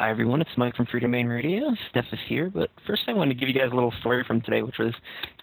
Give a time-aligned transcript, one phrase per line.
[0.00, 0.40] Hi, everyone.
[0.40, 1.74] It's Mike from Freedomain Radio.
[1.90, 4.40] Steph is here, but first I wanted to give you guys a little story from
[4.40, 4.94] today, which was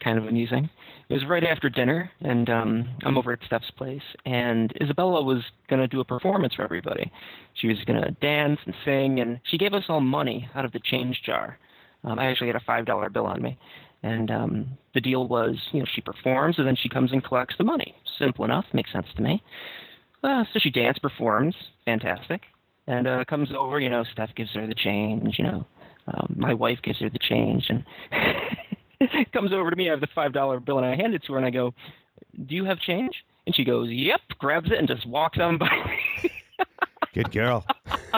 [0.04, 0.68] kind of amusing.
[1.10, 5.44] It was right after dinner, and um, I'm over at Steph's place, and Isabella was
[5.70, 7.12] going to do a performance for everybody.
[7.54, 10.72] She was going to dance and sing, and she gave us all money out of
[10.72, 11.60] the change jar.
[12.04, 13.60] Um, I actually had a $5 bill on me.
[14.02, 17.54] And um, the deal was, you know, she performs, and then she comes and collects
[17.60, 17.94] the money.
[18.18, 19.44] Simple enough, makes sense to me.
[20.24, 21.54] Uh, so she danced, performs,
[21.86, 22.42] fantastic
[22.88, 23.80] and uh, comes over.
[23.80, 25.38] You know, Steph gives her the change.
[25.38, 25.68] You know,
[26.08, 27.84] um, my wife gives her the change, and
[29.34, 29.90] comes over to me.
[29.90, 31.74] I have the five dollar bill, and I hand it to her, and I go,
[32.46, 35.70] "Do you have change?" And she goes, "Yep." Grabs it and just walks on by.
[37.14, 37.66] Good girl.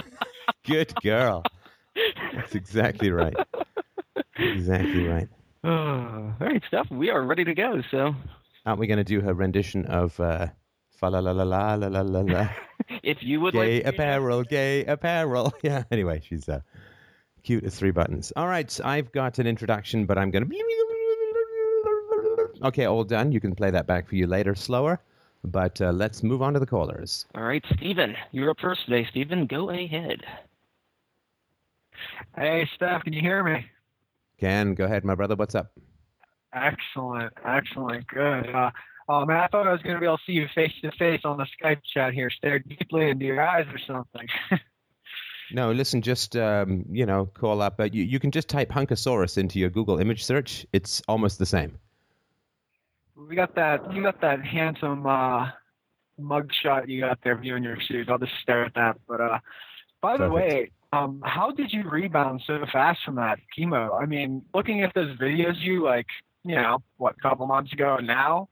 [0.66, 1.42] Good girl.
[2.34, 3.34] That's exactly right.
[4.38, 5.28] Exactly right.
[5.64, 6.90] Oh, all right, Steph.
[6.90, 7.82] We are ready to go.
[7.90, 8.14] So,
[8.66, 10.48] aren't we going to do her rendition of uh,
[11.00, 12.48] "Fa la la la la la la la la"?
[13.02, 15.52] if you would gay like apparel, gay apparel.
[15.62, 15.84] Yeah.
[15.90, 16.60] Anyway, she's uh,
[17.42, 18.32] cute as three buttons.
[18.36, 20.56] All right, I've got an introduction, but I'm going to.
[22.62, 23.32] Okay, all done.
[23.32, 25.00] You can play that back for you later, slower.
[25.42, 27.24] But uh, let's move on to the callers.
[27.34, 29.06] All right, Stephen, you're up first today.
[29.10, 30.20] Stephen, go ahead.
[32.36, 33.64] Hey, Steph, can you hear me?
[34.38, 35.34] Can go ahead, my brother.
[35.36, 35.72] What's up?
[36.52, 38.54] Excellent, excellent, good.
[38.54, 38.70] Uh,
[39.12, 40.92] Oh man, I thought I was going to be able to see you face to
[40.92, 44.28] face on the Skype chat here, stare deeply into your eyes or something.
[45.52, 47.80] no, listen, just um, you know, call up.
[47.80, 50.64] Uh, you you can just type Hunkosaurus into your Google image search.
[50.72, 51.76] It's almost the same.
[53.16, 53.92] We got that.
[53.92, 55.48] You got that handsome uh,
[56.16, 58.06] mug shot you got there, viewing your shoes.
[58.08, 58.96] I'll just stare at that.
[59.08, 59.38] But uh,
[60.00, 60.28] by Perfect.
[60.28, 64.00] the way, um, how did you rebound so fast from that chemo?
[64.00, 66.06] I mean, looking at those videos you like,
[66.44, 68.48] you know, what, a couple months ago and now,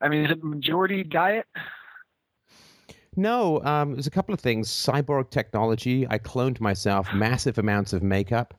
[0.00, 1.46] I mean, is it majority diet?
[3.16, 4.70] No, um, there's a couple of things.
[4.70, 6.06] Cyborg technology.
[6.08, 8.54] I cloned myself, massive amounts of makeup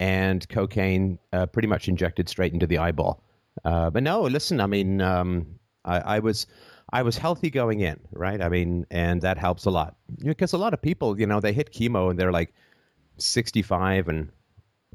[0.00, 3.22] and cocaine, uh, pretty much injected straight into the eyeball.
[3.64, 4.60] Uh, but no, listen.
[4.60, 5.46] I mean, um,
[5.84, 6.46] I, I, was
[6.92, 8.42] I was healthy going in, right?
[8.42, 11.52] I mean, and that helps a lot because a lot of people, you know, they
[11.52, 12.52] hit chemo and they're like
[13.16, 14.30] 65 and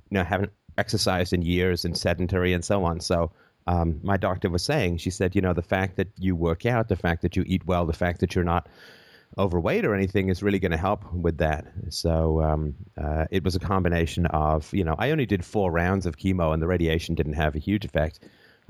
[0.09, 2.99] you know haven't exercised in years and sedentary and so on.
[2.99, 3.31] So
[3.67, 6.87] um, my doctor was saying, she said, you know, the fact that you work out,
[6.87, 8.67] the fact that you eat well, the fact that you're not
[9.37, 11.65] overweight or anything is really going to help with that.
[11.89, 16.05] So um, uh, it was a combination of, you know, I only did four rounds
[16.05, 18.21] of chemo and the radiation didn't have a huge effect,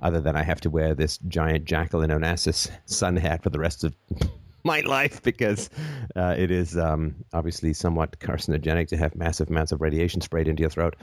[0.01, 3.83] other than I have to wear this giant Jacqueline Onassis sun hat for the rest
[3.83, 3.95] of
[4.63, 5.69] my life because
[6.15, 10.61] uh, it is um, obviously somewhat carcinogenic to have massive amounts of radiation sprayed into
[10.61, 10.95] your throat.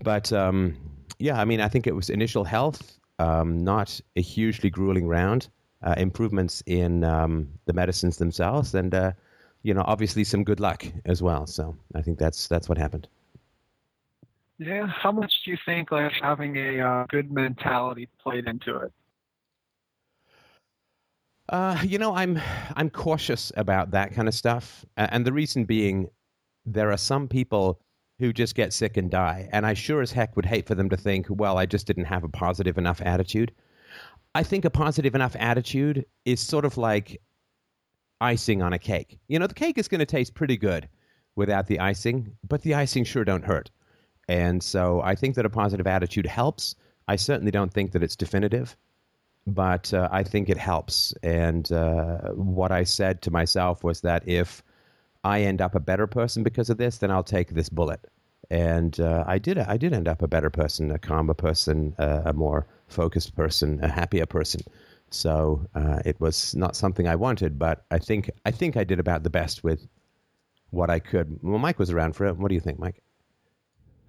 [0.00, 0.76] But um,
[1.18, 5.48] yeah, I mean, I think it was initial health um, not a hugely grueling round.
[5.82, 9.12] Uh, improvements in um, the medicines themselves, and uh,
[9.62, 11.46] you know, obviously some good luck as well.
[11.46, 13.08] So I think that's that's what happened.
[14.58, 18.92] Yeah, how much do you think like having a uh, good mentality played into it?
[21.48, 22.38] Uh, you know, I'm
[22.76, 26.10] I'm cautious about that kind of stuff, and the reason being,
[26.66, 27.80] there are some people
[28.20, 29.48] who just get sick and die.
[29.50, 32.04] And I sure as heck would hate for them to think, well, I just didn't
[32.04, 33.50] have a positive enough attitude.
[34.34, 37.20] I think a positive enough attitude is sort of like
[38.20, 39.18] icing on a cake.
[39.28, 40.88] You know, the cake is going to taste pretty good
[41.34, 43.70] without the icing, but the icing sure don't hurt.
[44.28, 46.76] And so I think that a positive attitude helps.
[47.08, 48.76] I certainly don't think that it's definitive,
[49.46, 51.14] but uh, I think it helps.
[51.22, 54.62] And uh, what I said to myself was that if
[55.22, 58.00] I end up a better person because of this, then I'll take this bullet.
[58.50, 59.58] And uh, I did.
[59.58, 63.78] I did end up a better person, a calmer person, uh, a more focused person,
[63.82, 64.62] a happier person.
[65.10, 68.98] So uh, it was not something I wanted, but I think I think I did
[68.98, 69.86] about the best with
[70.70, 71.38] what I could.
[71.42, 72.36] Well, Mike was around for it.
[72.36, 73.02] What do you think, Mike?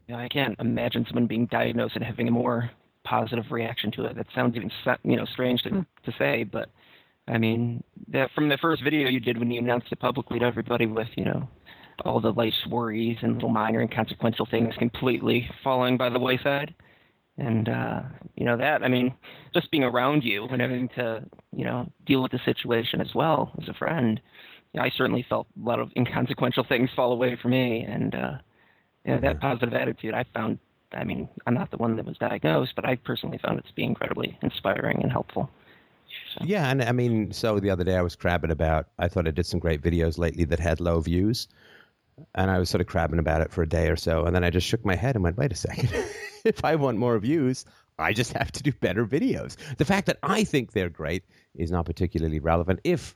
[0.08, 2.72] Yeah, I can't imagine someone being diagnosed and having a more
[3.04, 4.16] positive reaction to it.
[4.16, 4.72] That sounds even
[5.04, 6.70] you know strange to to say, but
[7.32, 10.46] I mean, that from the first video you did when you announced it publicly to
[10.46, 11.48] everybody with, you know,
[12.04, 16.74] all the life's worries and little minor inconsequential things completely falling by the wayside.
[17.38, 18.02] And, uh,
[18.36, 19.14] you know, that, I mean,
[19.54, 21.24] just being around you and having to,
[21.56, 24.20] you know, deal with the situation as well as a friend,
[24.78, 27.86] I certainly felt a lot of inconsequential things fall away for me.
[27.88, 28.32] And, uh,
[29.06, 30.60] you know, that positive attitude I found,
[30.92, 33.74] I mean, I'm not the one that was diagnosed, but I personally found it to
[33.74, 35.50] be incredibly inspiring and helpful.
[36.38, 36.46] So.
[36.46, 38.88] Yeah, and I mean, so the other day I was crabbing about.
[39.00, 41.48] I thought I did some great videos lately that had low views,
[42.36, 44.44] and I was sort of crabbing about it for a day or so, and then
[44.44, 45.90] I just shook my head and went, "Wait a second!
[46.46, 47.66] if I want more views,
[48.00, 51.24] I just have to do better videos." The fact that I think they're great
[51.56, 53.16] is not particularly relevant if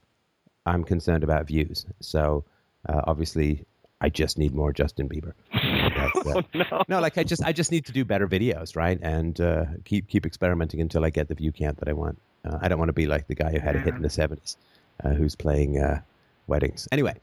[0.66, 1.86] I'm concerned about views.
[2.02, 2.46] So
[2.90, 3.66] uh, obviously,
[4.02, 5.34] I just need more Justin Bieber.
[5.96, 6.84] Uh, oh, no.
[6.90, 9.00] no, like I just I just need to do better videos, right?
[9.02, 12.20] And uh, keep keep experimenting until I get the view count that I want.
[12.46, 14.10] Uh, I don't want to be like the guy who had a hit in the
[14.10, 14.58] seventies,
[15.04, 16.02] uh, who's playing uh,
[16.48, 16.88] weddings.
[16.92, 17.16] Anyway,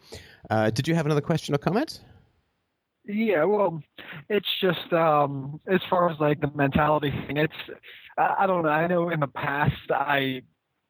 [0.50, 2.00] uh, did you have another question or comment?
[3.04, 3.82] Yeah, well,
[4.28, 7.36] it's just um, as far as like the mentality thing.
[7.36, 7.52] It's
[8.18, 8.68] I, I don't know.
[8.68, 10.42] I know in the past I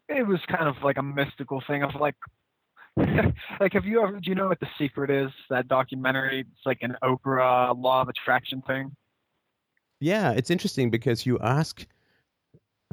[0.08, 2.14] it was kind of like a mystical thing of like
[3.60, 6.78] like have you ever do you know what the secret is that documentary it's like
[6.82, 8.94] an oprah law of attraction thing
[10.00, 11.86] yeah it's interesting because you ask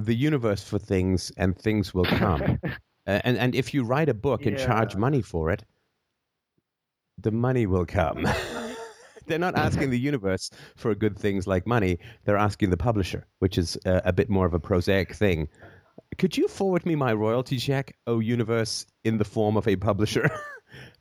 [0.05, 2.59] the universe for things and things will come.
[3.05, 5.63] And and if you write a book and charge money for it
[7.17, 8.27] the money will come.
[9.25, 11.97] They're not asking the universe for good things like money.
[12.25, 15.47] They're asking the publisher which is a, a bit more of a prosaic thing.
[16.19, 20.29] Could you forward me my royalty check oh universe in the form of a publisher?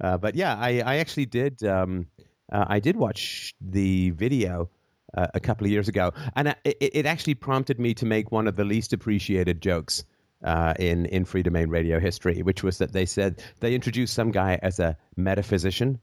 [0.00, 2.06] Uh, but yeah i, I actually did um,
[2.50, 4.70] uh, i did watch the video
[5.14, 8.30] uh, a couple of years ago and I, it, it actually prompted me to make
[8.32, 10.04] one of the least appreciated jokes
[10.44, 14.58] uh, in in Freedomain Radio history which was that they said they introduced some guy
[14.62, 15.98] as a metaphysician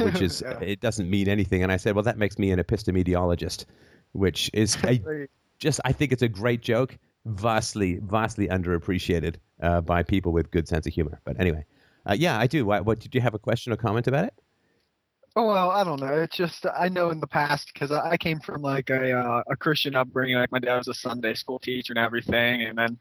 [0.00, 0.58] which is Yeah.
[0.60, 3.64] it doesn't mean anything and i said well that makes me an epistemologist,
[4.12, 5.00] which is a
[5.58, 10.68] just I think it's a great joke, vastly, vastly underappreciated uh, by people with good
[10.68, 11.20] sense of humor.
[11.24, 11.64] But anyway,
[12.08, 12.64] uh, yeah, I do.
[12.64, 14.34] What, what did you have a question or comment about it?
[15.38, 16.14] Oh well, I don't know.
[16.14, 19.44] It's just I know in the past because I I came from like a uh,
[19.48, 20.34] a Christian upbringing.
[20.34, 22.98] Like my dad was a Sunday school teacher and everything, and then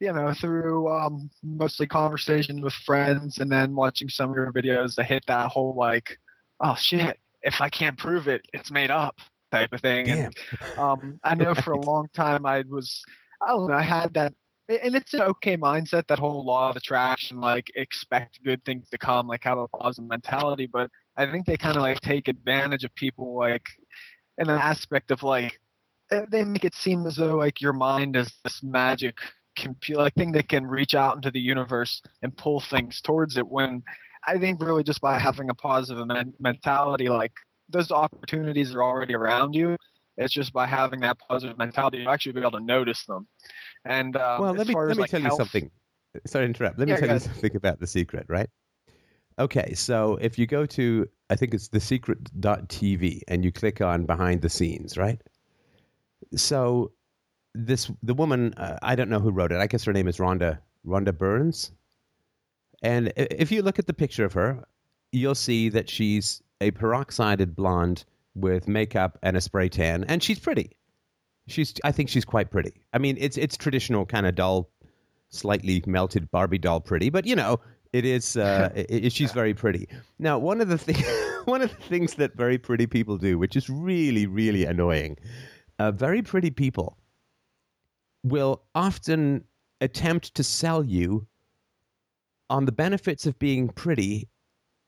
[0.00, 4.98] you know through um, mostly conversations with friends, and then watching some of your videos
[4.98, 6.18] I hit that whole like,
[6.58, 9.14] oh shit, if I can't prove it, it's made up
[9.52, 10.06] type of thing.
[10.06, 10.24] Damn.
[10.24, 13.00] And um, I know for a long time I was
[13.40, 14.34] I don't know I had that.
[14.68, 18.98] And it's an okay mindset, that whole law of attraction, like expect good things to
[18.98, 20.66] come, like have a positive mentality.
[20.66, 23.66] But I think they kind of like take advantage of people like
[24.38, 25.58] in an aspect of like
[26.10, 29.16] eh, they make it seem as though like your mind is this magic
[29.56, 33.48] computer like thing that can reach out into the universe and pull things towards it
[33.48, 33.82] when
[34.26, 37.32] I think really just by having a positive men- mentality like
[37.68, 39.76] those opportunities are already around you
[40.18, 43.26] it's just by having that positive mentality you actually be able to notice them
[43.86, 45.70] and um, well, let me let me like, tell you something.
[46.26, 46.78] Sorry to interrupt.
[46.78, 48.48] Let me Yeah, tell you something about the secret, right?
[49.38, 54.42] Okay, so if you go to I think it's thesecret.tv and you click on behind
[54.42, 55.20] the scenes, right?
[56.34, 56.92] So
[57.54, 59.60] this the woman uh, I don't know who wrote it.
[59.60, 61.72] I guess her name is Rhonda Rhonda Burns.
[62.82, 64.64] And if you look at the picture of her,
[65.12, 68.04] you'll see that she's a peroxided blonde
[68.34, 70.76] with makeup and a spray tan, and she's pretty.
[71.48, 72.82] She's I think she's quite pretty.
[72.92, 74.70] I mean, it's it's traditional kind of dull,
[75.30, 77.60] slightly melted Barbie doll pretty, but you know,
[77.96, 79.88] it is uh, i i she's very pretty.
[80.18, 80.96] Now, one of the thing,
[81.46, 85.16] one of the things that very pretty people do, which is really really annoying,
[85.78, 86.96] uh, very pretty people
[88.22, 89.44] will often
[89.80, 91.26] attempt to sell you
[92.50, 94.28] on the benefits of being pretty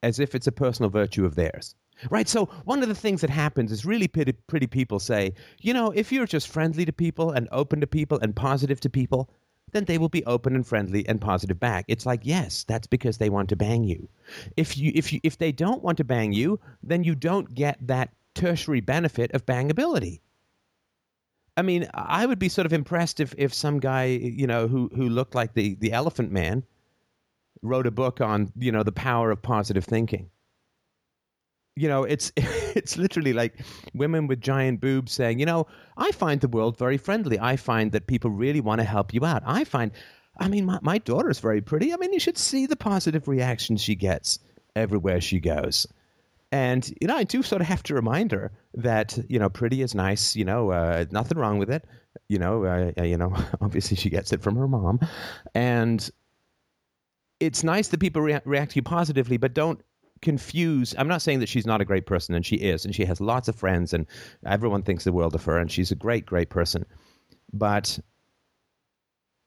[0.02, 1.74] as if it's a personal virtue of theirs.
[2.10, 2.28] Right?
[2.28, 5.90] So, one of the things that happens is really pretty, pretty people say, you know,
[5.90, 9.28] if you're just friendly to people and open to people and positive to people,
[9.72, 11.84] then they will be open and friendly and positive back.
[11.88, 14.08] It's like, yes, that's because they want to bang you.
[14.56, 17.78] If you if you if they don't want to bang you, then you don't get
[17.86, 20.20] that tertiary benefit of bangability.
[21.56, 24.88] I mean, I would be sort of impressed if, if some guy, you know, who,
[24.94, 26.62] who looked like the, the Elephant Man
[27.62, 30.30] wrote a book on, you know, the power of positive thinking.
[31.78, 33.60] You know, it's it's literally like
[33.94, 35.66] women with giant boobs saying, you know,
[35.96, 37.38] I find the world very friendly.
[37.38, 39.42] I find that people really want to help you out.
[39.46, 39.92] I find,
[40.38, 41.92] I mean, my, my daughter's very pretty.
[41.92, 44.38] I mean, you should see the positive reactions she gets
[44.76, 45.86] everywhere she goes.
[46.50, 49.82] And you know, I do sort of have to remind her that you know, pretty
[49.82, 50.34] is nice.
[50.34, 51.84] You know, uh, nothing wrong with it.
[52.28, 55.00] You know, uh, uh, you know, obviously she gets it from her mom,
[55.54, 56.10] and
[57.40, 59.80] it's nice that people rea- react to you positively, but don't
[60.22, 60.94] confuse.
[60.98, 63.20] I'm not saying that she's not a great person, and she is, and she has
[63.20, 64.06] lots of friends, and
[64.44, 66.84] everyone thinks the world of her, and she's a great, great person.
[67.52, 67.98] But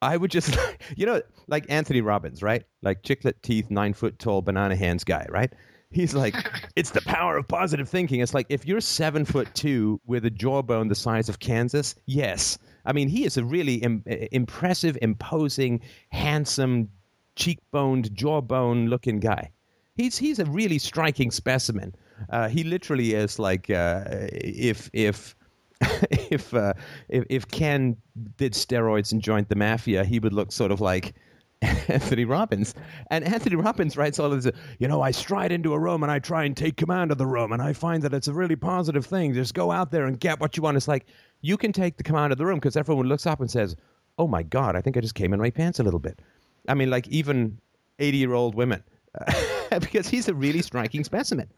[0.02, 0.58] I would just,
[0.96, 2.64] you know, like Anthony Robbins, right?
[2.82, 5.54] Like chiclet teeth, nine foot tall, banana hands guy, right?
[5.92, 6.36] He's like,
[6.76, 8.22] it's the power of positive thinking.
[8.22, 12.58] It's like if you're seven foot two with a jawbone the size of Kansas, yes.
[12.86, 16.90] I mean, he is a really Im- impressive, imposing, handsome,
[17.36, 19.52] cheekboned, jawbone looking guy.
[19.96, 21.94] He's he's a really striking specimen.
[22.30, 25.36] Uh, he literally is like uh, if if
[26.32, 26.74] if, uh,
[27.10, 27.98] if if Ken
[28.38, 31.16] did steroids and joined the mafia, he would look sort of like
[31.62, 32.74] Anthony Robbins.
[33.10, 36.12] And Anthony Robbins writes all of this, you know, I stride into a room and
[36.12, 38.56] I try and take command of the room and I find that it's a really
[38.56, 39.34] positive thing.
[39.34, 40.78] Just go out there and get what you want.
[40.78, 41.08] It's like
[41.42, 43.76] you can take the command of the room because everyone looks up and says,
[44.18, 46.20] oh my God, I think I just came in my pants a little bit.
[46.68, 47.60] I mean, like even
[48.00, 48.84] 80 year old women,
[49.80, 51.50] because he's a really striking specimen.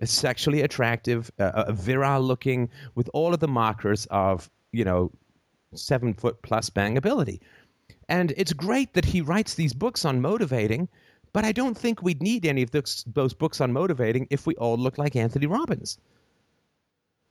[0.00, 5.12] A sexually attractive, uh, virile looking, with all of the markers of, you know,
[5.74, 7.40] seven foot plus bangability.
[8.08, 10.88] And it's great that he writes these books on motivating,
[11.32, 14.54] but I don't think we'd need any of those, those books on motivating if we
[14.56, 15.98] all looked like Anthony Robbins.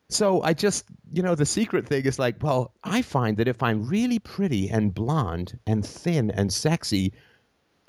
[0.10, 3.64] So I just, you know, the secret thing is like, well, I find that if
[3.64, 7.14] I'm really pretty and blonde and thin and sexy,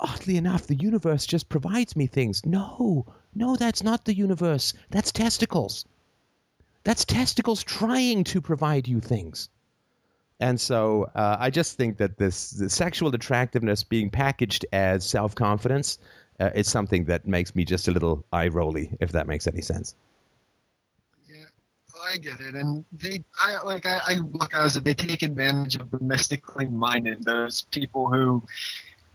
[0.03, 2.45] oddly enough, the universe just provides me things.
[2.45, 4.73] No, no, that's not the universe.
[4.91, 5.85] That's testicles.
[6.83, 9.49] That's testicles trying to provide you things.
[10.39, 15.99] And so uh, I just think that this, sexual attractiveness being packaged as self confidence
[16.39, 19.61] uh, is something that makes me just a little eye rolly, if that makes any
[19.61, 19.95] sense.
[21.29, 21.45] Yeah,
[22.11, 25.91] I get it, and they, I like, I, I look as they take advantage of
[25.91, 28.43] the mystically minded, those people who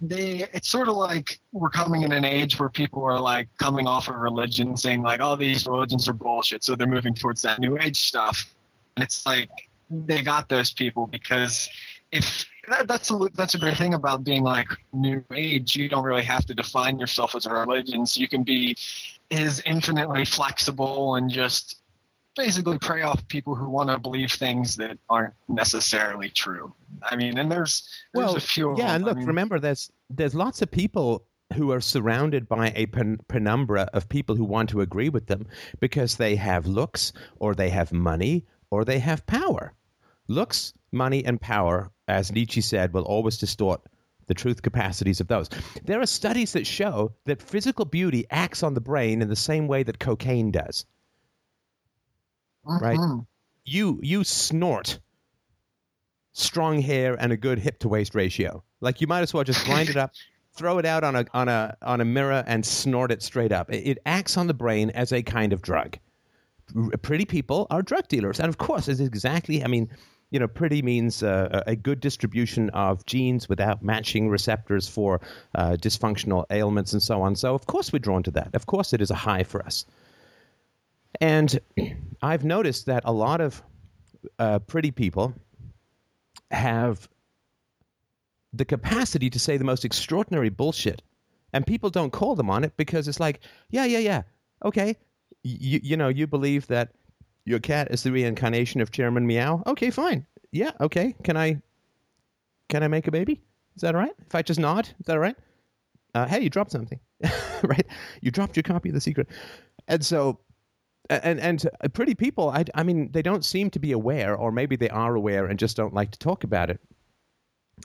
[0.00, 3.86] they it's sort of like we're coming in an age where people are like coming
[3.86, 7.42] off of religion saying like all oh, these religions are bullshit so they're moving towards
[7.42, 8.54] that new age stuff
[8.96, 9.50] and it's like
[9.90, 11.68] they got those people because
[12.12, 15.76] if that, that's a that's a great thing about being like new age.
[15.76, 18.06] You don't really have to define yourself as a religion.
[18.06, 18.76] So you can be
[19.30, 21.80] is infinitely flexible and just
[22.38, 26.72] basically prey off people who want to believe things that aren't necessarily true.
[27.02, 28.78] I mean, and there's, there's well, a few.
[28.78, 32.72] Yeah, and look, I mean, remember, there's there's lots of people who are surrounded by
[32.76, 35.46] a pen- penumbra of people who want to agree with them
[35.80, 39.74] because they have looks or they have money or they have power.
[40.28, 43.80] Looks, money, and power, as Nietzsche said, will always distort
[44.26, 45.48] the truth capacities of those.
[45.84, 49.66] There are studies that show that physical beauty acts on the brain in the same
[49.66, 50.84] way that cocaine does.
[52.68, 52.98] Right?
[52.98, 53.26] mhm.
[53.64, 54.98] You you snort
[56.32, 58.62] strong hair and a good hip to waist ratio.
[58.80, 60.12] Like you might as well just grind it up,
[60.52, 63.70] throw it out on a on a on a mirror and snort it straight up.
[63.72, 65.98] It, it acts on the brain as a kind of drug.
[66.76, 69.64] R- pretty people are drug dealers, and of course, it's exactly.
[69.64, 69.88] I mean,
[70.30, 75.20] you know, pretty means uh, a good distribution of genes without matching receptors for
[75.54, 77.34] uh, dysfunctional ailments and so on.
[77.34, 78.50] So, of course, we're drawn to that.
[78.54, 79.86] Of course, it is a high for us.
[81.20, 81.58] And
[82.22, 83.62] I've noticed that a lot of
[84.38, 85.34] uh, pretty people
[86.50, 87.08] have
[88.52, 91.02] the capacity to say the most extraordinary bullshit.
[91.52, 94.22] And people don't call them on it because it's like, yeah, yeah, yeah,
[94.64, 94.96] okay.
[95.42, 96.92] You, you know, you believe that
[97.44, 99.62] your cat is the reincarnation of Chairman Meow.
[99.66, 100.26] Okay, fine.
[100.52, 101.14] Yeah, okay.
[101.24, 101.60] Can I
[102.68, 103.40] can I make a baby?
[103.76, 104.14] Is that all right?
[104.26, 105.36] If I just nod, is that all right?
[106.14, 107.00] Uh, hey, you dropped something,
[107.62, 107.86] right?
[108.20, 109.28] You dropped your copy of The Secret,
[109.86, 110.40] and so,
[111.10, 112.50] and and uh, pretty people.
[112.50, 115.58] I, I mean, they don't seem to be aware, or maybe they are aware and
[115.58, 116.80] just don't like to talk about it.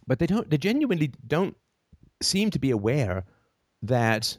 [0.07, 0.49] But they don't.
[0.49, 1.55] They genuinely don't
[2.21, 3.25] seem to be aware
[3.81, 4.37] that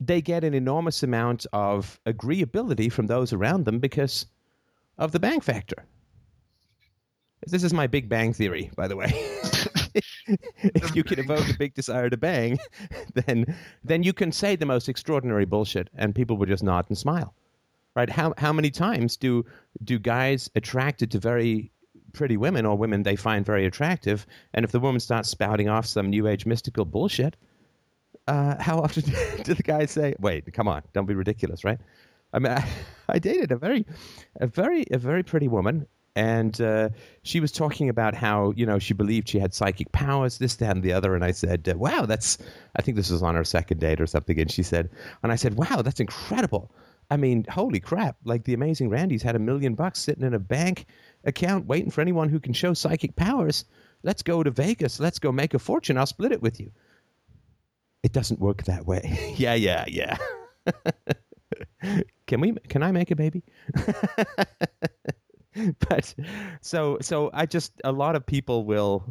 [0.00, 4.26] they get an enormous amount of agreeability from those around them because
[4.98, 5.84] of the bang factor.
[7.46, 9.12] This is my Big Bang theory, by the way.
[10.62, 12.58] if you can evoke a big desire to bang,
[13.14, 16.98] then then you can say the most extraordinary bullshit, and people will just nod and
[16.98, 17.34] smile.
[17.96, 18.08] Right?
[18.08, 19.44] How how many times do
[19.82, 21.72] do guys attracted to very
[22.12, 25.86] pretty women or women they find very attractive, and if the woman starts spouting off
[25.86, 27.36] some new age mystical bullshit,
[28.28, 29.02] uh, how often
[29.42, 31.78] do the guys say, "Wait, come on, don't be ridiculous," right?
[32.32, 32.68] I mean, I,
[33.08, 33.84] I dated a very,
[34.40, 36.90] a very, a very pretty woman, and uh,
[37.22, 40.76] she was talking about how you know she believed she had psychic powers, this, that,
[40.76, 41.14] and the other.
[41.14, 42.38] And I said, uh, "Wow, that's."
[42.76, 44.90] I think this was on our second date or something, and she said,
[45.22, 46.72] and I said, "Wow, that's incredible."
[47.10, 48.16] I mean, holy crap!
[48.24, 50.86] Like the amazing Randi's had a million bucks sitting in a bank
[51.24, 53.64] account, waiting for anyone who can show psychic powers.
[54.02, 55.00] Let's go to Vegas.
[55.00, 55.98] Let's go make a fortune.
[55.98, 56.70] I'll split it with you
[58.02, 59.34] it doesn't work that way.
[59.36, 60.16] yeah, yeah, yeah.
[62.26, 62.52] can we?
[62.68, 63.42] Can I make a baby?
[65.88, 66.14] but
[66.60, 69.04] so so I just a lot of people will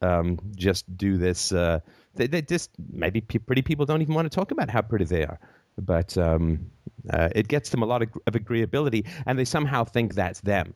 [0.00, 1.52] um, just do this.
[1.52, 1.80] Uh,
[2.14, 5.04] they, they just maybe p- pretty people don't even want to talk about how pretty
[5.04, 5.38] they are,
[5.78, 6.70] but um,
[7.10, 10.74] uh, it gets them a lot of, of agreeability, and they somehow think that's them.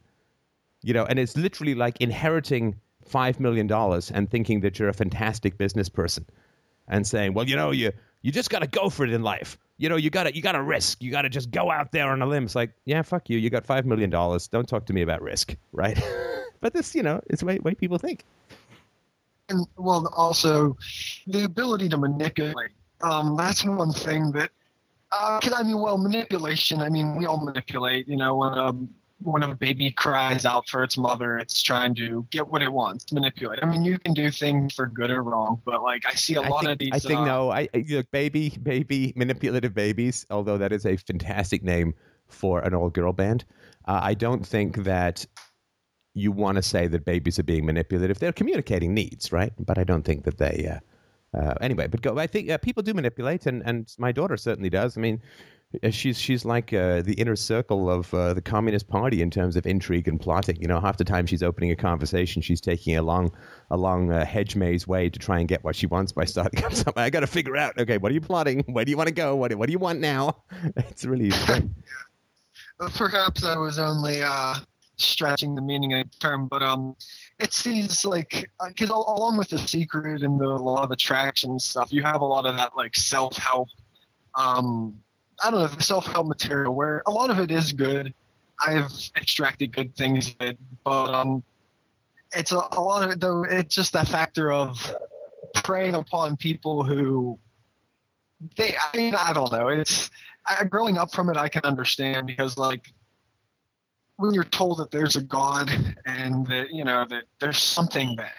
[0.82, 4.94] You know, and it's literally like inheriting five million dollars and thinking that you're a
[4.94, 6.26] fantastic business person
[6.88, 9.58] and saying, well, you know, you you just got to go for it in life.
[9.78, 11.02] You know, you got to you got to risk.
[11.02, 12.44] You got to just go out there on a limb.
[12.44, 13.38] It's like, yeah, fuck you.
[13.38, 14.48] You got five million dollars.
[14.48, 16.00] Don't talk to me about risk, right?
[16.60, 18.24] but this, you know, it's way, way people think.
[19.48, 20.76] and well, also
[21.26, 22.70] the ability to manipulate.
[23.02, 24.50] Um, that's one thing that,
[25.12, 26.80] uh, I mean, well, manipulation.
[26.80, 28.08] I mean, we all manipulate.
[28.08, 28.72] You know, when a
[29.22, 33.10] when a baby cries out for its mother, it's trying to get what it wants,
[33.12, 33.60] manipulate.
[33.62, 36.42] I mean, you can do things for good or wrong, but like I see a
[36.42, 36.90] I lot think, of these.
[36.92, 37.50] I think uh, no.
[37.50, 40.26] I look, baby, baby, manipulative babies.
[40.30, 41.94] Although that is a fantastic name
[42.28, 43.44] for an old girl band,
[43.86, 45.26] uh, I don't think that
[46.12, 48.18] you want to say that babies are being manipulative.
[48.18, 49.52] They're communicating needs, right?
[49.58, 50.70] But I don't think that they.
[50.72, 50.80] Uh,
[51.38, 52.18] uh, anyway, but go.
[52.18, 54.96] I think uh, people do manipulate, and, and my daughter certainly does.
[54.96, 55.20] I mean,
[55.90, 59.66] she's she's like uh, the inner circle of uh, the Communist Party in terms of
[59.66, 60.60] intrigue and plotting.
[60.60, 63.32] You know, half the time she's opening a conversation, she's taking a long,
[63.70, 66.64] a long uh, hedge maze way to try and get what she wants by starting
[66.64, 67.02] up something.
[67.02, 67.78] I got to figure out.
[67.78, 68.64] Okay, what are you plotting?
[68.68, 69.36] Where do you want to go?
[69.36, 70.42] What do- what do you want now?
[70.76, 71.30] It's really.
[71.32, 71.60] Uh,
[72.94, 74.54] Perhaps I was only uh,
[74.96, 76.94] stretching the meaning of the term, but um,
[77.38, 82.02] it seems like because along with the secret and the law of attraction stuff, you
[82.02, 83.68] have a lot of that like self help.
[84.34, 84.98] Um,
[85.42, 88.14] I don't know the self help material where a lot of it is good.
[88.64, 91.42] I've extracted good things it, but um,
[92.34, 93.44] it's a, a lot of it though.
[93.44, 94.94] It's just that factor of
[95.54, 97.38] preying upon people who
[98.56, 98.74] they.
[98.76, 99.68] I mean, I don't know.
[99.68, 100.10] It's
[100.46, 102.92] I, growing up from it, I can understand because like
[104.16, 105.70] when you're told that there's a God
[106.06, 108.32] and that you know that there's something there,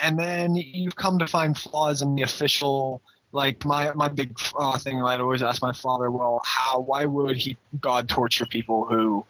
[0.00, 3.02] and then you come to find flaws in the official.
[3.32, 6.80] Like my my big uh, thing, I'd always ask my father, well, how?
[6.80, 9.24] Why would he God torture people who,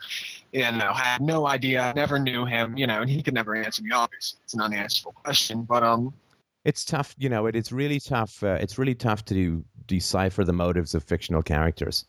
[0.53, 3.83] you know, had no idea, never knew him, you know, and he could never answer
[3.83, 3.91] me.
[3.93, 6.15] Obviously, it's an unanswerable question, but um,
[6.65, 7.47] It's tough, you know.
[7.47, 8.43] It, it's really tough.
[8.43, 12.07] Uh, it's really tough to decipher the motives of fictional characters.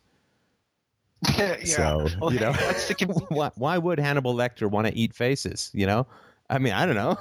[1.38, 1.57] yeah.
[1.63, 5.13] So Well, you know, that's the con- why, why would Hannibal Lecter want to eat
[5.13, 5.69] faces?
[5.74, 6.07] You know,
[6.50, 7.17] I mean, I don't know.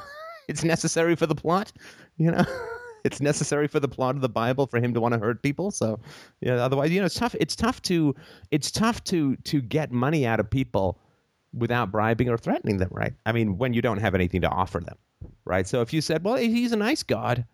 [0.49, 1.73] It's necessary for the plot.
[2.17, 2.45] You know,
[3.05, 5.71] it's necessary for the plot of the Bible for him to want to hurt people.
[5.71, 6.01] So,
[6.41, 6.55] yeah.
[6.55, 7.35] Otherwise, you know, it's tough.
[7.39, 8.15] It's tough to
[8.51, 10.99] it's tough to to get money out of people
[11.53, 13.13] without bribing or threatening them, right?
[13.27, 14.97] I mean, when you don't have anything to offer them,
[15.45, 15.67] right?
[15.67, 17.45] So if you said, well, he's a nice God.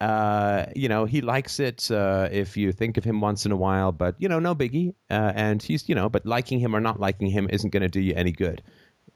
[0.00, 3.56] Uh, you know, he likes it uh, if you think of him once in a
[3.56, 4.94] while, but you know, no biggie.
[5.10, 7.88] Uh, and he's, you know, but liking him or not liking him isn't going to
[7.88, 8.62] do you any good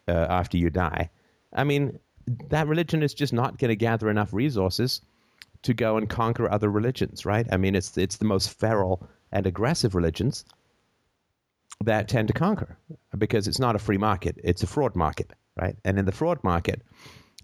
[0.08, 1.08] uh, after you die.
[1.54, 1.98] I mean,
[2.48, 5.00] that religion is just not going to gather enough resources
[5.64, 7.46] to go and conquer other religions, right?
[7.52, 10.44] I mean, it's it's the most feral and aggressive religions
[11.84, 12.78] that tend to conquer
[13.18, 15.76] because it's not a free market; it's a fraud market, right?
[15.84, 16.82] And in the fraud market,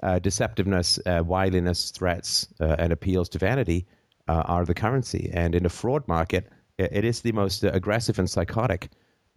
[0.03, 3.87] uh, deceptiveness, uh, wiliness, threats, uh, and appeals to vanity
[4.29, 5.31] uh, are the currency.
[5.35, 8.91] And in a fraud market, i- it is the most aggressive and psychotic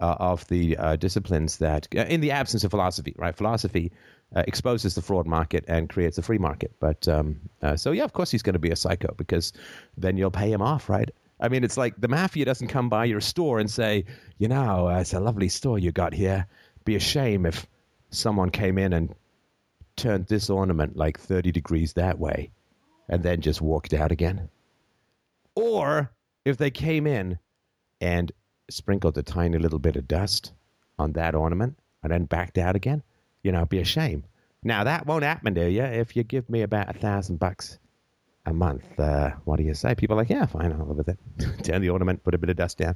[0.04, 3.36] uh, of the uh, disciplines that, uh, in the absence of philosophy, right?
[3.38, 3.89] Philosophy
[4.36, 6.74] uh, exposes the fraud market and creates a free market.
[6.82, 9.54] But um, uh, so, yeah, of course, he's going to be a psycho because
[9.96, 11.10] then you'll pay him off, right?
[11.39, 14.04] I mean, it's like the mafia doesn't come by your store and say,
[14.39, 16.48] you know, it's a lovely store you got here.
[16.84, 17.66] Be a shame if
[18.10, 19.16] someone came in and
[19.96, 22.52] turned this ornament like 30 degrees that way
[23.08, 24.50] and then just walked out again.
[25.56, 26.12] Or
[26.44, 27.39] if they came in
[28.02, 28.34] and
[28.74, 30.52] sprinkled a tiny little bit of dust
[31.00, 33.02] on that ornament and then backed out again,
[33.44, 34.24] you know, it'd be a shame.
[34.64, 37.78] Now, that won't happen to you if you give me about a thousand bucks
[38.46, 39.00] a month.
[39.00, 39.96] Uh, what do you say?
[39.96, 41.64] People are like, yeah, fine, I'll live with it.
[41.64, 42.96] Turn the ornament, put a bit of dust down.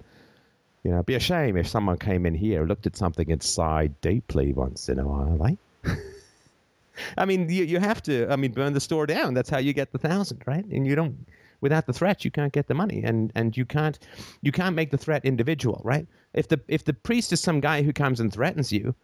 [0.83, 3.99] You know, it'd be a shame if someone came in here, looked at something inside
[4.01, 5.93] deeply once in a while, eh?
[7.17, 8.27] I mean, you, you have to.
[8.31, 9.33] I mean, burn the store down.
[9.33, 10.65] That's how you get the thousand, right?
[10.65, 11.27] And you don't.
[11.61, 13.99] Without the threat, you can't get the money, and and you can't
[14.41, 16.07] you can't make the threat individual, right?
[16.33, 18.95] If the if the priest is some guy who comes and threatens you,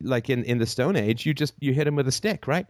[0.00, 2.66] like in in the Stone Age, you just you hit him with a stick, right?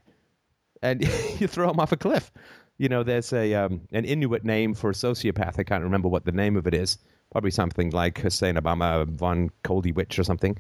[0.83, 1.03] And
[1.38, 2.33] you throw him off a cliff.
[2.79, 5.59] You know, there's a um, an Inuit name for a sociopath.
[5.59, 6.98] I can't remember what the name of it is.
[7.31, 10.57] Probably something like Hussein Obama von Coldy Witch or something.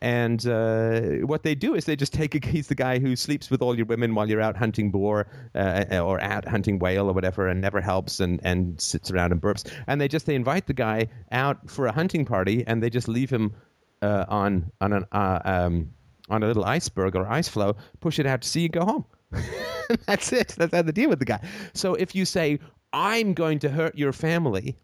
[0.00, 3.50] And uh, what they do is they just take a, he's the guy who sleeps
[3.50, 7.12] with all your women while you're out hunting boar uh, or out hunting whale or
[7.12, 9.70] whatever and never helps and, and sits around and burps.
[9.86, 13.08] And they just they invite the guy out for a hunting party and they just
[13.08, 13.54] leave him
[14.02, 15.90] uh, on on an uh, um,
[16.28, 19.04] on a little iceberg or ice floe, push it out to sea and go home.
[20.06, 20.54] That's it.
[20.58, 21.40] That's how they deal with the guy.
[21.72, 22.60] So if you say
[22.92, 24.76] I'm going to hurt your family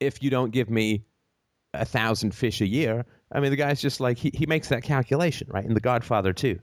[0.00, 1.04] if you don't give me
[1.74, 3.04] a thousand fish a year.
[3.30, 5.64] I mean, the guy's just like he, he makes that calculation, right?
[5.64, 6.60] In The Godfather too,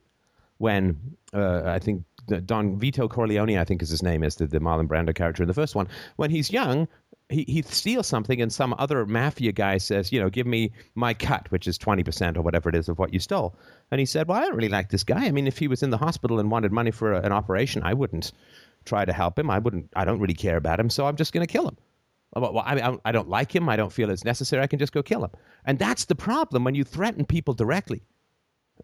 [0.58, 2.04] when uh, I think
[2.45, 5.47] Don Vito Corleone, I think is his name, is the, the Marlon Brando character in
[5.47, 5.88] the first one.
[6.15, 6.88] When he's young,
[7.30, 11.13] he he steals something, and some other mafia guy says, you know, give me my
[11.13, 13.56] cut, which is twenty percent or whatever it is of what you stole.
[13.91, 15.25] And he said, well, I don't really like this guy.
[15.25, 17.84] I mean, if he was in the hospital and wanted money for a, an operation,
[17.84, 18.32] I wouldn't
[18.86, 19.49] try to help him.
[19.49, 19.89] I wouldn't.
[19.95, 21.78] I don't really care about him, so I'm just going to kill him.
[22.35, 23.69] Well, I, I don't like him.
[23.69, 24.61] I don't feel it's necessary.
[24.61, 25.31] I can just go kill him.
[25.65, 28.03] And that's the problem when you threaten people directly.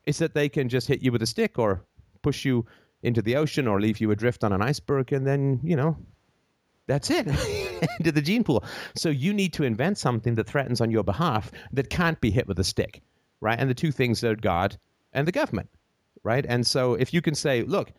[0.05, 1.83] Is that they can just hit you with a stick or
[2.21, 2.65] push you
[3.03, 5.97] into the ocean or leave you adrift on an iceberg, and then you know
[6.87, 7.27] that's it
[7.99, 8.63] into the gene pool.
[8.95, 12.47] So you need to invent something that threatens on your behalf that can't be hit
[12.47, 13.01] with a stick,
[13.41, 13.59] right?
[13.59, 14.77] And the two things are God
[15.13, 15.69] and the government,
[16.23, 16.45] right?
[16.47, 17.91] And so if you can say, look,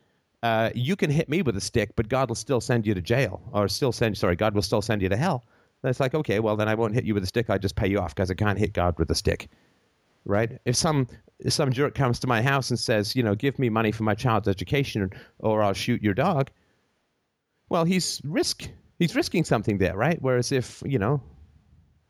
[0.42, 3.00] uh, you can hit me with a stick, but God will still send you to
[3.00, 4.16] jail, or still send.
[4.18, 5.44] Sorry, God will still send you to hell.
[5.83, 7.50] Then it's like, okay, well then I won't hit you with a stick.
[7.50, 9.48] I just pay you off because I can't hit God with a stick,
[10.24, 10.59] right?
[10.64, 11.09] If some
[11.40, 14.05] if some jerk comes to my house and says, you know, give me money for
[14.05, 16.50] my child's education, or I'll shoot your dog,
[17.68, 20.20] well, he's risk he's risking something there, right?
[20.20, 21.20] Whereas if you know,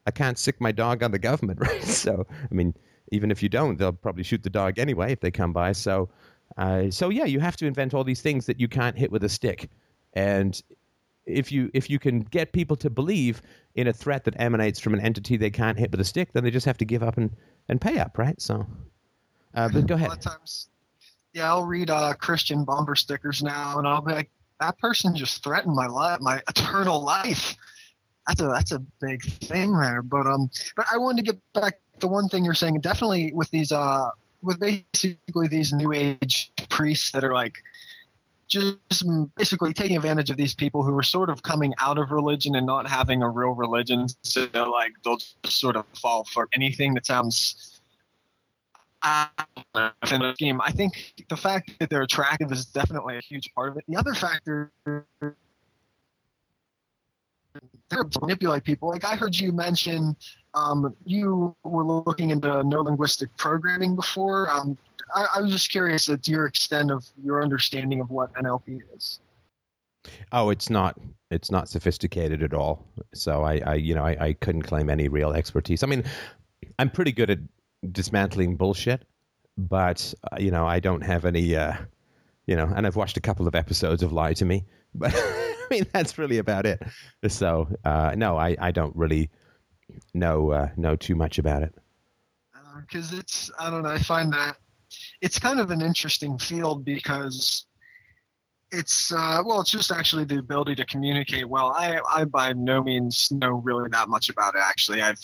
[0.06, 1.82] I can't sick my dog on the government, right?
[1.82, 2.74] So I mean,
[3.10, 5.72] even if you don't, they'll probably shoot the dog anyway if they come by.
[5.72, 6.08] So
[6.56, 9.24] uh, so yeah, you have to invent all these things that you can't hit with
[9.24, 9.70] a stick,
[10.12, 10.60] and
[11.26, 13.42] if you if you can get people to believe
[13.74, 16.44] in a threat that emanates from an entity they can't hit with a stick, then
[16.44, 17.30] they just have to give up and,
[17.68, 18.40] and pay up, right?
[18.40, 18.66] So,
[19.54, 20.08] uh, but go ahead.
[20.08, 20.68] A lot of times,
[21.32, 25.42] yeah, I'll read uh, Christian bumper stickers now, and I'll be like, that person just
[25.42, 27.56] threatened my life, my eternal life.
[28.26, 30.02] That's a that's a big thing there.
[30.02, 32.80] But um, but I wanted to get back to one thing you're saying.
[32.80, 34.10] Definitely with these uh
[34.42, 37.54] with basically these new age priests that are like
[38.48, 38.76] just
[39.36, 42.66] basically taking advantage of these people who are sort of coming out of religion and
[42.66, 44.06] not having a real religion.
[44.22, 47.80] So like they'll just sort of fall for anything that sounds
[49.02, 49.28] a
[50.34, 50.60] scheme.
[50.60, 53.84] I think the fact that they're attractive is definitely a huge part of it.
[53.88, 55.36] The other factor they're
[58.20, 58.88] manipulate people.
[58.88, 60.16] Like I heard you mention
[60.54, 64.50] um, you were looking into neuro-linguistic programming before.
[64.50, 64.76] Um,
[65.14, 69.20] I, I, was just curious at your extent of your understanding of what NLP is.
[70.32, 70.98] Oh, it's not.
[71.30, 72.86] It's not sophisticated at all.
[73.14, 75.82] So I, I you know, I, I couldn't claim any real expertise.
[75.82, 76.04] I mean,
[76.78, 77.38] I'm pretty good at
[77.90, 79.04] dismantling bullshit,
[79.56, 81.56] but uh, you know, I don't have any.
[81.56, 81.74] Uh,
[82.46, 85.66] you know, and I've watched a couple of episodes of Lie to Me, but I
[85.70, 86.82] mean, that's really about it.
[87.28, 89.30] So uh, no, I, I don't really
[90.14, 91.74] know uh, know too much about it.
[92.86, 93.90] Because uh, it's I don't know.
[93.90, 94.56] I find that
[95.20, 97.66] it's kind of an interesting field because
[98.70, 101.72] it's uh, well, it's just actually the ability to communicate well.
[101.76, 104.62] I I by no means know really that much about it.
[104.64, 105.20] Actually, I've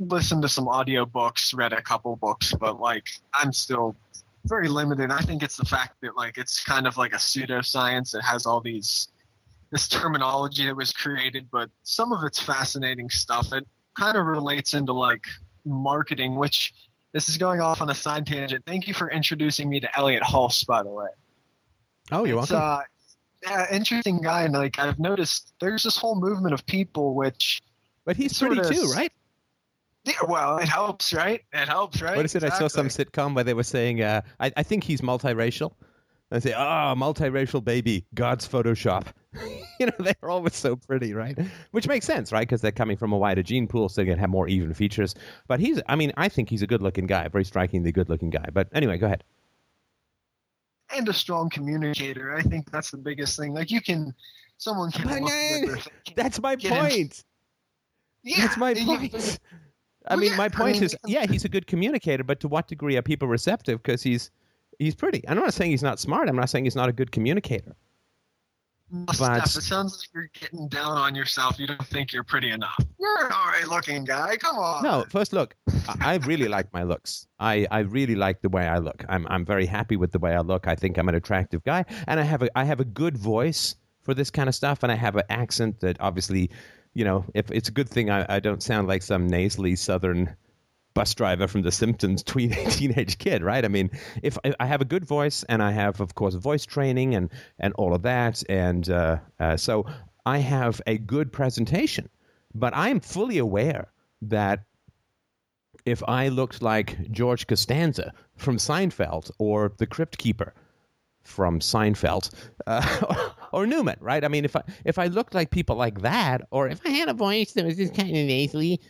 [0.00, 3.04] listened to some audio books, read a couple books, but like
[3.34, 3.96] I'm still
[4.44, 5.10] very limited.
[5.10, 8.14] I think it's the fact that like it's kind of like a pseudoscience.
[8.14, 9.08] It has all these
[9.70, 13.52] this terminology that was created, but some of it's fascinating stuff.
[13.52, 13.66] It
[13.98, 15.24] kind of relates into like
[15.64, 16.72] marketing, which
[17.12, 18.64] this is going off on a side tangent.
[18.66, 21.08] Thank you for introducing me to Elliot Hulse, by the way.
[22.12, 22.80] Oh, you're it's, welcome.
[22.80, 22.82] Uh,
[23.42, 27.62] yeah, interesting guy, and like I've noticed, there's this whole movement of people which.
[28.04, 29.12] But he's pretty of, too, right?
[30.04, 31.42] Yeah, well, it helps, right?
[31.52, 32.16] It helps, right?
[32.16, 32.42] What is it?
[32.42, 32.64] Exactly.
[32.64, 35.72] I saw some sitcom where they were saying, uh, I, I think he's multiracial.
[36.30, 39.06] I say, ah, oh, multiracial baby, God's Photoshop.
[39.80, 41.38] you know, they're always so pretty, right?
[41.70, 42.46] Which makes sense, right?
[42.46, 45.14] Because they're coming from a wider gene pool, so they can have more even features.
[45.46, 48.30] But he's, I mean, I think he's a good looking guy, very strikingly good looking
[48.30, 48.46] guy.
[48.52, 49.24] But anyway, go ahead.
[50.94, 52.34] And a strong communicator.
[52.34, 53.52] I think that's the biggest thing.
[53.52, 54.14] Like, you can,
[54.56, 55.24] someone can.
[56.16, 57.24] That's my point.
[58.22, 59.38] Yeah, that's my point.
[60.08, 62.66] I mean, my point I mean, is, yeah, he's a good communicator, but to what
[62.66, 63.82] degree are people receptive?
[63.82, 64.30] Because he's
[64.78, 65.26] he's pretty.
[65.28, 66.28] I'm not saying he's not smart.
[66.28, 67.76] I'm not saying he's not a good communicator.
[68.90, 71.58] But, it sounds like you're getting down on yourself.
[71.58, 72.78] You don't think you're pretty enough.
[72.98, 74.36] You're an all right looking guy.
[74.36, 74.82] Come on.
[74.82, 75.54] No, first look,
[76.00, 77.26] I really like my looks.
[77.38, 79.04] I, I really like the way I look.
[79.08, 80.66] I'm I'm very happy with the way I look.
[80.66, 83.74] I think I'm an attractive guy, and I have a I have a good voice
[84.02, 86.50] for this kind of stuff, and I have an accent that obviously,
[86.94, 90.34] you know, if it's a good thing I, I don't sound like some nasally Southern
[90.98, 93.64] bus driver from The Simpsons tween, teenage kid, right?
[93.64, 93.88] I mean,
[94.24, 97.30] if, I have a good voice and I have, of course, voice training and
[97.60, 99.86] and all of that, and uh, uh, so
[100.26, 102.08] I have a good presentation,
[102.52, 104.64] but I am fully aware that
[105.86, 110.52] if I looked like George Costanza from Seinfeld or the Crypt Keeper
[111.22, 112.30] from Seinfeld
[112.66, 114.24] uh, or Newman, right?
[114.24, 117.08] I mean, if I if I looked like people like that, or if I had
[117.08, 118.80] a voice that was just kind of nasally,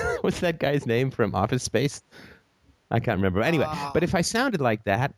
[0.20, 2.02] What's that guy's name from Office Space?
[2.90, 3.42] I can't remember.
[3.42, 5.14] Anyway, uh, but if I sounded like that,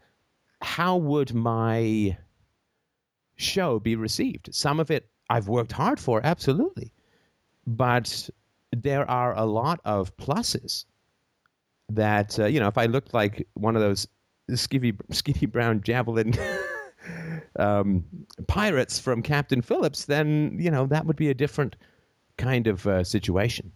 [0.62, 2.16] how would my
[3.36, 4.48] show be received?
[4.52, 6.92] Some of it I've worked hard for, absolutely.
[7.66, 8.28] But
[8.72, 10.84] there are a lot of pluses
[11.90, 14.06] that, uh, you know, if I looked like one of those
[14.54, 16.34] skinny, skinny brown javelin
[17.58, 18.04] um,
[18.46, 21.76] pirates from Captain Phillips, then you know that would be a different
[22.38, 23.72] kind of uh, situation.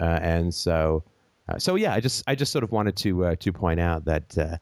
[0.00, 1.04] Uh, and so,
[1.48, 4.06] uh, so yeah, I just I just sort of wanted to uh, to point out
[4.06, 4.36] that.
[4.38, 4.56] Uh,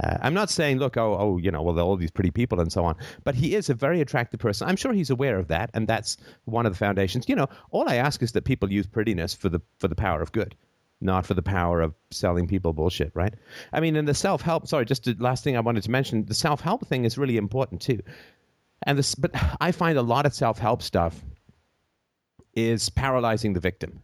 [0.00, 2.70] uh, I'm not saying, look, oh, oh, you know, well, all these pretty people and
[2.70, 2.94] so on.
[3.24, 4.68] But he is a very attractive person.
[4.68, 7.28] I'm sure he's aware of that, and that's one of the foundations.
[7.28, 10.22] You know, all I ask is that people use prettiness for the for the power
[10.22, 10.54] of good
[11.00, 13.34] not for the power of selling people bullshit, right?
[13.72, 16.26] I mean, in the self help, sorry, just the last thing I wanted to mention,
[16.26, 18.00] the self help thing is really important too.
[18.82, 21.22] And this, but I find a lot of self help stuff
[22.54, 24.00] is paralyzing the victim,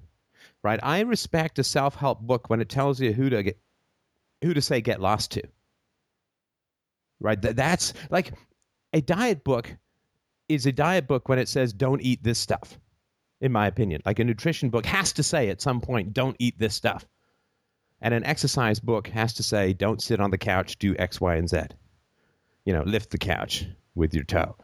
[0.63, 0.81] right?
[0.83, 3.59] I respect a self help book when it tells you who to get,
[4.43, 5.43] who to say get lost to,
[7.21, 7.41] right?
[7.41, 8.33] That's like
[8.93, 9.77] a diet book
[10.49, 12.79] is a diet book when it says don't eat this stuff
[13.41, 14.03] in my opinion.
[14.05, 17.07] Like a nutrition book has to say at some point, don't eat this stuff.
[18.01, 21.37] And an exercise book has to say, don't sit on the couch, do X, Y,
[21.37, 21.61] and Z.
[22.65, 24.57] You know, lift the couch with your toe.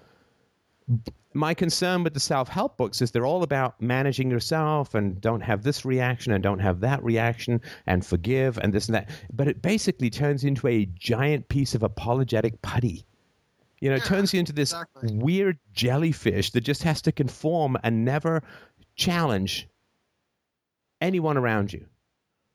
[1.34, 5.40] My concern with the self help books is they're all about managing yourself and don't
[5.40, 9.08] have this reaction and don't have that reaction and forgive and this and that.
[9.32, 13.06] But it basically turns into a giant piece of apologetic putty
[13.82, 15.12] you know, yeah, it turns you into this exactly.
[15.16, 18.44] weird jellyfish that just has to conform and never
[18.94, 19.68] challenge
[21.00, 21.84] anyone around you.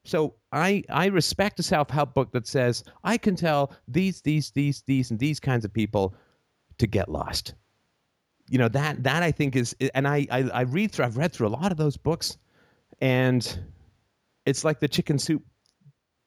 [0.06, 4.52] So I I respect a self help book that says I can tell these these
[4.52, 6.16] these these and these kinds of people
[6.78, 7.56] to get lost.
[8.50, 11.34] You know that that I think is and I I, I read through I've read
[11.34, 12.38] through a lot of those books,
[13.02, 13.60] and
[14.46, 15.44] it's like the chicken soup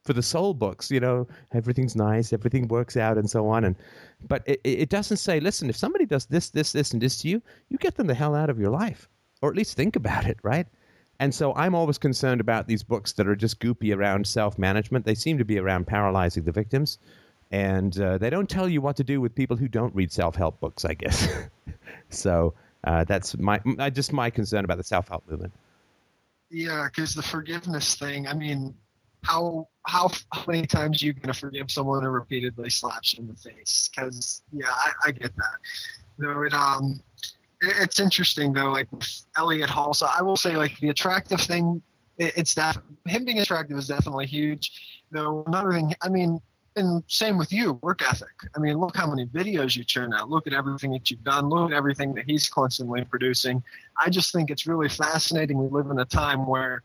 [0.04, 0.90] for the soul books.
[0.90, 3.64] You know everything's nice, everything works out, and so on.
[3.64, 3.76] And
[4.28, 7.28] but it, it doesn't say, listen, if somebody does this, this, this, and this to
[7.28, 9.09] you, you get them the hell out of your life,
[9.40, 10.66] or at least think about it, right?
[11.20, 15.04] And so I'm always concerned about these books that are just goopy around self management.
[15.04, 16.98] They seem to be around paralyzing the victims.
[17.51, 20.37] And uh, they don't tell you what to do with people who don't read self
[20.37, 21.29] help books, I guess.
[22.11, 23.59] so uh, that's my
[23.91, 25.53] just my concern about the self help movement.
[26.51, 28.27] Yeah, because the forgiveness thing.
[28.27, 28.75] I mean,
[29.23, 30.11] how how,
[30.47, 33.89] many times are you gonna forgive someone who repeatedly slaps you in the face?
[33.95, 35.59] Because yeah, I, I, get that.
[36.19, 37.01] Though it um,
[37.61, 38.71] it, it's interesting though.
[38.71, 38.89] Like
[39.37, 41.83] Elliot Hulse, so I will say like the attractive thing,
[42.19, 45.03] it, it's that him being attractive is definitely huge.
[45.11, 46.41] Though another thing, I mean,
[46.81, 48.29] and same with you, work ethic.
[48.57, 50.29] I mean, look how many videos you churn out.
[50.29, 51.49] Look at everything that you've done.
[51.49, 53.62] Look at everything that he's constantly producing.
[53.97, 55.59] I just think it's really fascinating.
[55.59, 56.83] We live in a time where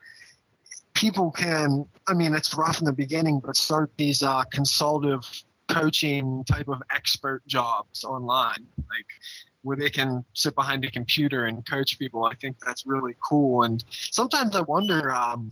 [0.94, 5.24] people can, I mean, it's rough in the beginning, but start these uh, consultative
[5.68, 9.08] coaching type of expert jobs online, like
[9.64, 12.24] where they can sit behind a computer and coach people.
[12.26, 13.64] I think that's really cool.
[13.64, 15.52] And sometimes I wonder, um,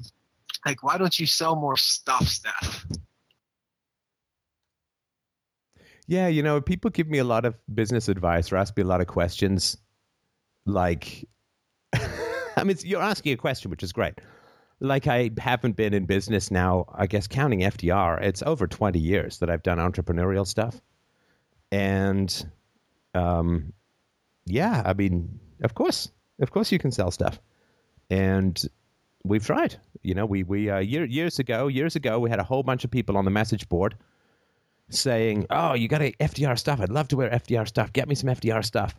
[0.66, 2.86] like, why don't you sell more stuff, Steph?
[6.08, 8.88] Yeah, you know, people give me a lot of business advice or ask me a
[8.88, 9.78] lot of questions.
[10.66, 11.28] Like,
[11.94, 14.20] I mean, you're asking a question, which is great
[14.84, 19.40] like I haven't been in business now, I guess counting FDR, it's over 20 years
[19.40, 20.80] that I've done entrepreneurial stuff.
[21.72, 22.52] And
[23.14, 23.72] um,
[24.46, 26.12] yeah, I mean, of course,
[26.42, 27.40] of course you can sell stuff.
[28.10, 28.62] And
[29.24, 29.78] we've tried.
[30.02, 32.84] You know, we, we uh, year, years ago, years ago, we had a whole bunch
[32.84, 33.96] of people on the message board
[34.90, 36.80] saying, oh, you got a FDR stuff.
[36.80, 37.94] I'd love to wear FDR stuff.
[37.94, 38.98] Get me some FDR stuff.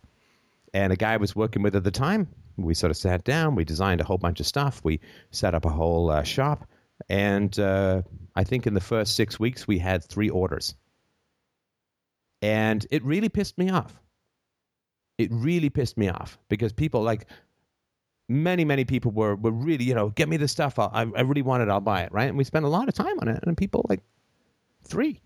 [0.73, 3.55] And a guy I was working with at the time we sort of sat down,
[3.55, 4.99] we designed a whole bunch of stuff, we
[5.31, 6.67] set up a whole uh, shop,
[7.09, 8.01] and uh,
[8.35, 10.75] I think in the first six weeks we had three orders.
[12.41, 13.93] And it really pissed me off.
[15.17, 17.27] It really pissed me off because people like
[18.27, 20.77] many, many people were, were really, you know, get me the stuff.
[20.77, 21.69] I'll, I, I really want it.
[21.69, 22.11] I'll buy it.
[22.11, 22.27] Right.
[22.27, 23.43] And we spent a lot of time on it.
[23.43, 24.01] And people like
[24.83, 25.21] three,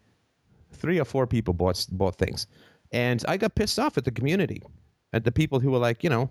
[0.72, 2.48] three or four people bought, bought things.
[2.92, 4.64] And I got pissed off at the community,
[5.14, 6.30] at the people who were like, you know,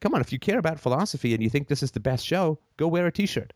[0.00, 2.58] come on, if you care about philosophy and you think this is the best show,
[2.76, 3.52] go wear a T-shirt.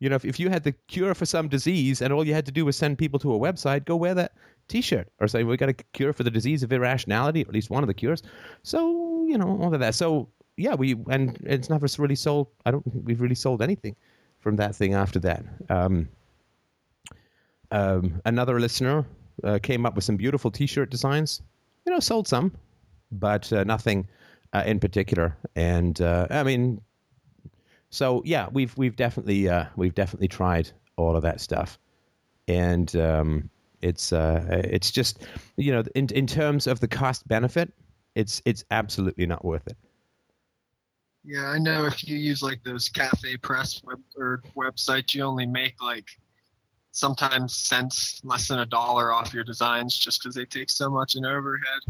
[0.00, 2.46] You know, if, if you had the cure for some disease and all you had
[2.46, 4.32] to do was send people to a website, go wear that
[4.68, 7.70] T-shirt or say we got a cure for the disease of irrationality, or at least
[7.70, 8.22] one of the cures.
[8.62, 9.94] So you know all of that.
[9.94, 12.48] So yeah, we and it's never really sold.
[12.66, 13.96] I don't think we've really sold anything
[14.40, 15.44] from that thing after that.
[15.68, 16.08] Um,
[17.70, 19.06] um, another listener
[19.44, 21.42] uh, came up with some beautiful T-shirt designs.
[21.86, 22.52] You know, sold some,
[23.10, 24.08] but uh, nothing
[24.52, 25.36] uh, in particular.
[25.56, 26.80] And uh, I mean,
[27.90, 31.78] so yeah, we've we've definitely uh, we've definitely tried all of that stuff,
[32.46, 33.50] and um,
[33.80, 35.26] it's uh, it's just
[35.56, 37.72] you know in in terms of the cost benefit,
[38.14, 39.76] it's it's absolutely not worth it.
[41.24, 45.80] Yeah, I know if you use like those CafePress web or websites, you only make
[45.82, 46.06] like
[46.98, 51.14] sometimes cents, less than a dollar off your designs just because they take so much
[51.14, 51.80] in overhead.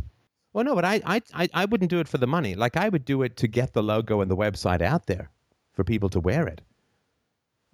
[0.52, 1.00] Well, no, but I,
[1.34, 2.54] I, I, wouldn't do it for the money.
[2.54, 5.30] Like I would do it to get the logo and the website out there
[5.72, 6.60] for people to wear it.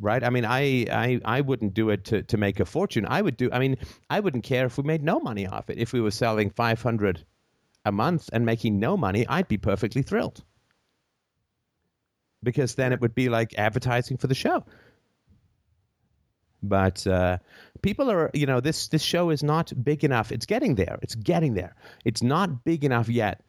[0.01, 0.25] Right?
[0.25, 3.07] I mean, I, I, I wouldn't do it to, to make a fortune.
[3.09, 3.49] I would do.
[3.53, 3.79] I mean,
[4.11, 5.79] I wouldn't care if we made no money off it.
[5.79, 7.25] If we were selling five hundred
[7.85, 10.43] a month and making no money, I'd be perfectly thrilled.
[12.43, 14.65] Because then it would be like advertising for the show.
[16.69, 17.39] But uh,
[17.83, 20.33] people are, you know, this this show is not big enough.
[20.33, 20.99] It's getting there.
[21.03, 21.75] It's getting there.
[22.05, 23.43] It's not big enough yet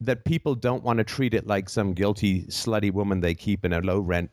[0.00, 3.72] that people don't want to treat it like some guilty, slutty woman they keep in
[3.72, 4.30] a low rent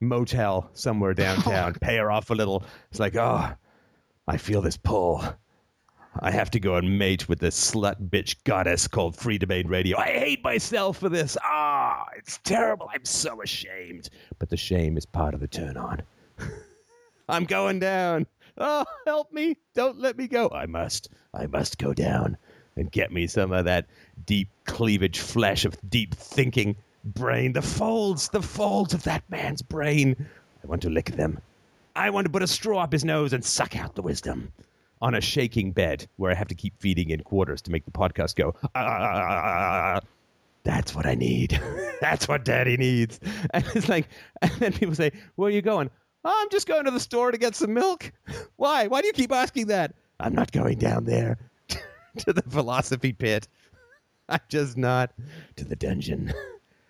[0.00, 1.74] motel somewhere downtown.
[1.80, 2.64] Pay her off a little.
[2.90, 3.50] It's like, oh,
[4.26, 5.24] I feel this pull.
[6.20, 9.98] I have to go and mate with this slut bitch goddess called Freedomain Radio.
[9.98, 11.36] I hate myself for this.
[11.42, 12.88] Ah, it's terrible.
[12.92, 14.10] I'm so ashamed.
[14.38, 16.02] But the shame is part of the turn on.
[17.28, 18.26] I'm going down.
[18.58, 19.56] Oh, help me.
[19.74, 20.50] Don't let me go.
[20.50, 21.08] I must.
[21.32, 22.36] I must go down
[22.76, 23.86] and get me some of that
[24.26, 27.52] deep cleavage flesh of deep thinking brain.
[27.52, 30.16] The folds, the folds of that man's brain.
[30.62, 31.40] I want to lick them.
[31.96, 34.52] I want to put a straw up his nose and suck out the wisdom
[35.00, 37.90] on a shaking bed where I have to keep feeding in quarters to make the
[37.90, 38.54] podcast go.
[38.62, 40.00] Ah, ah, ah, ah
[40.64, 41.60] that's what I need.
[42.00, 43.20] that's what Daddy needs.
[43.52, 44.08] And it's like,
[44.42, 45.90] and then people say, "Where are you going?"
[46.24, 48.10] Oh, I'm just going to the store to get some milk.
[48.56, 48.86] Why?
[48.86, 49.94] Why do you keep asking that?
[50.20, 51.38] I'm not going down there
[52.18, 53.46] to the philosophy pit.
[54.28, 55.12] I'm just not
[55.56, 56.32] to the dungeon.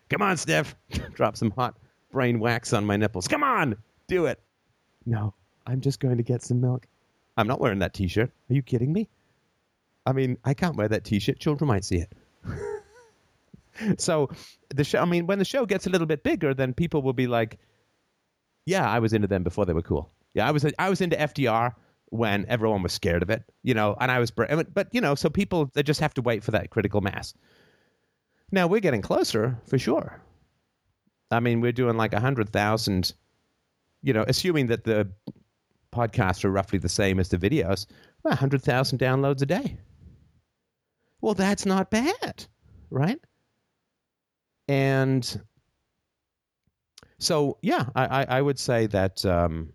[0.09, 0.77] Come on, Steph.
[1.15, 1.77] Drop some hot
[2.13, 3.27] brain wax on my nipples.
[3.27, 4.39] Come on, do it.
[5.05, 5.35] No,
[5.67, 6.87] I'm just going to get some milk.
[7.37, 8.31] I'm not wearing that T-shirt.
[8.51, 9.09] Are you kidding me?
[10.07, 11.41] I mean, I can't wear that T-shirt.
[11.41, 12.13] Children might see it.
[14.01, 14.31] so
[14.73, 15.01] the show.
[15.01, 17.59] I mean, when the show gets a little bit bigger, then people will be like,
[18.67, 20.11] "Yeah, I was into them before they were cool.
[20.35, 20.65] Yeah, I was.
[20.79, 21.75] I was into FDR
[22.07, 23.45] when everyone was scared of it.
[23.63, 24.31] You know, and I was.
[24.31, 27.35] But you know, so people they just have to wait for that critical mass.
[28.51, 30.21] Now we're getting closer for sure.
[31.31, 33.13] I mean, we're doing like a hundred thousand.
[34.03, 35.09] You know, assuming that the
[35.95, 37.87] podcasts are roughly the same as the videos,
[38.23, 39.79] 100,000 downloads a day.
[41.21, 42.45] Well, that's not bad,
[42.91, 43.19] right?
[44.69, 45.41] And
[47.25, 49.73] so, yeah, I, I would say that um,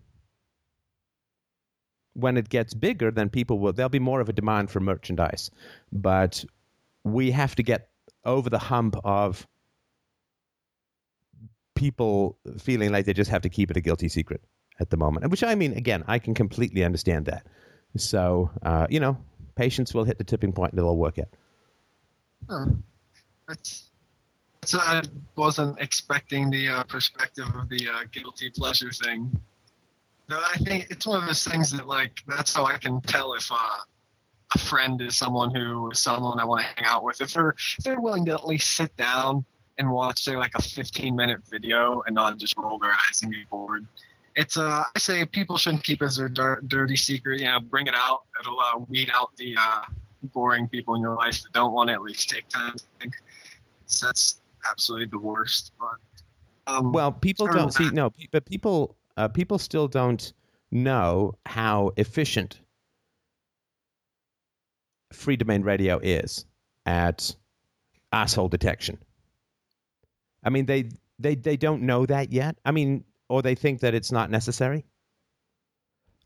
[2.14, 5.50] when it gets bigger, then people will, there'll be more of a demand for merchandise.
[5.92, 6.44] But
[7.04, 7.88] we have to get
[8.24, 9.46] over the hump of
[11.74, 14.42] people feeling like they just have to keep it a guilty secret
[14.78, 15.28] at the moment.
[15.30, 17.46] Which I mean, again, I can completely understand that.
[17.96, 19.16] So, uh, you know,
[19.56, 21.28] patience will hit the tipping point and it'll all work out.
[23.48, 23.89] That's,
[24.60, 25.02] that's, I
[25.36, 29.30] wasn't expecting the uh, perspective of the uh, guilty pleasure thing.
[30.28, 33.34] No, I think it's one of those things that, like, that's how I can tell
[33.34, 33.56] if uh,
[34.54, 37.20] a friend is someone who is someone I want to hang out with.
[37.20, 39.44] If they're, if they're willing to at least sit down
[39.78, 43.30] and watch, say, like a 15 minute video and not just roll their eyes and
[43.30, 43.86] be bored
[44.36, 47.40] it's uh, I say people shouldn't keep as their dir- dirty secret.
[47.40, 48.22] You know, bring it out.
[48.40, 49.82] It'll uh, weed out the uh,
[50.22, 53.14] boring people in your life that don't want to at least take time to think.
[53.86, 55.72] So that's absolutely the worst.
[55.78, 60.32] But um, well, people don't see no, but people uh, people still don't
[60.70, 62.60] know how efficient
[65.12, 66.44] Freedomain Radio is
[66.86, 67.34] at
[68.12, 68.98] asshole detection.
[70.44, 72.56] I mean, they they they don't know that yet.
[72.64, 74.84] I mean, or they think that it's not necessary?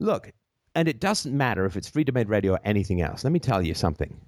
[0.00, 0.32] Look,
[0.74, 3.24] and it doesn't matter if it's Freedomain Radio or anything else.
[3.24, 4.20] Let me tell you something.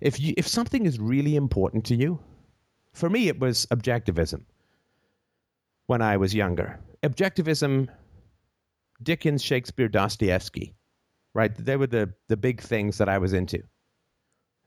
[0.00, 2.18] If you if something is really important to you,
[2.96, 4.42] for me it was objectivism.
[5.86, 7.88] When I was younger, objectivism,
[9.02, 10.74] Dickens, Shakespeare, Dostoevsky,
[11.32, 11.54] right?
[11.54, 13.62] They were the the big things that I was into,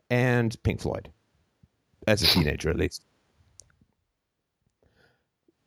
[0.09, 1.09] and Pink Floyd,
[2.07, 3.03] as a teenager at least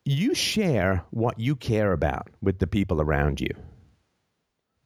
[0.05, 3.51] you share what you care about with the people around you.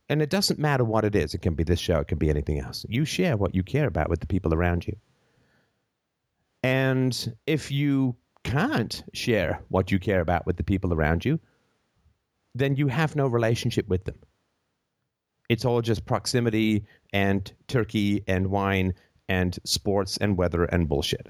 [0.08, 1.34] And it doesn't matter what it is.
[1.34, 2.84] It can be this show, it can be anything else.
[2.88, 4.96] You share what you care about with the people around you.
[6.66, 11.38] And if you can't share what you care about with the people around you,
[12.56, 14.18] then you have no relationship with them.
[15.48, 18.94] It's all just proximity and turkey and wine
[19.28, 21.28] and sports and weather and bullshit.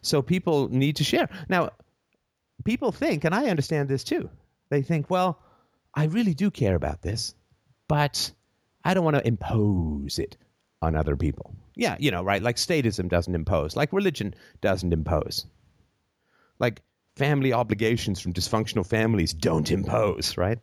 [0.00, 1.28] So people need to share.
[1.48, 1.70] Now,
[2.62, 4.30] people think, and I understand this too,
[4.68, 5.42] they think, well,
[5.92, 7.34] I really do care about this,
[7.88, 8.30] but
[8.84, 10.36] I don't want to impose it
[10.80, 11.56] on other people.
[11.80, 12.42] Yeah, you know, right?
[12.42, 15.46] Like statism doesn't impose, like religion doesn't impose.
[16.58, 16.82] Like
[17.16, 20.58] family obligations from dysfunctional families don't impose, right?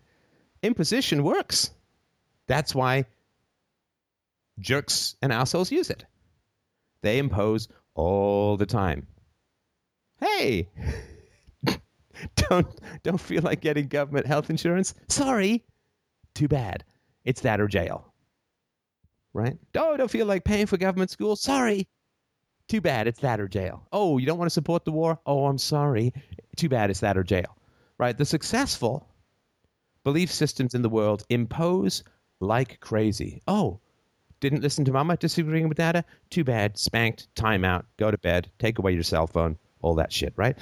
[0.62, 1.72] Imposition works.
[2.46, 3.06] That's why
[4.60, 6.06] jerks and assholes use it.
[7.02, 9.08] They impose all the time.
[10.20, 10.70] Hey,
[12.36, 12.68] don't
[13.02, 14.94] don't feel like getting government health insurance?
[15.08, 15.64] Sorry.
[16.36, 16.84] Too bad.
[17.26, 18.14] It's that or jail.
[19.38, 19.56] Right?
[19.76, 21.36] Oh, don't feel like paying for government school?
[21.36, 21.88] Sorry.
[22.68, 23.06] Too bad.
[23.08, 23.88] It's that or jail.
[23.92, 25.20] Oh, you don't want to support the war?
[25.28, 26.12] Oh, I'm sorry.
[26.56, 26.90] Too bad.
[26.90, 27.56] It's that or jail.
[28.00, 28.18] Right?
[28.18, 29.08] The successful
[30.04, 32.04] belief systems in the world impose
[32.40, 33.44] like crazy.
[33.48, 33.80] Oh,
[34.40, 36.04] didn't listen to mama disagreeing with data?
[36.32, 36.76] Too bad.
[36.76, 40.58] Spanked, time out, go to bed, take away your cell phone, all that shit, right?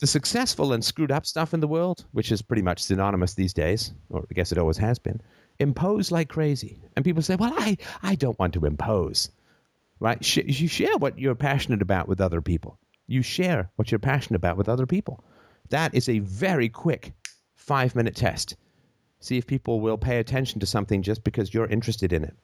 [0.00, 3.52] The successful and screwed up stuff in the world, which is pretty much synonymous these
[3.52, 5.20] days, or I guess it always has been,
[5.62, 6.78] impose like crazy.
[6.94, 9.30] And people say, well, I, I don't want to impose.
[10.00, 10.22] Right?
[10.24, 12.78] Sh- you share what you're passionate about with other people.
[13.06, 15.24] You share what you're passionate about with other people.
[15.70, 17.12] That is a very quick
[17.54, 18.56] five minute test.
[19.20, 22.34] See if people will pay attention to something just because you're interested in it.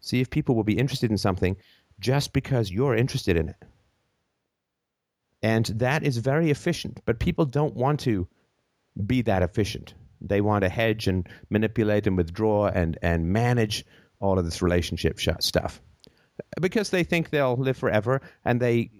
[0.00, 1.56] See if people will be interested in something
[2.00, 3.56] just because you're interested in it.
[5.42, 8.26] And that is very efficient, but people don't want to
[9.06, 9.94] be that efficient.
[10.20, 13.84] They want to hedge and manipulate and withdraw and, and manage
[14.20, 15.80] all of this relationship sh- stuff
[16.60, 18.90] because they think they'll live forever and they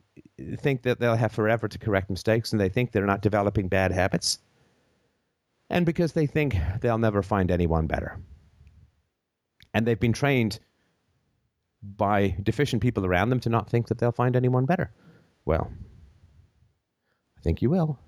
[0.59, 3.93] think that they'll have forever to correct mistakes and they think they're not developing bad
[3.93, 4.39] habits
[5.71, 8.21] and because they think they'll never find anyone better.
[9.73, 10.59] And they've been trained
[11.83, 14.91] by deficient people around them to not think that they'll find anyone better.
[15.45, 15.71] Well,
[17.39, 17.99] I think you will.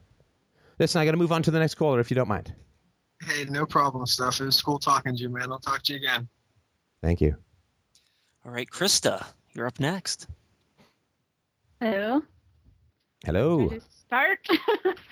[0.78, 2.52] Listen, I got to move on to the next caller if you don't mind.
[3.26, 4.40] Hey, no problem, Steph.
[4.40, 5.52] It was cool talking to you, man.
[5.52, 6.28] I'll talk to you again.
[7.02, 7.36] Thank you.
[8.44, 10.26] All right, Krista, you're up next.
[11.80, 12.22] Hello.
[13.24, 13.68] Hello.
[13.68, 14.48] Should I just start?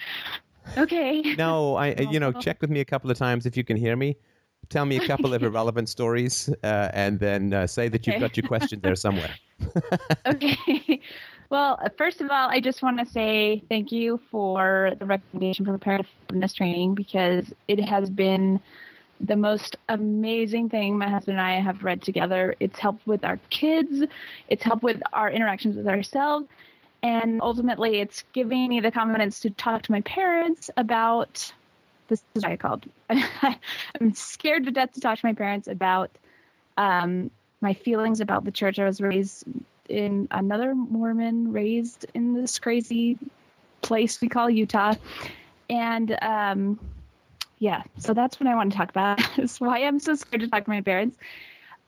[0.78, 1.34] okay.
[1.36, 3.96] No, I you know check with me a couple of times if you can hear
[3.96, 4.16] me.
[4.68, 8.36] Tell me a couple of irrelevant stories, uh, and then uh, say that you've got
[8.36, 9.34] your question there somewhere.
[10.26, 11.00] okay.
[11.50, 15.66] Well, uh, first of all, I just want to say thank you for the recommendation
[15.66, 18.60] for Parent Effectiveness Training because it has been
[19.20, 22.54] the most amazing thing my husband and I have read together.
[22.60, 24.04] It's helped with our kids,
[24.48, 26.46] it's helped with our interactions with ourselves,
[27.02, 31.52] and ultimately, it's giving me the confidence to talk to my parents about
[32.06, 32.86] this is what I called.
[33.10, 36.10] I'm scared to death to talk to my parents about
[36.76, 39.44] um, my feelings about the church I was raised
[39.90, 43.18] in another Mormon raised in this crazy
[43.82, 44.94] place we call Utah.
[45.68, 46.80] And um,
[47.58, 49.20] yeah, so that's what I want to talk about.
[49.38, 51.16] Is why I'm so scared to talk to my parents.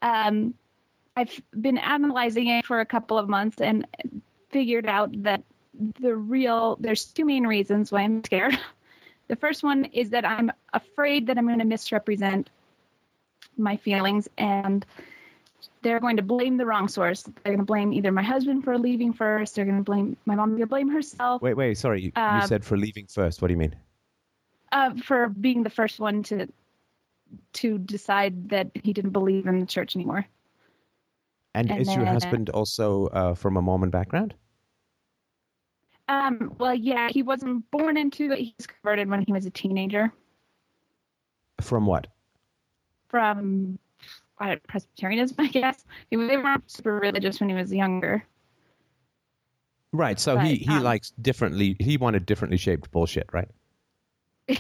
[0.03, 0.55] Um,
[1.17, 3.87] I've been analyzing it for a couple of months and
[4.51, 5.43] figured out that
[6.01, 8.59] the real there's two main reasons why I'm scared.
[9.29, 12.51] The first one is that I'm afraid that I'm going to misrepresent
[13.57, 14.85] my feelings and
[15.83, 17.23] they're going to blame the wrong source.
[17.23, 19.55] They're going to blame either my husband for leaving first.
[19.55, 20.51] They're going to blame my mom.
[20.51, 22.01] Going to blame herself Wait, wait, sorry.
[22.03, 23.43] You, you Um, said for leaving first.
[23.43, 23.75] What do you mean?
[24.73, 26.47] uh, for being the first one to
[27.53, 30.27] to decide that he didn't believe in the church anymore.
[31.55, 34.35] And, and is your husband also uh, from a Mormon background?
[36.09, 38.39] Um, well, yeah, he wasn't born into it.
[38.39, 40.13] He was converted when he was a teenager
[41.61, 42.07] From what?
[43.09, 43.79] from
[44.69, 45.85] Presbyterianism, I guess.
[46.11, 48.25] He, they weren't super religious when he was younger.
[49.93, 50.19] Right.
[50.19, 51.77] So he, he um, likes differently.
[51.79, 53.49] He wanted differently shaped bullshit, right?
[54.49, 54.57] yeah.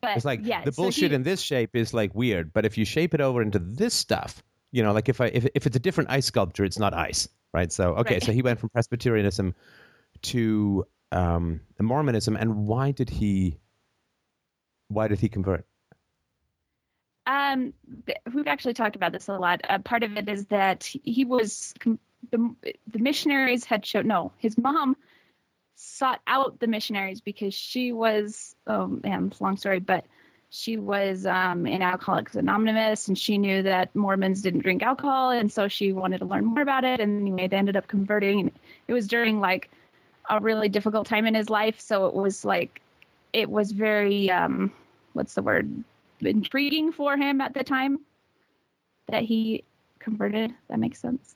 [0.00, 2.64] But It's like yeah, the so bullshit he- in this shape is like weird, but
[2.64, 4.42] if you shape it over into this stuff,
[4.72, 7.28] you know, like if I if, if it's a different ice sculpture, it's not ice,
[7.52, 7.72] right?
[7.72, 8.22] So okay, Right.
[8.22, 9.54] so he went from Presbyterianism
[10.22, 13.58] to um, Mormonism, and why did he?
[14.88, 15.66] Why did he convert?
[17.28, 17.74] Um,
[18.32, 19.60] we've actually talked about this a lot.
[19.68, 21.74] Uh, part of it is that he was
[22.30, 22.54] the
[22.90, 24.96] the missionaries had shown no, his mom
[25.76, 30.06] sought out the missionaries because she was oh man, long story, but
[30.48, 35.52] she was um, in Alcoholics Anonymous and she knew that Mormons didn't drink alcohol and
[35.52, 38.50] so she wanted to learn more about it and anyway they ended up converting.
[38.86, 39.68] It was during like
[40.30, 42.80] a really difficult time in his life, so it was like
[43.34, 44.72] it was very um,
[45.12, 45.84] what's the word
[46.20, 48.00] intriguing for him at the time
[49.08, 49.64] that he
[49.98, 50.52] converted.
[50.68, 51.34] That makes sense.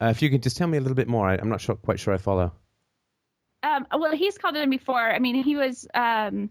[0.00, 1.74] Uh, if you could just tell me a little bit more, I, I'm not sure,
[1.76, 2.52] quite sure I follow.
[3.62, 5.00] Um, well, he's called in before.
[5.00, 6.50] I mean, he was um,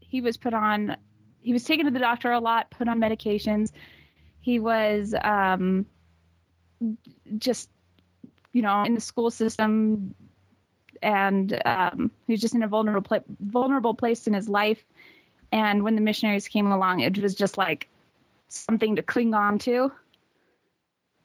[0.00, 0.96] he was put on.
[1.42, 3.70] He was taken to the doctor a lot, put on medications.
[4.40, 5.86] He was um,
[7.38, 7.68] just,
[8.52, 10.14] you know, in the school system
[11.02, 14.84] and um, he was just in a vulnerable pla- vulnerable place in his life.
[15.52, 17.88] And when the missionaries came along, it was just like
[18.48, 19.92] something to cling on to.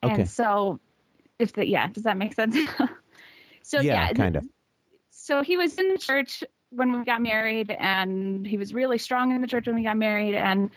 [0.03, 0.13] Okay.
[0.13, 0.80] And so,
[1.39, 2.55] if the yeah, does that make sense?
[3.63, 4.45] so yeah, yeah, kind of.
[5.09, 9.34] so he was in the church when we got married and he was really strong
[9.34, 10.69] in the church when we got married and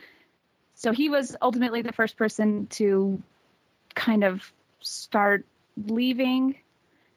[0.75, 3.21] so he was ultimately the first person to
[3.95, 5.45] kind of start
[5.87, 6.57] leaving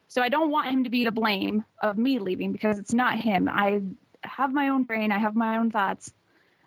[0.08, 3.20] so i don't want him to be to blame of me leaving because it's not
[3.20, 3.82] him i
[4.24, 6.12] have my own brain i have my own thoughts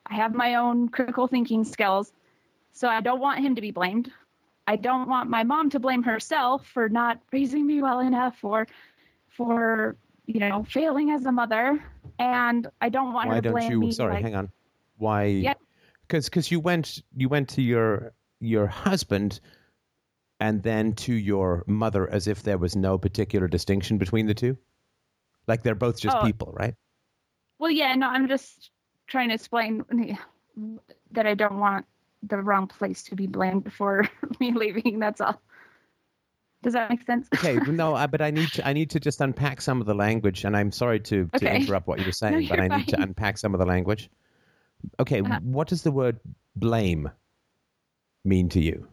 [0.09, 2.13] i have my own critical thinking skills
[2.73, 4.11] so i don't want him to be blamed
[4.67, 8.67] i don't want my mom to blame herself for not raising me well enough or
[9.29, 9.97] for
[10.27, 11.83] you know failing as a mother
[12.19, 13.81] and i don't want Why her to don't blame you?
[13.81, 14.51] me Sorry, like, hang on.
[14.99, 15.25] Why?
[15.25, 15.61] Yep.
[16.09, 19.41] Because because you went you went to your your husband
[20.41, 24.57] and then to your mother as if there was no particular distinction between the two.
[25.47, 26.25] Like they're both just Oh.
[26.25, 26.75] people, right?
[27.59, 28.71] well yeah no i'm just
[29.07, 29.85] trying to explain
[31.13, 31.87] that i don't want
[32.23, 34.09] the wrong place to be blamed for
[34.41, 35.41] me leaving that's all
[36.63, 39.21] does that make sense Okay, no, I, but I need to I need to just
[39.21, 41.57] unpack some of the language, and I'm sorry to, to Okay.
[41.57, 44.11] interrupt what you were saying, but you're I need to unpack some of the language.
[45.01, 45.39] Okay, Uh-huh.
[45.43, 46.19] what does the word
[46.57, 47.11] blame
[48.25, 48.89] mean to you?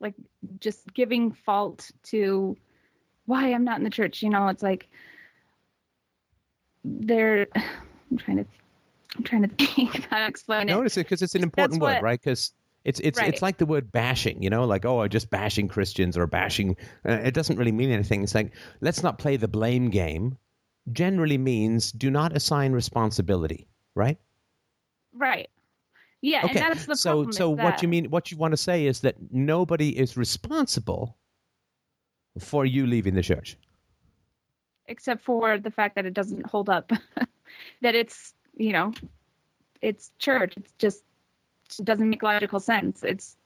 [0.00, 0.14] like
[0.60, 2.56] just giving fault to
[3.24, 4.22] why I'm not in the church.
[4.22, 4.88] You know, it's like
[6.84, 7.46] they're.
[8.10, 8.46] I'm trying to.
[9.16, 10.72] I'm trying to think how to explain it.
[10.72, 12.20] Notice it because it's an important word, right?
[12.20, 12.52] Because
[12.84, 13.28] it's it's Right.
[13.28, 16.76] it's like the word bashing, you know, like oh, I'm just bashing Christians or bashing.
[17.08, 18.22] Uh, it doesn't really mean anything.
[18.22, 20.36] It's like let's not play the blame game.
[20.92, 24.18] Generally means do not assign responsibility, right?
[25.12, 25.48] Right.
[26.22, 26.58] Yeah, Okay.
[26.60, 27.32] and that's the so problem.
[27.32, 28.10] so is what you mean?
[28.10, 31.16] What you want to say is that nobody is responsible
[32.38, 33.56] for you leaving the church.
[34.88, 36.92] except for the fact that it doesn't hold up.
[37.82, 38.92] that it's you know,
[39.82, 40.54] it's church.
[40.56, 41.04] It's just
[41.78, 43.02] it doesn't make logical sense.
[43.02, 43.36] It's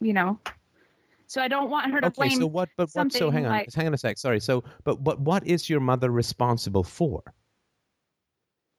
[0.00, 0.38] you know.
[1.28, 2.38] So I don't want her to Okay, blame.
[2.38, 2.68] so what?
[2.76, 3.12] But what?
[3.12, 4.18] So hang on, like- hang on a sec.
[4.18, 4.38] Sorry.
[4.40, 7.22] So, but but what is your mother responsible for?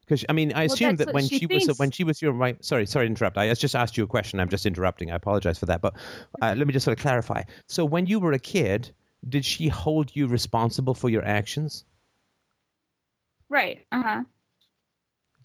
[0.01, 2.31] Because I mean, I Well, assume that when she she was when she was your
[2.31, 2.63] right.
[2.63, 3.37] Sorry, sorry to interrupt.
[3.37, 4.39] I just asked you a question.
[4.39, 5.11] I'm just interrupting.
[5.11, 5.81] I apologize for that.
[5.81, 5.95] But
[6.41, 7.43] uh, let me just sort of clarify.
[7.67, 8.91] So, when you were a kid,
[9.27, 11.83] did she hold you responsible for your actions?
[13.49, 13.85] right.
[13.91, 14.23] Uh huh.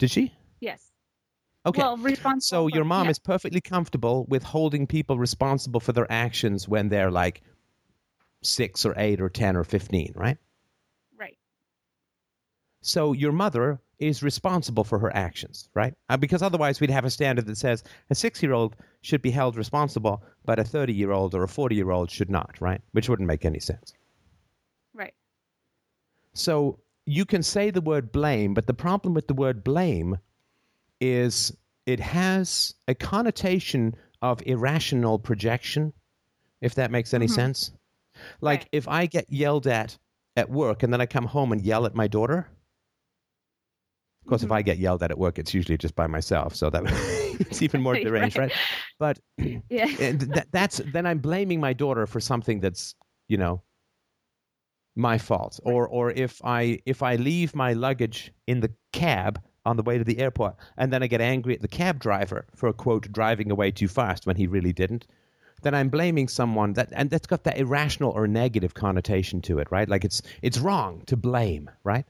[0.03, 0.33] Did she?
[0.59, 0.91] Yes.
[1.65, 1.81] Okay.
[1.81, 2.41] Well, responsible.
[2.41, 3.11] So your mom yeah.
[3.11, 7.41] is perfectly comfortable with holding people responsible for their actions when they're like
[8.41, 10.37] six or eight or ten or fifteen, right?
[11.17, 11.37] right.
[12.81, 15.93] So your mother is responsible for her actions, right?
[16.09, 20.21] Uh, because otherwise we'd have a standard that says a six-year-old should be held responsible,
[20.43, 22.81] but a thirty-year-old or a forty-year-old should not, right?
[22.91, 23.93] Which wouldn't make any sense.
[24.93, 25.13] Right.
[26.33, 30.17] So you can say the word blame, but the problem with the word blame
[31.01, 35.93] is it has a connotation of irrational projection,
[36.61, 37.31] if that makes any Mhm.
[37.31, 37.71] sense.
[38.41, 38.69] Like Right.
[38.71, 39.97] if I get yelled at
[40.35, 42.47] at work and then I come home and yell at my daughter.
[44.21, 44.55] Of course, if Mhm.
[44.55, 46.83] I get yelled at at work, it's usually just by myself, so that
[47.41, 48.53] it's even more deranged, right?
[48.97, 49.87] But Yeah.
[49.97, 52.95] that, that's then I'm blaming my daughter for something that's
[53.27, 53.61] you know
[54.95, 55.59] my fault.
[55.63, 59.97] Or or if I if I leave my luggage in the cab on the way
[59.97, 63.49] to the airport and then I get angry at the cab driver for quote driving
[63.51, 65.07] away too fast when he really didn't,
[65.61, 69.71] then I'm blaming someone that and that's got that irrational or negative connotation to it,
[69.71, 69.89] right?
[69.89, 72.05] Like it's it's wrong to blame, right?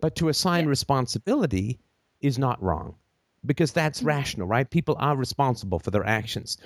[0.00, 0.70] But to assign Yeah.
[0.70, 1.78] responsibility
[2.20, 2.94] is not wrong
[3.44, 4.08] because that's Mm-hmm.
[4.08, 4.68] rational, right?
[4.70, 6.58] People are responsible for their actions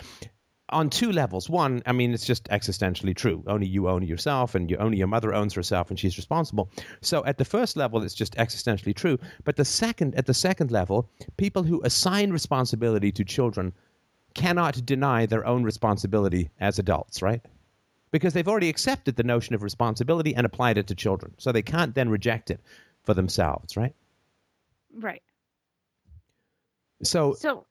[0.71, 1.49] on two levels.
[1.51, 3.43] One, I mean, it's just existentially true.
[3.47, 6.71] Only you own yourself, and you, only your mother owns herself, and she's responsible.
[7.01, 9.19] So at the first level, it's just existentially true.
[9.45, 13.73] But the second, at the second level, people who assign responsibility to children
[14.35, 17.41] cannot deny their own responsibility as adults, right?
[18.11, 21.63] Because they've already accepted the notion of responsibility and applied it to children, so they
[21.63, 22.61] can't then reject it
[23.03, 23.95] for themselves, right?
[24.95, 25.23] Right.
[27.03, 27.67] So So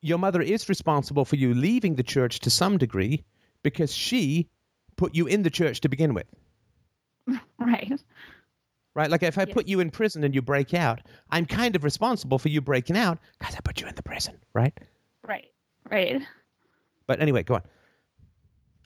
[0.00, 3.24] your mother is responsible for you leaving the church to some degree
[3.62, 4.48] because she
[4.96, 6.26] put you in the church to begin with.
[7.58, 7.92] right.
[8.94, 9.10] Right?
[9.10, 9.52] Like if I Yes.
[9.52, 12.96] put you in prison and you break out, I'm kind of responsible for you breaking
[12.96, 14.76] out because I put you in the prison, right?
[15.26, 15.46] Right.
[15.90, 16.22] Right.
[17.06, 17.62] But anyway, go on.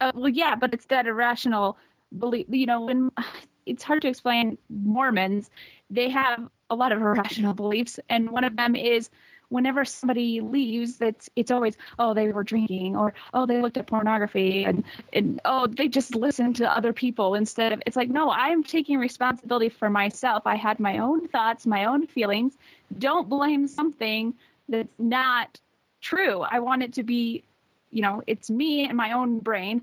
[0.01, 1.77] Uh, well, yeah, but it's that irrational
[2.19, 2.47] belief.
[2.49, 3.11] You know, when
[3.67, 5.51] it's hard to explain Mormons,
[5.91, 9.11] they have a lot of irrational beliefs, and one of them is
[9.53, 13.87] whenever somebody leaves, it's it's always oh they were drinking or oh they looked at
[13.87, 14.83] pornography and
[15.13, 18.99] and oh they just listened to other people instead of it's like no I'm taking
[18.99, 20.45] responsibility for myself.
[20.47, 22.57] I had my own thoughts, my own feelings.
[22.99, 24.35] Don't blame something
[24.69, 25.61] that's not
[26.01, 26.41] true.
[26.41, 27.45] I want it to be,
[27.91, 29.83] you know, it's me and my own brain,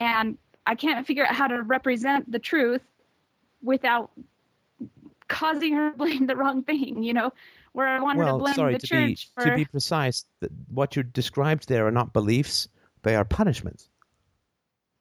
[0.00, 0.36] and
[0.66, 2.82] I can't figure out how to represent the truth
[3.62, 4.10] without
[5.28, 7.04] causing her to blame the wrong thing.
[7.04, 7.32] You know
[7.76, 10.24] where I wanted well, to blame sorry, the to church be, for To be precise,
[10.68, 12.68] what you described there are not beliefs,
[13.02, 13.90] they are punishments.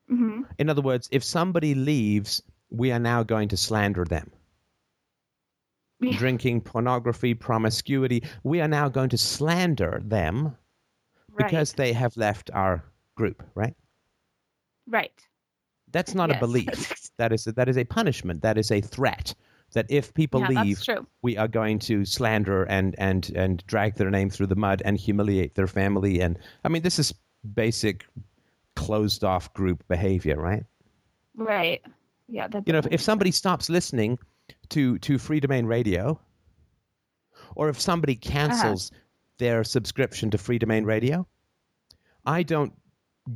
[0.09, 4.29] hmm In other words, if somebody leaves, we are now going to slander them.
[6.01, 6.17] Yeah.
[6.17, 10.57] Drinking, pornography, promiscuity, we are now going to slander them
[11.37, 12.83] because they have left our
[13.15, 13.73] group, right?
[14.87, 15.27] right, right.
[15.91, 16.93] That's not a belief.
[17.17, 18.41] That is a, that is a punishment.
[18.41, 19.33] That is a threat.
[19.75, 20.81] That if people yeah, leave,
[21.21, 24.97] we are going to slander and and and drag their name through the mud and
[24.97, 26.21] humiliate their family.
[26.21, 27.13] And I mean, this is
[27.53, 28.05] basic
[28.75, 30.63] closed off group behavior, right?
[31.35, 31.81] Right.
[32.27, 32.47] Yeah.
[32.65, 34.17] You know, if, if somebody stops listening
[34.69, 36.19] to to Freedomain Radio,
[37.55, 38.91] or if somebody cancels
[39.37, 41.27] their subscription to Freedomain Radio,
[42.25, 42.73] I don't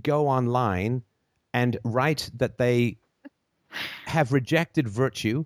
[0.02, 1.04] go online
[1.54, 2.98] and write that they
[4.06, 5.46] have rejected virtue,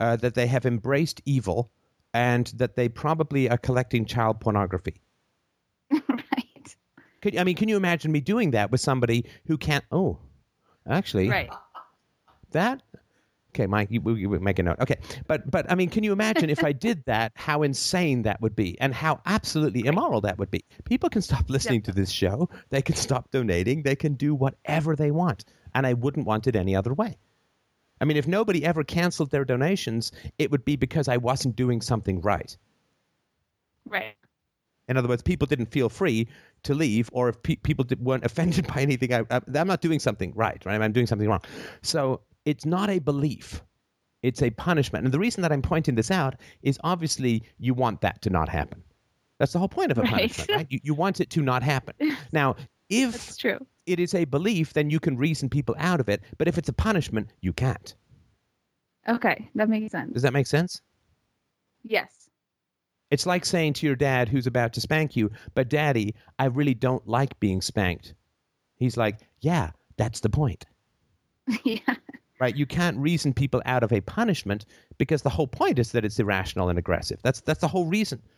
[0.00, 1.70] uh, that they have embraced evil,
[2.14, 5.00] and that they probably are collecting child pornography.
[5.90, 6.76] right.
[7.20, 9.84] Could, I mean, can you imagine me doing that with somebody who can't?
[9.90, 10.18] Oh,
[10.88, 11.50] actually, Right.
[12.52, 12.82] that
[13.50, 14.96] okay mike you, you you make a note okay
[15.26, 18.54] but but i mean can you imagine if i did that how insane that would
[18.54, 22.48] be and how absolutely immoral that would be people can stop listening to this show
[22.70, 25.44] they can stop donating they can do whatever they want
[25.74, 27.16] and i wouldn't want it any other way
[28.00, 31.80] i mean if nobody ever canceled their donations it would be because i wasn't doing
[31.80, 32.56] something right
[33.86, 34.16] Right.
[34.88, 36.28] in other words, people didn't feel free
[36.64, 39.80] to leave, or if pe- people did, weren't offended by anything, I, I, I'm not
[39.80, 40.80] doing something right, right?
[40.80, 41.40] I'm doing something wrong.
[41.82, 43.62] So it's not a belief;
[44.22, 45.04] it's a punishment.
[45.06, 48.48] And the reason that I'm pointing this out is obviously you want that to not
[48.50, 48.82] happen.
[49.38, 50.10] That's the whole point of a Right.
[50.10, 50.66] punishment, right?
[50.68, 51.94] You, you want it to not happen.
[52.32, 52.56] Now,
[52.90, 53.58] if That's true.
[53.88, 56.22] It is a belief, then you can reason people out of it.
[56.36, 57.94] But if it's a punishment, you can't.
[59.08, 60.12] Okay, that makes sense.
[60.12, 60.82] Does that make sense?
[61.82, 62.28] Yes.
[63.10, 66.74] It's like saying to your dad who's about to spank you, but daddy, I really
[66.74, 68.14] don't like being spanked.
[68.76, 70.66] He's like, yeah, that's the point.
[71.64, 71.78] yeah.
[72.38, 72.54] Right?
[72.54, 74.66] You can't reason people out of a punishment
[74.98, 77.18] because the whole point is that it's irrational and aggressive.
[77.22, 78.22] That's that's the whole reason.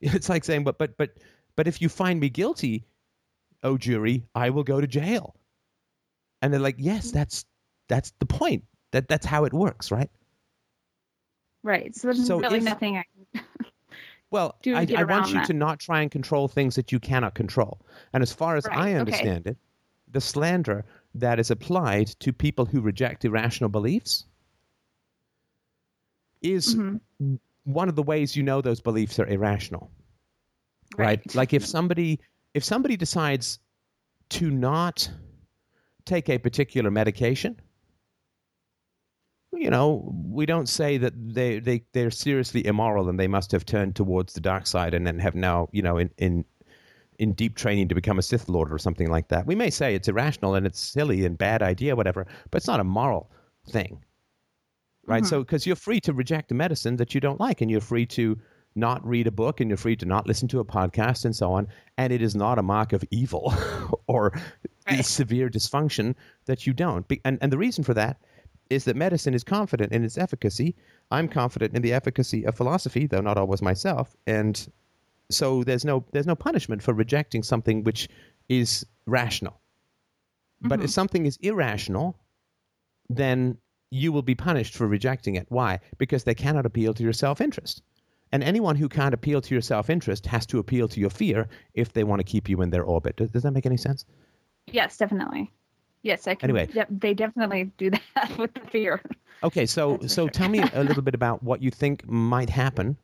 [0.00, 1.18] It's like saying, but but but
[1.54, 2.84] but if you find me guilty,
[3.64, 5.34] oh jury, I will go to jail.
[6.42, 7.44] And they're like, yes, that's
[7.88, 8.64] that's the point.
[8.92, 10.10] That that's how it works, right?
[11.62, 11.94] Right.
[11.96, 13.04] So there's So really if- nothing I
[13.34, 13.42] can.
[14.30, 15.46] Well, do I, I want you that.
[15.46, 17.86] to not try and control things that you cannot control.
[18.12, 18.98] And as far as Right, I okay.
[18.98, 19.56] understand it,
[20.10, 20.84] the slander
[21.14, 24.24] that is applied to people who reject irrational beliefs
[26.42, 27.00] is Mhm.
[27.62, 29.88] one of the ways you know those beliefs are irrational.
[30.96, 31.32] Right?
[31.34, 32.18] Like if somebody
[32.54, 33.58] if somebody decides
[34.30, 35.10] to not
[36.06, 37.60] take a particular medication,
[39.52, 43.64] you know, we don't say that they, they, they're seriously immoral and they must have
[43.64, 46.44] turned towards the dark side and then have now, you know, in, in,
[47.18, 49.46] in deep training to become a Sith Lord or something like that.
[49.46, 52.80] We may say it's irrational and it's silly and bad idea, whatever, but it's not
[52.80, 53.30] a moral
[53.68, 54.02] thing.
[55.06, 55.22] Right?
[55.22, 55.28] Mm-hmm.
[55.28, 58.06] So, because you're free to reject a medicine that you don't like and you're free
[58.06, 58.38] to
[58.76, 61.52] not read a book and you're free to not listen to a podcast and so
[61.52, 61.68] on.
[61.96, 63.54] And it is not a mark of evil
[64.06, 64.32] or
[64.86, 65.04] Right.
[65.04, 66.14] severe dysfunction
[66.44, 67.08] that you don't.
[67.08, 68.18] Be- And, and the reason for that
[68.68, 70.74] is that medicine is confident in its efficacy.
[71.10, 74.14] I'm confident in the efficacy of philosophy, though not always myself.
[74.26, 74.68] And
[75.30, 78.08] so there's no there's no punishment for rejecting something which
[78.48, 79.58] is rational.
[80.60, 80.88] But if mm-hmm.
[80.88, 82.18] something is irrational,
[83.08, 83.58] then
[83.90, 85.46] you will be punished for rejecting it.
[85.50, 85.80] Why?
[85.98, 87.82] Because they cannot appeal to your self-interest.
[88.34, 91.92] And anyone who can't appeal to your self-interest has to appeal to your fear if
[91.92, 93.14] they want to keep you in their orbit.
[93.14, 94.04] Does, does that make any sense?
[94.66, 95.52] Yes, definitely.
[96.02, 96.50] Yes, I can.
[96.50, 96.68] Anyway.
[96.72, 99.00] Yep, they definitely do that with the fear.
[99.44, 100.30] Okay, so so sure.
[100.30, 102.96] tell me a little bit about what you think might happen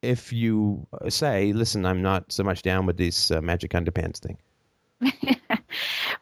[0.00, 4.18] if you uh, say, "Listen, I'm not so much down with this uh, magic underpants
[4.18, 4.38] thing."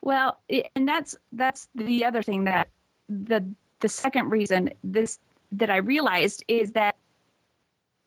[0.01, 0.41] well,
[0.75, 2.71] and that's that's the other thing that
[3.09, 5.21] the the second reason this
[5.53, 6.97] that I realized is that,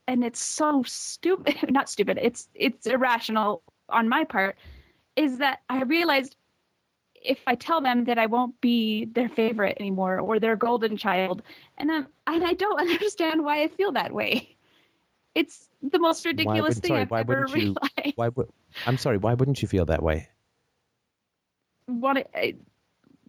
[0.07, 2.19] and it's so stupid, not stupid.
[2.21, 4.57] It's it's irrational on my part,
[5.15, 6.35] is that I realized
[7.15, 11.43] if I tell them that I won't be their favorite anymore or their golden child,
[11.77, 14.55] and I'm, and I don't understand why I feel that way.
[15.35, 18.15] it's the most ridiculous thing sorry, I've why ever you- realized.
[18.15, 18.49] Why would?
[18.85, 19.17] I'm sorry.
[19.17, 20.29] Why wouldn't you feel that way?
[21.85, 22.55] What, I-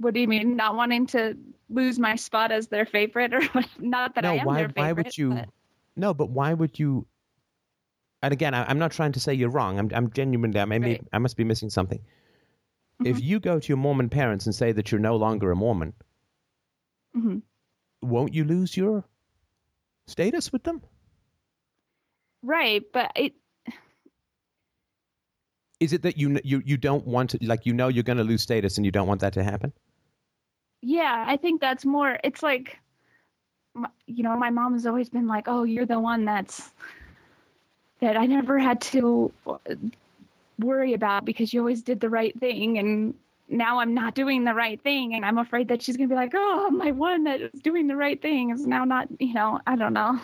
[0.02, 0.56] what do you mean?
[0.56, 1.36] Not wanting to
[1.70, 3.42] lose my spot as their favorite, or
[3.78, 4.30] not that no.
[4.30, 4.56] I am why?
[4.58, 4.82] their favorite?
[4.82, 5.30] why would you?
[5.30, 5.48] but-
[5.96, 7.06] No, but why would you?
[8.22, 9.78] And again, I, I'm not trying to say you're wrong.
[9.78, 10.60] I'm, I'm genuinely.
[10.60, 11.04] I, may, Right.
[11.12, 12.00] I must be missing something.
[13.04, 13.22] If Mhm.
[13.22, 15.92] you go to your Mormon parents and say that you're no longer a Mormon,
[17.16, 17.42] Mhm.
[18.00, 19.04] won't you lose your
[20.06, 20.82] status with them?
[22.44, 23.34] Right, but it
[25.80, 28.24] Is it that you you you don't want to like you know you're going to
[28.24, 29.72] lose status and you don't want that to happen?
[30.82, 32.18] Yeah, I think that's more.
[32.24, 32.78] It's like,
[34.06, 36.70] you know, my mom has always been like, "Oh, you're the one that's
[38.00, 39.58] that I never had to uh,
[40.58, 43.14] worry about because you always did the right thing." And
[43.48, 46.32] now I'm not doing the right thing, and I'm afraid that she's gonna be like,
[46.34, 49.76] "Oh, my one that is doing the right thing is now not." You know, I
[49.76, 50.20] don't know.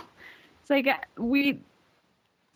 [0.63, 1.61] It's like uh, we.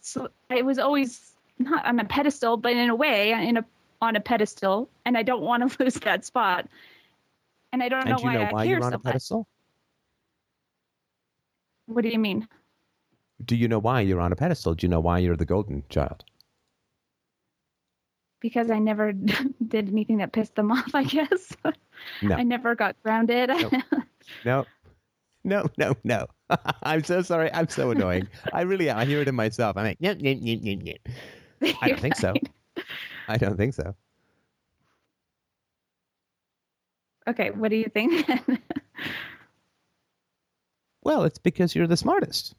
[0.00, 3.64] So it was always not on a pedestal, but in a way, in a
[4.02, 6.66] on a pedestal, and I don't want to lose that spot.
[7.72, 8.96] And I don't know and do you why know I why care you're on so
[8.96, 9.04] a much.
[9.04, 9.48] pedestal?
[11.86, 12.48] What do you mean?
[13.44, 14.74] Do you know why you're on a pedestal?
[14.74, 16.24] Do you know why you're the golden child?
[18.40, 19.12] Because I never
[19.68, 21.56] did anything that pissed them off, I guess.
[22.20, 22.34] No.
[22.34, 23.48] I never got grounded.
[24.44, 24.64] No.
[25.44, 26.26] No, no, no.
[26.82, 27.48] I'm so sorry.
[27.54, 28.26] I'm so annoying.
[28.52, 28.98] I really am.
[28.98, 29.76] I hear it in myself.
[29.76, 31.76] I'm like, yep, yep, yep, yep, yep.
[31.80, 32.34] I don't think so.
[33.28, 33.94] I don't think so.
[37.28, 38.28] Okay, what do you think?
[41.04, 42.54] Well, it's because you're the smartest.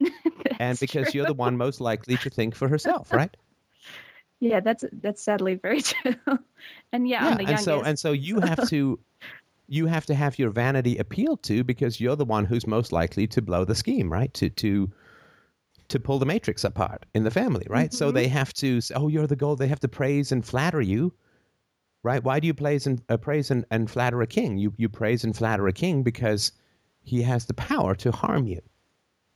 [0.58, 3.36] and because you're the one most likely to think for herself, right?
[4.40, 6.14] Yeah, that's that's sadly very true.
[6.92, 7.64] and yeah, I'm the and youngest.
[7.64, 8.98] so and so you have to
[9.68, 13.26] you have to have your vanity appealed to because you're the one who's most likely
[13.28, 14.32] to blow the scheme, right?
[14.34, 14.90] To to
[15.88, 17.92] to pull the matrix apart in the family, right?
[17.92, 18.14] So Mhm.
[18.14, 19.58] they have to say, oh, you're the gold.
[19.58, 21.12] They have to praise and flatter you,
[22.02, 22.22] right?
[22.22, 24.58] Why do you praise and uh, praise and, and flatter a king?
[24.58, 26.52] You you praise and flatter a king because
[27.02, 28.60] he has the power to harm you,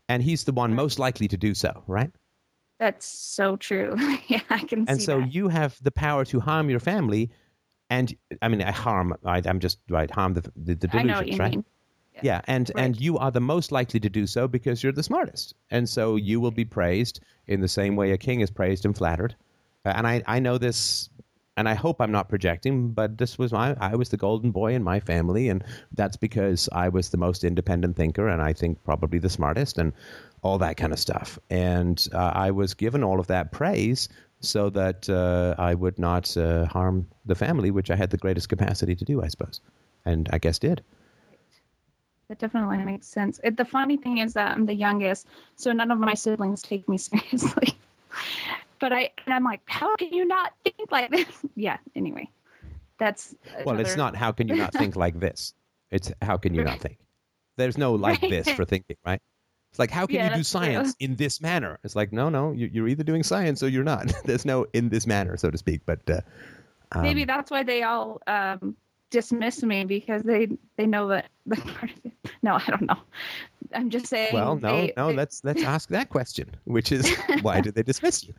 [0.09, 2.11] and he's the one most likely to do so, right?
[2.79, 3.97] that's so true.
[4.29, 5.33] yeah, I can and so that.
[5.33, 7.31] you have the power to harm your family
[7.89, 11.07] and i mean i harm I, i'm just right harm the the, the I delusions
[11.07, 11.64] know what you right mean.
[12.21, 12.85] yeah and Right.
[12.85, 16.17] and you are the most likely to do so because you're the smartest and so
[16.17, 19.37] you will be praised in the same way a king is praised and flattered
[19.87, 21.09] Uh, and i i know this
[21.57, 24.75] and i hope i'm not projecting but this was my i was the golden boy
[24.75, 28.83] in my family and that's because i was the most independent thinker and i think
[28.85, 29.93] probably the smartest and
[30.43, 34.09] all that kind of stuff and uh, i was given all of that praise
[34.41, 38.49] so that uh, i would not uh, harm the family which i had the greatest
[38.49, 39.61] capacity to do i suppose
[40.05, 40.83] and i guess did
[42.29, 43.41] That definitely makes sense.
[43.45, 46.89] It, the funny thing is that I'm the youngest, so none of my siblings take
[46.89, 47.79] me seriously.
[48.81, 51.27] But I and I'm like, how can you not think like this?
[51.55, 51.79] Yeah.
[51.95, 52.29] Anyway,
[52.99, 55.55] that's well it's not how can you not think like this
[55.91, 56.99] it's how can you not think
[57.57, 58.31] there's no like Right.
[58.31, 59.20] this for thinking right
[59.70, 60.61] it's like how can Yeah, you do that's true.
[60.61, 63.85] science in this manner it's like no no you- you're either doing science or you're
[63.85, 66.20] not there's no in this manner so to speak but uh,
[66.93, 68.74] um, Maybe that's why they all um,
[69.11, 71.27] dismiss me because they they know that.
[71.47, 72.12] the part of it.
[72.43, 72.99] No, I don't know.
[73.74, 74.33] I'm just saying.
[74.33, 77.83] well no they- no they- let's let's ask that question which is why did they
[77.83, 78.35] dismiss you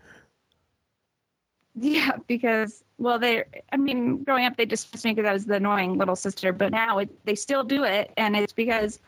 [1.79, 3.43] Yeah, because well, they.
[3.71, 6.51] I mean, growing up, they dismissed me because I was the annoying little sister.
[6.51, 8.99] But now it, they still do it, and it's because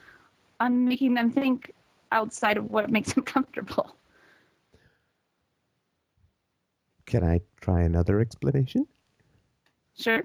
[0.60, 1.74] I'm making them think
[2.12, 3.96] outside of what makes them comfortable.
[7.06, 8.86] can i try another explanation
[9.98, 10.24] Sure.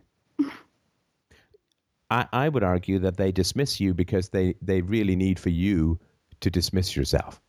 [2.10, 5.98] I, I would argue that they dismiss you because they, they really need for you
[6.40, 7.40] to dismiss yourself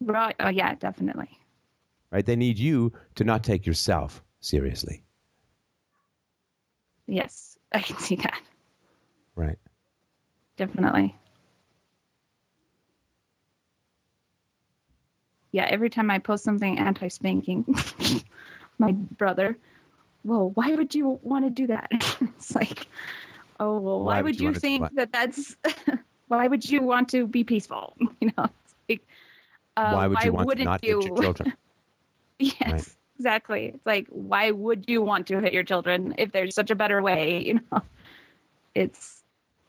[0.00, 0.36] Right.
[0.40, 1.30] Oh, yeah, definitely.
[2.14, 5.04] Right they need you to not take yourself seriously
[7.06, 8.40] Yes, I can see that.
[9.36, 9.58] right
[10.56, 11.14] Definitely.
[15.52, 17.64] Yeah, every time I post something anti spanking,
[18.78, 19.56] my brother,
[20.24, 21.88] well, why would you want to do that?
[22.20, 22.86] it's like,
[23.60, 24.94] oh, well, why, would you, wanna think what?
[24.96, 25.56] that that's,
[26.28, 27.96] why would you want to be peaceful?
[28.20, 29.06] You know, it's like,
[29.76, 31.00] uh, why would you want to wouldn't not you?
[31.02, 31.52] your children
[32.38, 32.84] yes, Right.
[33.16, 33.66] exactly.
[33.74, 37.00] It's like, why would you want to hit your children if there's such a better
[37.02, 37.38] way?
[37.46, 37.82] You know,
[38.74, 39.22] it's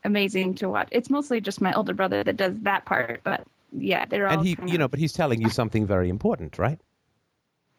[0.04, 0.88] amazing to watch.
[0.92, 4.38] It's mostly just my older brother that does that part, but yeah, they're all.
[4.38, 6.80] and he you know but he's telling you something very important right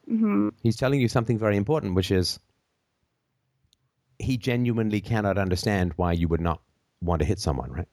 [0.09, 0.51] Mhm.
[0.63, 2.39] he's telling you something very important which is
[4.19, 6.61] he genuinely cannot understand why you would not
[7.01, 7.88] want to hit someone right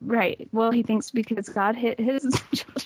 [0.00, 0.46] Right.
[0.52, 2.22] Well, he thinks because God hit his
[2.52, 2.85] children,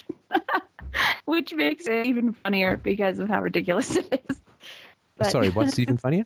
[1.31, 4.41] which makes it even funnier because of how ridiculous it is.
[5.16, 6.24] But Sorry, what's even funnier?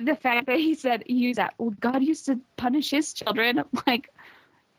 [0.00, 1.54] the fact that he said he used that.
[1.58, 3.58] Well, God used to punish his children.
[3.58, 4.10] I'm like,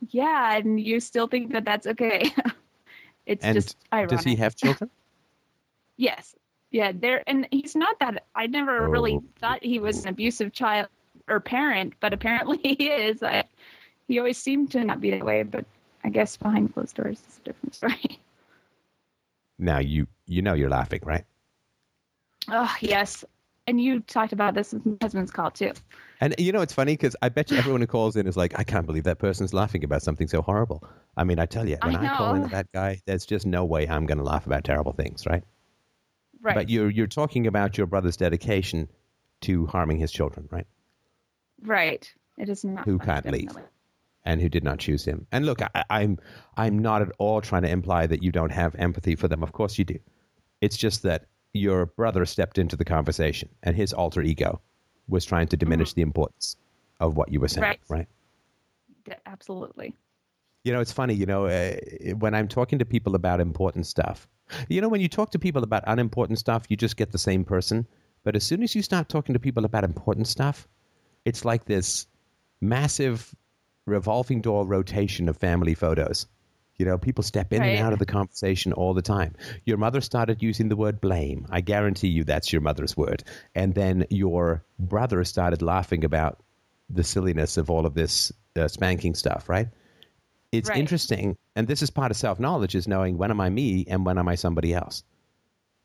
[0.10, 2.32] yeah, and you still think that that's okay?
[3.26, 4.10] it's And just ironic.
[4.18, 4.90] Does he have children?
[5.98, 6.36] Yes.
[6.72, 9.24] Yeah, there and he's not that I never really Oh.
[9.40, 10.88] thought he was an abusive child
[11.28, 13.24] or parent, but apparently he is.
[13.24, 13.44] I,
[14.08, 15.66] he always seemed to not be that way, but
[16.04, 18.20] I guess behind closed doors is a different story.
[19.60, 21.26] Now you you know you're laughing, right?
[22.48, 23.24] Oh, yes.
[23.68, 25.74] And you talked about this with my husband's call too.
[26.22, 28.58] And you know it's funny because I bet you everyone who calls in is like,
[28.58, 30.84] I can't believe that person's laughing about something so horrible.
[31.16, 33.66] I mean, I tell you, when I I, call in that guy, there's just no
[33.66, 35.44] way I'm going to laugh about terrible things, right?
[36.42, 36.56] Right.
[36.56, 38.90] But you're you're talking about your brother's dedication
[39.42, 40.66] to harming his children, right?
[41.62, 42.12] right.
[42.38, 43.52] It is not Who can't leave.
[44.26, 45.26] And who did not choose him.
[45.32, 46.18] And look, I, I'm
[46.58, 49.44] I'm not at all trying to imply that you don't have empathy for them.
[49.44, 50.00] Of course you do.
[50.62, 54.62] It's just that your brother stepped into the conversation, and his alter ego
[55.08, 56.56] was trying to diminish the importance
[57.00, 57.64] of what you were saying.
[57.64, 57.80] Right.
[57.90, 58.08] right?
[59.06, 59.96] D- Absolutely.
[60.64, 61.14] You know, it's funny.
[61.14, 61.76] You know, uh,
[62.18, 64.28] when I'm talking to people about important stuff,
[64.68, 67.44] you know, when you talk to people about unimportant stuff, you just get the same
[67.44, 67.88] person.
[68.24, 70.68] But as soon as you start talking to people about important stuff,
[71.26, 72.08] it's like this
[72.62, 73.34] massive
[73.90, 76.28] revolving door rotation of family photos.
[76.78, 77.74] You know, people step in Right.
[77.74, 79.36] and out of the conversation all the time.
[79.66, 81.46] Your mother started using the word blame.
[81.50, 83.24] I guarantee you that's your mother's word.
[83.54, 86.42] And then your brother started laughing about
[86.90, 89.68] the silliness of all of this uh, spanking stuff, right?
[90.52, 90.80] It's Right.
[90.80, 94.06] interesting, and this is part of self knowledge: is knowing when am I me and
[94.06, 95.04] when am I somebody else.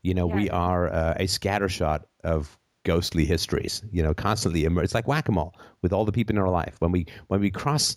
[0.02, 3.82] You know, we are uh, a scattershot of ghostly histories.
[3.90, 6.50] You know, constantly immer- it's like whack a mole with all the people in our
[6.50, 6.76] life.
[6.78, 7.96] When we when we cross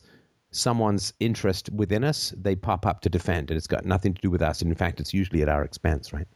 [0.51, 4.31] someone's interest within us, they pop up to defend, and it's got nothing to do
[4.31, 4.61] with us.
[4.61, 6.27] And in fact, it's usually at our expense, right?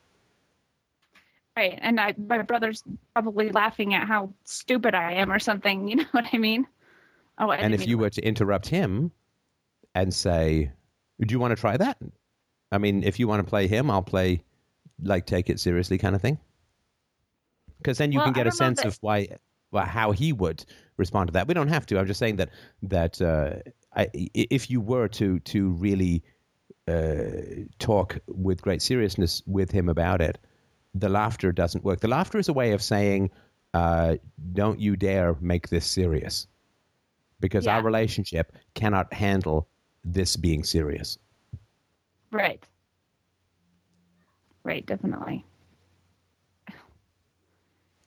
[1.58, 1.78] Right.
[1.82, 2.84] And I, my brother's
[3.14, 5.88] probably laughing at how stupid I am or something.
[5.88, 6.68] You know what I mean?
[7.38, 9.12] Oh, I and if you were to interrupt him
[9.96, 10.72] and say,
[11.20, 11.98] "Do you want to try that?"
[12.72, 14.44] I mean, if you want to play him, I'll play
[15.04, 16.38] like take it seriously kind of thing.
[17.82, 19.28] Because then you Well, can get a sense that- of why,
[19.72, 20.64] well, how he would
[20.98, 21.48] respond to that.
[21.48, 21.98] We don't have to.
[22.00, 22.50] I'm just saying that
[22.84, 23.56] that uh,
[23.96, 26.24] I, if you were to to really
[26.88, 30.38] uh, talk with great seriousness with him about it,
[30.94, 32.02] the laughter doesn't work.
[32.02, 33.32] The laughter is a way of saying,
[33.74, 34.18] uh,
[34.54, 36.48] "Don't you dare make this serious,"
[37.40, 39.68] because our relationship cannot handle
[40.04, 41.18] this being serious.
[42.32, 42.64] Right.
[44.64, 45.44] Right, definitely.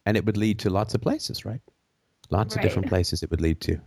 [0.06, 1.60] And it would lead to lots of places, right?
[2.30, 3.80] Lots of different places it would lead to.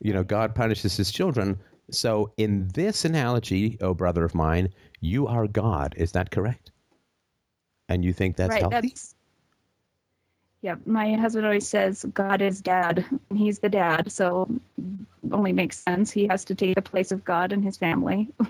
[0.00, 1.58] You know, God punishes his children.
[1.90, 4.68] So, in this analogy, oh brother of mine,
[5.00, 5.94] you are God.
[5.96, 6.70] Is that correct?
[7.88, 8.60] And you think that's right.
[8.60, 8.88] healthy?
[8.88, 9.14] That's
[10.62, 10.74] yeah.
[10.84, 13.04] My husband always says God is dad.
[13.34, 14.50] He's the dad, so
[15.32, 16.10] only makes sense.
[16.10, 18.28] He has to take the place of God and his family.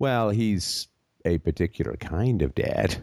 [0.00, 0.86] Well, he's
[1.24, 2.96] a particular kind of dad,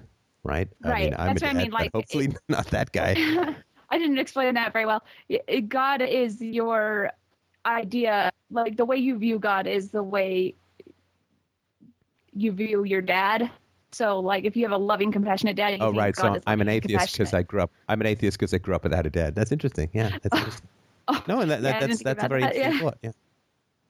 [0.46, 0.70] right?
[0.84, 1.04] I Right.
[1.06, 3.14] mean, I'm That's a what I mean, like, hopefully not that guy.
[3.90, 5.04] I didn't explain that very well.
[5.68, 7.12] God is your
[7.66, 10.56] idea, like the way you view God is the way
[12.34, 13.50] you view your dad.
[13.92, 16.16] So, like, if you have a loving, compassionate dad, you Oh, think right.
[16.16, 17.72] God So I'm an atheist because I grew up.
[17.88, 19.36] I'm an atheist because I grew up without a dad.
[19.36, 19.90] That's interesting.
[19.94, 20.68] Yeah, that's interesting.
[21.08, 22.84] Oh, No, and that, yeah, that, didn't that's that's a very that, interesting yeah.
[22.84, 22.98] thought.
[23.02, 23.12] Yeah.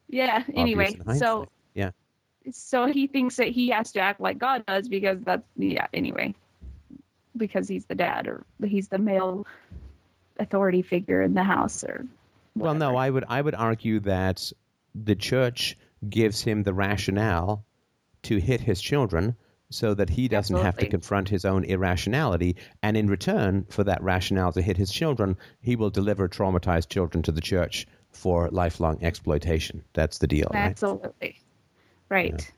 [0.07, 0.43] Yeah.
[0.55, 1.89] Anyway, so yeah.
[2.51, 5.87] so he thinks that he has to act like God does because that's yeah.
[5.93, 6.35] Anyway,
[7.37, 9.45] because he's the dad or he's the male
[10.39, 12.05] authority figure in the house or.
[12.55, 12.95] Well, no.
[12.95, 14.51] I would I would argue that
[14.93, 15.77] the church
[16.09, 17.65] gives him the rationale
[18.23, 19.35] to hit his children
[19.69, 24.01] so that he doesn't have to confront his own irrationality and in return for that
[24.03, 29.03] rationale to hit his children he will deliver traumatized children to the church for lifelong
[29.03, 31.39] exploitation that's the deal Absolutely.
[32.09, 32.31] Right.
[32.31, 32.51] Right.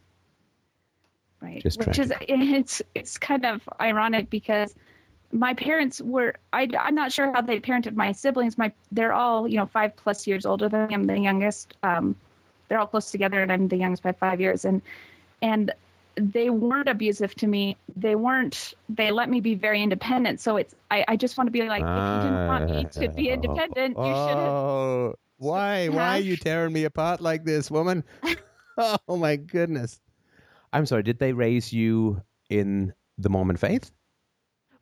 [1.60, 4.74] Just Which is it's it's kind of ironic because
[5.32, 8.58] my parents were I I'm not sure how they parented my siblings.
[8.58, 10.94] My they're all, you know, 5 plus years older than me.
[10.94, 11.76] I'm the youngest.
[11.84, 12.16] Um
[12.68, 14.82] they're all close together and I'm the youngest by 5 years and
[15.42, 15.74] and
[16.16, 17.78] they weren't abusive to me.
[17.96, 20.40] They weren't they let me be very independent.
[20.40, 23.10] So it's I I just want to be like if you didn't want me to
[23.10, 23.34] be Ah.
[23.34, 28.04] independent, you should have oh why why are you tearing me apart like this woman
[28.78, 30.00] oh my goodness
[30.78, 33.92] i'm sorry did they raise you in the mormon faith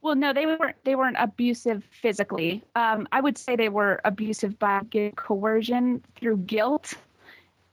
[0.02, 0.76] Well, no, they weren't.
[0.84, 2.62] They weren't abusive physically.
[2.76, 4.82] Um, I would say they were abusive by
[5.16, 6.94] coercion through guilt.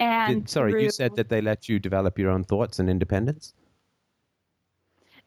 [0.01, 3.53] And Did- sorry, you said that they let you develop your own thoughts and independence.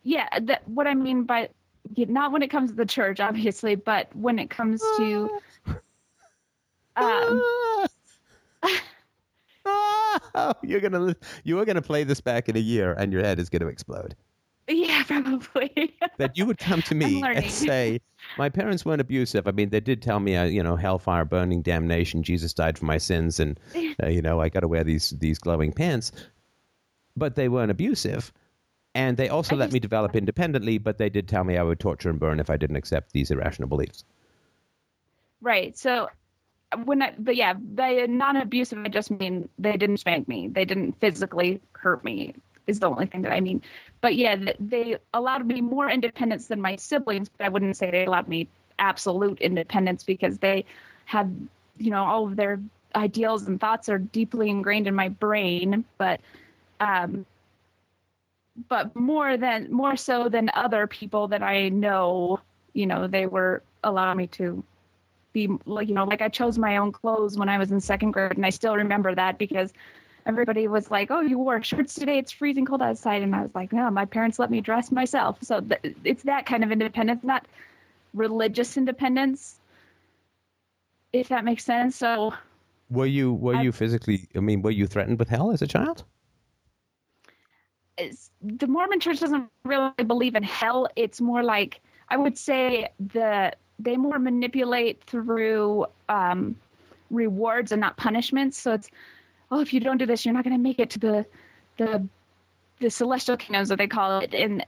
[0.05, 1.49] yeah that what i mean by
[1.97, 5.29] not when it comes to the church obviously but when it comes to
[6.95, 7.43] um
[10.63, 13.49] you're gonna you are gonna play this back in a year, and your head is
[13.49, 14.15] gonna explode.
[14.67, 17.99] yeah probably That you would come to me and say,
[18.37, 19.47] "My parents weren't abusive.
[19.47, 22.23] I mean, they did tell me, uh, you know, hellfire, burning, damnation.
[22.23, 23.59] Jesus died for my sins, and
[24.03, 26.11] uh, you know, I got to wear these these glowing pants."
[27.17, 28.31] But they weren't abusive,
[28.93, 30.77] and they also I let me develop independently.
[30.77, 33.31] But they did tell me I would torture and burn if I didn't accept these
[33.31, 34.03] irrational beliefs.
[35.41, 36.09] right so
[36.75, 40.47] when I, but yeah by non-abusive i just mean they didn't spank me.
[40.47, 42.35] They didn't physically hurt me
[42.67, 43.61] is the only thing that i mean.
[44.01, 48.05] But yeah they allowed me more independence than my siblings but i wouldn't say they
[48.05, 48.47] allowed me
[48.79, 50.65] absolute independence because they
[51.05, 51.47] had
[51.77, 52.59] you know all of their
[52.95, 56.19] ideals and thoughts are deeply ingrained in my brain but
[56.79, 57.25] um
[58.69, 62.39] but more than more so than other people that i know
[62.73, 64.63] you know they were allowing me to
[65.35, 68.11] be like you know like i chose my own clothes when i was in second
[68.11, 69.73] grade and i still remember that because
[70.31, 73.53] everybody was like oh you wore shorts today it's freezing cold outside and i was
[73.53, 77.23] like no my parents let me dress myself so th- it's that kind of independence
[77.23, 77.45] not
[78.13, 79.59] religious independence
[81.13, 82.33] if that makes sense so
[82.89, 84.17] Were you were I- you physically?
[84.35, 86.03] I mean, were you threatened with hell as a child?
[87.97, 90.87] the Mormon church doesn't really believe in hell.
[90.95, 91.79] It's more like
[92.09, 96.55] I would say the they more manipulate through um,
[97.09, 98.57] rewards and not punishments.
[98.57, 98.89] So it's
[99.51, 101.25] oh, if you don't do this, you're not going to make it to the
[101.77, 102.07] the
[102.79, 104.65] the celestial kingdoms that they call it, and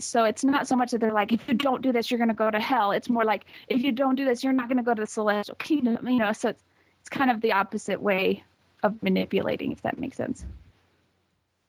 [0.00, 2.28] so it's not so much that they're like if you don't do this, you're going
[2.28, 2.92] to go to hell.
[2.92, 5.06] It's more like if you don't do this, you're not going to go to the
[5.06, 6.06] celestial kingdom.
[6.06, 6.62] You know, so it's
[7.00, 8.44] it's kind of the opposite way
[8.82, 10.44] of manipulating, if that makes sense.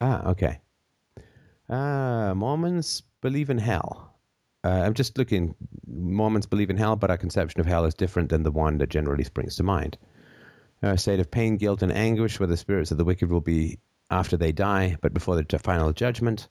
[0.01, 0.59] Ah, okay.
[1.69, 4.08] Uh, Mormons believe in hell.
[4.63, 5.55] Uh, I'm just looking.
[5.87, 8.89] Mormons believe in hell, but our conception of hell is different than the one that
[8.89, 9.97] generally springs to mind.
[10.81, 13.79] A state of pain, guilt, and anguish where the spirits of the wicked will be
[14.09, 16.47] after they die, but before the final judgment.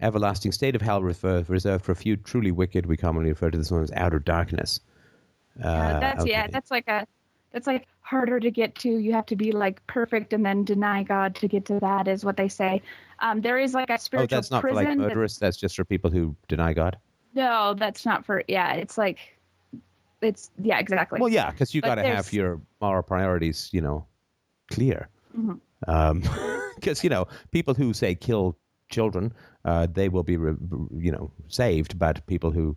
[0.00, 2.86] Everlasting state of hell refer, reserved for a few truly wicked.
[2.86, 4.80] We commonly refer to this one as outer darkness.
[5.62, 7.06] Uh, Yeah, that's yeah, that's like a
[7.52, 8.88] that's like harder to get to.
[8.88, 12.24] You have to be like perfect and then deny God to get to that is
[12.24, 12.80] what they say.
[13.18, 14.36] Um, there is like a spiritual.
[14.36, 15.38] Oh, that's not for like murderers.
[15.38, 16.96] That's just for people who deny God.
[17.34, 18.72] No, that's not for yeah.
[18.74, 19.18] It's like
[20.20, 21.20] it's yeah, exactly.
[21.20, 24.06] Well, yeah, because you got to have your moral priorities, you know,
[24.70, 25.08] clear.
[26.76, 28.56] Because you know, people who say kill
[28.88, 29.34] children,
[29.66, 30.56] uh, they will be, re-
[30.96, 31.98] you know, saved.
[31.98, 32.74] But people who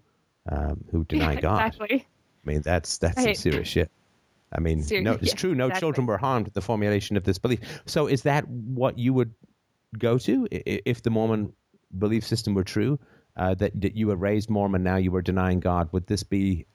[0.49, 2.06] um, who deny Yeah, God, Exactly.
[2.45, 3.89] I mean, that's that's some serious shit.
[4.51, 5.56] I mean, no, it's yeah, true.
[5.56, 5.80] No exactly.
[5.80, 7.60] children were harmed with the formulation of this belief.
[7.86, 9.34] So, is that what you would
[9.97, 11.54] go to if the Mormon
[11.97, 12.99] belief system were true?
[13.36, 15.89] Uh, that that you were raised Mormon, now you were denying God.
[15.91, 16.65] Would this be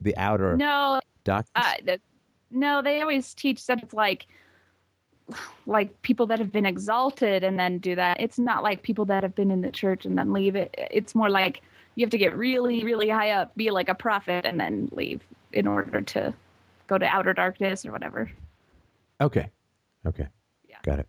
[0.00, 1.00] the outer No,
[1.54, 2.00] uh, that,
[2.50, 4.26] no, they always teach that it's like
[5.66, 8.20] like people that have been exalted and then do that.
[8.20, 10.74] It's not like people that have been in the church and then leave it.
[10.90, 11.62] It's more like
[11.94, 15.20] you have to get really, really high up, be like a prophet, and then leave
[15.52, 16.32] in order to
[16.86, 18.30] go to outer darkness or whatever.
[19.20, 19.50] Okay.
[20.06, 20.28] Okay.
[20.68, 20.76] Yeah.
[20.82, 21.08] Got it.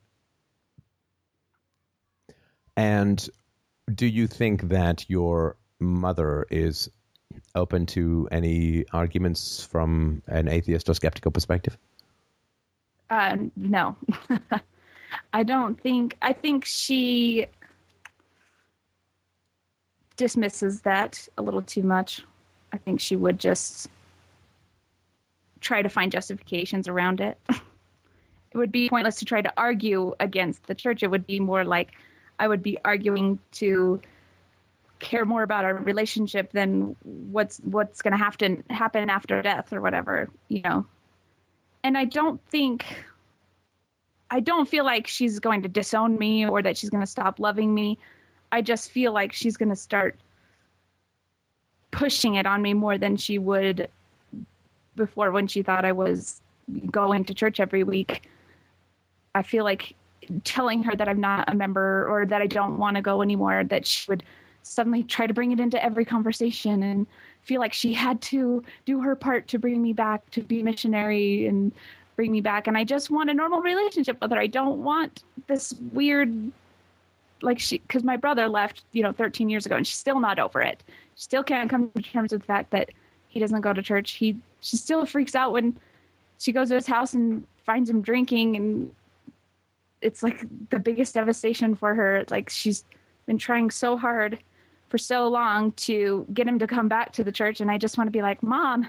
[2.75, 3.29] And
[3.95, 6.89] do you think that your mother is
[7.55, 11.77] open to any arguments from an atheist or skeptical perspective?
[13.09, 13.95] Uh, no,
[15.33, 16.15] I don't think.
[16.21, 17.47] I think she
[20.15, 22.23] dismisses that a little too much.
[22.71, 23.89] I think she would just
[25.61, 27.37] try to find justifications around it.
[27.49, 31.01] it would be pointless to try to argue against the church.
[31.01, 31.93] It would be more like
[32.39, 34.01] I would be arguing to
[34.99, 39.71] care more about our relationship than what's what's going to have to happen after death
[39.71, 40.85] or whatever, you know
[41.83, 42.85] and I don't think
[44.31, 47.39] I don't feel like she's going to disown me or that she's going to stop
[47.39, 47.97] loving me.
[48.51, 50.15] I just feel like she's going to start
[51.89, 53.89] pushing it on me more than she would
[54.95, 56.41] before when she thought I was
[56.91, 58.29] going to church every week.
[59.33, 59.95] I feel like
[60.43, 63.63] telling her that I'm not a member or that I don't want to go anymore
[63.65, 64.23] that she would
[64.63, 67.07] suddenly try to bring it into every conversation and
[67.41, 71.47] feel like she had to do her part to bring me back to be missionary
[71.47, 71.71] and
[72.15, 72.67] bring me back.
[72.67, 74.37] And i just want a normal relationship with her.
[74.37, 76.51] I don't want this weird
[77.41, 80.39] like she because my brother left you know 13 years ago and she's still not
[80.39, 80.83] over it.
[81.15, 82.89] She still can't come to terms with the fact that
[83.29, 84.11] he doesn't go to church.
[84.11, 85.77] He she still freaks out when
[86.39, 88.91] she goes to his house and finds him drinking and
[90.01, 92.83] it's like the biggest devastation for her like she's
[93.25, 94.39] been trying so hard
[94.89, 97.97] for so long to get him to come back to the church and i just
[97.97, 98.87] want to be like mom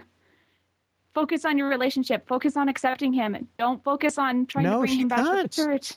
[1.15, 4.99] focus on your relationship focus on accepting him don't focus on trying No, to bring
[5.01, 5.53] him back to the can't.
[5.53, 5.93] church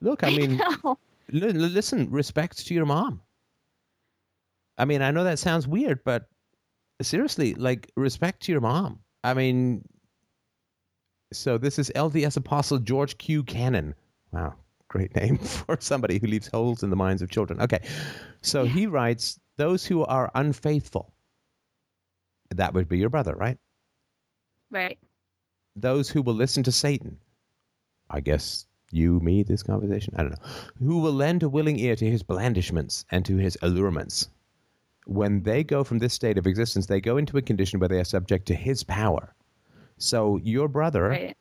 [0.00, 0.98] Look, I mean, know.
[1.32, 3.20] L- l- listen, respect to your mom.
[4.76, 6.26] I mean, I know that sounds weird, but
[7.00, 8.98] seriously, like respect to your mom.
[9.22, 9.84] I mean,
[11.32, 13.44] so this is LDS Apostle George Q.
[13.44, 13.94] Cannon.
[14.32, 14.54] Wow,
[14.88, 17.60] great name for somebody who leaves holes in the minds of children.
[17.60, 17.80] Okay,
[18.40, 21.12] so he writes, "Those who are unfaithful."
[22.50, 23.58] That would be your brother, right?
[24.70, 24.98] right
[25.76, 27.18] those who will listen to Satan.
[28.10, 30.14] I guess you, me, this conversation.
[30.16, 30.48] I don't know.
[30.86, 34.28] Who will lend a willing ear to his blandishments and to his allurements.
[35.06, 37.98] When they go from this state of existence, they go into a condition where they
[37.98, 39.34] are subject to his power.
[39.98, 41.36] So your brother right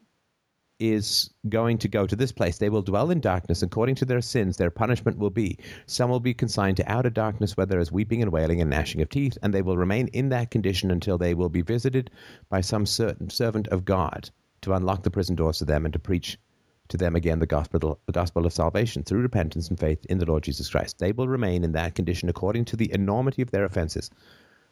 [0.81, 2.57] is going to go to this place.
[2.57, 3.61] They will dwell in darkness.
[3.61, 7.55] According to their sins, their punishment will be some will be consigned to outer darkness
[7.55, 10.29] where there is weeping and wailing and gnashing of teeth, and they will remain in
[10.29, 12.09] that condition until they will be visited
[12.49, 15.99] by some certain servant of God to unlock the prison doors to them and to
[15.99, 16.39] preach
[16.87, 20.25] to them again the gospel, the gospel of salvation through repentance and faith in the
[20.25, 20.97] Lord Jesus Christ.
[20.97, 24.09] They will remain in that condition according to the enormity of their offenses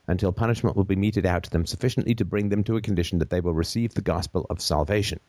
[0.07, 3.19] until punishment will be meted out to them sufficiently to bring them to a condition
[3.19, 5.19] that they will receive the gospel of salvation.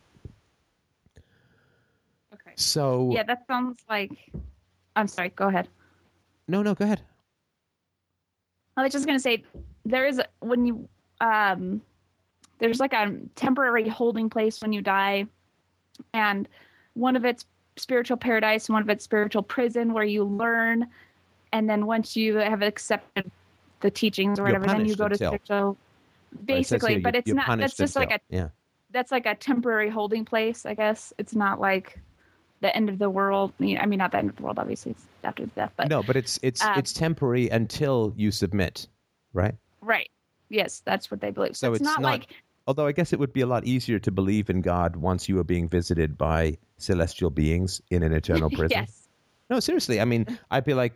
[2.50, 4.10] Okay So yeah that sounds like
[4.96, 5.68] i'm sorry go ahead
[6.50, 7.00] no, no, go ahead.
[8.76, 9.44] I was just gonna say
[9.84, 10.88] there is when you
[11.20, 11.80] um
[12.58, 15.26] there's like a temporary holding place when you die,
[16.12, 16.48] and
[16.94, 17.44] one of it's
[17.76, 20.88] spiritual paradise, and one of it's spiritual prison where you learn,
[21.52, 23.30] and then once you have accepted
[23.80, 25.76] the teachings or whatever, then you go to until- spiritual.
[26.44, 27.58] Basically, here but it's not.
[27.58, 28.48] That's just like a yeah.
[28.90, 31.12] that's like a temporary holding place, I guess.
[31.18, 31.98] It's not like
[32.60, 33.52] the end of the world.
[33.58, 35.88] I mean, I mean, not the end of the world, obviously, it's after death, but
[35.88, 38.86] no, but it's it's um, it's temporary until you submit,
[39.32, 39.54] right?
[39.80, 40.10] right.
[40.48, 41.56] Yes, that's what they believe.
[41.56, 42.26] So, So it's, it's not, not- like
[42.66, 45.38] Although I guess it would be a lot easier to believe in God once you
[45.40, 48.68] are being visited by celestial beings in an eternal prison.
[48.70, 49.08] yes,
[49.48, 50.00] No, seriously.
[50.00, 50.92] I mean, I'd be like,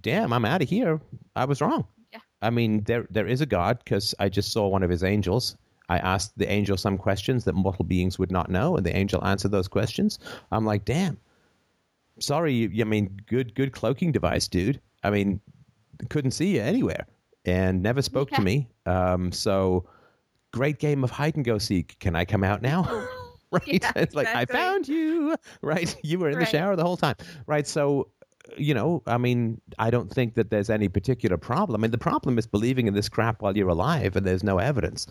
[0.00, 1.00] "Damn, I'm out of here.
[1.36, 2.18] I was wrong." Yeah.
[2.42, 5.56] I mean, there there is a God because I just saw one of his angels.
[5.88, 9.24] I asked the angel some questions that mortal beings would not know, and the angel
[9.24, 10.18] answered those questions.
[10.52, 11.18] I'm like, "Damn."
[12.20, 14.80] Sorry, you, I mean, good good cloaking device, dude.
[15.02, 15.40] I mean,
[16.08, 17.06] couldn't see you anywhere,
[17.44, 18.68] and never spoke to me.
[18.86, 19.86] Um, so
[20.52, 21.98] great game of hide and go seek.
[21.98, 23.08] Can I come out now?
[23.54, 23.82] right?
[23.82, 25.36] Yeah, it's like I found you.
[25.62, 25.96] Right?
[26.02, 27.16] You were in the shower the whole time.
[27.46, 27.66] Right?
[27.66, 28.08] So
[28.58, 31.80] you know, I mean, I don't think that there's any particular problem.
[31.80, 34.58] I mean, the problem is believing in this crap while you're alive and there's no
[34.58, 35.06] evidence.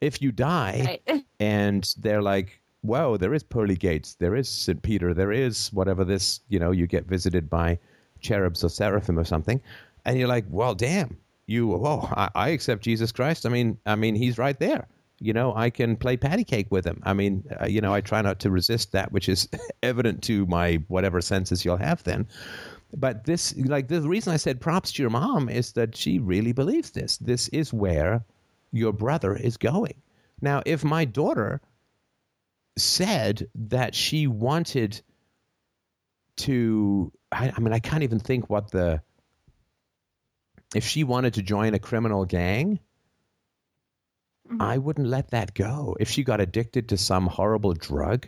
[0.00, 1.24] If you die right.
[1.40, 4.80] and they're like, whoa, there is pearly gates, there is St.
[4.82, 7.78] Peter, there is whatever this, you know, you get visited by
[8.20, 9.60] cherubs or seraphim or something,
[10.04, 13.44] and you're like, well, damn, you, whoa, I, I accept Jesus Christ.
[13.44, 14.86] I mean, I mean, he's right there.
[15.22, 17.02] You know, I can play patty cake with him.
[17.04, 19.48] I mean, uh, you know, I try not to resist that which is
[19.82, 22.26] evident to my whatever senses you'll have then.
[22.96, 26.52] But this, like, the reason I said props to your mom is that she really
[26.52, 27.18] believes this.
[27.18, 28.24] This is where
[28.72, 30.02] your brother is going.
[30.40, 31.60] Now, if my daughter
[32.76, 35.00] said that she wanted
[36.36, 39.02] to, I, I mean, I can't even think what the,
[40.74, 42.80] if she wanted to join a criminal gang,
[44.50, 44.60] Mhm.
[44.60, 45.96] I wouldn't let that go.
[46.00, 48.26] If she got addicted to some horrible drug,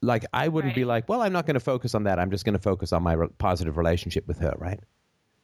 [0.00, 2.18] like I wouldn't be like, well, I'm not going to focus on that.
[2.18, 4.80] I'm just going to focus on my re- positive relationship with her, right?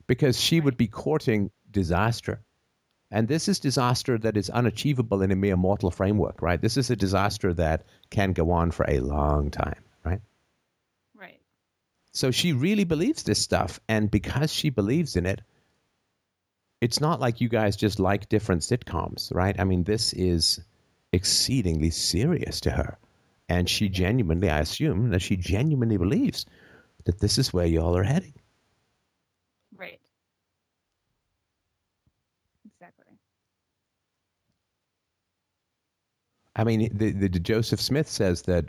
[0.07, 2.41] Because she would be courting disaster.
[3.15, 6.61] And this is disaster that is unachievable in a mere mortal framework, right?
[6.61, 10.21] This is a disaster that can go on for a long time, right?
[11.15, 11.41] Right.
[12.11, 13.79] So she really believes this stuff.
[13.89, 15.43] And because she believes in it,
[16.81, 19.61] it's not like you guys just like different sitcoms, right?
[19.61, 20.61] I mean, this is
[21.13, 22.99] exceedingly serious to her.
[23.49, 26.47] And she genuinely, I assume, that she genuinely believes
[27.05, 28.35] that this is where y'all are heading.
[29.77, 30.01] Right.
[32.67, 33.19] Exactly.
[36.57, 38.67] I mean, the, the, Joseph Smith says that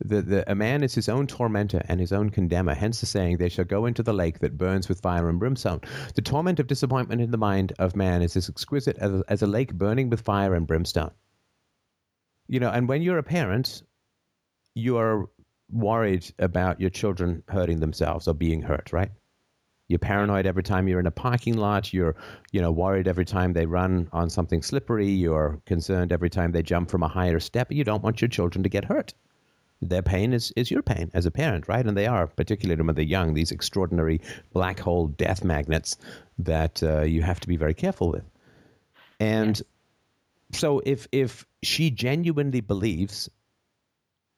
[0.00, 2.74] the, the, a man is his own tormentor and his own condemner.
[2.74, 5.80] Hence the saying, they shall go into the lake that burns with fire and brimstone.
[6.14, 9.46] The torment of disappointment in the mind of man is as exquisite as as a
[9.46, 11.10] lake burning with fire and brimstone.
[12.46, 13.82] You know, and when you're a parent,
[14.74, 15.28] you are
[15.70, 19.10] worried about your children hurting themselves or being hurt, right?
[19.88, 21.92] You're paranoid every time you're in a parking lot.
[21.92, 22.14] You're,
[22.52, 25.08] you know, worried every time they run on something slippery.
[25.08, 27.72] You're concerned every time they jump from a higher step.
[27.72, 29.14] You don't want your children to get hurt.
[29.80, 31.86] Their pain is, is your pain as a parent, right?
[31.86, 34.20] And they are, particularly when they're young, these extraordinary
[34.52, 35.96] black hole death magnets
[36.38, 38.24] that uh, you have to be very careful with.
[39.20, 39.60] And
[40.52, 43.28] so if if she genuinely believes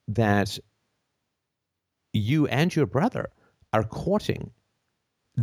[0.09, 0.59] that
[2.13, 3.31] you and your brother
[3.73, 4.51] are courting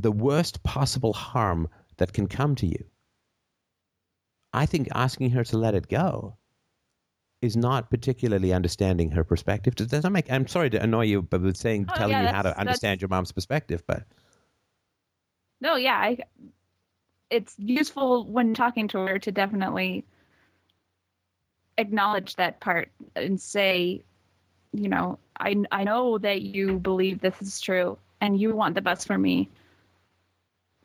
[0.02, 1.68] the worst possible harm
[1.98, 2.86] that can come to you.
[4.54, 6.38] I think asking her to let it go
[7.42, 9.76] is not particularly understanding her perspective.
[9.76, 10.32] Does that make?
[10.32, 13.02] I'm sorry to annoy you, but with saying Oh, telling yeah, you how to understand
[13.02, 14.06] your mom's perspective, but
[15.62, 16.18] No, yeah, I,
[17.30, 20.06] it's useful when talking to her to definitely
[21.78, 24.04] acknowledge that part and say,
[24.74, 28.82] you know, I I know that you believe this is true and you want the
[28.82, 29.50] best for me.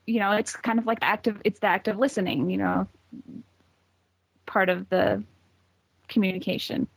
[0.07, 2.59] You know, it's kind of like the act of it's the act of listening, you
[2.59, 2.87] know,
[4.47, 5.23] part of the
[6.09, 6.89] communication.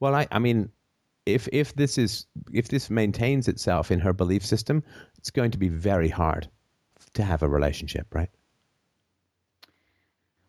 [0.00, 0.70] well, I I mean,
[1.26, 4.82] if if this is if this maintains itself in her belief system,
[5.18, 6.48] it's going to be very hard
[7.14, 8.30] to have a relationship, right?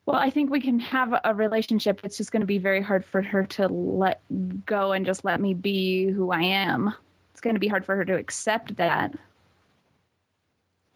[0.06, 2.02] Well, I think we can have a relationship.
[2.04, 4.22] It's just going to be very hard for her to let
[4.66, 6.94] go and just let me be who I am.
[7.32, 9.14] It's going to be hard for her to accept that.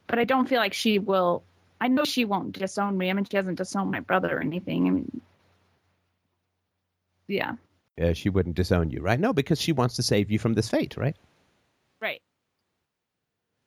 [0.08, 1.44] But I don't feel like she will.
[1.80, 3.10] I know she won't disown me.
[3.10, 4.88] I mean, she hasn't disowned my brother or anything.
[4.88, 5.22] I mean,
[7.28, 7.54] yeah.
[8.02, 9.20] Uh, she wouldn't disown you, right?
[9.20, 11.16] No, because she wants to save you from this fate, right?
[12.02, 12.22] Right.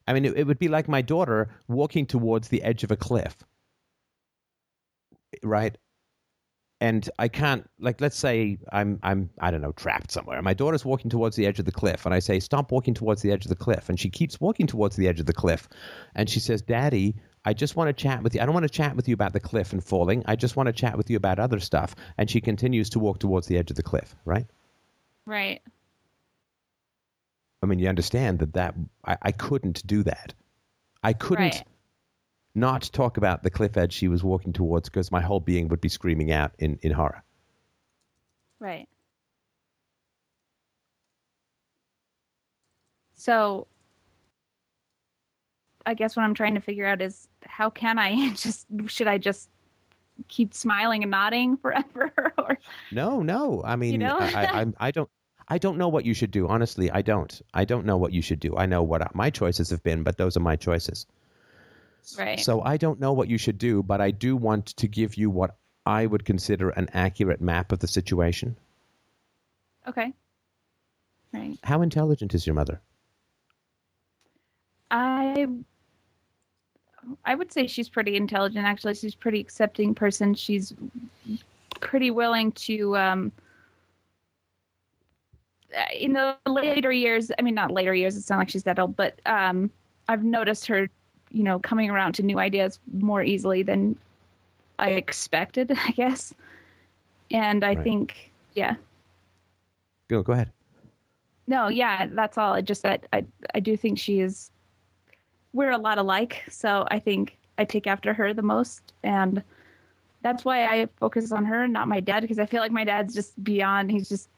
[0.07, 2.97] I mean, it, it would be like my daughter walking towards the edge of a
[2.97, 3.37] cliff,
[5.43, 5.77] right?
[6.83, 10.41] And I can't, like, let's say I'm, I'm, I don't know, trapped somewhere.
[10.41, 13.21] My daughter's walking towards the edge of the cliff, and I say, "Stop walking towards
[13.21, 15.69] the edge of the cliff," and she keeps walking towards the edge of the cliff,
[16.15, 18.43] and she says, "Daddy." I just want to chat with you.
[18.43, 20.23] I don't want to chat with you about the cliff and falling.
[20.27, 21.97] I just want to chat with you about other stuff.
[22.19, 24.45] And she continues to walk towards the edge of the cliff, right?
[25.25, 25.63] Right.
[27.63, 28.75] I mean, you understand that that
[29.07, 30.35] I, I couldn't do that.
[31.03, 31.65] I couldn't Right.
[32.55, 35.81] Not talk about the cliff edge she was walking towards because my whole being would
[35.81, 37.23] be screaming out in, in horror.
[38.59, 38.89] Right.
[43.15, 43.67] So
[45.87, 49.19] I guess what I'm trying to figure out is how can I just should I
[49.19, 49.49] just
[50.29, 52.59] keep smiling and nodding forever or
[52.91, 53.63] No, no.
[53.65, 54.19] I mean, you know?
[54.19, 55.09] I, I, I'm- I don't.
[55.53, 56.47] I don't know what you should do.
[56.47, 57.43] Honestly, I don't.
[57.55, 58.57] I don't know what you should do.
[58.57, 61.07] I know what my choices have been, but those are my choices.
[62.19, 62.41] Right.
[62.41, 65.31] So I don't know what you should do, but I do want to give you
[65.31, 65.57] what
[65.87, 68.57] I would consider an accurate map of the situation.
[69.89, 70.13] okay.
[71.33, 71.59] Right.
[71.63, 72.81] How intelligent is your mother?
[74.91, 75.47] I
[77.25, 78.95] I would say she's pretty intelligent actually.
[78.95, 80.35] She's a pretty accepting person.
[80.35, 80.73] She's
[81.81, 83.33] pretty willing to um
[85.77, 88.79] uh, in the later years, I mean not later years, it's not like she's that
[88.79, 89.71] old, but um
[90.09, 90.89] I've noticed her,
[91.31, 93.97] you know, coming around to new ideas more easily than
[94.79, 96.35] I expected, I guess.
[97.31, 97.85] And I Right.
[97.85, 98.77] think yeah.
[100.09, 100.53] Go, go ahead.
[101.47, 102.53] No, yeah, that's all.
[102.55, 103.25] I just that I
[103.55, 104.51] I do think she is.
[105.53, 109.43] We're a lot alike, so I think I take after her the most, and
[110.23, 113.15] that's why I focus on her, not my dad, because I feel like my dad's
[113.15, 113.91] just beyond.
[113.91, 114.29] He's just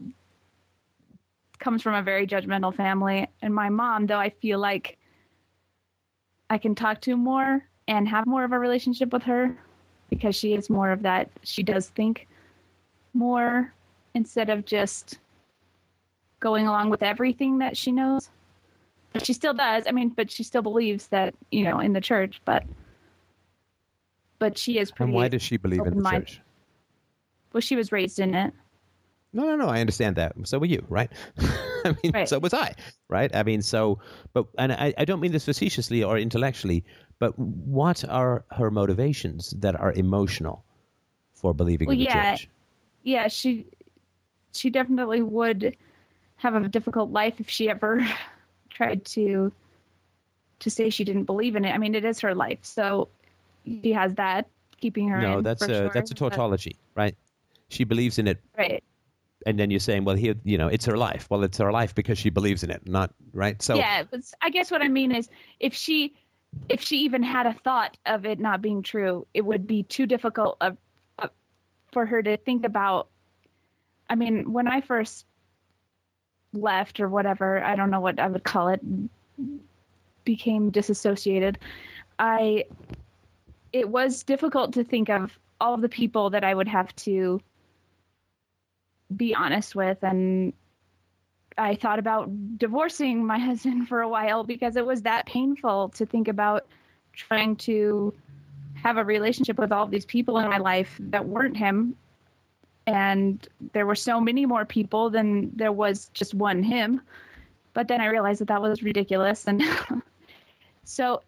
[1.59, 4.99] comes from a very judgmental family, and my mom, though, I feel like
[6.53, 9.57] I can talk to more and have more of a relationship with her
[10.11, 11.31] because she is more of that.
[11.43, 12.29] She does think
[13.15, 13.73] more
[14.13, 15.19] instead of just
[16.41, 18.29] going along with everything that she knows.
[19.15, 19.85] But she still does.
[19.87, 22.65] I mean, but she still believes that, you know, in the church, but
[24.39, 26.27] but she is pretty And why does she believe in the open-minded.
[26.29, 26.43] church?
[27.55, 28.53] well she was raised in it.
[29.33, 29.69] No, no, no.
[29.69, 30.35] I understand that.
[30.45, 31.11] So were you, right?
[31.85, 32.29] I mean, Right.
[32.29, 32.75] so was I,
[33.09, 33.35] right?
[33.35, 33.99] I mean, so,
[34.33, 36.85] but, and I, I don't mean this facetiously or intellectually,
[37.19, 40.65] but what are her motivations that are emotional
[41.35, 42.33] for believing Well, in the yeah.
[42.37, 42.49] church?
[43.05, 43.67] Yeah, she
[44.53, 45.77] she definitely would
[46.37, 48.07] have a difficult life if she ever
[48.71, 49.51] tried to
[50.61, 51.73] to say she didn't believe in it.
[51.73, 52.59] I mean, it is her life.
[52.63, 53.09] So
[53.67, 54.47] she has that
[54.81, 57.17] keeping her No, that's a sure, that's a but- tautology, right?
[57.71, 58.85] She believes in it, right.
[59.47, 61.27] And then you're saying, well, here, you know, it's her life.
[61.31, 63.61] Well, it's her life because she believes in it, not right.
[63.61, 64.05] So, yeah,
[64.41, 65.29] I guess what I mean is
[65.61, 66.15] if she
[66.69, 70.07] if she even had a thought of it not being true, it would be too
[70.07, 70.77] difficult of,
[71.19, 71.31] of
[71.93, 73.09] for her to think about.
[74.09, 75.25] I mean, when I first
[76.53, 78.81] left or whatever, I don't know what I would call it,
[80.25, 81.59] became disassociated,
[82.19, 82.65] I
[83.73, 87.41] it was difficult to think of all the people that I would have to
[89.17, 90.53] be honest with and
[91.59, 96.07] I thought about divorcing my husband for a while because it was that painful to
[96.07, 96.67] think about
[97.13, 98.15] trying to
[98.75, 101.97] have a relationship with all these people in my life that weren't him.
[102.87, 107.01] And there were so many more people than there was just one him.
[107.75, 109.63] But then i realized that that was ridiculous and
[110.85, 111.23] so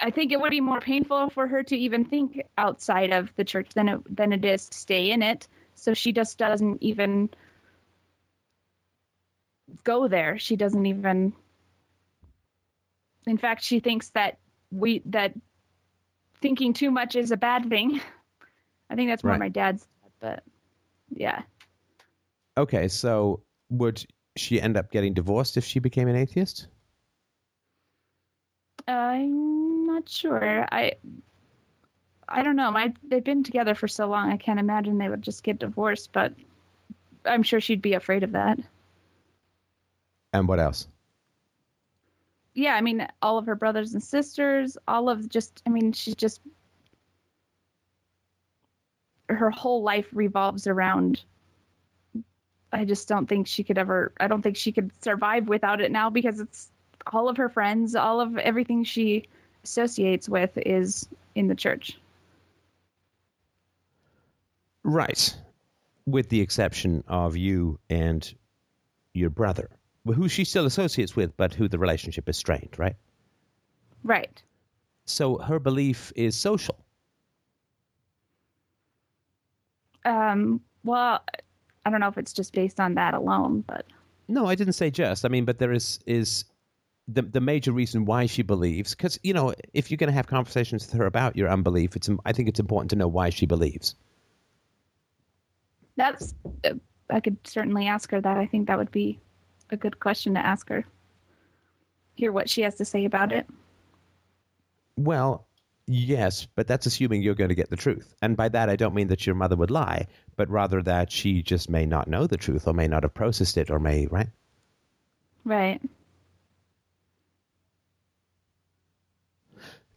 [0.00, 3.44] i think it would be more painful for her to even think outside of the
[3.44, 7.28] church than it than it is to stay in it so she just doesn't even
[9.82, 11.32] go there she doesn't even
[13.26, 14.38] in fact she thinks that
[14.70, 15.32] we that
[16.40, 18.00] thinking too much is a bad thing
[18.90, 19.38] I think that's Right.
[19.38, 19.88] my dad's,
[20.20, 20.44] but
[21.10, 21.42] yeah.
[22.56, 24.04] Okay, so would
[24.36, 26.68] she end up getting divorced if she became an atheist?
[28.86, 30.66] I'm not sure.
[30.70, 30.92] I
[32.28, 32.70] I don't know.
[32.70, 34.30] My they've been together for so long.
[34.30, 36.32] I can't imagine they would just get divorced, but
[37.24, 38.58] I'm sure she'd be afraid of that.
[40.32, 40.88] And what else?
[42.54, 46.14] Yeah, I mean, all of her brothers and sisters, all of just I mean, she's
[46.14, 46.40] just
[49.28, 51.22] her whole life revolves around
[52.72, 55.92] I just don't think she could ever I don't think she could survive without it
[55.92, 56.70] now because it's
[57.12, 59.24] all of her friends, all of everything she
[59.62, 61.98] associates with is in the church.
[64.84, 65.34] Right.
[66.06, 68.32] With the exception of you and
[69.14, 69.70] your brother,
[70.06, 72.96] who she still associates with, but who the relationship is strained, right?
[74.02, 74.42] Right.
[75.06, 76.78] So her belief is social.
[80.04, 81.24] Um well,
[81.86, 83.86] I don't know if it's just based on that alone, but
[84.28, 85.24] No, I didn't say just.
[85.24, 86.44] I mean, but there is is
[87.08, 90.26] the the major reason why she believes because you know if you're going to have
[90.26, 93.46] conversations with her about your unbelief, it's I think it's important to know why she
[93.46, 93.94] believes.
[95.96, 96.34] That's
[96.64, 96.74] uh,
[97.10, 98.36] I could certainly ask her that.
[98.36, 99.20] I think that would be
[99.70, 100.84] a good question to ask her.
[102.14, 103.46] Hear what she has to say about it.
[104.96, 105.46] Well,
[105.86, 108.14] yes, but that's assuming you're going to get the truth.
[108.22, 110.06] And by that, I don't mean that your mother would lie,
[110.36, 113.58] but rather that she just may not know the truth or may not have processed
[113.58, 114.28] it or may, right?
[115.44, 115.80] Right.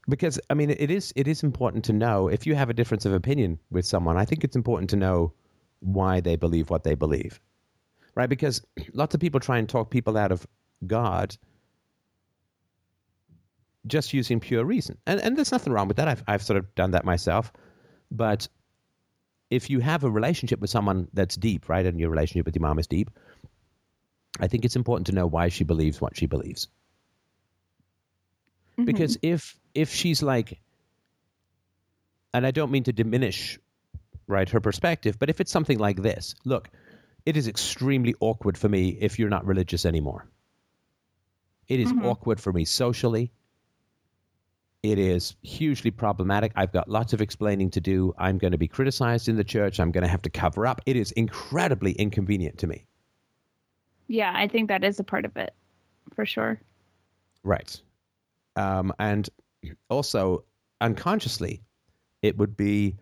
[0.10, 3.06] Because I mean, it is it is important to know if you have a difference
[3.06, 4.18] of opinion with someone.
[4.18, 5.34] I think it's important to know
[5.80, 7.40] why they believe what they believe,
[8.16, 8.30] right?
[8.30, 8.62] Because
[8.94, 10.46] lots of people try and talk people out of
[10.86, 11.36] God
[13.86, 16.08] just using pure reason, and and there's nothing wrong with that.
[16.08, 17.52] I've I've sort of done that myself,
[18.12, 18.48] but
[19.50, 22.62] if you have a relationship with someone that's deep, right, and your relationship with your
[22.64, 23.10] mom is deep,
[24.40, 26.68] I think it's important to know why she believes what she believes
[28.78, 28.86] Mhm.
[28.86, 30.60] because if if she's like
[32.34, 33.60] and i don't mean to diminish
[34.28, 35.18] right her perspective.
[35.20, 36.70] But if it's something like this look
[37.26, 40.30] it is extremely awkward for me if you're not religious anymore.
[41.68, 42.06] It is Mhm.
[42.06, 43.34] awkward for me socially.
[44.82, 46.54] It is hugely problematic.
[46.56, 48.14] I've got lots of explaining to do.
[48.18, 49.78] I'm going to be criticized in the church.
[49.78, 50.80] I'm going to have to cover up.
[50.86, 52.86] It is incredibly inconvenient to me.
[54.08, 55.54] Yeah, I think that is a part of it,
[56.16, 56.62] for sure.
[57.44, 57.82] Right.
[58.56, 59.28] Um, and
[59.90, 60.46] also,
[60.80, 61.62] unconsciously,
[62.22, 62.96] it would be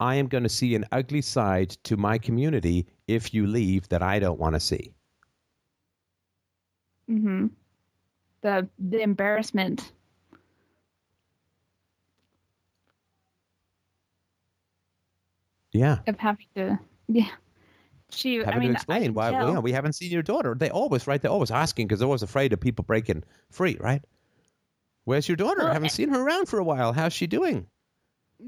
[0.00, 4.02] I am going to see an ugly side to my community if you leave that
[4.02, 4.94] I don't want to see.
[7.06, 7.48] hmm
[8.42, 9.92] The the embarrassment.
[15.72, 15.98] Yeah.
[16.06, 16.78] of having to
[17.08, 17.28] yeah
[18.10, 20.56] she Having i mean to explain I why you know, we haven't seen your daughter.
[20.58, 21.20] They always, right?
[21.22, 24.02] They're always asking because they're always afraid of people breaking free, right?
[25.04, 25.60] Where's your daughter?
[25.60, 26.92] Well, I haven't seen her around for a while.
[26.92, 27.66] How's she doing?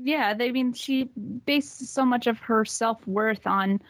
[0.00, 1.04] Yeah they mean she
[1.46, 3.80] based so much of her self-worth on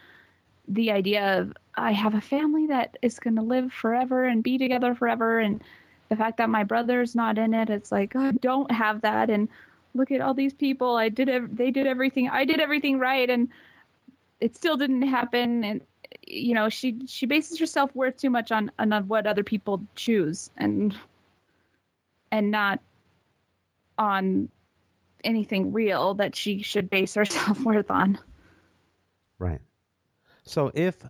[0.69, 4.59] the idea of i have a family that is going to live forever and be
[4.59, 5.62] together forever and
[6.09, 9.31] the fact that my brother's not in it it's like oh, i don't have that
[9.31, 9.49] and
[9.95, 13.31] look at all these people i did ev- they did everything i did everything right
[13.31, 13.49] and
[14.41, 15.81] it still didn't happen and
[16.27, 20.51] you know she she bases her self-worth too much on on what other people choose
[20.57, 20.95] and
[22.31, 22.81] and not
[23.99, 24.49] on
[25.24, 28.19] anything real that she should base her self-worth on
[29.43, 29.61] Right.
[30.44, 31.05] So if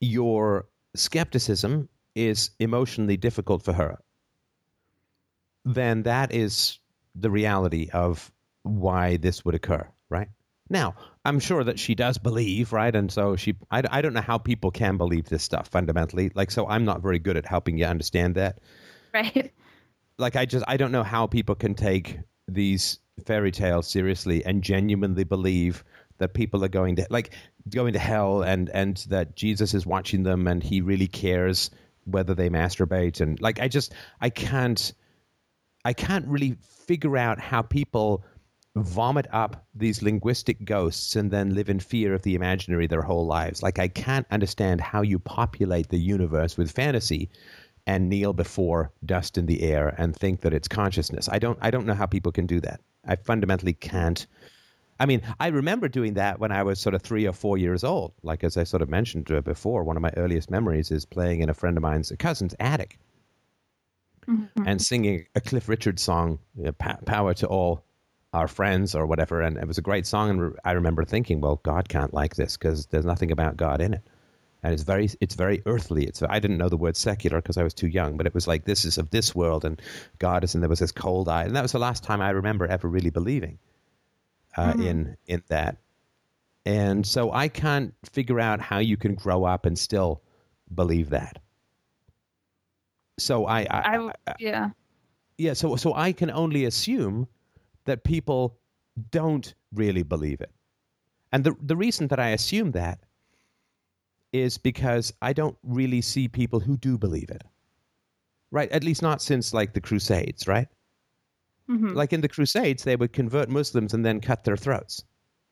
[0.00, 3.98] your skepticism is emotionally difficult for her,
[5.64, 6.78] then that is
[7.16, 8.30] the reality of
[8.62, 10.28] why this would occur, right?
[10.70, 10.94] Now,
[11.24, 12.94] I'm sure that she does believe, right?
[12.94, 16.30] And so she, I, I don't know how people can believe this stuff fundamentally.
[16.36, 18.60] Like, so I'm not very good at helping you understand that.
[19.14, 19.52] Right.
[20.18, 22.18] Like, I just, I don't know how people can take
[22.48, 25.84] these fairy tales seriously and genuinely believe
[26.18, 27.34] that people are going to, like,
[27.68, 31.70] going to hell and, and that Jesus is watching them and he really cares
[32.04, 33.20] whether they masturbate.
[33.20, 34.92] And, like, I just, I can't,
[35.84, 36.56] I can't really
[36.86, 38.24] figure out how people
[38.74, 43.26] vomit up these linguistic ghosts and then live in fear of the imaginary their whole
[43.26, 43.62] lives.
[43.62, 47.30] Like, I can't understand how you populate the universe with fantasy
[47.88, 51.28] and kneel before dust in the air and think that it's consciousness.
[51.28, 52.80] I don't, I don't know how people can do that.
[53.04, 54.26] I fundamentally can't.
[55.00, 57.82] I mean, I remember doing that when I was sort of three or four years
[57.82, 58.12] old.
[58.22, 61.48] Like, as I sort of mentioned before, one of my earliest memories is playing in
[61.48, 62.98] a friend of mine's cousin's attic
[64.28, 64.64] Mm-hmm.
[64.66, 67.82] and singing a Cliff Richard song, you know, "Power to All
[68.34, 69.40] Our Friends" or whatever.
[69.40, 70.28] And it was a great song.
[70.28, 73.94] And I remember thinking, well, God can't like this because there's nothing about God in
[73.94, 74.02] it,
[74.62, 76.04] and it's very, it's very earthly.
[76.04, 78.46] It's I didn't know the word secular because I was too young, but it was
[78.48, 79.80] like this is of this world, and
[80.18, 82.30] God is, and there was this cold eye, and that was the last time I
[82.30, 83.58] remember ever really believing
[84.56, 85.76] uh, in in that.
[86.66, 90.22] And so I can't figure out how you can grow up and still
[90.74, 91.40] believe that.
[93.18, 94.70] So I, I, yeah.
[95.38, 97.26] yeah, so so I can only assume
[97.84, 98.58] that people
[99.10, 100.50] don't really believe it.
[101.32, 103.00] And the the reason that I assume that
[104.32, 107.42] is because I don't really see people who do believe it.
[108.50, 108.70] Right?
[108.72, 110.68] At least not since like the crusades, right?
[111.66, 115.04] hmm Like in the crusades they would convert Muslims and then cut their throats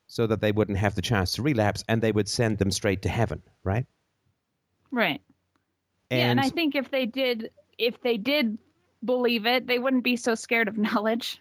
[0.06, 3.02] so that they wouldn't have the chance to relapse and they would send them straight
[3.02, 3.86] to heaven, right?
[4.90, 5.20] Right.
[6.10, 8.56] yeah, and I think if they did, if they did
[9.04, 11.40] believe it, they wouldn't be so scared of knowledge.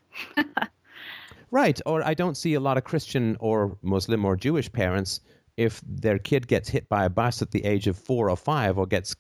[1.52, 1.80] Right.
[1.86, 5.22] Or I don't see a lot of Christian or Muslim or Jewish parents
[5.58, 8.78] if their kid gets hit by a bus at the age of four or five
[8.78, 9.16] or gets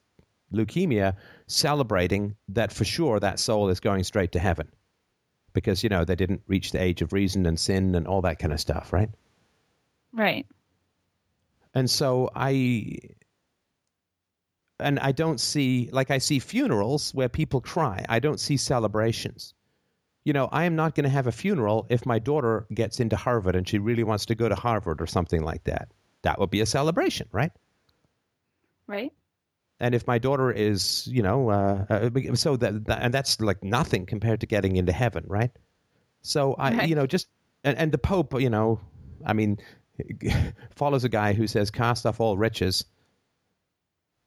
[0.54, 1.16] leukemia
[1.48, 4.68] celebrating that for sure that soul is going straight to heaven
[5.54, 8.40] because, you know, they didn't reach the age of reason and sin and all that
[8.40, 9.10] kind of stuff, right?
[10.14, 10.46] Right.
[11.74, 13.00] And so I
[14.80, 18.06] and I don't see like I see funerals where people cry.
[18.08, 19.54] I don't see celebrations.
[20.26, 23.16] You know, I am not going to have a funeral if my daughter gets into
[23.16, 25.90] Harvard and she really wants to go to Harvard or something like that.
[26.26, 27.52] That would be a celebration, right?
[28.88, 29.14] Right.
[29.80, 33.64] And if my daughter is, you know, uh, uh, so that, that and that's like
[33.64, 35.52] nothing compared to getting into heaven, right?
[36.24, 36.90] So I, Right.
[36.90, 37.28] you know, just
[37.64, 38.80] and, and the Pope, you know,
[39.26, 39.60] I mean,
[40.76, 42.86] follows a guy who says, "Cast off all riches."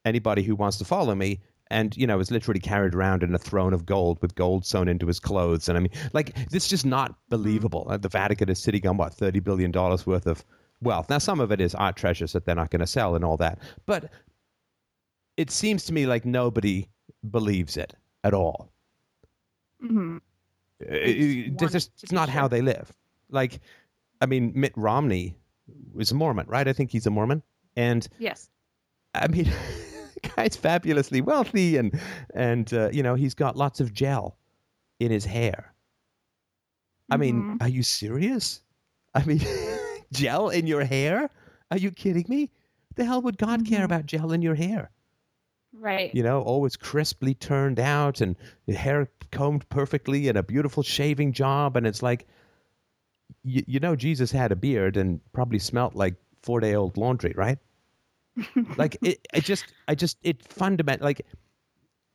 [0.05, 3.37] Anybody who wants to follow me, and you know, is literally carried around in a
[3.37, 6.69] throne of gold with gold sewn into his clothes, and I mean, like, this is
[6.69, 7.87] just not believable.
[7.89, 10.45] Uh, The Vatican is sitting on what thirty billion dollars worth of
[10.81, 11.09] wealth.
[11.09, 13.37] Now, some of it is art treasures that they're not going to sell and all
[13.37, 14.11] that, but
[15.37, 16.87] it seems to me like nobody
[17.31, 17.93] believes it
[18.23, 18.71] at all.
[19.81, 20.17] hmm
[20.81, 22.91] Uh, it- It's just it's not how they live.
[23.29, 23.59] Like,
[24.21, 25.35] I mean, Mitt Romney
[25.93, 26.67] was a Mormon, right?
[26.67, 27.43] I think he's a Mormon,
[27.75, 28.49] and Yes.
[29.13, 29.51] I mean,
[30.35, 31.99] guy's fabulously wealthy, and
[32.33, 34.37] and uh, you know he's got lots of gel
[34.99, 35.73] in his hair.
[37.11, 37.61] I mean, Mhm.
[37.61, 38.61] are you serious?
[39.15, 39.39] I mean,
[40.11, 41.29] gel in your hair?
[41.71, 42.49] Are you kidding me?
[42.95, 43.85] The hell would God care Mhm.
[43.85, 44.91] about gel in your hair?
[45.71, 46.13] Right.
[46.15, 51.31] you know, always crisply turned out and the hair combed perfectly and a beautiful shaving
[51.31, 51.77] job.
[51.77, 52.27] And it's like,
[53.43, 57.33] you, you know, Jesus had a beard and probably smelt like four day old laundry,
[57.37, 57.59] right?
[58.77, 61.21] like it, it just, I just, it fundament like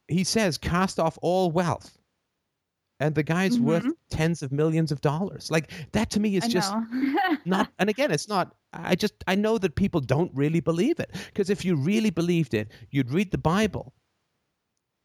[0.09, 1.97] he says, cast off all wealth.
[3.01, 3.93] And the guy's worth Mhm.
[4.09, 5.51] tens of millions of dollars.
[5.51, 6.73] Like that to me is I just
[7.45, 11.11] not and again it's not i just i know that people don't really believe it
[11.27, 13.93] because if you really believed it you'd read the bible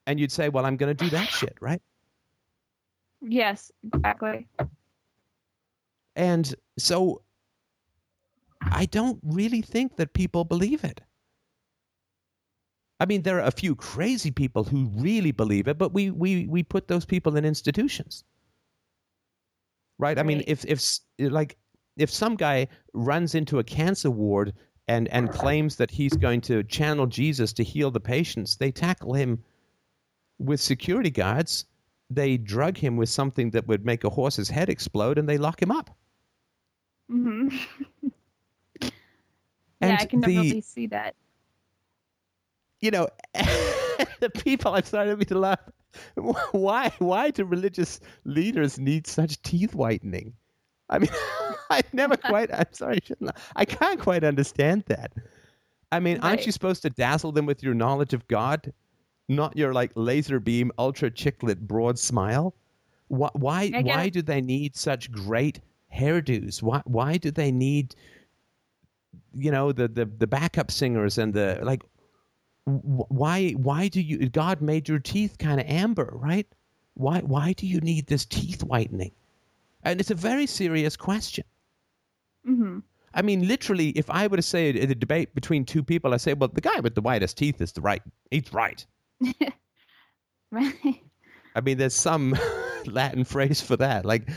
[0.08, 1.82] and you'd say well i'm going to do that shit right
[3.22, 3.72] yes.
[3.94, 4.48] Exactly.
[6.16, 7.22] and so
[8.62, 11.02] i don't really think that people believe it
[13.00, 16.46] i mean there are a few crazy people who really believe it but we we
[16.48, 18.24] we put those people in institutions.
[19.98, 20.18] Right?
[20.18, 21.58] I mean if if like
[21.98, 24.54] if some guy runs into a cancer ward
[24.88, 29.14] and and claims that he's going to channel jesus to heal the patients they tackle
[29.14, 29.44] him
[30.38, 31.66] with security guards
[32.10, 35.62] they drug him with something that would make a horse's head explode and they lock
[35.62, 35.90] him up.
[37.10, 37.50] Hmm
[38.82, 38.90] yeah,
[39.82, 41.16] And I can the- see that.
[42.82, 43.08] You know,
[44.20, 45.60] the people I'm starting to laugh.
[46.52, 46.92] Why?
[47.00, 50.34] Why do religious leaders need such teeth whitening?
[50.90, 51.10] I mean,
[51.70, 52.54] I never quite.
[52.54, 53.42] I'm sorry, I shouldn't I?
[53.58, 55.14] I can't quite understand that.
[55.92, 58.72] I mean, aren't you supposed to dazzle them with your knowledge of God,
[59.28, 62.56] not your like laser beam, ultra chiclet, broad smile?
[63.08, 63.30] Why?
[63.34, 64.14] Why, why it.
[64.14, 65.60] do they need such great
[65.94, 66.62] hairdos?
[66.62, 66.82] Why?
[66.86, 67.96] Why do they need,
[69.34, 71.82] you know, the the the backup singers and the like?
[72.70, 73.52] Wh- Why?
[73.52, 74.30] Why do you?
[74.30, 76.48] God made your teeth kind of amber, right?
[76.94, 77.20] Why?
[77.22, 79.12] Why do you need this teeth whitening?
[79.84, 81.46] And it's a very serious question.
[82.46, 82.80] hmm
[83.14, 86.18] I mean, literally, if I were to say in a debate between two people, I
[86.18, 88.04] say, well, the guy with the whitest teeth is the right.
[88.30, 88.86] He's right.
[90.52, 91.02] Right.
[91.56, 92.36] I mean, there's some
[92.86, 94.30] Latin phrase for that, like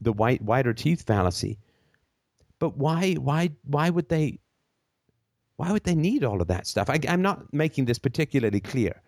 [0.00, 1.58] the white whiter teeth fallacy.
[2.58, 3.14] But why?
[3.14, 3.50] Why?
[3.64, 4.38] Why would they?
[5.58, 6.88] Why would they need all of that stuff?
[6.88, 9.02] I, I'm not making this particularly clear,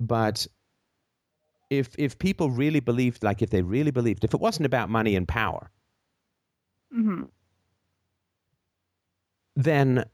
[0.00, 0.46] but
[1.70, 5.14] if if people really believed, like if they really believed, if it wasn't about money
[5.16, 5.70] and power,
[6.92, 7.22] hmm
[9.56, 10.04] then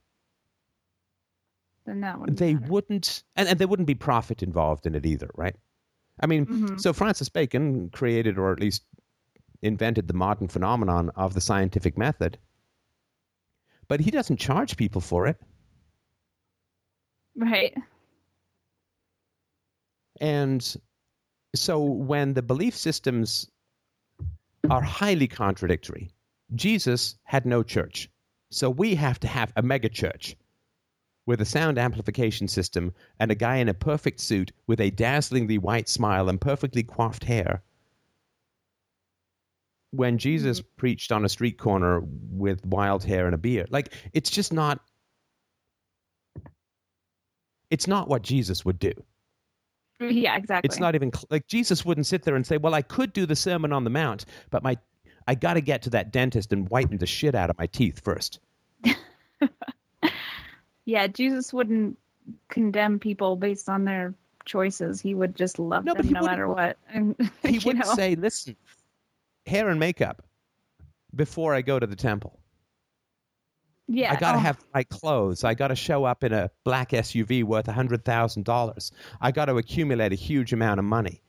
[1.86, 5.30] Then that would they wouldn't and, and there wouldn't be profit involved in it either
[5.34, 5.56] right
[6.20, 6.78] i mean Mhm.
[6.80, 8.84] so francis bacon created or at least
[9.62, 12.38] invented the modern phenomenon of the scientific method
[13.88, 15.40] but he doesn't charge people for it
[17.38, 17.74] Right.
[20.20, 20.76] and
[21.54, 23.48] so when the belief systems
[24.68, 26.10] are highly contradictory
[26.54, 28.10] jesus had no church
[28.50, 30.36] so we have to have a mega church
[31.28, 35.58] with a sound amplification system and a guy in a perfect suit with a dazzlingly
[35.58, 37.62] white smile and perfectly coiffed hair.
[39.90, 40.68] When Jesus mm-hmm.
[40.78, 42.00] preached on a street corner
[42.30, 44.80] with wild hair and a beard, like it's just not.
[47.70, 48.92] It's not what Jesus would do.
[50.00, 50.66] Yeah, exactly.
[50.68, 53.34] It's not even like Jesus wouldn't sit there and say, "Well, I could do the
[53.34, 54.76] Sermon on the Mount, but my
[55.26, 58.00] I got to get to that dentist and whiten the shit out of my teeth
[58.02, 58.40] first.
[60.86, 61.98] Yeah, Jesus wouldn't
[62.48, 64.14] condemn people based on their
[64.46, 65.02] choices.
[65.02, 66.78] He would just love No, them no matter what.
[66.88, 68.56] And He wouldn't know, say, "Listen,
[69.44, 70.22] hair and makeup
[71.14, 72.40] before I go to the temple.
[73.88, 75.44] Yeah, I got to oh, have my clothes.
[75.44, 78.92] I got to show up in a black SUV worth a hundred thousand dollars.
[79.20, 81.22] I got to accumulate a huge amount of money."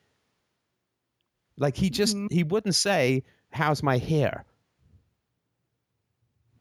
[1.58, 2.32] Like he just Mhm.
[2.32, 4.46] he wouldn't say, "How's my hair?"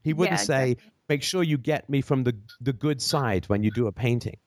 [0.02, 0.76] He wouldn't Yeah, say,
[1.08, 4.38] "Make sure you get me from the the good side when you do a painting."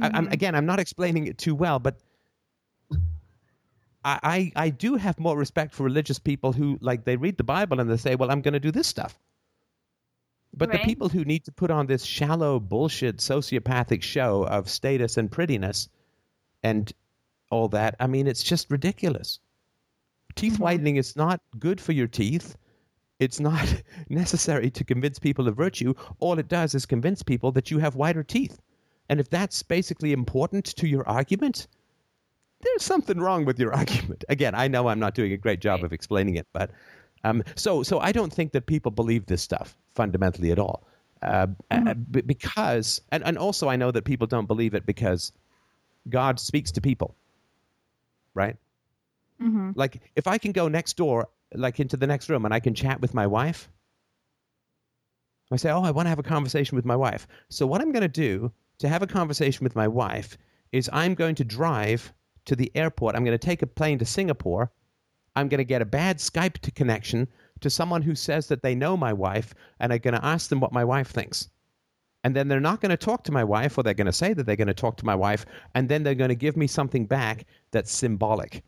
[0.00, 0.32] I, I'm, Mhm.
[0.32, 2.00] again, I'm not explaining it too well, but
[4.04, 7.44] I, I I do have more respect for religious people who like they read the
[7.44, 9.18] Bible and they say, "Well, I'm going to do this stuff."
[10.56, 15.16] But the people who need to put on this shallow bullshit sociopathic show of status
[15.16, 15.88] and prettiness
[16.62, 16.92] and
[17.50, 19.40] all that, I mean, it's just ridiculous.
[20.34, 20.60] Teeth Mhm.
[20.60, 22.56] whitening is not good for your teeth.
[23.20, 25.94] It's not necessary to convince people of virtue.
[26.18, 28.60] All it does is convince people that you have whiter teeth.
[29.08, 31.68] And if that's basically important to your argument,
[32.60, 34.24] there's something wrong with your argument.
[34.28, 36.70] Again, I know I'm not doing a great job of explaining it, but
[37.24, 40.84] um, so so I don't think that people believe this stuff fundamentally at all,
[41.22, 45.32] uh, uh, b- because and and also I know that people don't believe it because
[46.08, 47.16] God speaks to people,
[48.34, 48.56] right?
[49.40, 49.74] mhm.
[49.74, 52.74] Like if I can go next door, like into the next room, and I can
[52.74, 53.68] chat with my wife.
[55.52, 57.26] I say, oh, I want to have a conversation with my wife.
[57.48, 60.36] So what I'm going to do to have a conversation with my wife
[60.72, 62.12] is I'm going to drive
[62.46, 63.14] to the airport.
[63.14, 64.70] I'm going to take a plane to Singapore.
[65.36, 67.28] I'm going to get a bad Skype to connection
[67.60, 70.60] to someone who says that they know my wife, and I'm going to ask them
[70.60, 71.48] what my wife thinks.
[72.22, 74.32] And then they're not going to talk to my wife, or they're going to say
[74.32, 75.44] that they're going to talk to my wife,
[75.74, 78.62] and then they're going to give me something back that's symbolic.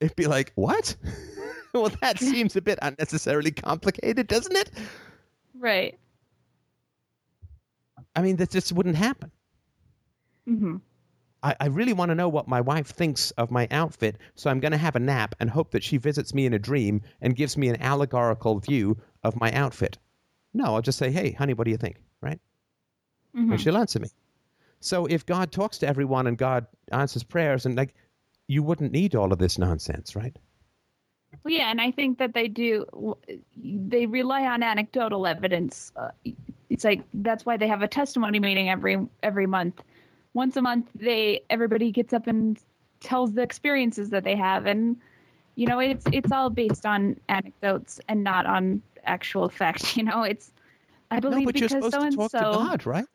[0.00, 0.96] It'd be like, what?
[1.74, 4.70] well, that seems a bit unnecessarily complicated, doesn't it?
[5.54, 5.98] Right.
[8.16, 9.30] I mean, that just wouldn't happen.
[10.46, 10.76] hmm
[11.42, 14.60] I, I really want to know what my wife thinks of my outfit, so I'm
[14.60, 17.36] going to have a nap and hope that she visits me in a dream and
[17.36, 19.98] gives me an allegorical view of my outfit.
[20.52, 21.96] No, I'll just say, hey, honey, what do you think?
[22.20, 22.40] Right?
[23.34, 24.08] hmm And she'll answer me.
[24.80, 27.94] So if God talks to everyone and God answers prayers, and like,
[28.46, 30.36] you wouldn't need all of this nonsense, right?
[31.44, 33.16] Well, yeah, and I think that they do.
[33.56, 35.92] They rely on anecdotal evidence.
[35.94, 36.10] Uh,
[36.68, 39.80] it's like that's why they have a testimony meeting every every month.
[40.34, 42.58] Once a month, they everybody gets up and
[43.00, 44.96] tells the experiences that they have, and
[45.56, 49.96] you know, it's it's all based on anecdotes and not on actual fact.
[50.00, 50.52] You know, it's
[51.10, 52.38] I believe no, but you're because supposed so to and talk so.
[52.38, 53.06] to God, right?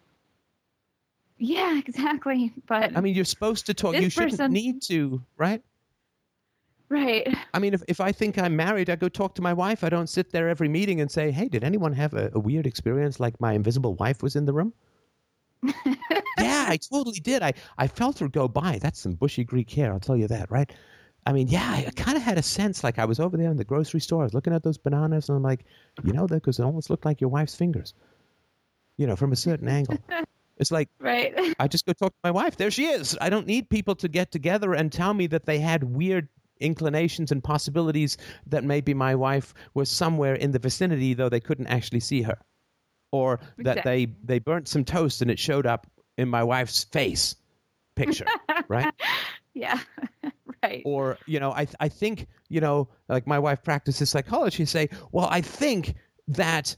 [1.37, 2.53] Yeah, exactly.
[2.67, 3.95] But I mean, you're supposed to talk.
[3.95, 5.61] You shouldn't person- need to, right?
[6.87, 7.35] Right.
[7.51, 9.83] I mean, if, if I think I'm married, I go talk to my wife.
[9.83, 12.67] I don't sit there every meeting and say, hey, did anyone have a, a weird
[12.67, 14.71] experience like my invisible wife was in the room?
[16.37, 17.41] yeah, I totally did.
[17.41, 18.79] I, I felt her go by.
[18.81, 20.71] That's some bushy Greek hair, I'll tell you that, right?
[21.27, 23.57] I mean, yeah, I kind of had a sense like I was over there in
[23.57, 24.21] the grocery store.
[24.21, 25.65] I was looking at those bananas, and I'm like,
[26.03, 27.95] you know, that because it almost looked like your wife's fingers,
[28.97, 29.97] you know, from a certain angle.
[30.57, 31.53] It's like, right.
[31.59, 32.57] I just go talk to my wife.
[32.57, 33.17] There she is.
[33.19, 36.29] I don't need people to get together and tell me that they had weird
[36.59, 38.17] inclinations and possibilities
[38.47, 42.37] that maybe my wife was somewhere in the vicinity, though they couldn't actually see her,
[43.15, 44.05] or that Exactly.
[44.05, 45.87] they they burnt some toast and it showed up
[46.17, 47.35] in my wife's face
[47.95, 48.25] picture,
[48.67, 48.93] right?
[49.53, 49.79] Yeah.
[50.63, 50.81] right.
[50.85, 55.27] or you know i i think you know like my wife practices psychology say well
[55.29, 55.93] i think
[56.27, 56.75] that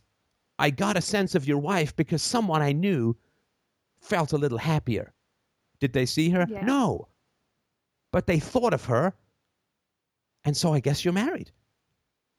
[0.60, 3.16] i got a sense of your wife because someone i knew
[4.02, 5.14] felt a little happier
[5.80, 6.66] did they see her Yeah.
[6.66, 7.08] no
[8.12, 9.14] but they thought of her
[10.44, 11.52] and so i guess you're married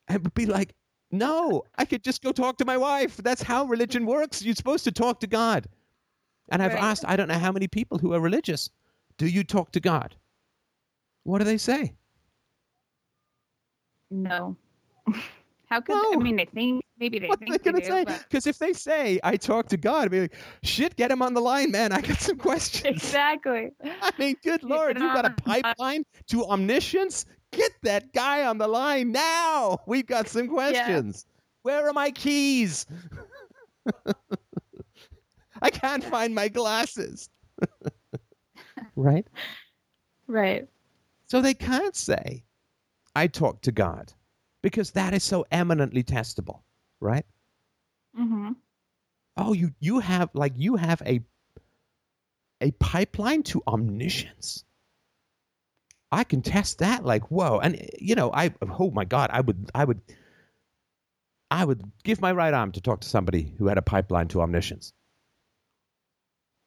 [0.09, 0.75] i would be like
[1.11, 4.85] no i could just go talk to my wife that's how religion works you're supposed
[4.85, 5.67] to talk to god
[6.51, 6.83] and i've Right.
[6.83, 8.71] asked i don't know how many people who are religious
[9.17, 10.15] do you talk to god
[11.25, 11.95] what do they say
[14.11, 14.57] No.
[15.67, 16.13] How could No.
[16.15, 16.37] I mean?
[16.37, 18.05] they think maybe they What think they they do, say?
[18.05, 21.35] Because if they say I talk to God, I'd be like, shit, get him on
[21.35, 21.93] the line, man.
[21.93, 22.97] I got some questions.
[22.97, 23.71] exactly.
[23.85, 27.27] I mean, good lord, you got a pipeline to omniscience?
[27.53, 29.81] Get that guy on the line now.
[29.87, 31.27] We've got some questions.
[31.63, 32.87] Where are my keys?
[35.63, 37.31] I can't find my glasses.
[38.97, 39.27] right?
[40.27, 40.69] Right.
[41.27, 42.45] So they can't say,
[43.17, 44.13] I talk to God,
[44.63, 46.61] because that is so eminently testable,
[47.01, 47.25] right?
[48.19, 48.53] Mm-hmm.
[49.37, 51.21] oh you you have like you have a
[52.61, 54.65] a pipeline to omniscience
[56.13, 59.41] i can test that like whoa and eh, you know i oh my god i
[59.41, 60.01] would i would
[61.51, 64.41] i would give my right arm to talk to somebody who had a pipeline to
[64.41, 64.93] omniscience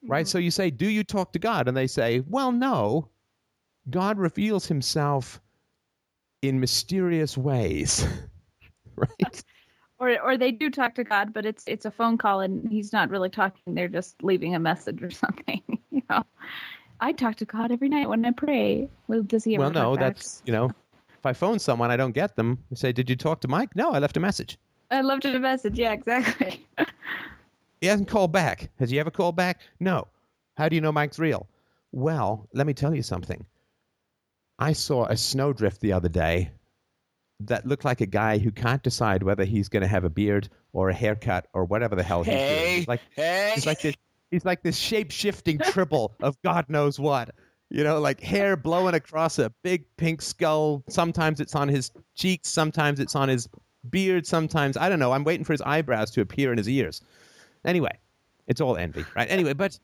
[0.04, 0.30] right mm-hmm.
[0.30, 3.08] so you say do you talk to god and they say well no
[3.90, 5.42] god reveals himself
[6.42, 8.08] in mysterious ways
[8.96, 9.44] right
[10.02, 12.92] Or or they do talk to God, but it's it's a phone call and he's
[12.92, 13.76] not really talking.
[13.76, 15.62] They're just leaving a message or something.
[15.92, 16.24] You know.
[17.02, 18.90] I talk to God every night when I pray.
[19.08, 20.16] Well, does he ever well, no, back?
[20.16, 20.72] that's you know,
[21.18, 22.60] if I phone someone, I don't get them.
[22.72, 24.58] I say, "Did you talk to Mike?" No, I left a message.
[24.92, 25.80] I left him a message.
[25.80, 26.66] Yeah, exactly.
[27.82, 28.70] He hasn't called back.
[28.78, 29.60] Has he ever called back?
[29.80, 30.08] No.
[30.56, 31.48] How do you know Mike's real?
[31.92, 33.44] Well, let me tell you something.
[34.60, 36.52] I saw a snowdrift the other day
[37.42, 40.48] that looked like a guy who can't decide whether he's going to have a beard
[40.74, 42.86] or a haircut or whatever the hell he's doing.
[42.88, 43.54] Like hey.
[43.56, 43.96] he's like this
[44.32, 47.30] he's like this shape-shifting triple of God knows what.
[47.70, 50.84] You know, like hair blowing across a big pink skull.
[50.90, 53.48] Sometimes it's on his cheeks, sometimes it's on his
[53.90, 55.14] beard, sometimes I don't know.
[55.14, 57.02] I'm waiting for his eyebrows to appear in his ears.
[57.64, 57.98] Anyway,
[58.48, 59.30] it's all envy, right?
[59.30, 59.80] Anyway, but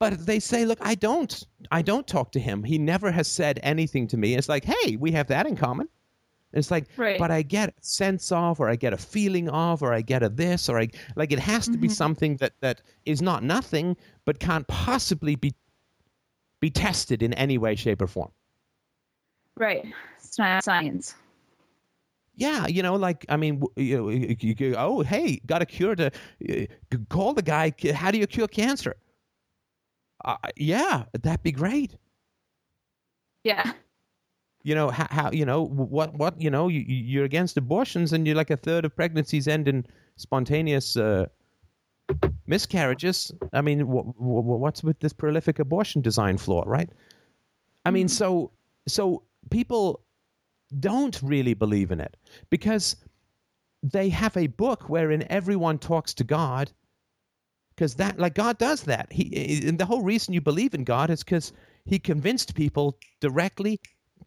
[0.00, 2.64] but they say, look, I don't, I don't talk to him.
[2.64, 4.34] He never has said anything to me.
[4.34, 5.88] It's like, hey, we have that in common.
[6.52, 7.18] It's like, Right.
[7.18, 10.22] but I get a sense of, or I get a feeling of, or I get
[10.22, 13.96] a this, or I like it has to be something that that is not nothing,
[14.24, 15.54] but can't possibly be
[16.60, 18.30] be tested in any way, shape, or form.
[19.56, 19.84] right.
[20.16, 21.14] It's not science.
[22.34, 25.66] Yeah, you know, like I mean, you know, you, you, you- oh, hey, got a
[25.66, 26.06] cure to
[26.48, 26.66] uh,
[27.10, 27.72] call the guy.
[27.94, 28.96] How do you cure cancer?
[30.24, 31.96] Uh, yeah, that'd be great.
[33.44, 33.72] Yeah.
[34.62, 38.12] You know how, how you know what what you know you, you- you're against abortions
[38.12, 41.26] and you're like a third of pregnancies end in spontaneous uh,
[42.46, 43.32] miscarriages.
[43.52, 46.90] I mean, wh- wh- what's with this prolific abortion design flaw, right?
[47.86, 48.52] I mean, so
[48.86, 50.00] so people
[50.78, 52.16] don't really believe in it
[52.50, 52.96] because
[53.82, 56.70] they have a book wherein everyone talks to God.
[57.74, 59.10] Because that, like God does that.
[59.10, 61.52] He and the whole reason you believe in God is because
[61.86, 63.80] He convinced people directly,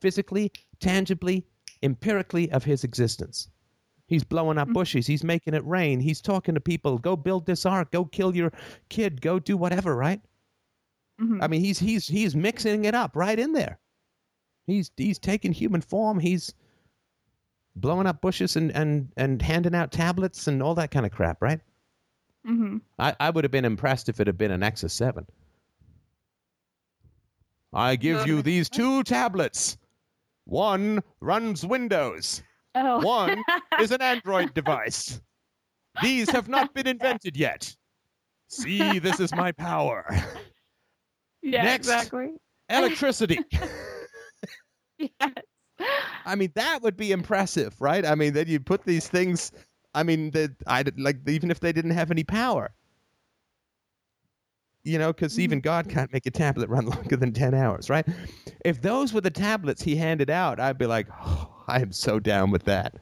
[0.04, 0.52] physically,
[0.82, 1.46] tangibly,
[1.82, 3.48] empirically of His existence.
[4.08, 5.08] He's blowing up bushes.
[5.08, 6.02] He's making it rain.
[6.02, 6.98] He's talking to people.
[6.98, 7.92] Go build this ark.
[7.92, 8.52] Go kill your
[8.90, 9.22] kid.
[9.22, 9.96] Go do whatever.
[9.96, 10.22] Right?
[11.22, 11.42] Mhm.
[11.42, 13.80] I mean, he's he's he's mixing it up right in there.
[14.68, 16.20] He's he's taking human form.
[16.20, 16.54] He's
[17.78, 21.42] blowing up bushes and and and handing out tablets and all that kind of crap.
[21.42, 21.62] Right?
[22.46, 25.26] hmm I, I would have been impressed if it had been a Nexus 7.
[27.74, 29.78] I give you these two tablets.
[30.46, 32.44] One runs Windows.
[32.76, 33.00] Oh.
[33.06, 33.42] One
[33.80, 35.22] is an Android device.
[36.02, 37.76] These have not been invented yet.
[38.50, 40.06] See, this is my power.
[41.42, 41.64] yeah.
[41.64, 41.88] Next.
[41.88, 42.34] Exactly.
[42.70, 43.40] Electricity.
[45.00, 45.34] Yes.
[46.26, 48.06] I mean, that would be impressive, right?
[48.06, 49.52] I mean, then you put these things.
[49.94, 52.72] I mean, that I like even if they didn't have any power,
[54.84, 55.66] you know, because even mm-hmm.
[55.66, 58.08] God can't make a tablet run longer than ten hours, right?
[58.66, 62.20] If those were the tablets he handed out, I'd be like, oh, I am so
[62.20, 62.98] down with that,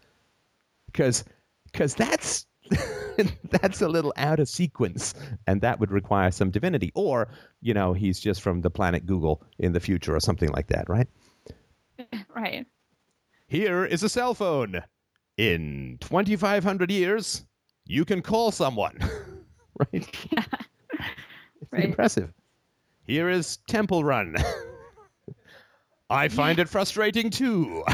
[0.88, 1.24] because
[1.72, 2.46] because that's
[3.50, 5.14] that's a little out of sequence,
[5.48, 7.28] and that would require some divinity, or
[7.62, 10.88] you know, he's just from the planet Google in the future or something like that,
[10.90, 11.08] right?
[12.36, 12.66] Right.
[13.48, 14.82] Here is a cell phone.
[15.38, 17.46] In 2,500 years,
[17.86, 18.98] you can call someone.
[19.78, 20.18] right?
[20.32, 20.61] It's
[21.72, 21.86] Right.
[21.86, 22.34] impressive.
[23.06, 24.36] Here is Temple Run.
[26.10, 27.84] I find it frustrating too.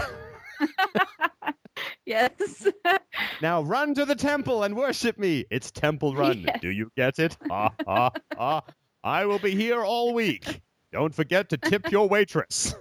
[2.05, 2.67] Yes.
[3.41, 5.45] Now run to the temple and worship me.
[5.51, 6.43] It's Temple Run.
[6.47, 6.59] Yes.
[6.61, 7.37] Do you get it?
[7.49, 8.61] Ha ha ha.
[9.03, 10.61] I will be here all week.
[10.91, 12.73] Don't forget to tip your waitress.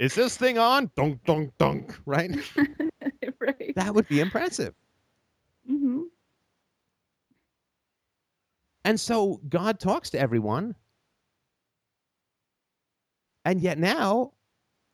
[0.00, 0.90] Is this thing on?
[0.96, 1.96] Dunk, dunk, dunk.
[2.04, 2.32] Right?
[3.38, 3.72] right.
[3.76, 4.74] That would be impressive.
[5.68, 6.02] hmm
[8.84, 10.74] And so God talks to everyone.
[13.44, 14.32] And yet now,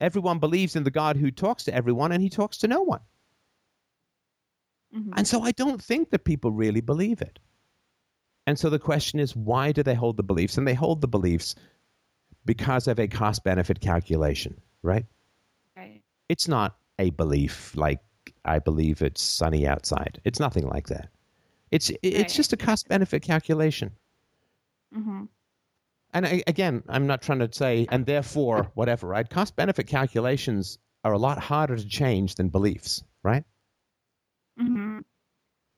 [0.00, 3.00] everyone believes in the God who talks to everyone, and he talks to no one.
[4.92, 7.38] hmm And so I don't think that people really believe it.
[8.46, 10.56] And so the question is, why do they hold the beliefs?
[10.56, 11.56] And they hold the beliefs
[12.44, 15.06] because of a cost benefit calculation, right?
[15.76, 16.02] Right.
[16.28, 18.00] It's not a belief like
[18.44, 20.20] I believe it's sunny outside.
[20.24, 21.08] It's nothing like that.
[21.70, 22.28] It's it's Right.
[22.36, 23.96] just a cost benefit calculation.
[24.92, 25.24] hmm
[26.12, 29.28] And I, again, I'm not trying to say, and therefore, whatever, right?
[29.28, 33.44] Cost benefit calculations are a lot harder to change than beliefs, right?
[34.58, 34.98] hmm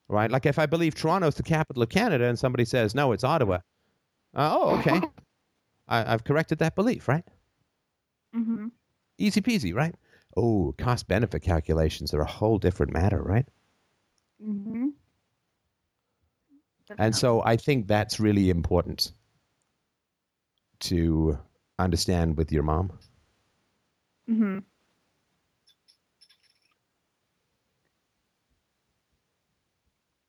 [0.09, 0.31] Right?
[0.31, 3.56] Like if I believe Toronto's the capital of Canada and somebody says, no, it's Ottawa.
[4.35, 5.01] Uh, oh, okay.
[5.89, 7.24] I, I've corrected that belief, right?
[8.35, 8.69] Mm-hmm.
[9.19, 9.94] Easy peasy, right?
[10.36, 13.47] Oh, cost benefit calculations are a whole different matter, right?
[14.40, 14.89] hmm
[16.97, 19.12] And so I think that's really important
[20.81, 21.39] to
[21.78, 22.93] understand with your mom.
[24.31, 24.59] Mm-hmm.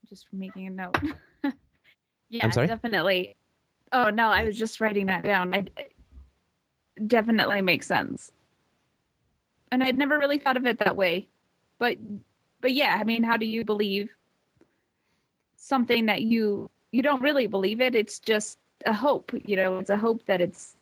[0.09, 0.97] Just making a note.
[2.29, 2.67] yeah, sorry?
[2.67, 3.35] definitely.
[3.91, 5.53] Oh no, I was just writing that down.
[5.53, 5.65] I
[7.05, 8.31] definitely makes sense.
[9.71, 11.27] And I'd never really thought of it that way.
[11.77, 11.97] But
[12.61, 14.09] but yeah, I mean, how do you believe
[15.59, 17.93] something that you you don't really believe it?
[17.95, 20.75] It's just a hope, you know, it's a hope that it's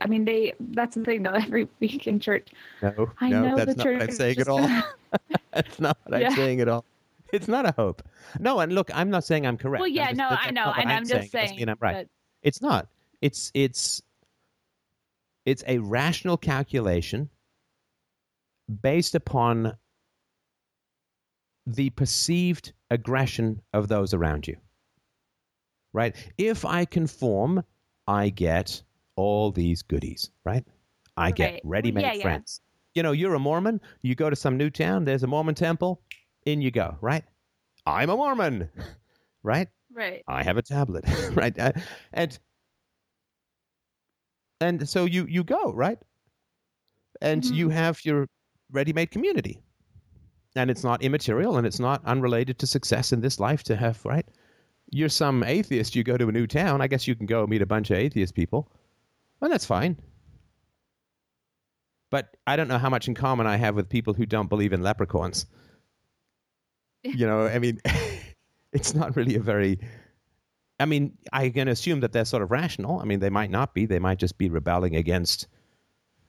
[0.00, 2.48] I mean, they that's the thing though every week in church.
[2.80, 4.68] No, I no, know that's the not what I'm church saying at all.
[5.52, 6.30] That's not what Yeah.
[6.30, 6.84] I'm saying at all.
[7.32, 8.02] It's not a hope.
[8.40, 9.80] No, and look, I'm not saying I'm correct.
[9.80, 11.68] Well, yeah, just- no, I know, and I'm, just It doesn't saying.
[11.68, 11.92] I'm right.
[11.94, 12.08] that-
[12.42, 12.88] It's not.
[13.20, 14.02] It's it's
[15.46, 17.28] it's a rational calculation
[18.82, 19.76] based upon
[21.66, 24.56] the perceived aggression of those around you.
[25.92, 26.14] Right?
[26.38, 27.64] If I conform,
[28.06, 28.82] I get
[29.16, 30.64] all these goodies, right?
[31.16, 32.22] I get ready-made Yeah, yeah.
[32.22, 32.60] friends.
[32.94, 36.00] You know, you're a Mormon, you go to some new town, there's a Mormon temple,
[36.46, 37.24] in you go, right?
[37.86, 38.68] I'm a Mormon,
[39.42, 39.68] right?
[39.92, 40.22] Right.
[40.26, 41.04] I have a tablet,
[41.34, 41.56] right?
[41.58, 41.72] Uh,
[42.12, 42.38] and
[44.60, 45.98] and so you you go right,
[47.20, 47.54] and Mhm.
[47.54, 48.28] you have your
[48.70, 49.62] ready-made community,
[50.56, 54.04] and it's not immaterial and it's not unrelated to success in this life to have
[54.04, 54.26] right.
[54.90, 55.96] You're some atheist.
[55.96, 56.80] You go to a new town.
[56.80, 58.70] I guess you can go meet a bunch of atheist people,
[59.40, 59.96] and that's fine.
[62.10, 64.72] But I don't know how much in common I have with people who don't believe
[64.72, 65.46] in leprechauns.
[67.02, 67.80] You know, I mean,
[68.72, 69.80] it's not really a very.
[70.78, 73.00] I mean, I can assume that they're sort of rational.
[73.00, 73.86] I mean, they might not be.
[73.86, 75.46] They might just be rebelling against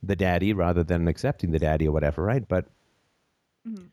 [0.02, 2.48] the daddy rather than accepting the daddy or whatever, right?
[2.48, 2.68] But
[3.68, 3.90] Mhm.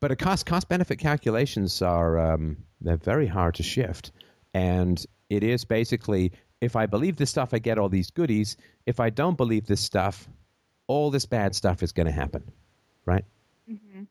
[0.00, 4.12] But a cost cost benefit calculations are um, they're very hard to shift,
[4.54, 8.56] and it is basically if I believe this stuff, I get all these goodies.
[8.86, 10.28] If I don't believe this stuff,
[10.86, 12.42] all this bad stuff is going to happen,
[13.04, 13.24] right?
[13.66, 14.02] hmm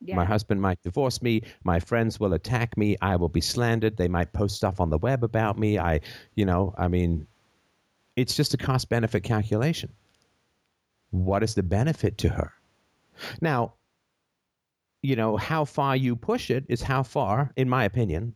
[0.00, 0.16] Yeah.
[0.16, 1.42] My husband might divorce me.
[1.64, 2.96] My friends will attack me.
[3.00, 3.96] I will be slandered.
[3.96, 5.78] They might post stuff on the web about me.
[5.78, 6.00] I,
[6.34, 7.26] you know, I mean,
[8.16, 9.90] it's just a cost benefit calculation.
[11.10, 12.52] What is the benefit to her?
[13.40, 13.74] Now,
[15.02, 18.34] you know, how far you push it is how far, in my opinion,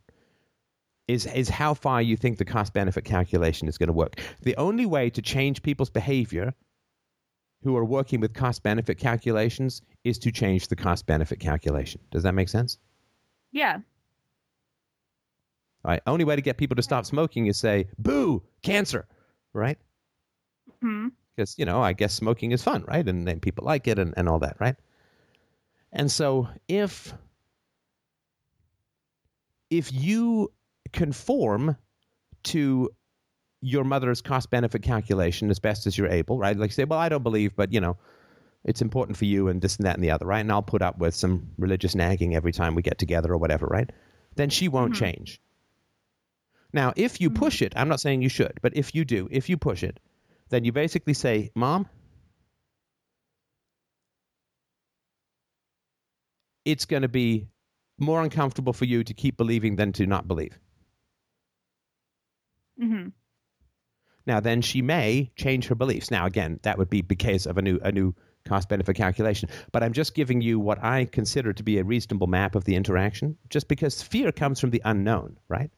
[1.07, 4.15] is, is how far you think the cost benefit calculation is going to work.
[4.41, 6.53] The only way to change people's behavior
[7.63, 12.01] who are working with cost benefit calculations is to change the cost benefit calculation.
[12.11, 12.77] Does that make sense?
[13.51, 13.79] yeah.
[15.83, 16.01] All right.
[16.05, 19.07] Only way to get people to stop smoking is say, boo, cancer,
[19.53, 19.77] right?
[20.81, 23.07] hmm Because, you know, I guess smoking is fun, right?
[23.07, 24.75] And then people like it and, and all that, right?
[25.91, 27.13] And so if
[29.69, 30.51] if you
[30.93, 31.77] conform
[32.43, 32.89] to
[33.61, 36.55] your mother's cost benefit calculation as best as you're able, right?
[36.57, 37.97] Like say, well, I don't believe, but you know,
[38.63, 40.39] it's important for you and this and that and the other, right?
[40.39, 43.65] And I'll put up with some religious nagging every time we get together or whatever,
[43.65, 43.89] right?
[44.35, 45.03] Then she won't Mm-hmm.
[45.05, 45.41] change.
[46.73, 49.49] Now, if you push it, I'm not saying you should, but if you do, if
[49.49, 49.99] you push it,
[50.49, 51.87] then you basically say, Mom,
[56.67, 57.47] it's going to be
[57.97, 60.59] more uncomfortable for you to keep believing than to not believe.
[62.79, 63.07] hmm
[64.27, 66.11] Now, then she may change her beliefs.
[66.11, 68.13] Now, again, that would be because of a new a new
[68.45, 69.49] cost benefit calculation.
[69.71, 72.75] But I'm just giving you what I consider to be a reasonable map of the
[72.75, 75.71] interaction, just because fear comes from the unknown, right?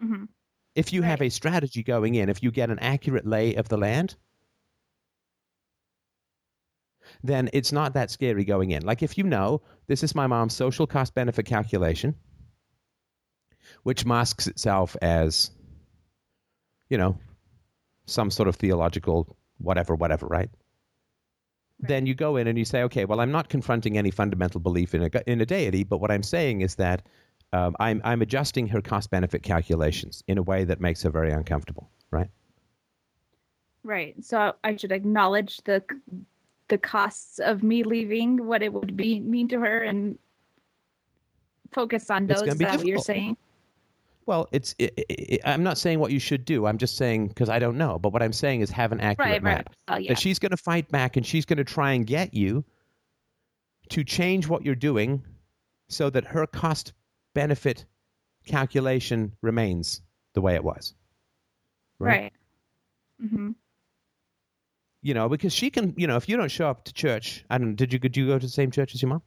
[0.00, 0.24] hmm
[0.74, 3.76] If you have a strategy going in, if you get an accurate lay of the
[3.76, 4.16] land,
[7.22, 8.84] then it's not that scary going in.
[8.84, 12.14] Like if you know this is my mom's social cost benefit calculation,
[13.82, 15.50] which masks itself as,
[16.88, 17.18] you know,
[18.06, 20.50] some sort of theological whatever, whatever, right?
[21.80, 24.94] Then you go in and you say, okay, well, I'm not confronting any fundamental belief
[24.94, 27.02] in a, in a deity, but what I'm saying is that
[27.52, 31.32] um, I'm, I'm adjusting her cost benefit calculations in a way that makes her very
[31.32, 32.28] uncomfortable, right?
[33.84, 34.14] Right.
[34.24, 35.82] So I should acknowledge the
[36.68, 40.18] the costs of me leaving, what it would be mean to her, and
[41.72, 42.42] focus on those.
[42.42, 43.36] Is that what you're saying?
[44.26, 46.66] Well, it's i i i I'm not saying what you should do.
[46.66, 47.98] I'm just saying because I don't know.
[47.98, 49.42] But what I'm saying is have an accurate Right.
[49.42, 49.74] map.
[49.88, 49.94] Right.
[49.94, 50.08] Uh, yeah.
[50.10, 52.64] That she's going to fight back and she's going to try and get you
[53.88, 55.22] to change what you're doing
[55.88, 56.92] so that her cost
[57.34, 57.86] benefit
[58.44, 60.02] calculation remains
[60.34, 60.94] the way it was.
[61.98, 62.32] Right.
[63.22, 63.50] Mm hmm
[65.08, 65.94] You know, because she can.
[65.96, 67.76] You know, if you don't show up to church, I don't.
[67.76, 67.98] Did you?
[67.98, 69.22] Did you go to the same church as your mom?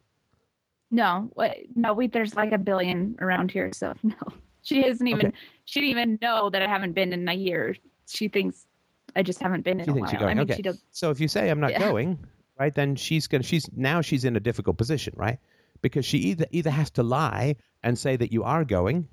[0.91, 1.31] No.
[1.75, 1.93] No.
[1.95, 4.13] We there's like a billion around here, so no.
[4.61, 5.27] She doesn't even.
[5.29, 5.37] Okay.
[5.65, 7.75] She didn't even know that I haven't been in a year.
[8.07, 8.67] She thinks
[9.15, 10.23] I just haven't been in She a while.
[10.23, 10.57] I mean, okay.
[10.57, 10.83] she does.
[10.91, 11.79] So if you say I'm not Yeah.
[11.79, 12.19] going,
[12.59, 13.41] right, then she's going.
[13.41, 15.39] to She's now she's in a difficult position, right?
[15.81, 19.07] Because she either either has to lie and say that you are going,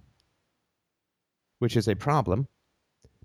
[1.60, 2.46] which is a problem.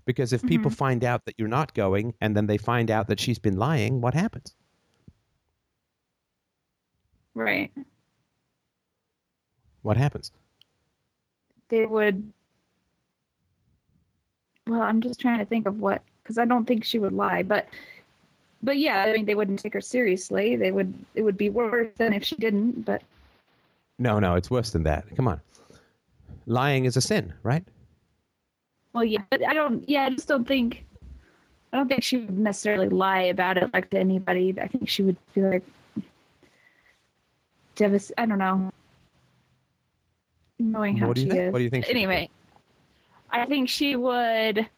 [0.06, 0.76] Because if people Mm-hmm.
[0.76, 4.00] find out that you're not going, and then they find out that she's been lying,
[4.00, 4.54] what happens?
[7.34, 7.72] Right.
[9.82, 10.32] What happens?
[11.68, 12.32] They would.
[14.66, 17.42] Well, I'm just trying to think of what, because I don't think she would lie,
[17.42, 17.66] but.
[18.62, 20.56] But yeah, I mean, they wouldn't take her seriously.
[20.56, 20.94] They would.
[21.14, 22.86] It would be worse than if she didn't.
[22.86, 23.02] But
[23.98, 25.04] No, no, it's worse than that.
[25.16, 25.40] Come on,
[26.46, 27.62] lying is a sin, right?
[28.94, 29.86] Well, yeah, but I don't.
[29.88, 30.84] Yeah, I just don't think.
[31.72, 34.54] I don't think she would necessarily lie about it like to anybody.
[34.60, 35.64] I think she would be like,
[37.76, 38.12] devast.
[38.16, 38.70] I don't know.
[40.60, 41.48] Knowing how What do you she think?
[41.48, 41.52] is.
[41.52, 41.98] What do you think she would do?
[41.98, 42.30] Anyway,
[43.30, 44.68] I think she would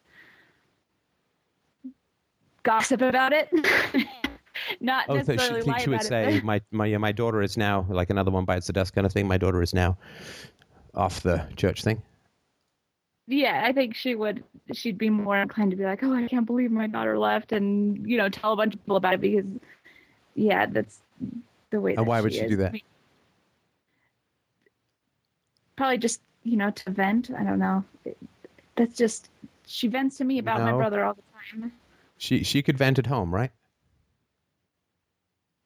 [2.63, 3.51] gossip about it.
[4.81, 6.45] Not Oh, so she, necessarily think lie she would say, it.
[6.45, 9.29] "My my my daughter is now like another one bites the dust kind of thing.
[9.29, 9.99] My daughter is now
[10.95, 12.01] off the church thing."
[13.27, 14.45] Yeah, I think she would.
[14.73, 18.09] She'd be more inclined to be like, "Oh, I can't believe my daughter left," and
[18.09, 19.45] you know, tell a bunch of people about it because,
[20.35, 21.01] yeah, that's
[21.71, 21.95] the way.
[21.97, 22.51] And why would she she is.
[22.51, 22.75] do that?
[25.77, 27.31] Probably just you know to vent.
[27.37, 27.85] I don't know.
[28.77, 29.29] That's just
[29.67, 31.23] she vents to me about my brother all the
[31.61, 31.73] time.
[32.19, 33.51] She she could vent at home, right?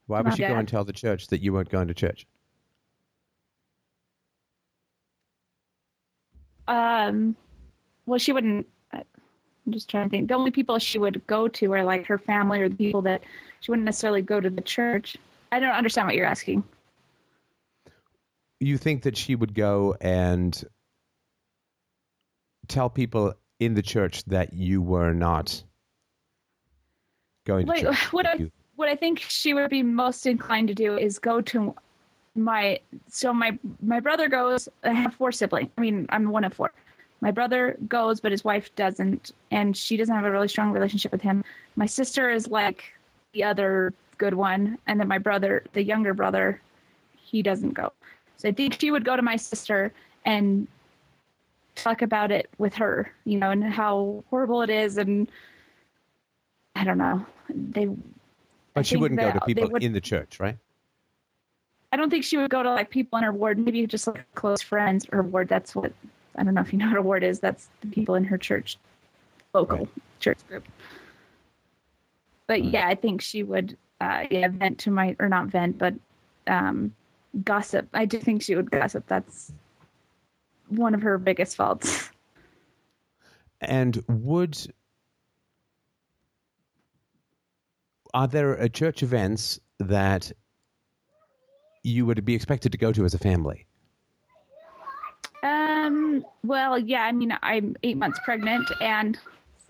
[0.07, 2.27] Why would she go and tell the church that you weren't going to church?
[6.67, 7.37] Um,
[8.11, 8.67] well, she wouldn't.
[8.93, 9.03] Uh,
[9.67, 10.29] I'm just trying to think.
[10.29, 13.23] The only people she would go to are like her family or the people that
[13.61, 15.17] she wouldn't necessarily go to the church.
[15.53, 16.65] I don't understand what you're asking.
[18.59, 20.63] You think that she would go and
[22.69, 25.63] tell people in the church that you were not
[27.47, 28.13] going to Like, church?
[28.13, 31.75] what I what I think she would be most inclined to do is go to
[32.35, 34.69] my so my my brother goes.
[34.83, 35.71] I have four siblings.
[35.77, 36.73] I mean, I'm one of four.
[37.21, 41.13] My brother goes, but his wife doesn't, and she doesn't have a really strong relationship
[41.13, 41.45] with him.
[41.77, 42.85] My sister is like
[43.33, 46.61] the other good one, and then my brother, the younger brother,
[47.17, 47.93] he doesn't go.
[48.39, 49.93] So I think she would go to my sister
[50.25, 50.67] and
[51.75, 55.31] talk about it with her, you know, and how horrible it is, and
[56.75, 57.25] I don't know.
[57.49, 57.89] They
[58.73, 60.57] but she wouldn't go to people would- in the church, right?
[61.93, 64.25] I don't think she would go to like people in her ward, maybe just like
[64.37, 65.07] close friends.
[65.13, 65.93] Her ward, that's what
[66.41, 67.39] I don't know if you know what a ward is.
[67.39, 68.79] That's the people in her church,
[69.53, 69.89] local Right.
[70.21, 70.67] church group.
[72.47, 75.95] but yeah, I think she would uh, yeah vent to my or not vent, but
[76.47, 76.95] um,
[77.45, 77.89] gossip.
[77.93, 79.05] I do think she would gossip.
[79.07, 79.53] That's
[80.69, 82.11] one of her biggest faults.
[83.61, 84.57] And would
[88.15, 90.33] are there uh, church events that
[91.83, 93.67] you would be expected to go to as a family?
[96.25, 96.31] Um.
[96.45, 97.03] Well, yeah.
[97.03, 99.19] I mean, I'm eight months pregnant, and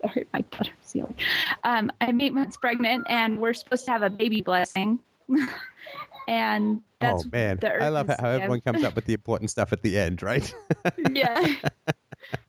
[0.01, 1.15] sorry, my butter's yelling.
[1.63, 4.99] Um, I'm eight months pregnant, and we're supposed to have a baby blessing.
[6.27, 9.73] and that's oh man, I love how urgency everyone comes up with the important stuff
[9.73, 10.53] at the end, right?
[11.11, 11.55] yeah.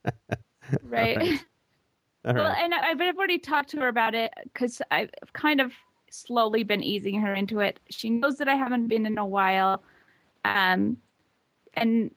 [0.83, 1.41] right.
[2.25, 2.59] All Well, right.
[2.63, 5.73] and I, I've already talked to her about it because I've kind of
[6.11, 7.81] slowly been easing her into it.
[7.91, 9.83] She knows that I haven't been in a while,
[10.45, 10.99] um,
[11.75, 12.11] and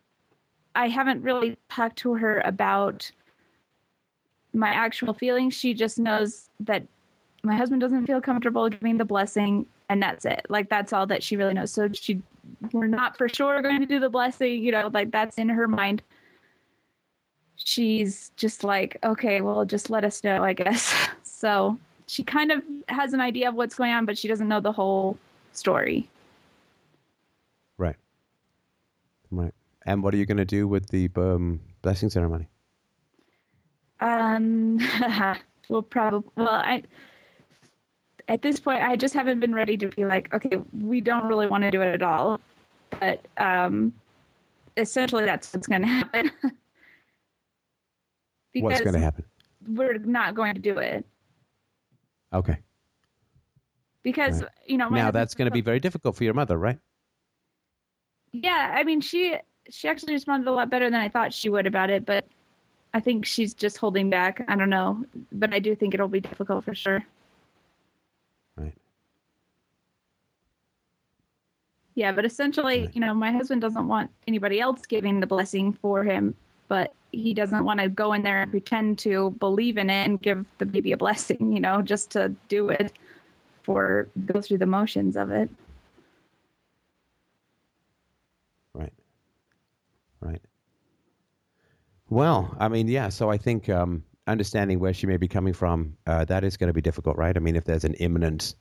[0.76, 3.10] I haven't really talked to her about
[4.54, 5.54] my actual feelings.
[5.54, 6.84] She just knows that
[7.44, 10.46] my husband doesn't feel comfortable giving the blessing, and that's it.
[10.50, 11.72] Like that's all that she really knows.
[11.72, 12.22] So she,
[12.72, 14.64] we're not for sure going to do the blessing.
[14.64, 16.02] You know, like that's in her mind
[17.56, 20.94] she's just like, okay, well, just let us know, I guess.
[21.24, 21.78] So
[22.08, 24.72] she kind of has an idea of what's going on, but she doesn't know the
[24.72, 25.16] whole
[25.52, 26.10] story.
[27.78, 27.98] Right.
[29.30, 29.54] Right.
[29.86, 32.50] And what are you going to do with the um, blessing ceremony?
[34.00, 34.80] Um,
[35.70, 36.84] well, probably, well, I,
[38.28, 41.48] at this point, I just haven't been ready to be like, okay, we don't really
[41.48, 42.40] want to do it at all.
[43.00, 43.94] But um,
[44.78, 46.32] essentially, that's what's going to happen.
[48.58, 49.26] What's going to happen?
[49.68, 51.06] We're not going to do it
[52.34, 52.58] Okay.
[54.02, 54.52] because Right.
[54.66, 54.90] you know.
[54.90, 56.80] my now that's going to be very difficult for your mother, right?
[58.32, 59.36] Yeah, I mean, she
[59.70, 62.26] she actually responded a lot better than I thought she would about it, but
[62.94, 64.44] I think she's just holding back.
[64.48, 67.04] I don't know, but I do think it'll be difficult for sure.
[68.56, 68.74] Right.
[71.96, 72.96] Yeah, but essentially, Right.
[72.96, 76.36] you know, my husband doesn't want anybody else giving the blessing for him,
[76.68, 80.22] but he doesn't want to go in there and pretend to believe in it and
[80.22, 82.94] give the baby a blessing, you know, just to do it
[83.64, 85.50] for go through the motions of it.
[88.74, 88.94] Right.
[90.20, 90.42] Right.
[92.10, 93.10] Well, I mean, yeah.
[93.10, 96.68] So I think um, understanding where she may be coming from, uh, that is going
[96.68, 97.36] to be difficult, right?
[97.36, 98.56] I mean, if there's an imminent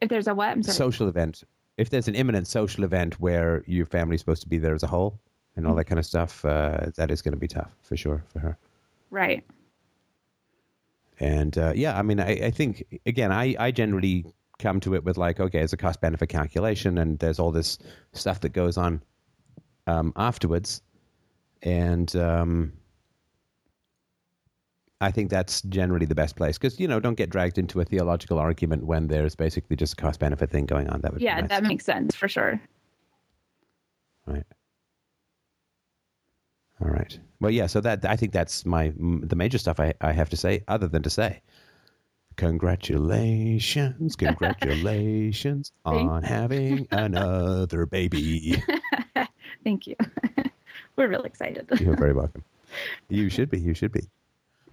[0.00, 0.64] If there's a what?
[0.64, 1.44] Social event,
[1.76, 4.86] if there's an imminent social event where your family's supposed to be there as a
[4.86, 5.20] whole
[5.56, 8.24] and all that kind of stuff, uh, that is going to be tough for sure
[8.32, 8.58] for her.
[9.10, 9.44] right.
[11.20, 14.24] And uh, yeah, I mean, I, I think again, I, I generally
[14.58, 17.78] come to it with like, okay, it's a cost benefit calculation, and there's all this
[18.12, 19.02] stuff that goes on
[19.86, 20.82] um, afterwards,
[21.62, 22.72] and um,
[25.00, 27.84] I think that's generally the best place because you know don't get dragged into a
[27.84, 31.00] theological argument when there's basically just a cost benefit thing going on.
[31.00, 31.48] That would Yeah, be nice.
[31.50, 32.60] that makes sense for sure.
[34.26, 34.44] Right.
[36.80, 37.18] All right.
[37.40, 37.66] Well, yeah.
[37.66, 40.62] So that I think that's my the major stuff I, I have to say.
[40.68, 41.42] Other than to say,
[42.36, 48.62] congratulations, congratulations on having another baby.
[49.64, 49.96] Thank you.
[50.96, 51.68] We're really excited.
[51.80, 52.44] You're very welcome.
[53.10, 53.60] You should be.
[53.60, 54.00] You should be.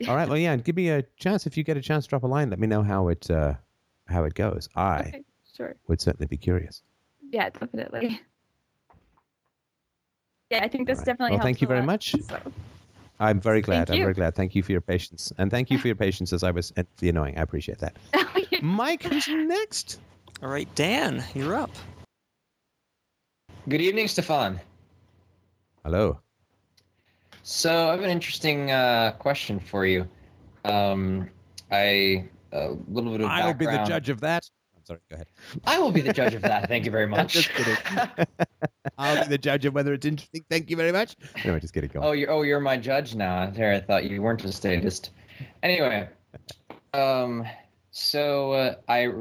[0.07, 0.29] All right.
[0.29, 0.55] Well, yeah.
[0.55, 2.07] Give me a chance if you get a chance.
[2.07, 2.49] Drop a line.
[2.49, 3.55] Let me know how it uh,
[4.07, 4.69] how it goes.
[4.73, 5.23] I Okay,
[5.57, 5.75] sure.
[5.89, 6.81] would certainly be curious.
[7.29, 8.21] Yeah, definitely.
[10.49, 11.05] Yeah, I think this All right.
[11.07, 12.15] definitely Well, helps thank you a very lot, much.
[12.21, 12.39] so.
[13.19, 13.87] I'm very glad.
[13.87, 14.03] Thank I'm you.
[14.05, 14.33] very glad.
[14.35, 16.87] Thank you for your patience, and thank you for your patience as I was at
[16.99, 17.37] the annoying.
[17.37, 17.97] I appreciate that.
[18.63, 19.99] Mike, who's next?
[20.41, 21.71] All right, Dan, you're up.
[23.67, 24.57] Good evening, Stefan.
[25.85, 26.19] Hello.
[27.43, 30.07] So I have an interesting uh, question for you.
[30.65, 31.29] Um,
[31.71, 34.49] I a little bit of I'll be the judge of that.
[34.75, 34.99] I'm sorry.
[35.09, 35.27] Go ahead.
[35.65, 36.67] I will be the judge of that.
[36.67, 37.33] Thank you very much.
[37.33, 37.77] Just kidding.
[38.97, 40.43] I'll be the judge of whether it's interesting.
[40.49, 41.15] Thank you very much.
[41.37, 41.89] Anyway, just kidding.
[41.93, 42.05] Go on.
[42.07, 43.49] oh, you're oh you're my judge now.
[43.49, 45.11] There, I thought you weren't a statist.
[45.63, 46.09] Anyway,
[46.93, 47.45] um,
[47.91, 49.11] so uh, I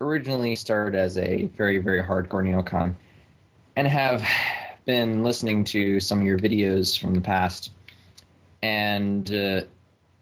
[0.00, 2.96] originally started as a very very hardcore neocon,
[3.76, 4.22] and have
[4.88, 7.72] been listening to some of your videos from the past,
[8.62, 9.60] and uh,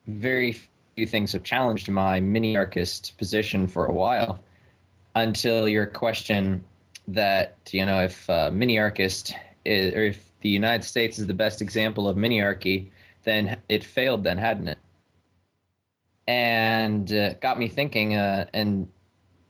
[0.09, 0.59] very
[0.97, 4.40] few things have challenged my minarchist position for a while,
[5.14, 6.64] until your question
[7.06, 9.32] that you know if uh, minarchist
[9.64, 12.90] is, or if the United States is the best example of minarchy,
[13.22, 14.78] then it failed, then hadn't it?
[16.26, 18.88] And uh, got me thinking, uh, and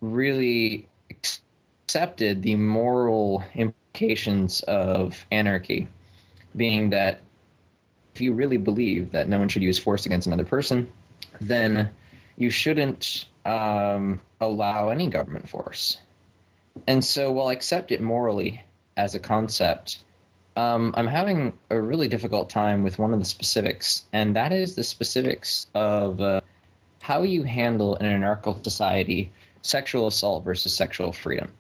[0.03, 3.43] really accepted the moral
[4.63, 5.89] of anarchy,
[6.55, 7.21] being that
[8.15, 10.91] if you really believe that no one should use force against another person,
[11.41, 11.91] then
[12.37, 15.99] you shouldn't um, allow any government force.
[16.87, 18.63] And so, while I accept it morally
[18.97, 19.99] as a concept,
[20.57, 24.75] um, I'm having a really difficult time with one of the specifics, and that is
[24.75, 26.41] the specifics of uh,
[27.01, 29.31] how you handle in an anarchical society
[29.63, 31.53] sexual assault versus sexual freedom.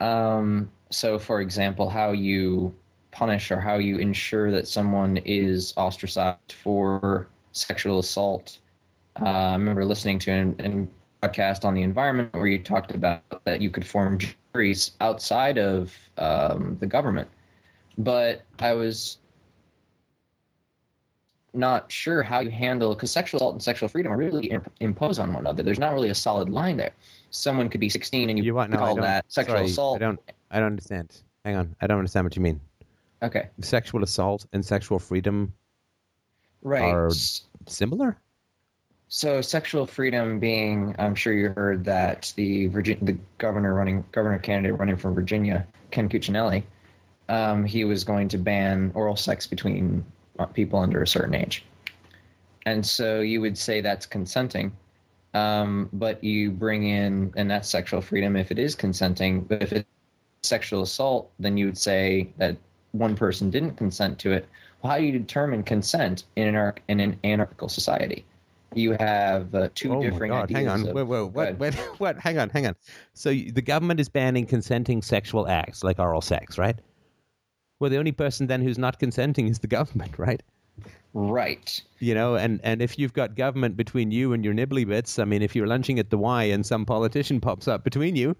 [0.00, 2.74] Um, so, for example, how you
[3.10, 8.58] punish or how you ensure that someone is ostracized for sexual assault.
[9.20, 10.88] Uh, I remember listening to an,
[11.22, 14.18] a podcast on the environment where you talked about that you could form
[14.52, 17.28] juries outside of um, the government,
[17.96, 19.18] but I was
[21.54, 25.18] not sure how you handle because sexual assault and sexual freedom are really imp- impose
[25.18, 25.62] on one another.
[25.62, 26.92] There's not really a solid line there.
[27.30, 28.70] Someone could be 16 and you, You what?
[28.70, 29.96] No, call that sexual Sorry, assault.
[29.96, 30.20] I don't.
[30.54, 31.20] I don't understand.
[31.44, 31.76] Hang on.
[31.80, 32.60] I don't understand what you mean.
[33.22, 35.52] Okay, Sexual assault and sexual freedom
[36.62, 36.82] right.
[36.82, 37.10] Are-
[37.66, 38.16] similar?
[39.08, 44.38] So sexual freedom being, I'm sure you heard that the Virgin, the governor running, governor
[44.38, 46.62] candidate running from Virginia, Ken Cuccinelli,
[47.28, 50.04] um, he was going to ban oral sex between
[50.38, 51.64] uh, people under a certain age,
[52.66, 54.72] and so you would say that's consenting,
[55.32, 59.42] um, but you bring in, and that's sexual freedom if it is consenting.
[59.42, 59.88] But if it's
[60.44, 62.56] sexual assault, then you would say that
[62.92, 64.48] one person didn't consent to it.
[64.82, 68.24] Well, how do you determine consent in an in an anarchical society?
[68.74, 70.42] You have uh, two oh my different God!
[70.44, 70.58] ideas.
[70.58, 70.88] Hang on.
[70.88, 72.18] of- wait, Go what, what, what?
[72.18, 72.76] Hang on, hang on.
[73.14, 76.76] So the government is banning consenting sexual acts like oral sex, right?
[77.80, 80.42] Well, the only person then who's not consenting is the government, right?
[81.12, 81.80] Right.
[82.00, 85.24] You know, and, and if you've got government between you and your nibbly bits, I
[85.24, 88.36] mean, if you're lunching at the Y and some politician pops up between you,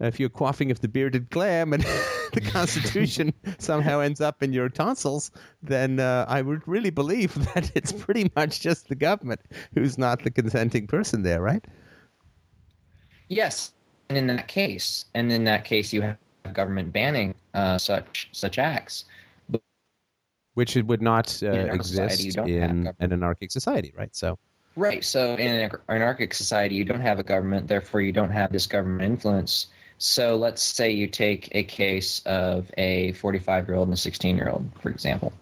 [0.00, 1.82] if you're quaffing of the bearded clam and
[2.32, 5.30] the Constitution somehow ends up in your tonsils,
[5.62, 9.40] then uh, I would really believe that it's pretty much just the government
[9.74, 11.64] who's not the consenting person there, right?
[13.28, 13.72] Yes.
[14.08, 16.18] And in that case, and in that case, you have
[16.52, 19.04] government banning uh, such such acts.
[20.52, 24.14] Which it would not uh, In exist in an anarchic society, right?
[24.14, 24.38] So,
[24.76, 25.04] Right.
[25.04, 28.66] So in an anarchic society, you don't have a government, therefore you don't have this
[28.66, 29.68] government influence.
[29.98, 34.36] So let's say you take a case of a 45 year old and a 16
[34.36, 35.32] year old, for example,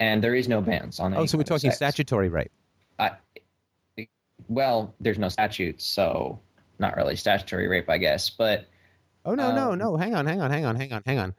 [0.00, 1.14] and there is no bans on.
[1.14, 2.50] oh, so we're talking statutory rape.
[2.98, 3.12] I,
[4.48, 6.40] well, there's no statutes, so
[6.78, 8.30] not really statutory rape, I guess.
[8.30, 8.66] But
[9.24, 9.96] Oh no, no, Um, no!
[9.96, 11.34] Hang on, hang on, hang on, hang on, hang on.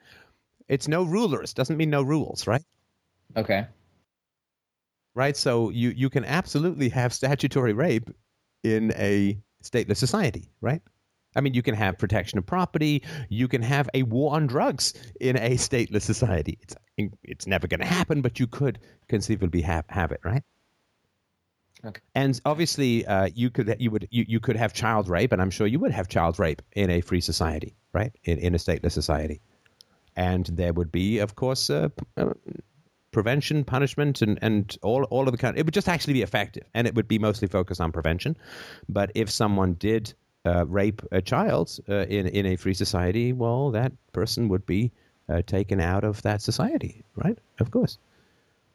[0.69, 1.53] It's no rulers.
[1.53, 2.63] Doesn't mean no rules, right?
[3.35, 3.67] okay,
[5.15, 5.35] Right.
[5.37, 8.09] So you you can absolutely have statutory rape
[8.63, 10.81] in a stateless society, right?
[11.35, 13.03] I mean, you can have protection of property.
[13.29, 16.57] You can have a war on drugs in a stateless society.
[16.61, 16.75] It's
[17.23, 20.43] it's never going to happen, but you could conceivably have have it, right?
[21.85, 22.01] Okay.
[22.15, 25.49] And obviously, uh, you could you would you, you could have child rape, and I'm
[25.49, 28.13] sure you would have child rape in a free society, right?
[28.23, 29.41] In in a stateless society,
[30.15, 32.33] and there would be, of course, uh, uh,
[33.11, 35.57] prevention, punishment, and and all all of the kind.
[35.57, 38.37] It would just actually be effective, and it would be mostly focused on prevention.
[38.87, 40.13] But if someone did
[40.45, 44.91] uh, rape a child uh, in in a free society, well, that person would be
[45.29, 47.37] uh, taken out of that society, right?
[47.59, 47.97] Of course.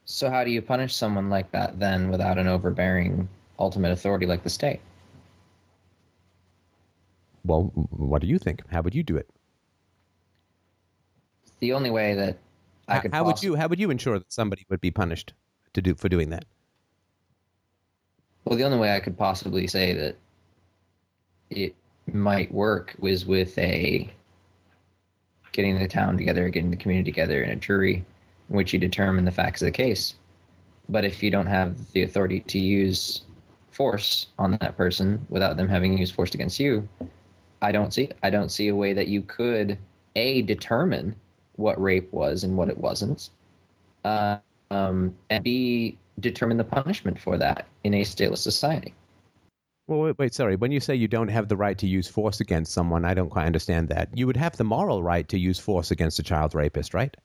[0.05, 3.29] so how do you punish someone like that then without an overbearing
[3.61, 4.81] ultimate authority like the state?
[7.45, 8.63] Well, what do you think?
[8.69, 9.29] How would you do it?
[11.61, 12.39] The only way that
[12.89, 15.35] I How, could how would you how would you ensure that somebody would be punished
[15.75, 16.47] to do for doing that?
[18.45, 20.17] Well, the only way I could possibly say that
[21.51, 21.75] it
[22.13, 24.11] might work was with a
[25.53, 28.05] getting the town together, getting the community together in a jury
[28.49, 30.15] in which you determine the facts of the case.
[30.89, 33.23] But if you don't have the authority to use
[33.71, 36.89] force on that person without them having used force against you,
[37.61, 39.79] I don't see I don't see a way that you could
[40.17, 41.15] a determine
[41.57, 43.31] what rape was and what it wasn't,
[44.05, 44.39] uh,
[44.71, 48.95] um, and b determine the punishment for that in a stateless society.
[49.89, 50.57] Well, wait, wait, sorry.
[50.57, 53.31] When you say you don't have the right to use force against someone, I don't
[53.31, 54.11] quite understand that.
[54.15, 57.17] You would have the moral right to use force against a child rapist, right?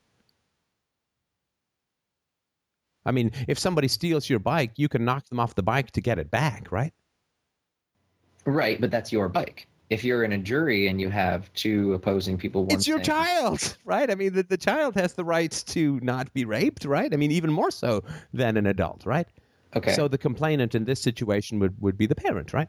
[3.05, 5.99] I mean, if somebody steals your bike, you can knock them off the bike to
[5.99, 6.93] get it back, right?
[8.45, 9.67] Right, but that's your bike.
[9.89, 13.77] If you're in a jury and you have two opposing people, one It's your child,
[13.85, 14.09] right?
[14.09, 17.13] I mean, the, the child has the right to not be raped, right?
[17.13, 19.27] I mean, even more so than an adult, right?
[19.75, 19.93] Okay.
[19.93, 22.67] So the complainant in this situation would, would be the parent, right?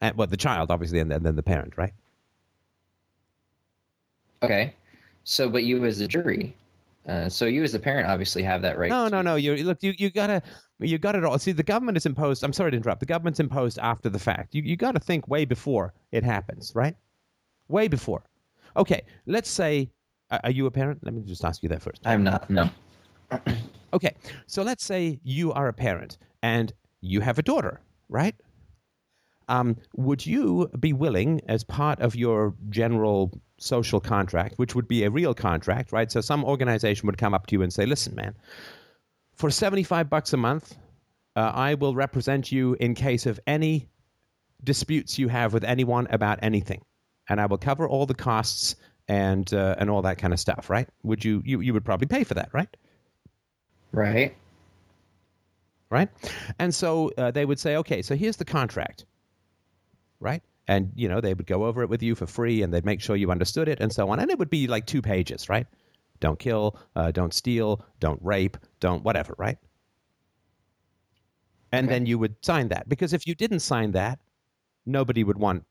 [0.00, 1.92] And, well, the child, obviously, and then, then the parent, right?
[4.42, 4.74] okay.
[5.24, 6.56] So, but you as the jury,
[7.06, 8.90] uh, so you as the parent obviously have that right.
[8.90, 9.36] No, to- no, no.
[9.36, 9.82] You look.
[9.82, 10.42] You you gotta
[10.78, 11.38] You got it all.
[11.38, 12.42] See, the government is imposed.
[12.42, 13.00] I'm sorry to interrupt.
[13.00, 14.54] The government's imposed after the fact.
[14.54, 16.96] You you got to think way before it happens, right?
[17.68, 18.22] Way before.
[18.76, 19.90] Okay, let's say,
[20.30, 21.00] are you a parent?
[21.02, 22.00] Let me just ask you that first.
[22.04, 22.48] I'm not.
[22.48, 22.70] No.
[23.92, 24.14] Okay,
[24.46, 28.34] so let's say you are a parent and you have a daughter, right?
[29.48, 35.02] Um, would you be willing, as part of your general social contract, which would be
[35.02, 36.10] a real contract, right?
[36.10, 38.36] So some organization would come up to you and say, "Listen, man,
[39.34, 40.76] for seventy-five bucks a month,
[41.34, 43.88] uh, I will represent you in case of any
[44.62, 46.82] disputes you have with anyone about anything,
[47.28, 48.76] and I will cover all the costs
[49.08, 50.88] and uh, and all that kind of stuff." Right?
[51.02, 52.68] Would you you you would probably pay for that, right?
[53.92, 54.34] Right.
[55.90, 56.08] right?
[56.58, 59.04] And so uh, they would say, okay, so here's the contract,
[60.20, 60.42] right?
[60.68, 63.00] And you know they would go over it with you for free, and they'd make
[63.00, 64.20] sure you understood it, and so on.
[64.20, 65.66] And it would be like two pages, right?
[66.20, 69.58] Don't kill, uh, don't steal, don't rape, don't whatever, right?
[71.72, 71.94] And Okay.
[71.94, 74.20] then you would sign that because if you didn't sign that,
[74.86, 75.64] nobody would want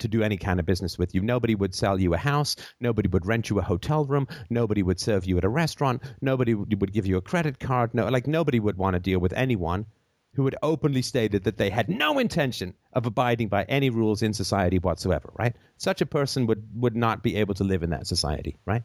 [0.00, 1.22] to do any kind of business with you.
[1.22, 2.56] Nobody would sell you a house.
[2.80, 4.28] Nobody would rent you a hotel room.
[4.48, 6.02] Nobody would serve you at a restaurant.
[6.20, 7.94] Nobody would give you a credit card.
[7.94, 9.86] No, like nobody would want to deal with anyone
[10.34, 14.32] who had openly stated that they had no intention of abiding by any rules in
[14.32, 15.30] society whatsoever.
[15.38, 15.56] Right?
[15.76, 18.56] Such a person would would not be able to live in that society.
[18.64, 18.82] Right?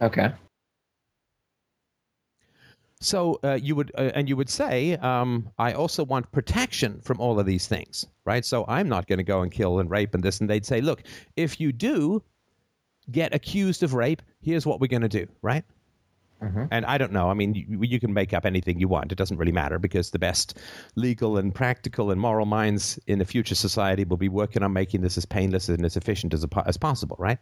[0.00, 0.32] Okay.
[3.00, 7.20] So uh, you would, uh, and you would say, um, I also want protection from
[7.20, 8.44] all of these things, right?
[8.44, 10.40] So I'm not going to go and kill and rape and this.
[10.40, 11.02] And they'd say, look,
[11.36, 12.22] if you do
[13.10, 15.64] get accused of rape, here's what we're going to do, right?
[16.42, 16.68] Mhm.
[16.70, 17.30] And I don't know.
[17.30, 19.10] I mean, you, you can make up anything you want.
[19.10, 20.58] It doesn't really matter because the best
[20.94, 25.00] legal and practical and moral minds in the future society will be working on making
[25.00, 27.38] this as painless and as efficient as, as possible, right?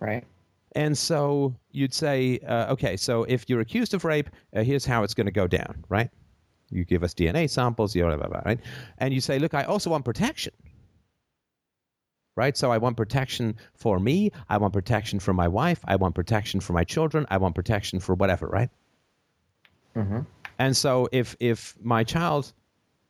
[0.00, 0.24] Right.
[0.72, 5.02] And so you'd say, uh, okay, so if you're accused of rape, uh, here's how
[5.02, 6.10] it's going to go down, right?
[6.70, 8.60] You give us DNA samples, blah, blah, blah, right?
[8.98, 10.52] And you say, look, I also want protection,
[12.36, 12.56] right?
[12.56, 14.30] So I want protection for me.
[14.48, 15.80] I want protection for my wife.
[15.86, 17.26] I want protection for my children.
[17.30, 18.70] I want protection for whatever, right?
[19.96, 20.20] Mm-hmm.
[20.58, 22.52] And so if if my child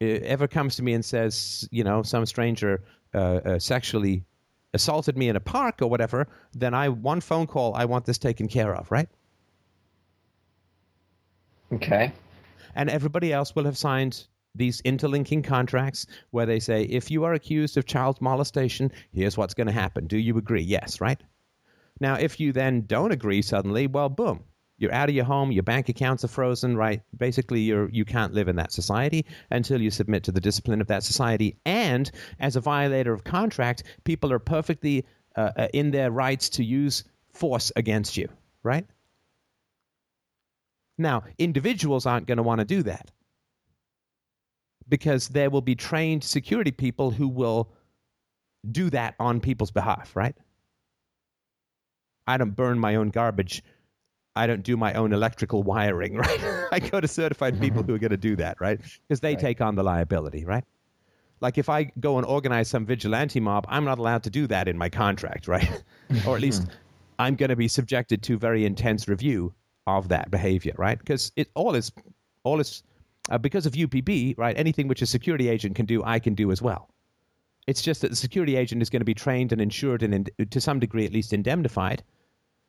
[0.00, 2.82] uh, ever comes to me and says, you know, some stranger
[3.14, 4.24] uh, uh, sexually
[4.74, 8.18] assaulted me in a park or whatever, then I one phone call, I want this
[8.18, 9.08] taken care of, right?
[11.72, 12.12] Okay.
[12.74, 17.34] And everybody else will have signed these interlinking contracts where they say, if you are
[17.34, 20.06] accused of child molestation, here's what's going to happen.
[20.06, 20.62] Do you agree?
[20.62, 21.20] Yes, right?
[22.00, 24.44] Now, if you then don't agree suddenly, well, boom,
[24.78, 27.02] you're out of your home, your bank accounts are frozen, right?
[27.16, 30.86] Basically, you're you can't live in that society until you submit to the discipline of
[30.86, 31.56] that society.
[31.66, 35.04] And as a violator of contract, people are perfectly
[35.36, 38.28] uh, uh, in their rights to use force against you,
[38.62, 38.86] right?
[40.96, 43.10] Now, individuals aren't going to want to do that
[44.88, 47.70] because there will be trained security people who will
[48.70, 50.34] do that on people's behalf, right?
[52.26, 53.62] I don't burn my own garbage.
[54.38, 56.68] I don't do my own electrical wiring, right?
[56.70, 58.80] I go to certified people who are going to do that, right?
[59.06, 59.38] Because they Right.
[59.40, 60.64] take on the liability, right?
[61.40, 64.68] Like if I go and organize some vigilante mob, I'm not allowed to do that
[64.68, 65.82] in my contract, right?
[66.26, 66.68] or at least
[67.18, 69.52] I'm going to be subjected to very intense review
[69.86, 70.98] of that behavior, right?
[70.98, 71.90] Because it all is
[72.44, 72.82] all is
[73.30, 74.56] uh, because of UPB, right?
[74.56, 76.88] Anything which a security agent can do, I can do as well.
[77.66, 80.48] It's just that the security agent is going to be trained and insured and, in,
[80.48, 82.02] to some degree, at least, indemnified,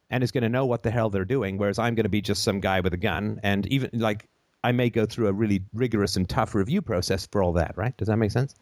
[0.10, 1.58] and is going to know what the hell they're doing.
[1.58, 4.26] Whereas I'm going to be just some guy with a gun, and even like
[4.64, 7.96] I may go through a really rigorous and tough review process for all that, right?
[7.98, 8.56] Does that make sense?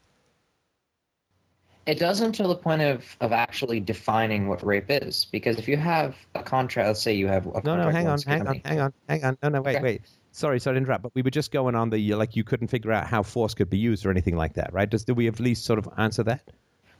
[1.85, 5.25] It does until the point of, of actually defining what rape is.
[5.31, 8.07] Because if you have a contract, let's say you have a No, contract no, hang
[8.09, 9.37] on, hang on, hang on, hang on.
[9.41, 9.83] No, no, wait, Okay.
[9.83, 10.01] wait.
[10.33, 12.91] Sorry, sorry to interrupt, but we were just going on the like you couldn't figure
[12.91, 14.89] out how force could be used or anything like that, right?
[14.89, 16.51] Does do we at least sort of answer that?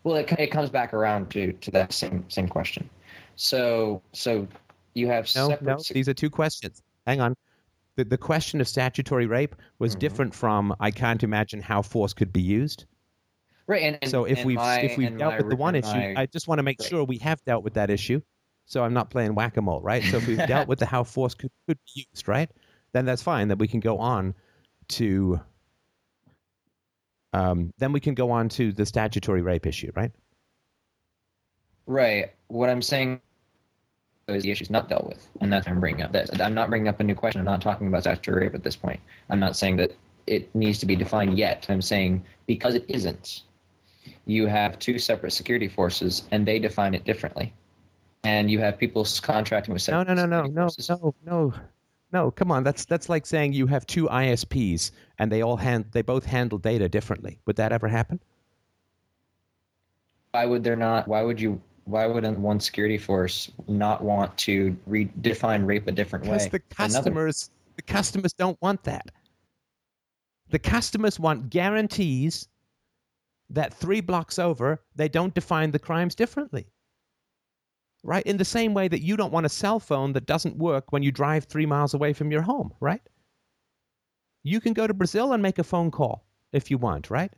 [0.03, 2.89] Well, it, it comes back around to, to that same same question.
[3.37, 4.47] So so
[4.95, 5.77] you have No, separate.
[5.77, 5.77] no.
[5.91, 6.81] These are two questions.
[7.05, 7.35] Hang on.
[7.95, 9.99] The the question of statutory rape was Mhm.
[9.99, 12.85] different from I can't imagine how force could be used.
[13.67, 16.13] right, and, and so if we've if we've dealt my with the one issue, my-
[16.17, 16.89] I just want to make Right.
[16.89, 18.21] sure we have dealt with that issue.
[18.65, 20.03] So I'm not playing whack a mole, right?
[20.03, 22.49] So if we've dealt with the how force could, could be used, right?
[22.91, 23.47] Then that's fine.
[23.49, 24.33] That we can go on
[24.89, 25.39] to
[27.33, 30.11] um, then we can go on to the statutory rape issue, right?
[31.85, 32.33] Right.
[32.47, 33.21] What I'm saying
[34.27, 36.11] the issue's not dealt with, and that's what I'm bringing up.
[36.11, 37.39] That I'm not bringing up a new question.
[37.39, 38.99] I'm not talking about statutory rape at this point.
[39.29, 39.93] I'm not saying that
[40.27, 41.65] it needs to be defined yet.
[41.69, 43.43] I'm saying because it isn't,
[44.25, 47.53] you have two separate security forces, and they define it differently.
[48.25, 50.89] And you have people contracting with No, separate no, no, no, no, forces.
[50.89, 51.53] no, no.
[52.11, 52.63] No, come on.
[52.63, 56.57] That's that's like saying you have two ISPs and they all hand they both handle
[56.57, 57.39] data differently.
[57.45, 58.19] Would that ever happen?
[60.31, 61.07] Why would there not?
[61.07, 61.61] Why would you?
[61.87, 66.49] Why wouldn't one security force not want to redefine rape a different Because way?
[66.49, 66.99] the than another?
[66.99, 69.09] customers the customers don't want that.
[70.49, 72.49] The customers want guarantees
[73.49, 76.67] that three blocks over they don't define the crimes differently.
[78.03, 78.25] Right?
[78.25, 81.03] In the same way that you don't want a cell phone that doesn't work when
[81.03, 83.01] you drive three miles away from your home, right?
[84.43, 87.31] You can go to Brazil and make a phone call if you want, right?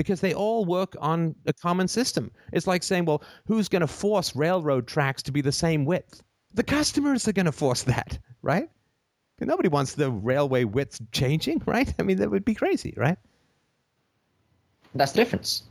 [0.00, 2.30] Because they all work on a common system.
[2.54, 6.22] It's like saying, well, who's going to force railroad tracks to be the same width?
[6.54, 8.70] The customers are going to force that, right?
[9.40, 11.92] Nobody wants the railway width changing, right?
[11.98, 13.18] I mean, that would be crazy, right?
[14.94, 15.64] That's the difference.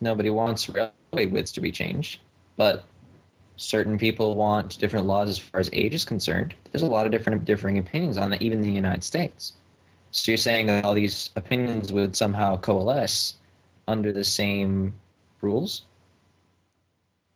[0.00, 2.20] Nobody wants railway widths to be changed,
[2.56, 2.86] but
[3.58, 6.54] certain people want different laws as far as age is concerned.
[6.72, 9.52] There's a lot of different differing opinions on that, even in the United States.
[10.12, 13.34] So you're saying that all these opinions would somehow coalesce
[13.88, 14.94] under the same
[15.40, 15.82] rules?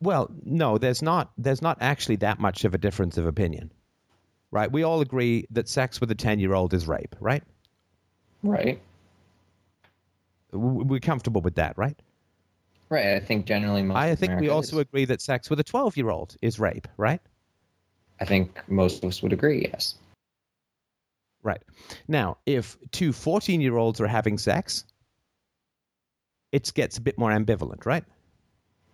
[0.00, 1.30] Well, no, there's not.
[1.36, 3.70] There's not actually that much of a difference of opinion,
[4.50, 4.70] right?
[4.70, 7.42] We all agree that sex with a ten-year-old is rape, right?
[8.42, 8.80] Right.
[10.52, 12.00] We're comfortable with that, right?
[12.88, 13.14] Right.
[13.14, 13.96] I think generally most.
[13.96, 14.82] I think we also is.
[14.82, 17.20] agree that sex with a twelve-year-old is rape, right?
[18.20, 19.68] I think most of us would agree.
[19.70, 19.96] Yes.
[21.42, 21.62] Right.
[22.06, 24.84] Now, if two 14 year olds are having sex,
[26.52, 28.04] it gets a bit more ambivalent, right?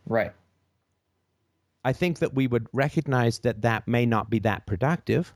[0.06, 0.32] Right.
[1.84, 5.32] I think that we would recognize that that may not be that productive,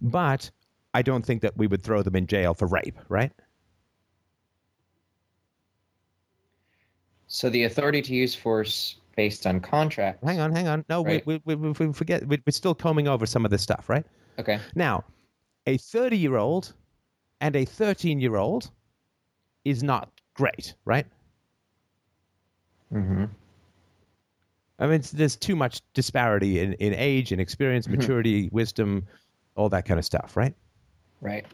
[0.00, 0.50] but
[0.94, 3.32] I don't think that we would throw them in jail for rape, right?
[7.26, 10.24] So the authority to use force based on contract.
[10.24, 10.84] Hang on, hang on.
[10.88, 11.24] No, Right.
[11.26, 12.26] we, we, we, we forget.
[12.26, 14.06] we- We're still combing over some of this stuff, right?
[14.38, 14.60] Okay.
[14.74, 15.04] Now,
[15.66, 16.72] a 30 year old
[17.40, 18.70] and a 13 year old
[19.64, 21.04] is not great, right?
[22.94, 23.24] Mm-hmm.
[24.78, 27.96] I mean, there's too much disparity in, in age and experience, Mhm.
[27.98, 29.04] maturity, wisdom,
[29.56, 30.54] all that kind of stuff, right?
[31.20, 31.44] Right.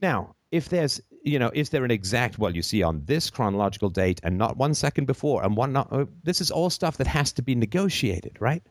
[0.00, 3.90] Now, if there's, you know, is there an exact, well, you see on this chronological
[3.90, 7.08] date and not one second before and one not, uh, this is all stuff that
[7.08, 8.62] has to be negotiated, right?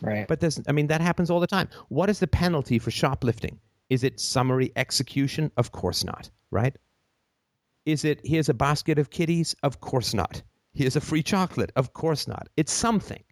[0.00, 0.26] Right.
[0.26, 1.68] But there's, I mean, that happens all the time.
[1.88, 3.60] What is the penalty for shoplifting?
[3.90, 5.52] Is it summary execution?
[5.56, 6.74] Of course not, right?
[7.86, 9.54] Is it, here's a basket of kitties?
[9.62, 10.42] Of course not.
[10.72, 11.70] Here's a free chocolate?
[11.76, 12.48] Of course not.
[12.56, 13.22] It's something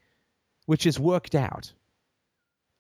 [0.66, 1.73] which is worked out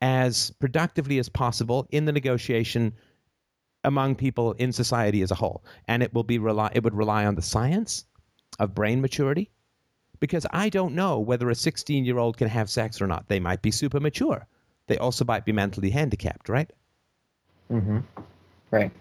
[0.00, 2.92] as productively as possible in the negotiation
[3.84, 5.64] among people in society as a whole.
[5.88, 8.04] And it will be rely, it would rely on the science
[8.58, 9.50] of brain maturity
[10.20, 13.28] because I don't know whether a 16 year old can have sex or not.
[13.28, 14.46] They might be super mature.
[14.86, 16.70] They also might be mentally handicapped, right?
[17.70, 17.98] Mm-hmm.
[18.70, 18.92] Right.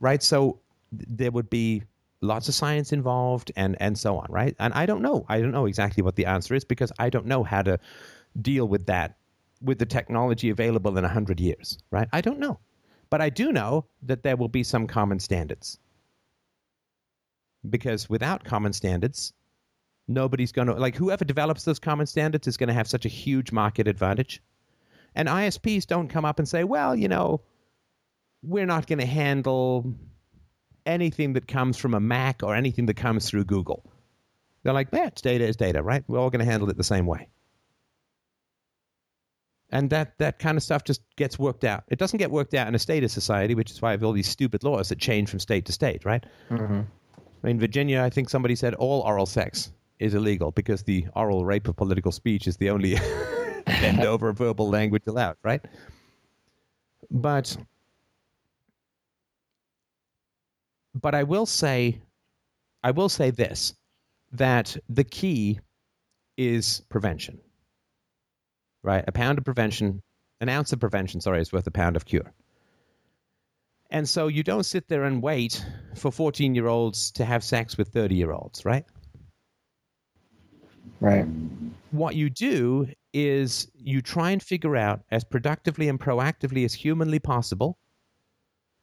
[0.00, 0.22] Right.
[0.22, 0.60] So
[1.08, 1.82] there would be
[2.20, 4.56] lots of science involved and, and so on, right?
[4.58, 5.24] And I don't know.
[5.28, 7.78] I don't know exactly what the answer is because I don't know how to
[8.40, 9.16] deal with that
[9.62, 12.08] with the technology available in 100 years, right?
[12.12, 12.58] I don't know.
[13.10, 15.78] But I do know that there will be some common standards.
[17.68, 19.32] Because without common standards,
[20.06, 23.08] nobody's going to, like, whoever develops those common standards is going to have such a
[23.08, 24.42] huge market advantage.
[25.14, 27.40] And ISPs don't come up and say, well, you know,
[28.42, 29.94] we're not going to handle
[30.86, 33.84] anything that comes from a Mac or anything that comes through Google.
[34.62, 36.04] They're like, yeah, it's data is data, right?
[36.08, 37.28] We're all going to handle it the same way.
[39.70, 41.84] And that, that kind of stuff just gets worked out.
[41.88, 44.04] It doesn't get worked out in a state of society, which is why I have
[44.04, 46.24] all these stupid laws that change from state to state, right?
[46.50, 46.82] Mm-hmm.
[47.42, 51.44] I mean, Virginia, I think somebody said all oral sex is illegal because the oral
[51.44, 52.96] rape of political speech is the only
[53.66, 55.64] bend over verbal language allowed, right?
[57.10, 57.56] But
[60.94, 62.00] but I will say
[62.82, 63.74] I will say this
[64.32, 65.60] that the key
[66.36, 67.40] is prevention.
[68.82, 69.04] Right?
[69.06, 70.02] A pound of prevention,
[70.40, 72.32] an ounce of prevention, sorry, is worth a pound of cure.
[73.90, 75.64] And so you don't sit there and wait
[75.94, 78.84] for 14 year olds to have sex with 30 year olds, right?
[81.00, 81.26] Right.
[81.90, 87.18] What you do is you try and figure out as productively and proactively as humanly
[87.18, 87.78] possible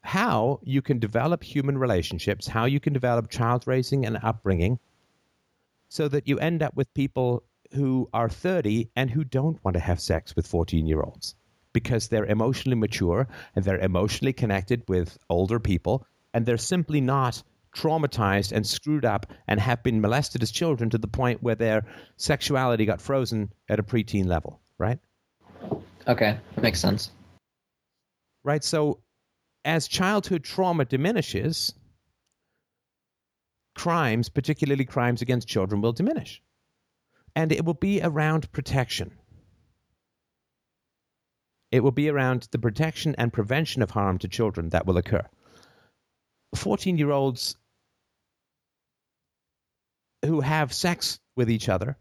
[0.02, 4.80] how you can develop human relationships, how you can develop child raising and upbringing,
[5.90, 9.80] so that you end up with people who are 30 and who don't want to
[9.80, 11.36] have sex with 14 year olds
[11.73, 17.41] because they're emotionally mature and they're emotionally connected with older people and they're simply not
[17.76, 21.86] traumatized and screwed up and have been molested as children to the point where their
[22.18, 24.99] sexuality got frozen at a preteen level, right?
[26.07, 27.11] Okay, that makes sense.
[28.44, 28.64] Right?
[28.64, 28.99] So
[29.63, 31.73] as childhood trauma diminishes,
[33.75, 36.41] crimes, particularly crimes against children, will diminish.
[37.35, 39.11] And it will be around protection.
[41.71, 45.25] It will be around the protection and prevention of harm to children that will occur.
[46.55, 47.55] 14 year olds
[50.25, 51.97] who have sex with each other,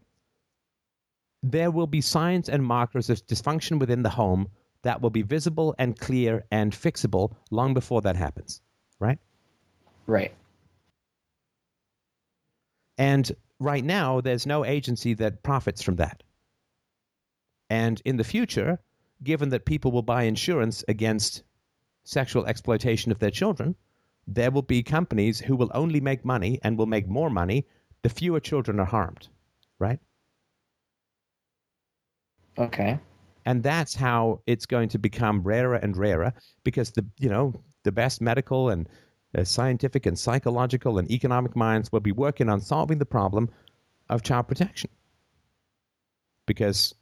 [1.41, 4.49] there will be signs and markers of dysfunction within the home
[4.83, 8.61] that will be visible and clear and fixable long before that happens,
[8.99, 9.19] right?
[10.07, 10.33] Right.
[12.97, 16.23] And right now, there's no agency that profits from that.
[17.69, 18.79] And in the future,
[19.23, 21.43] given that people will buy insurance against
[22.03, 23.75] sexual exploitation of their children,
[24.27, 27.65] there will be companies who will only make money and will make more money
[28.01, 29.27] the fewer children are harmed,
[29.79, 29.99] right?
[32.57, 32.99] Okay.
[33.45, 37.53] And that's how it's going to become rarer and rarer because the you know
[37.83, 38.87] the best medical and
[39.37, 43.49] uh, scientific and psychological and economic minds will be working on solving the problem
[44.09, 44.89] of child protection.
[46.45, 46.93] Because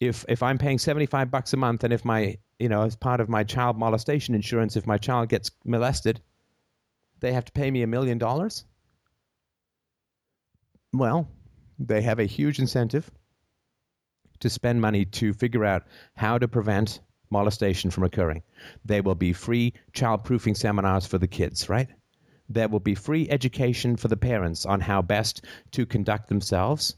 [0.00, 3.20] if if I'm paying 75 bucks a month and if my you know as part
[3.20, 6.20] of my child molestation insurance if my child gets molested
[7.20, 8.64] they have to pay me a million dollars
[10.92, 11.28] well
[11.78, 13.10] they have a huge incentive
[14.40, 15.84] to spend money to figure out
[16.16, 17.00] how to prevent
[17.30, 18.42] molestation from occurring.
[18.84, 21.88] There will be free child proofing seminars for the kids, right?
[22.48, 26.96] There will be free education for the parents on how best to conduct themselves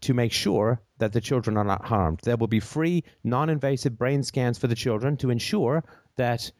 [0.00, 2.20] to make sure that the children are not harmed.
[2.22, 5.84] There will be free non invasive brain scans for the children to ensure
[6.16, 6.50] that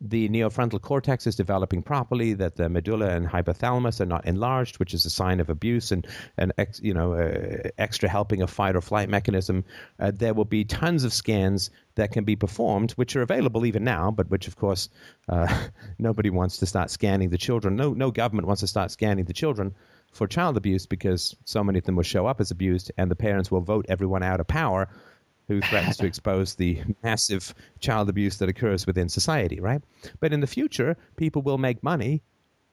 [0.00, 4.94] the neofrontal cortex is developing properly, that the medulla and hypothalamus are not enlarged, which
[4.94, 6.06] is a sign of abuse and
[6.38, 9.64] an ex, you know uh, extra helping of fight or flight mechanism.
[9.98, 13.84] Uh, there will be tons of scans that can be performed, which are available even
[13.84, 14.88] now, but which of course
[15.28, 15.46] uh,
[15.98, 17.76] nobody wants to start scanning the children.
[17.76, 19.74] No, no government wants to start scanning the children
[20.12, 23.16] for child abuse because so many of them will show up as abused, and the
[23.16, 24.88] parents will vote everyone out of power
[25.50, 29.82] who threatens to expose the massive child abuse that occurs within society, right?
[30.20, 32.22] But in the future, people will make money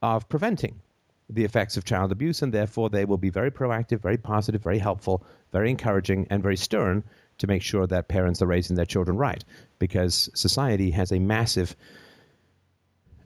[0.04, 0.80] of preventing
[1.28, 4.78] the effects of child abuse, and therefore they will be very proactive, very positive, very
[4.78, 7.04] helpful, very encouraging, and very stern
[7.40, 9.44] to make sure that parents are raising their children right.
[9.80, 11.76] Because society has a massive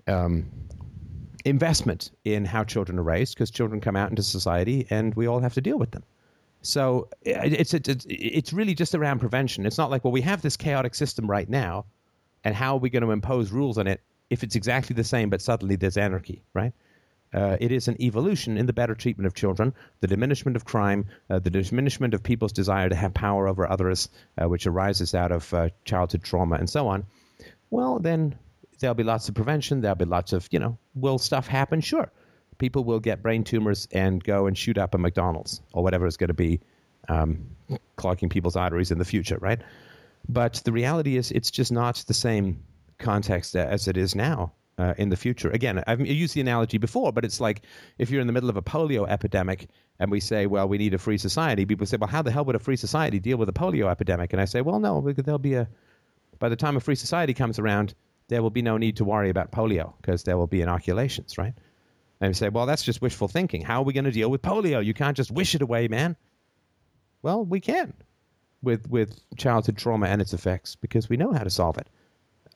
[0.08, 0.50] um,
[1.44, 5.42] investment in how children are raised, because children come out into society and we all
[5.42, 6.04] have to deal with them.
[6.62, 9.66] So it's, it's it's really just around prevention.
[9.66, 11.86] It's not like well we have this chaotic system right now,
[12.44, 15.30] and how are we going to impose rules on it if it's exactly the same
[15.30, 16.74] but suddenly there's anarchy, right?
[17.34, 21.06] Uh, it is an evolution in the better treatment of children, the diminishment of crime,
[21.30, 25.32] uh, the diminishment of people's desire to have power over others, uh, which arises out
[25.32, 27.06] of uh, childhood trauma and so on.
[27.70, 28.36] Well, then
[28.80, 29.80] there'll be lots of prevention.
[29.80, 31.80] There'll be lots of, you know, will stuff happen?
[31.80, 32.12] Sure
[32.62, 36.16] people will get brain tumors and go and shoot up a McDonald's or whatever is
[36.16, 36.62] going to be
[37.10, 37.44] um,
[37.96, 39.60] clogging people's arteries in the future, right?
[40.30, 42.64] But the reality is, it's just not the same
[43.00, 44.54] context as it is now.
[44.78, 45.52] Uh, in the future.
[45.52, 47.62] Again, I've used the analogy before, but it's like
[48.00, 49.68] if you're in the middle of a polio epidemic
[50.00, 52.46] and we say, well, we need a free society, people say, well, how the hell
[52.46, 54.34] would a free society deal with a polio epidemic?
[54.34, 55.68] And I say, well, no, there'll be a,
[56.40, 57.94] by the time a free society comes around,
[58.30, 61.54] there will be no need to worry about polio because there will be inoculations, right?
[62.22, 63.64] And say, well, that's just wishful thinking.
[63.64, 64.86] How are we going to deal with polio?
[64.86, 66.16] You can't just wish it away, man.
[67.24, 67.94] Well, we can
[68.62, 71.88] with with childhood trauma and its effects because we know how to solve it.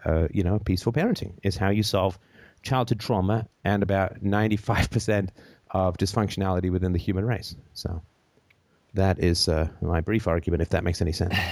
[0.05, 2.19] Uh, you know, peaceful parenting is how you solve
[2.61, 5.29] childhood trauma and about 95%
[5.71, 7.55] of dysfunctionality within the human race.
[7.73, 8.01] So
[8.93, 11.35] that is uh, my brief argument, if that makes any sense.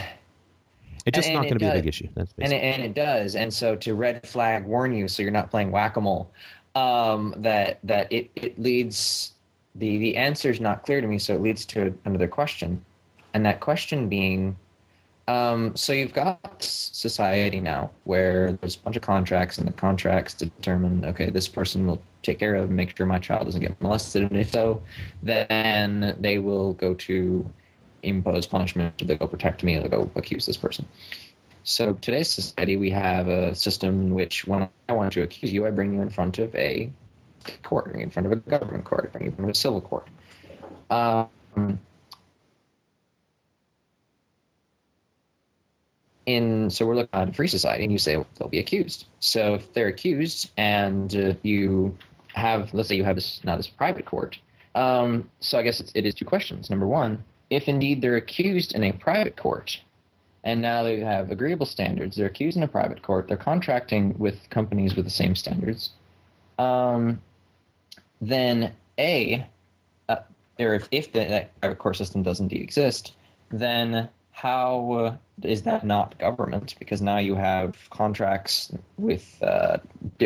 [1.05, 2.07] It's just and, and not going to be a big issue.
[2.15, 3.35] That's and it, and it does.
[3.35, 6.31] And so to red flag warn you so you're not playing whack a mole
[6.75, 9.33] um, that that it, it leads
[9.75, 12.83] the the answer is not clear to me, so it leads to another question,
[13.33, 14.55] and that question being,
[15.27, 20.33] um, so you've got society now where there's a bunch of contracts, and the contracts
[20.33, 24.23] determine okay, this person will take care of make sure my child doesn't get molested,
[24.23, 24.81] and if so,
[25.21, 27.49] then they will go to
[28.03, 30.85] impose punishment, they'll go protect me, they'll go accuse this person.
[31.63, 35.65] So today's society, we have a system in which when I want to accuse you,
[35.65, 36.91] I bring you in front of a
[37.63, 40.07] court, in front of a government court, in front of a civil court.
[40.89, 41.79] Um,
[46.25, 49.05] in so we're looking at a free society, and you say well, they'll be accused.
[49.21, 51.97] So if they're accused, and uh, you
[52.33, 54.37] have, let's say you have this now this private court.
[54.75, 56.69] Um, so I guess it's, it is two questions.
[56.69, 59.79] Number one, if indeed they're accused in a private court,
[60.43, 62.15] and now they have agreeable standards.
[62.15, 63.27] They're accused in a private court.
[63.27, 65.91] They're contracting with companies with the same standards.
[66.59, 67.21] Um,
[68.21, 69.45] then A,
[70.09, 70.15] uh,
[70.57, 73.13] if, if the, private court system does indeed exist,
[73.51, 76.75] then how uh, is that not government?
[76.79, 79.77] Because now you have contracts with uh,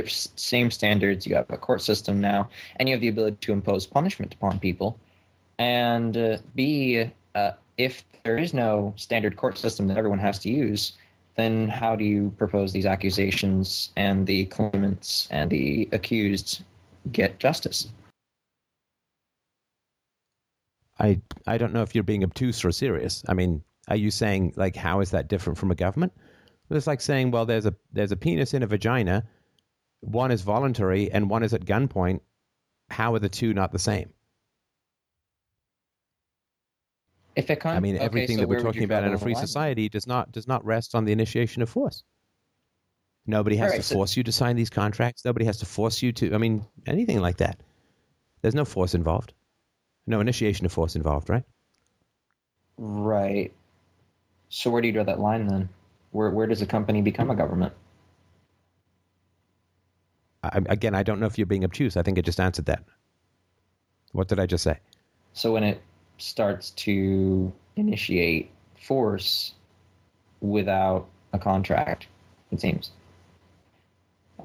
[0.05, 1.27] same standards.
[1.27, 4.59] You have a court system now, and you have the ability to impose punishment upon
[4.59, 4.97] people.
[5.59, 10.49] And uh, B, uh, if there is no standard court system that everyone has to
[10.49, 10.93] use,
[11.35, 16.63] then how do you propose these accusations and the claimants and the accused
[17.11, 17.89] get justice?
[20.99, 23.23] I I don't know if you're being obtuse or serious.
[23.27, 26.13] I mean, are you saying like how is that different from a government?
[26.69, 29.23] It's like saying, well, there's a there's a penis in a vagina,
[30.01, 32.21] one is voluntary and one is at gunpoint.
[32.89, 34.11] How are the two not the same?
[37.65, 40.31] I mean, okay, everything so that we're talking about in a free society does not
[40.31, 42.03] does not rest on the initiation of force.
[43.25, 45.23] Nobody has Right, to so- force you to sign these contracts.
[45.25, 46.33] Nobody has to force you to.
[46.33, 47.59] I mean, anything like that.
[48.41, 49.33] There's no force involved.
[50.05, 51.43] No initiation of force involved, right?
[52.77, 53.53] Right.
[54.49, 55.69] So where do you draw that line then?
[56.11, 57.73] Where where does a company become a government?
[60.43, 61.97] I, again, I don't know if you're being obtuse.
[61.97, 62.83] I think I just answered that.
[64.13, 64.79] What did I just say?
[65.33, 65.81] So when it
[66.17, 69.53] starts to initiate force
[70.41, 72.07] without a contract,
[72.51, 72.91] it seems.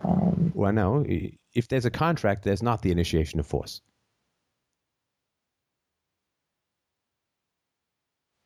[0.04, 1.04] Um, Well, no.
[1.54, 3.80] If there's a contract, there's not the initiation of force.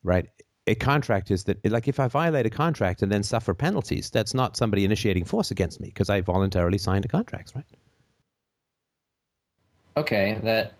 [0.03, 0.27] Right?
[0.67, 4.33] A contract is that, like, if I violate a contract and then suffer penalties, that's
[4.33, 7.65] not somebody initiating force against me because I voluntarily signed a contract, right?
[9.97, 10.73] okay, that.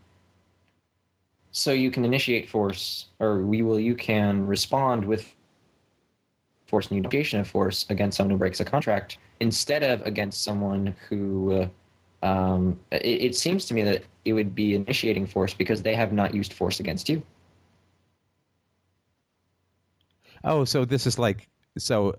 [1.52, 3.80] So you can initiate force, or we will.
[3.80, 5.34] You can respond with
[6.68, 10.96] force and unification of force against someone who breaks a contract instead of against someone
[11.10, 11.54] who.
[11.54, 11.68] Uh,
[12.24, 16.12] um, it, it seems to me that it would be initiating force because they have
[16.12, 17.22] not used force against you.
[20.44, 21.48] Oh, so this is like,
[21.78, 22.16] so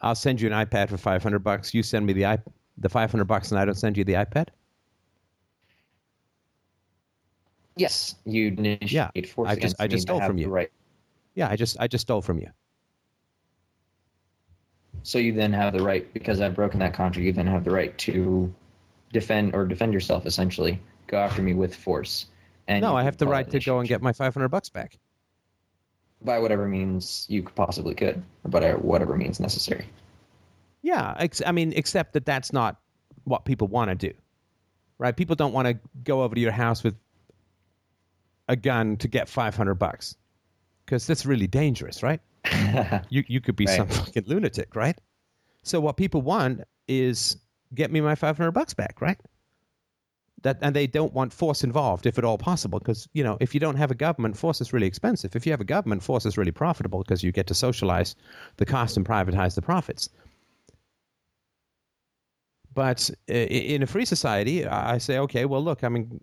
[0.00, 1.74] I'll send you an iPad for 500 bucks.
[1.74, 4.48] You send me the iP- the 500 bucks and I don't send you the iPad?
[7.76, 10.48] Yes, you initiate Yeah, force I just- I just stole from you.
[10.48, 10.70] Right.
[11.34, 12.48] Yeah, I just I just stole from you.
[15.02, 17.70] So you then have the right, because I've broken that contract, you then have the
[17.70, 18.52] right to
[19.12, 20.24] defend or defend yourself.
[20.24, 22.26] Essentially, go after me with force.
[22.68, 24.98] And no, I have the right to go and get my 500 bucks back.
[26.22, 29.84] by whatever means you possibly could, or by whatever means necessary.
[30.80, 32.80] Yeah, ex- I mean, except that that's not
[33.24, 34.14] what people want to do,
[34.96, 35.14] right?
[35.14, 36.94] People don't want to go over to your house with
[38.48, 40.16] a gun to get 500 bucks
[40.84, 42.20] because that's really dangerous, right?
[43.10, 43.76] You you could be Right.
[43.76, 44.98] some fucking lunatic, right?
[45.62, 47.36] So what people want is
[47.74, 49.18] get me my 500 bucks back, right?
[50.42, 53.54] That and they don't want force involved if at all possible because you know if
[53.54, 55.34] you don't have a government, force is really expensive.
[55.34, 58.14] If you have a government, force is really profitable because you get to socialize
[58.58, 60.10] the cost and privatize the profits.
[62.74, 66.20] But in a free society, I say, okay, well, look, I mean,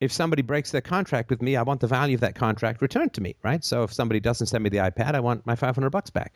[0.00, 3.12] if somebody breaks their contract with me, I want the value of that contract returned
[3.14, 3.62] to me, right?
[3.62, 6.34] So if somebody doesn't send me the iPad, I want my 500 bucks back,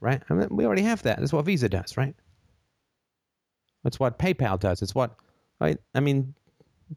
[0.00, 0.22] right?
[0.30, 1.18] I mean, we already have that.
[1.18, 2.14] That's what Visa does, right?
[3.82, 4.82] That's what PayPal does.
[4.82, 5.16] It's what,
[5.60, 5.78] right?
[5.94, 6.32] I mean,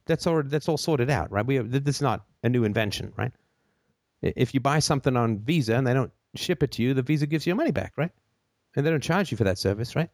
[0.06, 1.46] that's all, that's all sorted out, right?
[1.46, 3.32] We, this is not a new invention, right?
[4.22, 7.26] If you buy something on Visa and they don't ship it to you, the Visa
[7.26, 8.12] gives you your money back, right?
[8.76, 10.10] And they don't charge you for that service, right?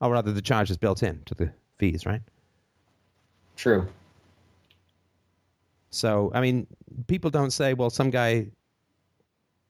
[0.00, 2.22] Or rather, the charge is built in to the fees, right?
[3.56, 3.86] True.
[5.90, 6.66] So, I mean,
[7.06, 8.48] people don't say, well, some guy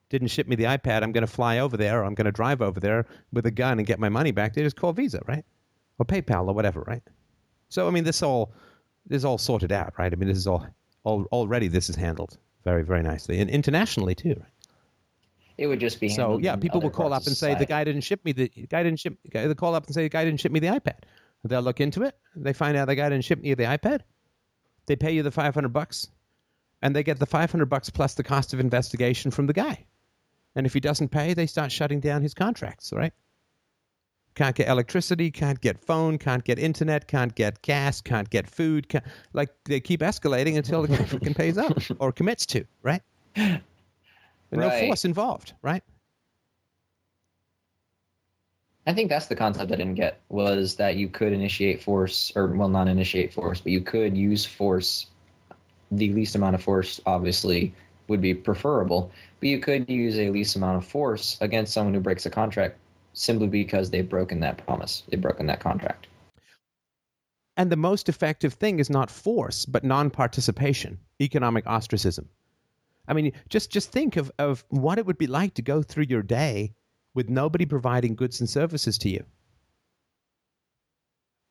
[0.08, 1.02] didn't ship me the iPad.
[1.02, 3.50] I'm going to fly over there or I'm going to drive over there with a
[3.50, 4.54] gun and get my money back.
[4.54, 5.44] They just call Visa, right?
[5.98, 7.02] Or PayPal or whatever, right?
[7.68, 8.52] So, I mean, this all
[9.06, 10.12] this is all sorted out, right?
[10.12, 10.66] I mean, this is all,
[11.04, 14.34] all already this is handled very, very nicely and internationally too.
[14.38, 14.52] Right?
[15.56, 18.02] It would just be So, yeah, people will call up and say the guy didn't
[18.02, 19.16] ship me the guy didn't ship.
[19.32, 21.00] They call up and say the guy didn't ship me the iPad.
[21.44, 22.16] They'll look into it.
[22.36, 24.00] They find out the guy didn't ship me the iPad.
[24.88, 26.08] They pay you the five hundred bucks,
[26.82, 29.84] and they get the five hundred bucks plus the cost of investigation from the guy.
[30.56, 32.92] And if he doesn't pay, they start shutting down his contracts.
[32.92, 33.12] Right?
[34.34, 38.88] Can't get electricity, can't get phone, can't get internet, can't get gas, can't get food.
[38.88, 39.04] Can't,
[39.34, 42.64] like they keep escalating until the guy fucking pays up or commits to.
[42.82, 43.02] Right?
[43.36, 43.60] And
[44.52, 45.52] no force involved.
[45.60, 45.82] Right?
[48.88, 52.46] I think that's the concept I didn't get was that you could initiate force, or
[52.46, 55.08] well, not initiate force, but you could use force,
[55.90, 57.74] the least amount of force, obviously,
[58.08, 59.12] would be preferable.
[59.40, 62.78] But you could use a least amount of force against someone who breaks a contract
[63.12, 66.06] simply because they've broken that promise, they've broken that contract.
[67.58, 72.30] And the most effective thing is not force, but non-participation, economic ostracism.
[73.06, 76.06] I mean, just just think of, of what it would be like to go through
[76.08, 76.72] your day
[77.18, 79.24] with nobody providing goods and services to you.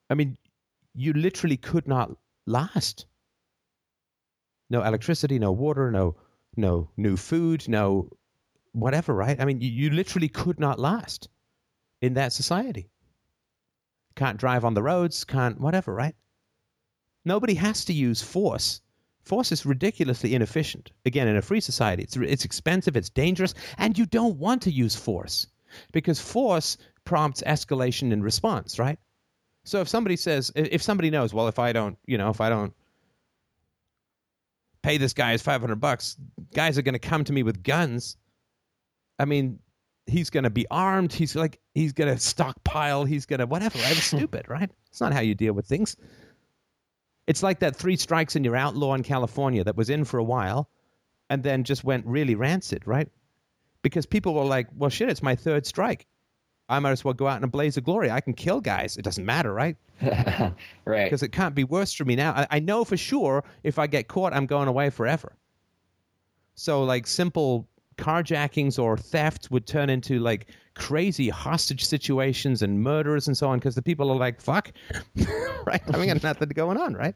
[0.10, 0.38] I mean,
[0.96, 2.10] you literally could not
[2.46, 3.06] last.
[4.70, 6.16] No electricity, no water, no
[6.56, 8.10] no new food, no
[8.72, 9.42] whatever, right?
[9.42, 11.28] I mean, you, you literally could not last
[12.02, 12.90] in that society.
[14.16, 16.16] Can't drive on the roads, can't whatever, right?
[17.26, 18.80] Nobody has to use force.
[19.26, 20.94] Force is ridiculously inefficient.
[21.06, 24.72] Again, in a free society, it's it's expensive, it's dangerous, and you don't want to
[24.72, 25.48] use force
[25.92, 29.00] because force prompts escalation in response, right?
[29.64, 32.50] So if somebody says, if somebody knows, well, if I don't, you know, if I
[32.50, 32.74] don't
[34.82, 36.18] pay this guy his 500 bucks,
[36.54, 38.16] guys are going to come to me with guns.
[39.20, 39.60] I mean,
[40.06, 41.12] he's going to be armed.
[41.12, 43.04] He's like, he's going to stockpile.
[43.04, 43.78] He's going to whatever.
[43.80, 43.92] Right?
[43.92, 44.72] It's stupid, right?
[44.90, 45.98] It's not how you deal with things.
[47.28, 50.24] It's like that three strikes and you're outlaw in California that was in for a
[50.24, 50.70] while
[51.30, 53.10] and then just went really rancid, right?
[53.82, 56.08] Because people were like, well, shit, it's my third strike.
[56.70, 58.12] I might as well go out in a blaze of glory.
[58.12, 58.98] I can kill guys.
[58.98, 59.78] It doesn't matter, right?
[60.02, 60.56] right.
[60.86, 62.32] Because it can't be worse for me now.
[62.32, 65.34] I, I know for sure if I get caught, I'm going away forever.
[66.56, 67.68] So, like, simple
[67.98, 73.58] carjackings or thefts would turn into like crazy hostage situations and murders and so on
[73.58, 74.72] because the people are like, fuck,
[75.66, 75.82] right?
[75.94, 77.16] I mean, nothing going on, right?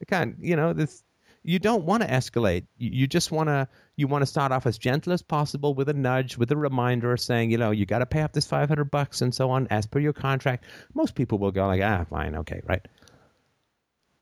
[0.00, 1.02] They can't, you know, this
[1.44, 2.66] you don't want to escalate.
[2.78, 5.92] You just want to you want to start off as gentle as possible with a
[5.92, 9.20] nudge, with a reminder saying, you know, you got to pay up this 500 bucks
[9.20, 10.64] and so on as per your contract.
[10.94, 12.88] Most people will go like, ah, fine, okay, right.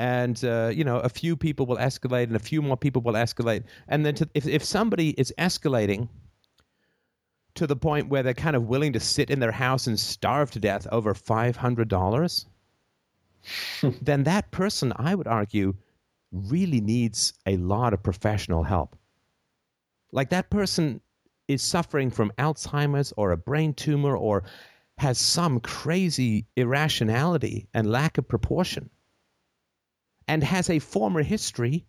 [0.01, 3.15] And uh, you know, a few people will escalate, and a few more people will
[3.15, 6.09] escalate, and then to, if if somebody is escalating
[7.55, 10.51] to the point where they're kind of willing to sit in their house and starve
[10.53, 12.47] to death over five hundred dollars,
[14.03, 15.74] then that person, I would argue,
[16.33, 18.97] really needs a lot of professional help.
[20.11, 21.01] Like that person
[21.49, 24.45] is suffering from Alzheimer's or a brain tumor or
[24.99, 28.91] has some crazy irrationality and lack of proportion
[30.29, 31.85] and has a former history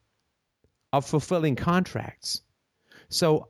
[0.92, 2.42] of fulfilling contracts.
[3.10, 3.50] So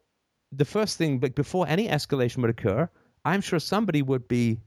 [0.51, 2.89] the first thing, but before any escalation would occur,
[3.25, 4.59] I'm sure somebody would be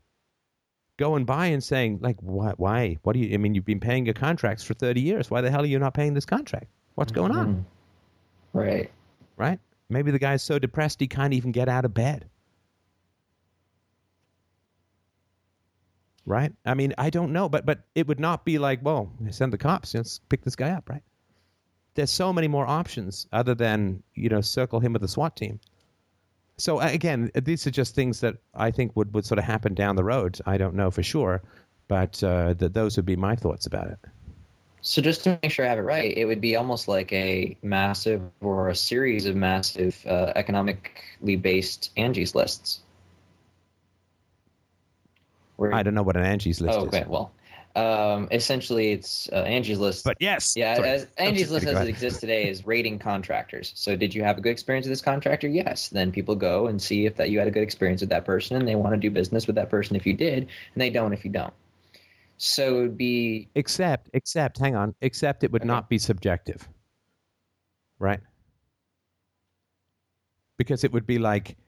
[0.96, 2.52] going by and saying, like, why?
[2.56, 2.98] Why?
[3.02, 3.34] What do you?
[3.34, 5.30] I mean, you've been paying your contracts for 30 years.
[5.30, 6.66] Why the hell are you not paying this contract?
[6.94, 7.46] What's going on?
[7.46, 8.58] Mm-hmm.
[8.58, 8.90] Right.
[9.36, 9.60] Right.
[9.88, 12.28] Maybe the guy's so depressed he can't even get out of bed.
[16.24, 16.52] Right.
[16.64, 19.58] I mean, I don't know, but but it would not be like, well, send the
[19.58, 19.94] cops.
[19.94, 20.88] Let's pick this guy up.
[20.88, 21.02] Right.
[21.94, 25.60] There's so many more options other than you know circle him with a SWAT team.
[26.58, 29.96] So again, these are just things that I think would, would sort of happen down
[29.96, 30.38] the road.
[30.46, 31.42] I don't know for sure,
[31.86, 33.98] but uh, th- those would be my thoughts about it.
[34.80, 37.56] So just to make sure I have it right, it would be almost like a
[37.62, 42.80] massive or a series of massive uh, economically based Angie's lists.
[45.56, 47.08] Where, I don't know what an Angie's list oh, okay, is.
[47.08, 47.32] well,
[47.76, 50.04] um, essentially, it's uh, Angie's List.
[50.04, 53.72] But yes, yeah, as, Angie's List as it exists today is rating contractors.
[53.76, 55.46] So, did you have a good experience with this contractor?
[55.46, 55.90] Yes.
[55.90, 58.56] Then people go and see if that you had a good experience with that person,
[58.56, 60.48] and they want to do business with that person if you did, and
[60.80, 61.52] they don't if you don't.
[62.38, 65.68] So it would be except except hang on except it would okay.
[65.68, 66.66] not be subjective,
[67.98, 68.20] right?
[70.56, 71.58] Because it would be like,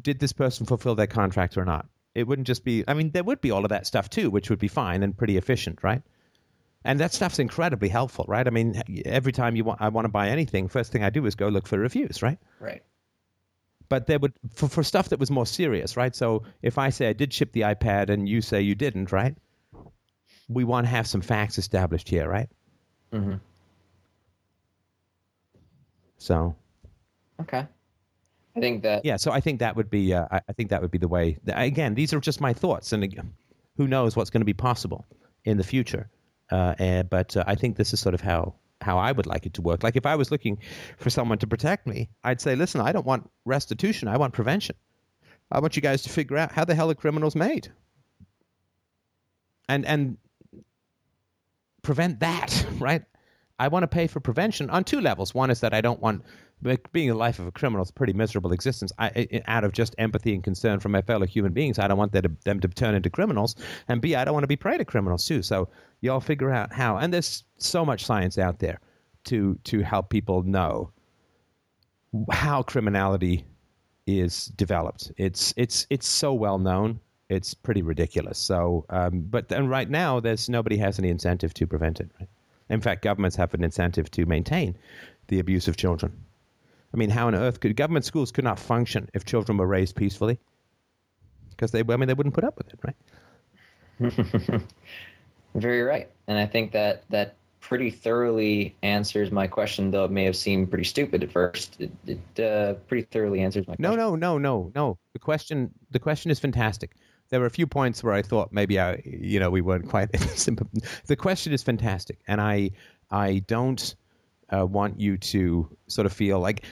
[0.00, 1.86] did this person fulfill their contract or not?
[2.14, 4.50] It wouldn't just be, I mean, there would be all of that stuff too, which
[4.50, 6.02] would be fine and pretty efficient, right?
[6.84, 8.46] And that stuff's incredibly helpful, right?
[8.46, 11.26] I mean, every time you want, I want to buy anything, first thing I do
[11.26, 12.38] is go look for reviews, right?
[12.60, 12.82] Right.
[13.88, 16.14] But there would, for, for stuff that was more serious, right?
[16.14, 19.34] So if I say I did ship the iPad and you say you didn't, right?
[20.48, 22.48] We want to have some facts established here, right?
[23.12, 23.34] Mm-hmm.
[26.18, 26.54] So.
[27.40, 27.66] Okay.
[28.58, 29.16] I think that yeah.
[29.16, 31.38] So I think that would be uh, I think that would be the way.
[31.46, 33.32] Again, these are just my thoughts, and
[33.76, 35.06] who knows what's going to be possible
[35.44, 36.10] in the future.
[36.50, 39.46] Uh, and, but uh, I think this is sort of how how I would like
[39.46, 39.82] it to work.
[39.82, 40.58] Like if I was looking
[40.98, 44.08] for someone to protect me, I'd say, listen, I don't want restitution.
[44.08, 44.76] I want prevention.
[45.50, 47.68] I want you guys to figure out how the hell are criminals made,
[49.68, 50.18] and and
[51.82, 53.02] prevent that, right?
[53.58, 55.34] I want to pay for prevention on two levels.
[55.34, 56.22] One is that I don't want
[56.92, 58.92] being the life of a criminal is a pretty miserable existence.
[58.98, 62.12] I, out of just empathy and concern for my fellow human beings, I don't want
[62.12, 63.56] them to, them to turn into criminals.
[63.88, 65.42] And B, I don't want to be prey to criminals too.
[65.42, 65.68] So
[66.00, 66.96] y'all figure out how.
[66.96, 68.80] And there's so much science out there
[69.24, 70.90] to to help people know
[72.30, 73.44] how criminality
[74.06, 75.12] is developed.
[75.16, 77.00] It's it's it's so well known.
[77.28, 78.38] It's pretty ridiculous.
[78.38, 82.10] So, um, but then right now, there's nobody has any incentive to prevent it.
[82.18, 82.28] Right?
[82.70, 84.76] In fact, governments have an incentive to maintain
[85.28, 86.12] the abuse of children.
[86.92, 89.96] I mean, how on earth could government schools could not function if children were raised
[89.96, 90.38] peacefully?
[91.50, 92.96] Because they, I mean, they wouldn't put up with it, right?
[95.54, 100.24] Very right, and I think that that pretty thoroughly answers my question, though it may
[100.24, 101.80] have seemed pretty stupid at first.
[101.80, 103.98] It, it uh, pretty thoroughly answers my No, question.
[103.98, 104.72] no, no, no, no.
[104.74, 104.98] No.
[105.12, 106.94] The question, the question is fantastic.
[107.30, 110.16] There were a few points where I thought maybe I, you know, we weren't quite
[110.30, 110.66] simple.
[111.06, 112.70] The question is fantastic, and I,
[113.10, 113.94] I don't
[114.54, 116.64] uh, want you to sort of feel like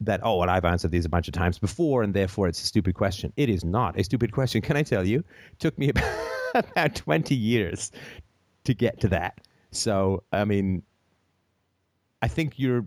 [0.00, 0.20] that.
[0.22, 2.94] Oh, and I've answered these a bunch of times before, and therefore it's a stupid
[2.94, 3.32] question.
[3.36, 4.60] It is not a stupid question.
[4.60, 5.18] Can I tell you?
[5.18, 7.92] It took me about, about twenty years
[8.64, 9.40] to get to that.
[9.70, 10.82] So, I mean,
[12.22, 12.86] I think you're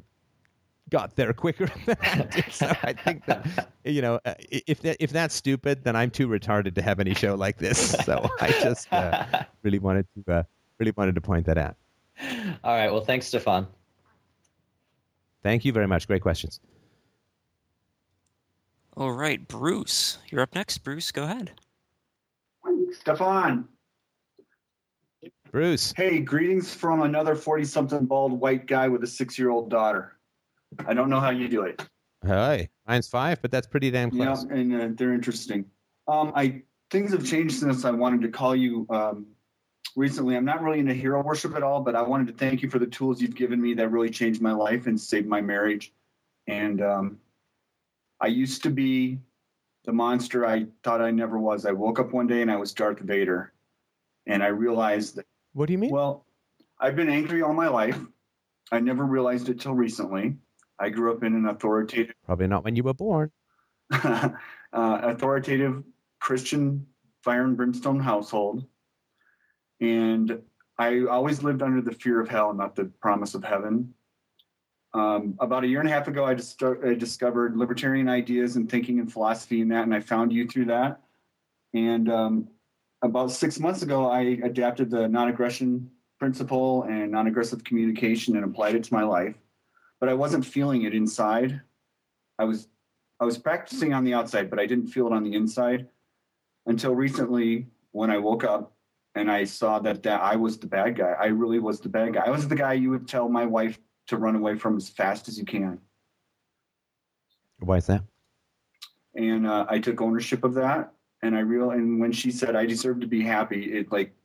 [0.89, 2.45] got there quicker than that.
[2.51, 6.27] so I think that you know, uh, if that, if that's stupid, then I'm too
[6.27, 7.91] retarded to have any show like this.
[8.06, 9.25] So I just uh,
[9.64, 10.43] really wanted to uh,
[10.80, 11.75] really wanted to point that out.
[12.64, 12.91] All right.
[12.91, 13.67] Well, thanks, Stefan.
[15.48, 16.08] Thank you very much.
[16.08, 16.59] Great questions.
[18.98, 20.80] All right, Bruce, you're up next.
[20.80, 21.51] Bruce, go ahead.
[23.00, 23.66] Stefan,
[25.50, 25.93] Bruce.
[25.95, 30.17] hey, greetings from another 40 something bald white guy with a six year old daughter.
[30.85, 31.82] I don't know how you do it.
[32.26, 32.67] Hi.
[32.85, 34.19] Mine's five, but that's pretty damn close.
[34.19, 34.45] Yeah, close.
[34.50, 35.64] and uh, they're interesting.
[36.09, 39.27] Um, I things have changed since I wanted to call you um,
[39.98, 40.38] recently.
[40.38, 42.80] I'm not really into hero worship at all, but I wanted to thank you for
[42.80, 45.92] the tools you've given me that really changed my life and saved my marriage.
[46.45, 47.17] And um,
[48.22, 49.19] I used to be
[49.84, 51.66] the monster I thought I never was.
[51.66, 53.51] I woke up one day and I was Darth Vader,
[54.27, 55.26] and I realized that.
[55.53, 55.90] What do you mean?
[55.90, 56.26] Well,
[56.80, 58.00] I've been angry all my life.
[58.72, 60.35] I never realized it till recently.
[60.80, 63.32] I grew up in an authoritative Probably not when you were born.
[63.92, 64.30] uh,
[64.72, 65.84] authoritative
[66.19, 66.85] Christian
[67.24, 68.67] fire and brimstone household.
[69.80, 70.41] And
[70.77, 73.93] I always lived under the fear of hell, not the promise of heaven.
[74.93, 78.69] Um, about a year and a half ago, I, start, I discovered libertarian ideas and
[78.69, 81.01] thinking and philosophy and that, and I found you through that.
[81.73, 82.47] And um,
[83.01, 88.45] about six months ago, I adapted the non aggression principle and non aggressive communication and
[88.45, 89.35] applied it to my life.
[89.99, 91.61] But I wasn't feeling it inside.
[92.39, 92.67] I was
[93.19, 95.88] I was practicing on the outside, but I didn't feel it on the inside
[96.67, 98.73] until recently when I woke up
[99.18, 101.14] and I saw that, that I was the bad guy.
[101.20, 102.26] I really was the bad guy.
[102.26, 105.28] I was the guy you would tell my wife to run away from as fast
[105.28, 105.80] as you can.
[107.60, 108.04] Why is that?
[109.16, 110.94] And uh, I took ownership of that.
[111.24, 114.16] And I real and when she said I deserve to be happy, it like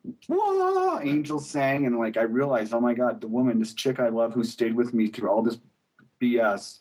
[1.03, 4.35] angels sang, and like I realized, oh my god, the woman, this chick I love,
[4.35, 5.57] who stayed with me through all this
[6.21, 6.81] BS,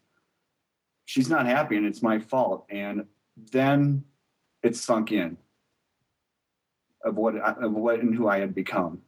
[1.06, 2.66] she's not happy, and it's my fault.
[2.70, 3.06] And
[3.54, 4.04] then
[4.64, 5.38] it sunk in
[7.04, 9.02] of what of what and who I had become,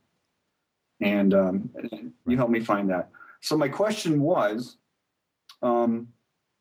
[1.02, 1.70] and um,
[2.26, 3.10] you helped me find that.
[3.42, 4.78] So my question was,
[5.62, 6.08] um,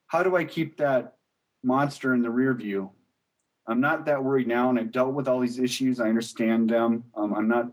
[0.08, 1.14] how do I keep that
[1.62, 2.90] monster in the rear view?
[3.66, 6.00] I'm not that worried now, and I've dealt with all these issues.
[6.00, 7.04] I understand them.
[7.14, 7.70] Um, I'm not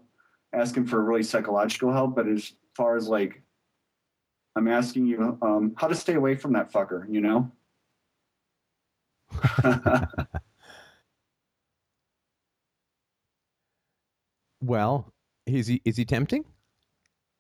[0.54, 3.42] asking for really psychological help, but as far as like,
[4.56, 7.12] I'm asking you um, how to stay away from that fucker.
[7.12, 7.52] You know.
[14.62, 15.12] Well,
[15.46, 16.46] is he is he tempting?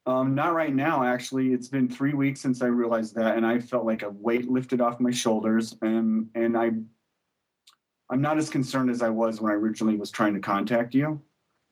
[0.05, 1.53] Um, not right now, actually.
[1.53, 4.81] It's been three weeks since I realized that, and I felt like a weight lifted
[4.81, 6.71] off my shoulders, and and I,
[8.09, 11.21] I'm not as concerned as I was when I originally was trying to contact you,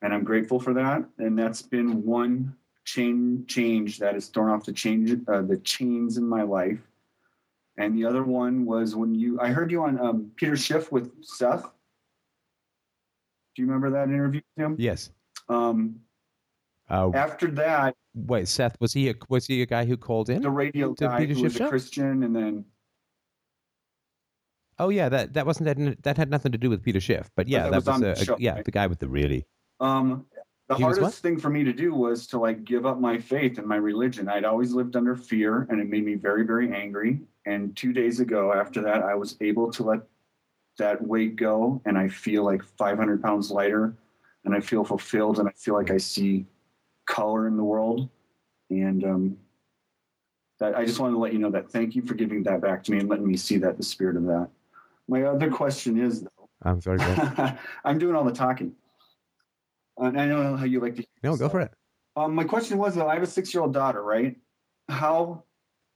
[0.01, 1.03] and I'm grateful for that.
[1.17, 6.17] And that's been one chain change that has thrown off the change uh, the chains
[6.17, 6.79] in my life.
[7.79, 11.11] And the other one was when you I heard you on um, Peter Schiff with
[11.23, 11.63] Seth.
[13.55, 14.75] Do you remember that interview, Tim?
[14.77, 15.09] Yes.
[15.49, 16.01] Um,
[16.89, 20.41] Uh, after that, wait, Seth was he a was he a guy who called in?
[20.41, 21.61] the radio To guy who was a?
[21.61, 22.65] Christian, and then
[24.79, 27.47] Oh yeah, that that wasn't that, that had nothing to do with Peter Schiff, but
[27.47, 28.65] yeah, that that was was, a, the show, yeah right?
[28.65, 29.45] the guy with the really
[29.79, 30.25] um,
[30.67, 33.57] the He hardest thing for me to do was to like give up my faith
[33.57, 34.27] and my religion.
[34.27, 37.21] I'd always lived under fear, and it made me very, very angry.
[37.45, 40.01] And two days ago, after that, I was able to let
[40.77, 43.95] that weight go, and I feel like 500 pounds lighter,
[44.47, 46.45] and I feel fulfilled, and I feel like I see
[47.05, 48.09] color in the world.
[48.69, 49.37] And um,
[50.59, 51.69] that I just wanted to let you know that.
[51.69, 54.15] Thank you for giving that back to me and letting me see that the spirit
[54.15, 54.47] of that.
[55.09, 56.49] My other question is, though.
[56.63, 57.01] I'm good.
[57.83, 58.71] I'm doing all the talking.
[59.97, 61.05] And I know how you like to.
[61.23, 61.71] No, go for it.
[62.15, 64.37] Um, my question was though, I have a six-year-old daughter, right?
[64.87, 65.43] How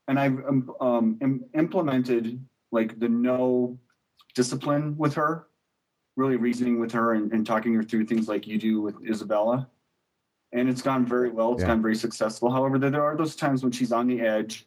[0.08, 3.78] and I've um, um, implemented like the no
[4.34, 5.46] discipline with her,
[6.16, 9.68] really reasoning with her and, and talking her through things like you do with Isabella.
[10.52, 11.52] And it's gone very well.
[11.54, 11.68] It's Yeah.
[11.68, 12.50] gone very successful.
[12.50, 14.66] However, there, there are those times when she's on the edge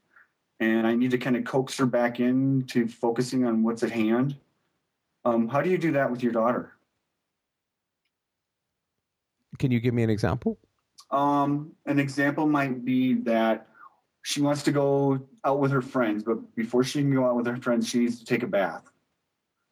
[0.59, 4.35] and I need to kind of coax her back into focusing on what's at hand.
[5.25, 6.71] Um, how do you do that with your daughter?
[9.59, 10.57] Can you give me an example?
[11.11, 13.67] Um, an example might be that
[14.23, 17.45] she wants to go out with her friends, but before she can go out with
[17.45, 18.89] her friends, she needs to take a bath.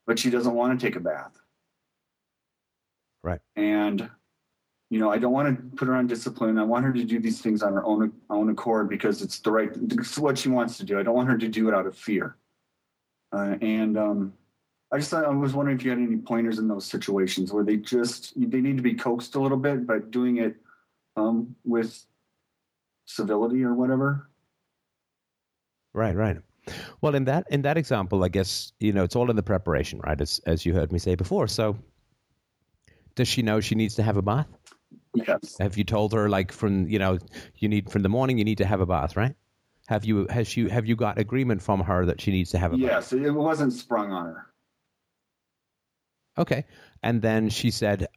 [0.06, 1.43] But she doesn't want to take a bath.
[3.24, 3.40] Right.
[3.56, 4.10] And
[4.90, 6.60] you know, I don't want to put her on discipline.
[6.60, 9.52] I want her to do these things on her own own accord because it's the
[9.52, 11.00] right it's what she wants to do.
[11.00, 12.36] I don't want her to do it out of fear.
[13.32, 14.34] Uh, and um,
[14.92, 17.64] I just thought I was wondering if you had any pointers in those situations where
[17.64, 20.56] they just they need to be coaxed a little bit, but doing it
[21.16, 22.06] um, with
[23.06, 24.30] civility or whatever.
[25.94, 26.38] Right, right.
[27.02, 30.00] Well, in that in that example, I guess you know it's all in the preparation,
[30.06, 30.20] right?
[30.22, 31.48] As as you heard me say before.
[31.48, 31.76] So,
[33.16, 34.48] does she know she needs to have a bath?
[35.14, 35.58] Yes.
[35.60, 37.20] Have you told her like from you know
[37.58, 39.36] you need from the morning you need to have a bath, right?
[39.88, 42.74] Have you has you have you got agreement from her that she needs to have
[42.74, 43.12] a bath?
[43.12, 44.48] Yes, it wasn't sprung on her.
[46.38, 46.66] Okay,
[47.04, 48.08] and then she said,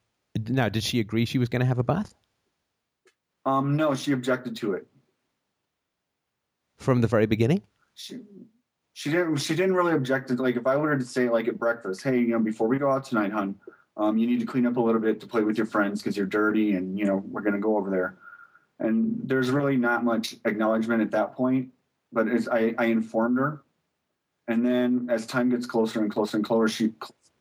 [0.49, 2.15] "Now, did she agree she was going to have a bath
[3.45, 4.87] Um, no, she objected to it.
[6.79, 7.63] from the very beginning?"
[7.95, 8.21] She
[8.95, 11.59] she didn't she didn't really object to like if I were to say like at
[11.59, 13.57] breakfast, hey, you know, before we go out tonight, hon,
[13.97, 16.17] um, you need to clean up a little bit to play with your friends because
[16.17, 18.19] you're dirty and you know we're gonna go over there.
[18.79, 21.71] And there's really not much acknowledgement at that point,
[22.13, 23.63] but as I, I informed her,
[24.49, 26.93] and then as time gets closer and closer and closer, she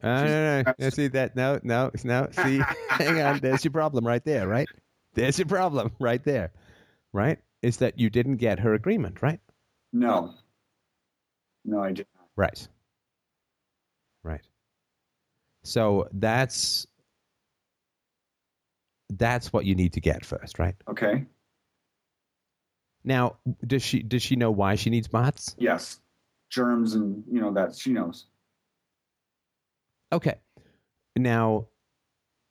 [0.01, 0.89] Uh, no, no, no, no.
[0.89, 1.35] See that?
[1.35, 2.29] No, no, no.
[2.31, 3.39] See, hang on.
[3.39, 4.67] There's your problem right there, right?
[5.13, 6.51] There's your problem right there,
[7.11, 7.39] right?
[7.61, 9.39] Is that you didn't get her agreement, right?
[9.91, 10.33] no,
[11.63, 12.27] no, I did not.
[12.35, 12.67] Right.
[15.65, 16.85] So that's
[19.09, 20.75] that's what you need to get first, right?
[20.87, 21.25] Okay.
[23.03, 25.55] Now, does she does she know why she needs baths?
[25.57, 25.99] Yes,
[26.49, 28.25] germs and you know that she knows.
[30.13, 30.35] Okay.
[31.15, 31.67] Now,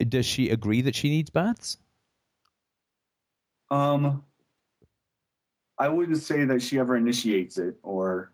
[0.00, 1.78] does she agree that she needs baths?
[3.70, 4.24] Um,
[5.78, 8.32] I wouldn't say that she ever initiates it, or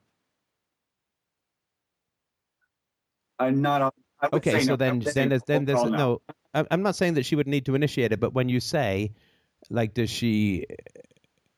[3.38, 3.94] I'm not.
[4.32, 4.76] Okay, so no.
[4.76, 6.20] Then then there's, then there's no.
[6.52, 9.12] I'm not saying that she would need to initiate it, but when you say,
[9.70, 10.66] like, does she?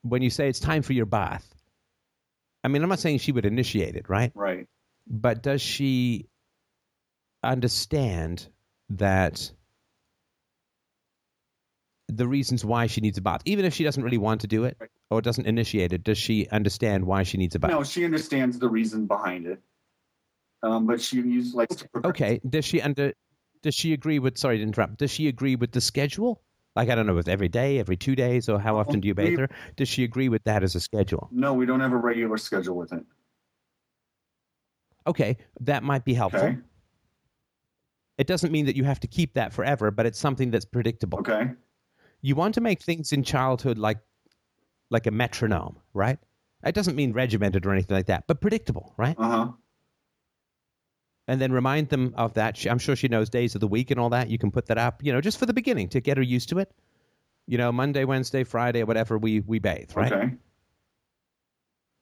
[0.02, 1.54] When you say it's time for your bath,
[2.64, 4.32] I mean, I'm not saying she would initiate it, right?
[4.34, 4.66] Right.
[5.06, 6.28] But does she
[7.42, 8.48] understand
[8.90, 9.50] that
[12.08, 14.64] the reasons why she needs a bath, even if she doesn't really want to do
[14.64, 14.76] it
[15.10, 17.70] or doesn't initiate it, does she understand why she needs a bath?
[17.70, 19.60] No, she understands the reason behind it.
[20.62, 21.88] Um, but she uses likes to.
[22.04, 22.40] Okay.
[22.48, 23.12] Does she under?
[23.62, 24.38] Does she agree with?
[24.38, 24.98] Sorry to interrupt.
[24.98, 26.42] Does she agree with the schedule?
[26.74, 29.14] Like I don't know, with every day, every two days, or how often do you
[29.14, 29.48] bathe her?
[29.76, 31.28] Does she agree with that as a schedule?
[31.30, 33.04] No, we don't have a regular schedule with it.
[35.06, 36.40] Okay, that might be helpful.
[36.40, 36.58] Okay.
[38.18, 41.18] It doesn't mean that you have to keep that forever, but it's something that's predictable.
[41.18, 41.50] Okay.
[42.20, 43.98] You want to make things in childhood like
[44.90, 46.18] like a metronome, right?
[46.64, 49.16] It doesn't mean regimented or anything like that, but predictable, right?
[49.18, 49.48] Uh huh.
[51.32, 52.58] And then remind them of that.
[52.58, 54.28] She- I'm sure she knows days of the week and all that.
[54.28, 56.50] You can put that up, you know, just for the beginning to get her used
[56.50, 56.70] to it.
[57.46, 60.12] You know, Monday, Wednesday, Friday, whatever we we bathe, right?
[60.12, 60.34] Okay.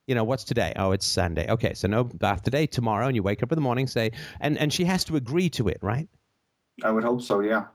[0.09, 0.73] You know, what's today?
[0.75, 1.49] Oh, it's Sunday.
[1.49, 4.11] Okay, so no bath today, tomorrow, and you wake up in the morning, say,
[4.41, 6.09] and and she has to agree to it, right?
[6.83, 7.39] I would hope so.
[7.39, 7.67] Yeah.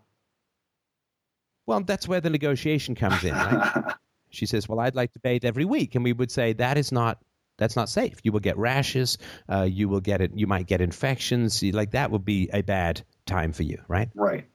[1.68, 3.94] Well, that's where the negotiation comes in, right?
[4.30, 6.92] she says, "Well, I'd like to bathe every week," and we would say that is
[6.92, 7.20] not
[7.58, 8.20] that's not safe.
[8.24, 9.18] You will get rashes.
[9.50, 10.32] Uh, you will get it.
[10.36, 11.64] You might get infections.
[11.64, 14.10] Like that would be a bad time for you, right?
[14.16, 14.46] right.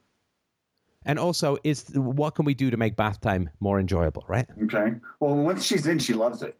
[1.03, 4.45] And also, is what can we do to make bath time more enjoyable, right?
[4.65, 4.93] Okay.
[5.19, 6.55] Well, once she's in, she loves it.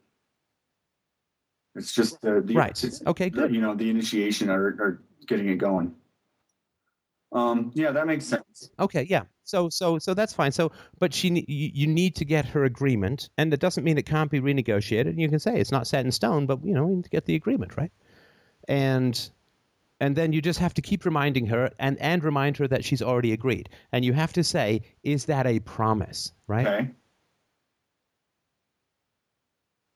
[1.76, 2.72] It's just the, the Right.
[2.84, 3.54] it's- Okay, the- good.
[3.56, 5.94] you know, the initiation or, or getting it going.
[7.32, 8.72] Um, yeah, that makes sense.
[8.80, 9.24] Okay, yeah.
[9.44, 10.52] So, so, so that's fine.
[10.52, 14.32] So, but she, you, need to get her agreement, and it doesn't mean it can't
[14.32, 15.18] be renegotiated.
[15.18, 17.26] You can say it's not set in stone, but you know, you need to get
[17.26, 17.92] the agreement, right?
[18.68, 19.30] And,
[20.00, 23.02] and then you just have to keep reminding her, and and remind her that she's
[23.02, 23.70] already agreed.
[23.92, 26.68] And you have to say, is that a promise, right?
[26.68, 26.92] Okay.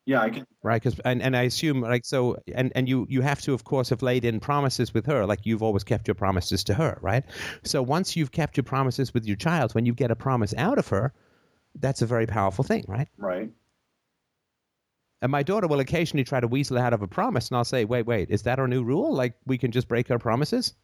[0.08, 0.46] Yeah, I can.
[0.62, 3.64] right because and, and i assume like so and and you you have to of
[3.64, 7.00] course have laid in promises with her like you've always kept your promises to her
[7.02, 7.24] right
[7.64, 10.78] so once you've kept your promises with your child when you get a promise out
[10.78, 11.12] of her
[11.80, 13.50] that's a very powerful thing right Right.
[15.22, 17.84] And my daughter will occasionally try to weasel out of a promise, and I'll say,
[17.86, 19.12] "Wait, wait, is that our new rule?
[19.16, 20.76] Like we can just break our promises?"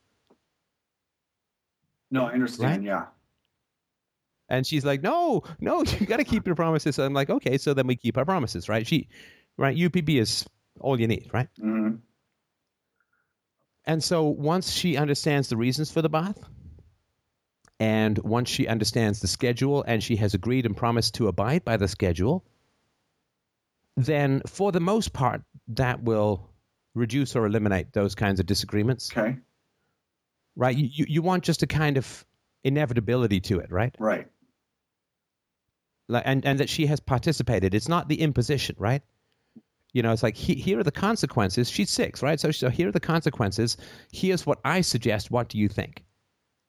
[2.10, 2.78] No, I understand.
[2.78, 2.82] Right?
[2.82, 3.06] Yeah.
[4.52, 7.58] And she's like, "No, no, you got to keep your promises." So I'm like, "Okay,
[7.58, 9.08] so then we keep our promises, right?" She,
[9.58, 9.76] right?
[9.76, 10.46] UPB is
[10.80, 11.48] all you need, right?
[11.58, 11.96] hmm
[13.86, 16.38] And so once she understands the reasons for the bath,
[17.80, 21.78] and once she understands the schedule and she has agreed and promised to abide by
[21.78, 22.44] the schedule,
[23.98, 26.50] then for the most part, that will
[26.94, 29.38] reduce or eliminate those kinds of disagreements, Okay.
[30.56, 30.76] right?
[30.76, 32.26] You, you, you want just a kind of
[32.64, 33.96] inevitability to it, right?
[33.98, 34.28] Right.
[36.08, 37.74] Like, and, and that she has participated.
[37.74, 39.02] It's not the imposition, right?
[39.94, 41.70] You know, it's like he, here are the consequences.
[41.70, 42.40] She's six, right?
[42.40, 43.78] So, so here are the consequences.
[44.12, 45.32] Here's what I suggest.
[45.32, 46.04] What do you think?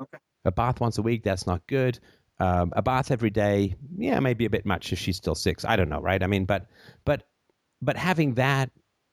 [0.01, 0.19] Okay.
[0.44, 1.99] A bath once a week, that's not good.
[2.41, 5.65] Um, a bath every day, yeah, maybe a bit much if she's still six.
[5.65, 6.20] I don't know, right?
[6.23, 6.67] I mean, but
[7.05, 7.28] but
[7.81, 8.70] but having that,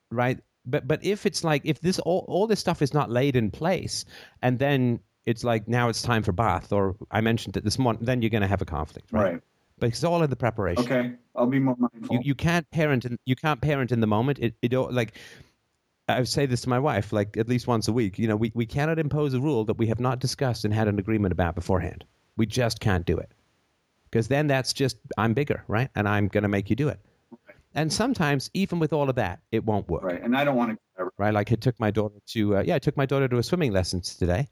[0.10, 0.40] right?
[0.66, 3.52] But but if it's like if this all all this stuff is not laid in
[3.52, 4.06] place,
[4.42, 8.04] and then it's like now it's time for bath, or I mentioned it this morning,
[8.04, 9.34] then you're going to have a conflict, right?
[9.34, 9.42] Right.
[9.80, 11.14] But it's all in the preparation Okay.
[11.36, 12.16] I'll be more mindful.
[12.16, 15.14] you, you can't parent in, you can't parent in the moment it, it don't- like
[16.08, 18.52] I say this to my wife like at least once a week you know we,
[18.56, 21.56] we cannot impose a rule that we have not discussed and had an agreement about
[21.56, 22.04] beforehand
[22.36, 23.32] we just can't do it
[24.10, 27.00] because then that's just I'm bigger right and I'm going to make you do it
[27.76, 30.22] and sometimes even with all of that it won't work right.
[30.22, 31.10] And I don't want to.
[31.18, 31.34] right?
[31.34, 33.72] Like I took my daughter to uh, yeah, I took my daughter to a swimming
[33.72, 34.48] lesson today.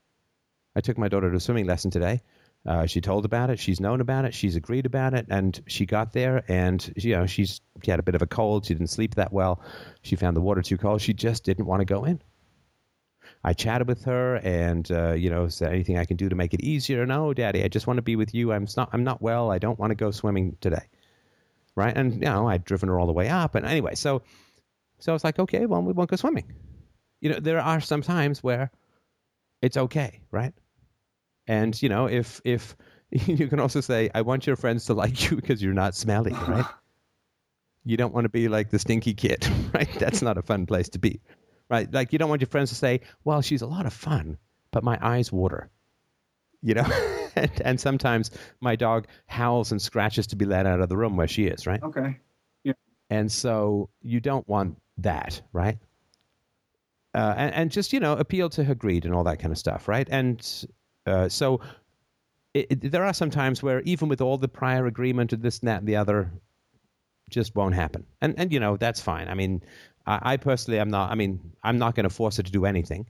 [0.76, 2.22] I took my daughter to a swimming lesson today.
[2.66, 3.60] Uh, she told about it.
[3.60, 4.34] She's known about it.
[4.34, 8.04] She's agreed about it, and she got there, and you know she's she had a
[8.04, 8.66] bit of a cold.
[8.66, 9.62] She didn't sleep that well.
[10.02, 11.02] She found the water too cold.
[11.02, 12.22] She just didn't want to go in.
[13.44, 16.36] I chatted with her, and uh, you know, is there anything I can do to
[16.36, 17.06] make it easier?
[17.06, 18.52] No, Daddy, I just want to be with you.
[18.52, 18.90] I'm not.
[18.92, 19.50] I'm not well.
[19.52, 20.88] I don't want to go swimming today.
[21.76, 24.24] Right, and you know, I'd driven her all the way up, and anyway, so
[25.00, 26.52] so I was like, okay, well, we won't go swimming.
[27.22, 28.72] You know, there are some times where
[29.62, 30.54] it's okay, right?
[31.48, 32.76] And you know, if if
[33.12, 36.34] you can also say, I want your friends to like you because you're not smelly,
[36.34, 36.66] right?
[37.86, 39.90] you don't want to be like the stinky kid, right?
[40.00, 41.22] That's not a fun place to be,
[41.70, 41.92] right?
[41.92, 44.38] Like you don't want your friends to say, well, she's a lot of fun,
[44.72, 45.70] but my eyes water,
[46.62, 46.86] you know.
[47.36, 51.16] and, and sometimes my dog howls and scratches to be let out of the room
[51.16, 51.82] where she is, right?
[51.82, 52.18] Okay.
[53.10, 55.78] And so you don't want that, right?
[57.14, 59.58] Uh, and, and just, you know, appeal to her greed and all that kind of
[59.58, 60.08] stuff, right?
[60.12, 60.46] And
[61.08, 61.62] uh, so
[62.54, 65.60] it, it, there are some times where even with all the prior agreement and this
[65.60, 66.32] and that and the other,
[67.30, 68.06] just won't happen.
[68.22, 69.28] And, and you know, that's fine.
[69.28, 69.62] I mean,
[70.06, 72.66] I, I personally am not, I mean, I'm not going to force her to do
[72.66, 73.08] anything.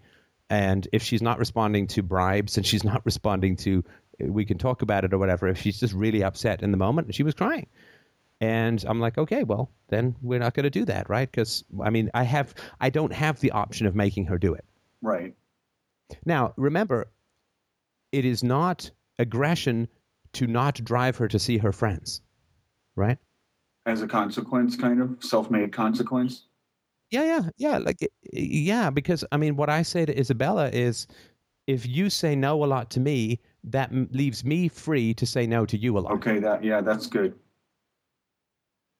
[0.49, 3.83] And if she's not responding to bribes and she's not responding to,
[4.19, 7.07] we can talk about it or whatever, if she's just really upset in the moment,
[7.07, 7.67] and she was crying.
[8.39, 11.29] And I'm like, okay, well, then we're not going to do that, right?
[11.29, 14.65] Because I mean, I have, I don't have the option of making her do it.
[15.01, 15.33] Right.
[16.25, 17.07] Now, remember,
[18.17, 18.89] it is not
[19.19, 19.87] aggression
[20.33, 22.21] to not drive her to see her friends,
[22.95, 23.19] right?
[23.85, 26.45] As a consequence, kind of self-made consequence.
[27.11, 27.77] Yeah, yeah, yeah.
[27.77, 27.99] Like,
[28.33, 31.05] yeah, because I mean, what I say to Isabella is,
[31.67, 35.45] if you say no a lot to me, that m- leaves me free to say
[35.45, 36.13] no to you a lot.
[36.13, 36.39] Okay.
[36.39, 36.63] That.
[36.63, 36.81] Yeah.
[36.81, 37.35] That's good.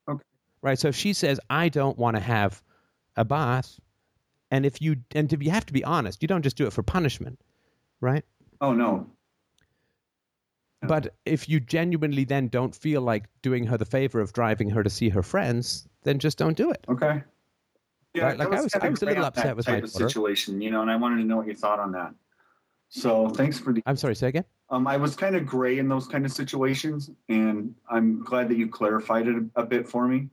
[0.08, 0.24] Okay.
[0.62, 0.78] Right?
[0.78, 2.62] So if she says, "I don't want to have
[3.16, 3.80] a bath,"
[4.52, 6.74] and if you and if you have to be honest, you don't just do it
[6.74, 7.42] for punishment,
[8.00, 8.24] right?
[8.62, 9.08] Oh no.
[10.84, 14.84] But if you genuinely then don't feel like doing her the favor of driving her
[14.84, 16.86] to see her friends, then just don't do it.
[16.88, 17.24] Okay.
[18.14, 20.82] Yeah, Right, like, I was- I was a little upset with my situation, you know,
[20.82, 22.14] and I wanted to know what you thought on that.
[22.90, 23.84] So thanks for the.
[23.86, 24.46] I'm sorry, say again.
[24.70, 28.56] Um, I was kind of gray in those kind of situations, and I'm glad that
[28.58, 30.30] you clarified it a, a bit for me.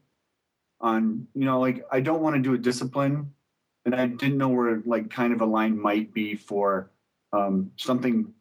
[0.81, 3.33] On you know, like I don't want to do a discipline,
[3.87, 6.91] and I didn't know where like kind of a line might be for
[7.35, 8.33] um, something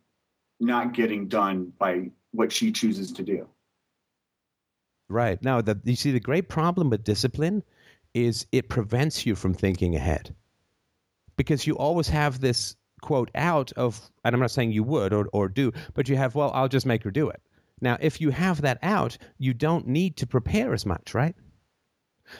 [0.60, 3.48] not getting done by what she chooses to do.
[5.10, 7.64] Right now, the you see the great problem with discipline
[8.14, 10.34] is it prevents you from thinking ahead,
[11.36, 15.28] because you always have this quote out of, and I'm not saying you would or,
[15.34, 17.42] or do, but you have, well, I'll just make her do it.
[17.82, 21.36] Now, if you have that out, you don't need to prepare as much, right?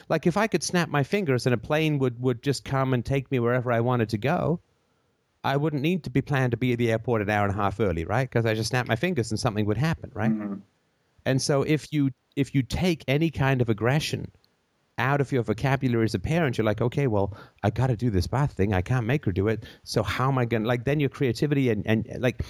[0.08, 3.04] Like if I could snap my fingers and a plane would, would just come and
[3.04, 4.60] take me wherever I wanted to go,
[5.44, 7.62] I wouldn't need to be planned to be at the airport an hour and a
[7.62, 8.28] half early, right?
[8.28, 10.32] Because I just snap my fingers and something would happen, right?
[10.32, 10.62] Mhm.
[11.26, 14.30] And so if you if you take any kind of aggression
[14.98, 18.10] out of your vocabulary as a parent, you're like, okay, well, I got to do
[18.10, 18.72] this bath thing.
[18.72, 19.64] I can't make her do it.
[19.84, 22.42] So how am I going to like then your creativity and and like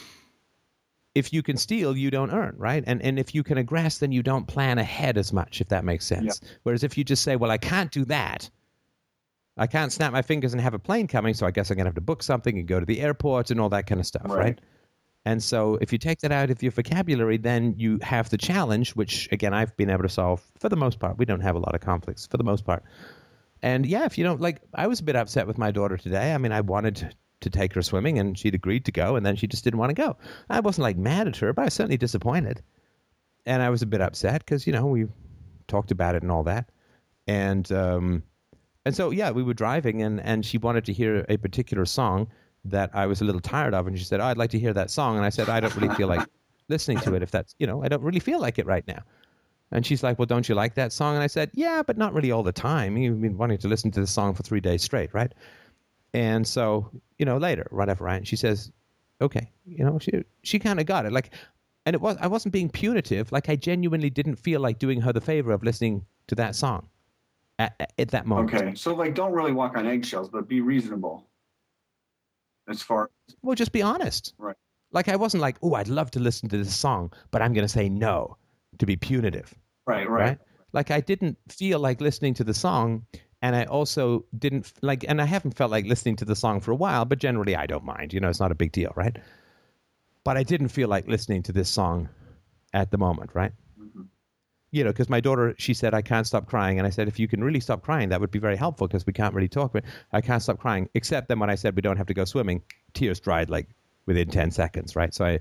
[1.14, 2.82] if you can steal, you don't earn, right?
[2.86, 5.84] And and if you can aggress, then you don't plan ahead as much, if that
[5.84, 6.40] makes sense.
[6.64, 8.50] Whereas if you just say, well, I can't do that.
[9.56, 11.88] I can't snap my fingers and have a plane coming, so I guess I'm gonna
[11.88, 14.26] have to book something and go to the airport and all that kind of stuff,
[14.26, 14.38] Right.
[14.38, 14.60] right?
[15.26, 18.94] And so if you take that out of your vocabulary, then you have the challenge,
[18.94, 21.16] which again I've been able to solve for the most part.
[21.18, 22.82] We don't have a lot of conflicts for the most part.
[23.62, 26.34] And yeah, if you don't like, I was a bit upset with my daughter today.
[26.34, 29.36] I mean, I wanted to take her swimming, and she'd agreed to go, and then
[29.36, 30.16] she just didn't want to go.
[30.50, 32.62] I wasn't like mad at her, but I was certainly disappointed,
[33.46, 35.06] and I was a bit upset because you know we
[35.68, 36.70] talked about it and all that,
[37.26, 38.22] and um,
[38.84, 42.28] and so yeah, we were driving, and and she wanted to hear a particular song
[42.66, 44.72] that I was a little tired of, and she said, oh, "I'd like to hear
[44.72, 46.26] that song," and I said, "I don't really feel like
[46.68, 47.22] listening to it.
[47.22, 49.02] If that's you know, I don't really feel like it right now."
[49.70, 51.14] And she's like, Well, don't you like that song?
[51.14, 52.96] And I said, Yeah, but not really all the time.
[52.96, 55.32] You've been wanting to listen to the song for three days straight, right?
[56.12, 58.16] And so, you know, later, whatever, right?
[58.16, 58.70] And she says,
[59.20, 61.12] Okay, you know, she she kind of got it.
[61.12, 61.30] Like
[61.86, 65.12] and it was I wasn't being punitive, like I genuinely didn't feel like doing her
[65.12, 66.88] the favor of listening to that song
[67.58, 68.54] at, at- at that moment.
[68.54, 71.26] Okay, so like, don't really walk on eggshells, but be reasonable.
[72.68, 73.10] As far
[73.42, 74.32] Well, just be honest.
[74.38, 74.56] Right.
[74.90, 77.64] Like I wasn't like, oh, I'd love to listen to this song, but I'm going
[77.66, 78.36] to say no
[78.78, 79.52] to be punitive.
[79.86, 80.20] right, right.
[80.22, 80.38] right,
[80.72, 83.04] Like I didn't feel like listening to the song,
[83.42, 86.70] and I also didn't like, and I haven't felt like listening to the song for
[86.70, 87.04] a while.
[87.04, 88.12] But generally, I don't mind.
[88.14, 89.16] You know, it's not a big deal, right?
[90.24, 92.08] But I didn't feel like listening to this song
[92.72, 93.52] at the moment, right?
[94.74, 96.78] You know, because my daughter, she said, I can't stop crying.
[96.78, 99.06] And I said, if you can really stop crying, that would be very helpful because
[99.06, 99.72] we can't really talk.
[99.72, 100.88] But I can't stop crying.
[100.94, 102.60] Except then when I said we don't have to go swimming,
[102.92, 103.68] tears dried like
[104.06, 105.14] within 10 seconds, right?
[105.14, 105.40] So I,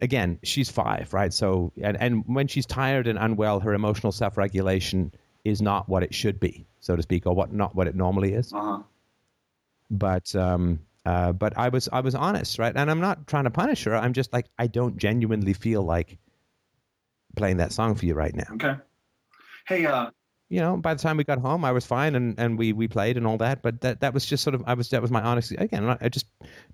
[0.00, 1.34] again, she's five, right?
[1.34, 5.12] So, and, and when she's tired and unwell, her emotional self regulation
[5.44, 8.32] is not what it should be, so to speak, or what not what it normally
[8.32, 8.52] is.
[8.54, 8.82] Uh huh.
[9.90, 12.72] But, um, uh, but I was I was honest, right?
[12.74, 13.94] And I'm not trying to punish her.
[13.96, 16.18] I'm just like I don't genuinely feel like
[17.36, 18.46] playing that song for you right now.
[18.54, 18.74] Okay.
[19.66, 20.10] Hey, uh,
[20.48, 22.88] You know, by the time we got home, I was fine, and, and we, we
[22.88, 23.62] played and all that.
[23.62, 25.96] But that, that was just sort of I was that was my honesty again.
[26.00, 26.26] I just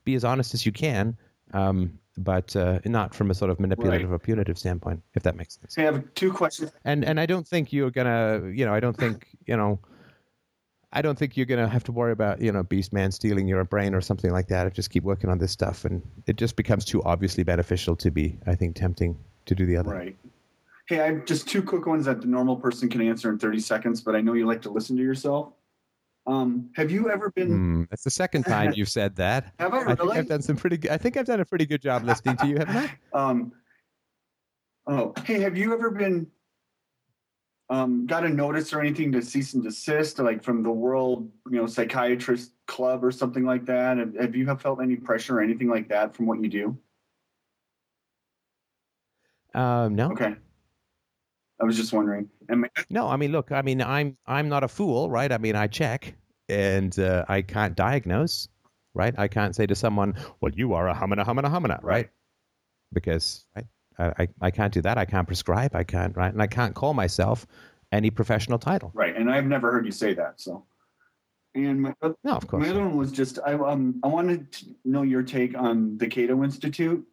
[0.05, 1.17] be as honest as you can,
[1.53, 5.59] um, but uh, not from a sort of manipulative or punitive standpoint, if that makes
[5.61, 5.75] sense.
[5.77, 6.73] hey, I have two questions.
[6.85, 9.79] and and I don't think you're gonna, you know, I don't think, you know,
[10.93, 13.63] I don't think you're gonna have to worry about, you know, Beast Man stealing your
[13.65, 14.67] brain or something like that.
[14.67, 18.11] I just keep working on this stuff, and it just becomes too obviously beneficial to
[18.11, 19.91] be, I think, tempting to do the other.
[19.91, 20.17] Right.
[20.89, 23.61] Hey, I have just two quick ones that the normal person can answer in 30
[23.61, 25.53] seconds, but I know you like to listen to yourself.
[26.27, 27.49] Um, have you ever been?
[27.49, 29.53] Hmm, that's the second time you've said that.
[29.59, 30.19] Have I I think really?
[30.19, 30.79] I've done some pretty.
[30.79, 32.99] good I think I've done a pretty good job listening to you, haven't I?
[33.19, 33.53] Um,
[34.87, 36.27] oh, hey, have you ever been
[37.71, 41.59] um, got a notice or anything to cease and desist, like from the World, you
[41.59, 43.99] know, Psychiatrist Club or something like that?
[43.99, 46.79] Have, have you have felt any pressure or anything like that from what you do?
[49.55, 50.13] Um, no.
[50.13, 50.37] Okay,
[51.61, 52.29] I was just wondering.
[52.91, 55.31] No, I mean, look, I mean, I'm I'm not a fool, right?
[55.31, 56.15] I mean, I check,
[56.49, 58.49] and uh, I can't diagnose,
[58.95, 59.15] right?
[59.19, 62.09] I can't say to someone, "Well, you are a humana, humana, humana," right?
[62.93, 63.67] Because right,
[63.99, 64.99] I, I I can't do that.
[64.99, 65.75] I can't prescribe.
[65.75, 66.33] I can't, right?
[66.33, 67.47] And I can't call myself
[67.93, 68.91] any professional title.
[68.95, 70.41] right, and I've never heard you say that.
[70.41, 70.65] So,
[71.55, 72.63] and my oth- No, of course.
[72.63, 76.07] my other one was just I um I wanted to know your take on the
[76.07, 77.05] Cato Institute.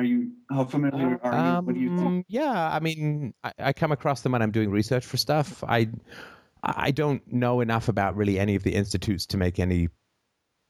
[0.00, 1.66] Are you how familiar are you?
[1.66, 2.08] What do you think?
[2.08, 5.62] Um, yeah, I mean, I, I come across them when I'm doing research for stuff.
[5.62, 5.90] I
[6.62, 9.90] I don't know enough about really any of the institutes to make any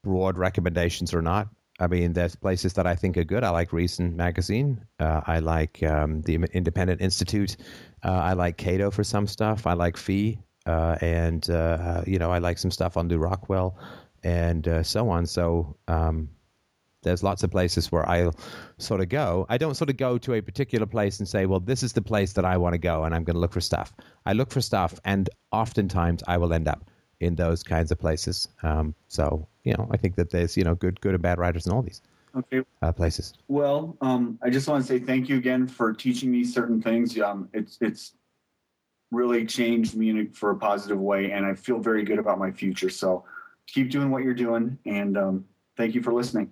[0.03, 1.47] broad recommendations or not.
[1.79, 3.45] I mean, there's places that I think are good.
[3.45, 4.85] I like Reason magazine.
[4.99, 7.55] Uh, I like um, the Independent Institute.
[8.03, 9.65] Uh, I like Cato for some stuff.
[9.65, 13.17] I like Fee, uh, and uh, uh, you know, I like some stuff on Lew
[13.17, 13.77] Rockwell,
[14.25, 15.25] and uh, so on.
[15.25, 15.77] So.
[15.87, 16.31] Um,
[17.03, 18.35] there's lots of places where I'll
[18.77, 19.45] sort of go.
[19.49, 22.01] I don't sort of go to a particular place and say, well, this is the
[22.01, 23.93] place that I want to go and I'm going to look for stuff.
[24.25, 26.89] I look for stuff and oftentimes I will end up
[27.19, 28.47] in those kinds of places.
[28.63, 31.65] Um, so, you know, I think that there's, you know, good, good and bad writers
[31.65, 32.01] in all these
[32.35, 32.61] Okay.
[32.81, 33.33] uh, places.
[33.47, 37.19] Well, um, I just want to say thank you again for teaching me certain things.
[37.19, 38.13] Um, it's it's
[39.11, 42.89] really changed me for a positive way, and I feel very good about my future.
[42.89, 43.25] So
[43.67, 46.51] keep doing what you're doing, and um, thank you for listening.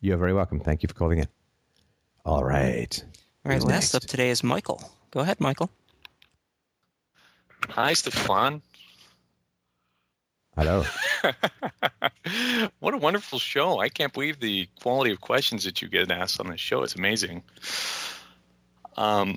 [0.00, 0.60] You're very welcome.
[0.60, 1.26] Thank you for calling in.
[2.24, 3.04] All right.
[3.44, 4.82] All right, Who's last up today is Michael.
[5.10, 5.70] Go ahead, Michael.
[7.70, 8.62] Hi, Stefan.
[10.56, 10.84] Hello.
[12.80, 13.80] what a wonderful show.
[13.80, 16.82] I can't believe the quality of questions that you get asked on this show.
[16.82, 17.42] It's amazing.
[18.96, 19.36] Um,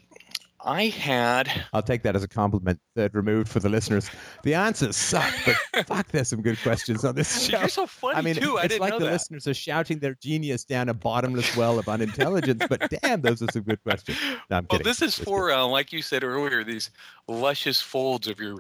[0.64, 1.50] I had.
[1.74, 2.80] I'll take that as a compliment.
[2.96, 4.10] Third removed for the listeners.
[4.44, 7.60] The answers suck, but fuck, there's some good questions on this show.
[7.60, 8.58] You're so funny I mean, too.
[8.60, 9.12] I it's like the that.
[9.12, 12.64] listeners are shouting their genius down a bottomless well of unintelligence.
[12.70, 14.18] but damn, those are some good questions.
[14.22, 14.84] No, I'm Well, kidding.
[14.84, 16.92] this is It's for, uh, like you said earlier, these
[17.28, 18.58] luscious folds of your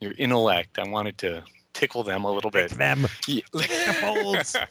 [0.00, 0.78] your intellect.
[0.78, 1.42] I wanted to
[1.76, 2.70] tickle them a little bit.
[2.72, 3.06] them.
[3.26, 3.42] Yeah.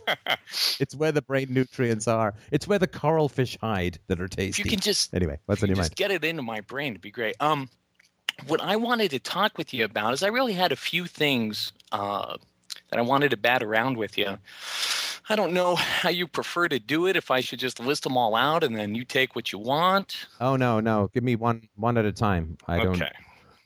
[0.80, 2.34] It's where the brain nutrients are.
[2.52, 4.62] It's where the coral fish hide that are tasty.
[4.62, 5.96] if you can just Anyway, what's you your just mind?
[5.96, 7.36] get it into my brain, it'd be great.
[7.40, 7.70] Um,
[8.48, 11.72] what I wanted to talk with you about is I really had a few things
[11.92, 12.36] uh,
[12.90, 14.38] that I wanted to bat around with you.
[15.30, 17.16] I don't know how you prefer to do it.
[17.16, 20.28] If I should just list them all out and then you take what you want.
[20.40, 21.10] Oh no, no.
[21.14, 22.58] Give me one one at a time.
[22.68, 23.02] I don't.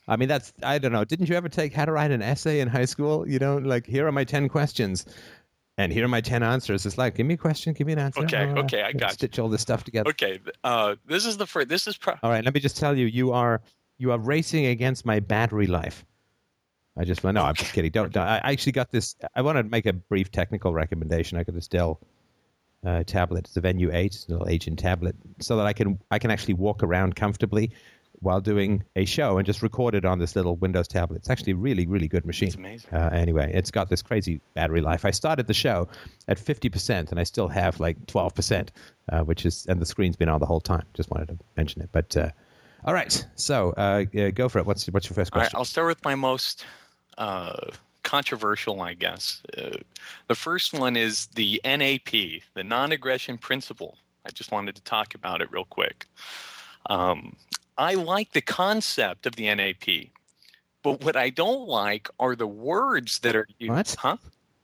[0.09, 1.05] I mean, that's I don't know.
[1.05, 3.29] Didn't you ever take how to write an essay in high school?
[3.29, 5.05] You know, like here are my ten questions,
[5.77, 6.85] and here are my ten answers.
[6.85, 8.21] It's like, give me a question, give me an answer.
[8.21, 9.13] Okay, uh, okay, I got you.
[9.13, 10.09] Stitch all this stuff together.
[10.09, 10.39] Okay.
[10.63, 11.69] Uh, this is the first.
[11.69, 13.61] This is pro- All right, let me just tell you, you are
[13.99, 16.03] you are racing against my battery life.
[16.97, 17.91] I just no, I'm just kidding.
[17.91, 18.27] Don't, don't.
[18.27, 19.15] I actually got this.
[19.35, 21.38] I want to make a brief technical recommendation.
[21.38, 22.01] I got this Dell
[22.83, 23.45] uh, tablet.
[23.45, 26.31] It's a Venue Eight, it's a little ancient tablet, so that I can I can
[26.31, 27.71] actually walk around comfortably
[28.22, 31.17] while doing a show and just record it on this little Windows tablet.
[31.17, 32.48] It's actually a really really good machine.
[32.48, 32.93] It's amazing.
[32.93, 35.06] Uh, anyway, it's got this crazy battery life.
[35.06, 35.88] I started the show
[36.27, 38.69] at 50%, and I still have like 12%,
[39.11, 40.85] uh, which is, and the screen's been on the whole time.
[40.93, 41.89] Just wanted to mention it.
[41.91, 42.30] But, uh,
[42.85, 43.25] all right.
[43.35, 44.65] So uh, go for it.
[44.65, 45.57] What's, what's your first right, question?
[45.57, 46.65] I'll start with my most
[47.17, 47.72] uh,
[48.03, 49.41] controversial, I guess.
[49.57, 49.77] Uh,
[50.27, 52.11] the first one is the NAP,
[52.53, 53.98] the non aggression principle.
[54.25, 56.06] I just wanted to talk about it real quick.
[56.89, 57.35] Um,
[57.80, 60.09] I like the concept of the NAP,
[60.83, 63.72] but what I don't like are the words that are used.
[63.72, 63.95] What?
[63.98, 64.17] Huh?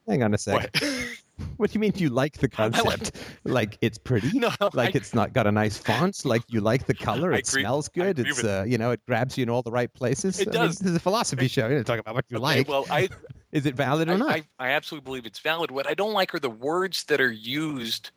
[0.05, 0.69] Hang on a second.
[0.81, 1.07] What?
[1.57, 1.69] What?
[1.69, 3.11] do you mean you like the concept?
[3.43, 4.39] like it's pretty?
[4.39, 6.23] no, Like I- it's not got a nice font?
[6.23, 7.33] Like you like the color?
[7.33, 8.19] It agree- smells good?
[8.19, 10.39] It's, uh, you know, it grabs you in all the right places?
[10.39, 10.79] It I mean, does.
[10.79, 11.67] this is a philosophy show.
[11.67, 12.69] You're talking about what you okay, like.
[12.69, 13.09] Well, I,
[13.51, 14.29] is it valid or I, not?
[14.31, 15.71] I, I absolutely believe it's valid.
[15.71, 18.11] What I don't like are the words that are used,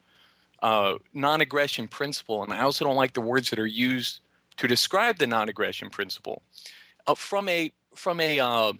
[0.62, 4.20] uh, non-aggression principle, and I also don't like the words that are used
[4.58, 6.42] to describe the non-aggression principle.
[7.06, 8.72] Uh, from a from a uh,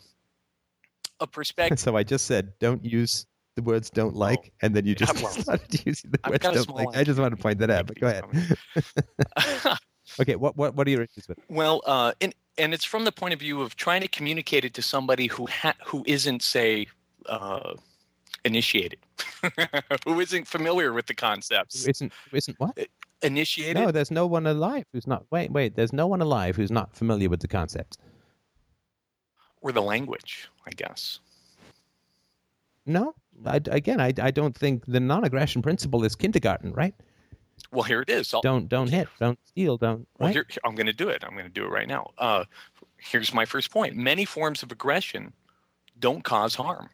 [1.20, 3.26] a perspective, So I just said, don't use
[3.56, 6.44] the words "don't like," and then you Yeah, just well, started using the I've words
[6.44, 9.78] "don't like." I just want to point that out, but go ahead.
[10.20, 11.38] okay, what what what are your issues with?
[11.48, 14.74] well, uh, and and it's from the point of view of trying to communicate it
[14.74, 16.86] to somebody who ha- who isn't, say,
[17.26, 17.74] uh,
[18.44, 18.98] initiated,
[20.04, 21.86] who isn't familiar with the concepts.
[21.86, 22.76] Isn't isn't what?
[23.22, 23.82] Initiated.
[23.82, 25.24] No, there's no one alive who's not.
[25.30, 25.74] Wait, wait.
[25.74, 27.98] There's no one alive who's not familiar with the concept.
[29.60, 31.18] or the language, I guess.
[32.86, 33.14] No,
[33.44, 36.94] I, again, I, I don't think the non-aggression principle is kindergarten, right?
[37.72, 38.32] Well, here it is.
[38.32, 40.06] I'll, Don't don't hit, don't steal, don't.
[40.18, 40.32] Well, Right?
[40.32, 41.24] here, I'm going to do it.
[41.24, 42.12] I'm going to do it right now.
[42.16, 42.44] Uh,
[42.98, 43.96] here's my first point.
[43.96, 45.32] Many forms of aggression
[45.98, 46.88] don't cause harm.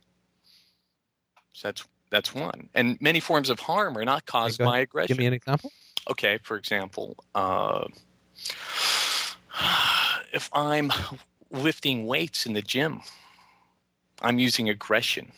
[1.53, 2.71] So that's that's one.
[2.75, 4.73] And many forms of harm are not caused ahead.
[4.73, 5.09] by aggression.
[5.09, 5.71] Give me an example.
[6.11, 7.85] Okay, for example, uh,
[10.33, 10.93] if I'm
[11.51, 13.01] lifting weights in the gym,
[14.23, 15.31] I'm using aggression.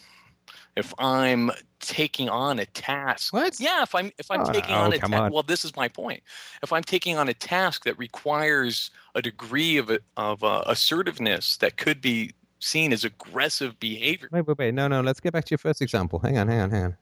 [0.76, 3.58] If I'm taking on a task What?
[3.60, 5.32] yeah, if I'm if I'm Oh, taking on oh, a come ta- on.
[5.32, 6.22] well, this is my point.
[6.62, 11.76] If I'm taking on a task that requires a degree of of uh, assertiveness that
[11.78, 14.74] could be seen as aggressive behavior, Wait, wait, wait.
[14.74, 15.00] No, no.
[15.00, 16.18] Let's get back to your first example.
[16.18, 16.96] Hang on, hang on, hang on.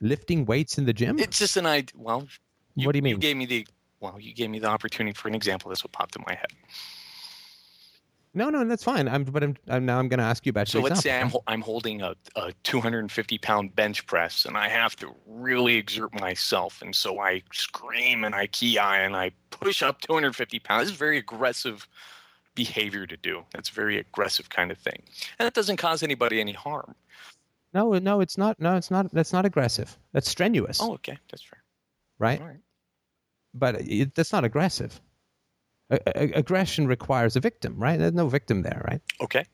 [0.00, 1.18] Lifting weights in the gym.
[1.18, 1.94] it's just an idea.
[1.96, 2.28] Well,
[2.84, 3.12] what do you mean?
[3.12, 3.66] You gave me the
[4.00, 5.70] well, you gave me the opportunity for an example.
[5.70, 6.52] That's what popped in my head.
[8.34, 9.08] No, no, that's fine.
[9.08, 11.32] I'm, but I'm, I'm now I'm going to ask you about So let's say I'm
[11.46, 16.82] I'm holding a, a 250 pound bench press, and I have to really exert myself,
[16.82, 20.84] and so I scream and I kiai and I push up 250 pounds.
[20.84, 21.88] This is very aggressive
[22.54, 23.42] behavior to do.
[23.54, 25.02] That's a very aggressive kind of thing,
[25.38, 26.94] and it doesn't cause anybody any harm.
[27.72, 28.60] No, no, it's not.
[28.60, 29.10] No, it's not.
[29.14, 29.96] That's not aggressive.
[30.12, 31.62] That's strenuous, Oh, okay, that's fair.
[32.18, 32.38] right?
[32.38, 32.58] All right.
[33.58, 35.00] But it, that's not aggressive.
[35.90, 37.98] A- a- aggression requires a victim, right?
[37.98, 39.00] There's no victim there, right?
[39.20, 39.44] Okay.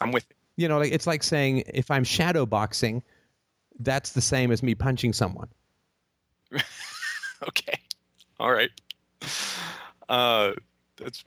[0.00, 0.26] I'm with.
[0.56, 3.02] You You know, like it's like saying if I'm shadow boxing,
[3.80, 5.48] that's the same as me punching someone.
[7.46, 7.78] Okay.
[8.40, 8.70] All right.
[10.08, 10.52] Uh,
[10.96, 11.24] that's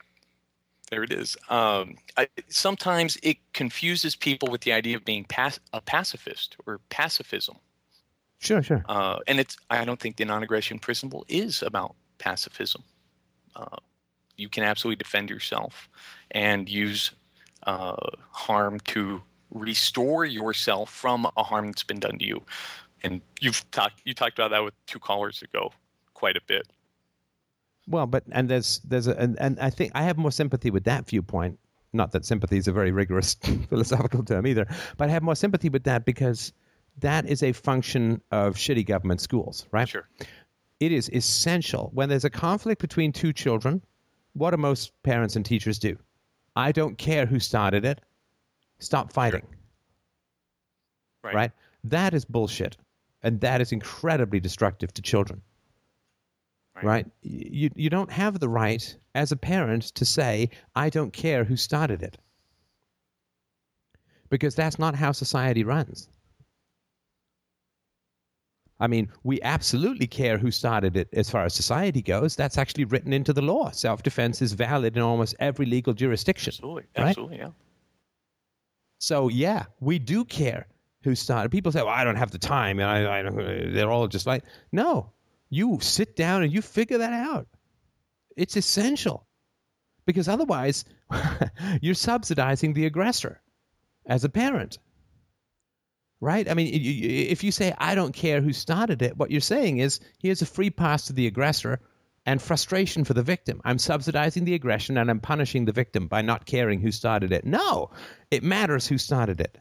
[0.89, 1.03] there.
[1.03, 1.37] It is.
[1.49, 6.79] Um, I, sometimes it confuses people with the idea of being pac- a pacifist or
[6.89, 7.57] pacifism.
[8.41, 8.83] Sure, sure.
[8.89, 12.83] Uh, and it's I don't think the non-aggression principle is about pacifism.
[13.55, 13.77] Uh,
[14.35, 15.87] you can absolutely defend yourself
[16.31, 17.11] and use
[17.67, 17.95] uh,
[18.31, 19.21] harm to
[19.51, 22.41] restore yourself from a harm that's been done to you.
[23.03, 25.71] And you've talked you talked about that with two callers ago
[26.15, 26.67] quite a bit.
[27.87, 30.85] Well, but and there's there's a and, and I think I have more sympathy with
[30.85, 31.59] that viewpoint.
[31.93, 33.35] Not that sympathy is a very rigorous
[33.69, 34.65] philosophical term either,
[34.97, 36.53] but I have more sympathy with that because
[37.01, 39.87] that is a function of shitty government schools, right?
[39.87, 40.07] Sure.
[40.79, 43.81] It is essential when there's a conflict between two children.
[44.33, 45.97] What do most parents and teachers do?
[46.55, 48.01] I don't care who started it.
[48.79, 49.45] Stop fighting.
[51.23, 51.35] Right.
[51.35, 51.51] right?
[51.83, 52.77] That is bullshit,
[53.21, 55.41] and that is incredibly destructive to children.
[56.75, 56.85] Right.
[56.85, 57.05] Right?
[57.21, 61.57] You you don't have the right as a parent to say I don't care who
[61.57, 62.17] started it.
[64.29, 66.07] Because that's not how society runs.
[68.81, 72.35] I mean, we absolutely care who started it as far as society goes.
[72.35, 73.69] That's actually written into the law.
[73.69, 76.51] Self defense is valid in almost every legal jurisdiction.
[76.51, 76.83] Absolutely.
[76.97, 77.07] Right?
[77.09, 77.37] Absolutely.
[77.37, 77.51] Yeah.
[78.97, 80.67] So yeah, we do care
[81.03, 81.51] who started.
[81.51, 84.43] People say, "Well, I don't have the time," and I, I they're all just like,
[84.71, 85.11] "No,
[85.49, 87.47] you sit down and you figure that out.
[88.35, 89.27] It's essential,
[90.05, 90.85] because otherwise,
[91.81, 93.41] you're subsidizing the aggressor
[94.07, 94.79] as a parent."
[96.21, 96.47] Right?
[96.47, 99.99] I mean, if you say, I don't care who started it, what you're saying is,
[100.19, 101.79] here's a free pass to the aggressor
[102.25, 103.59] and frustration for the victim.
[103.65, 107.45] I'm subsidizing the aggression and I'm punishing the victim by not caring who started it.
[107.45, 107.89] No,
[108.29, 109.57] it matters who started it.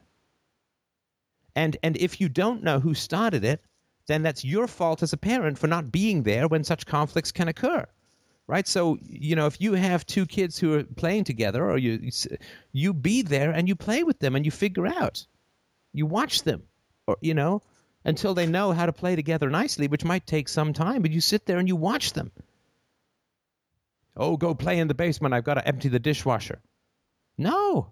[1.55, 3.61] And and if you don't know who started it,
[4.07, 7.47] then that's your fault as a parent for not being there when such conflicts can
[7.47, 7.85] occur.
[8.47, 8.67] Right?
[8.67, 12.11] So, you know, if you have two kids who are playing together or you
[12.71, 15.25] you be there and you play with them and you figure out.
[15.93, 16.63] You watch them
[17.07, 17.61] or you know,
[18.05, 21.21] until they know how to play together nicely, which might take some time, but you
[21.21, 22.31] sit there and you watch them.
[24.15, 25.33] Oh, go play in the basement.
[25.33, 26.61] I've got to empty the dishwasher.
[27.37, 27.91] No.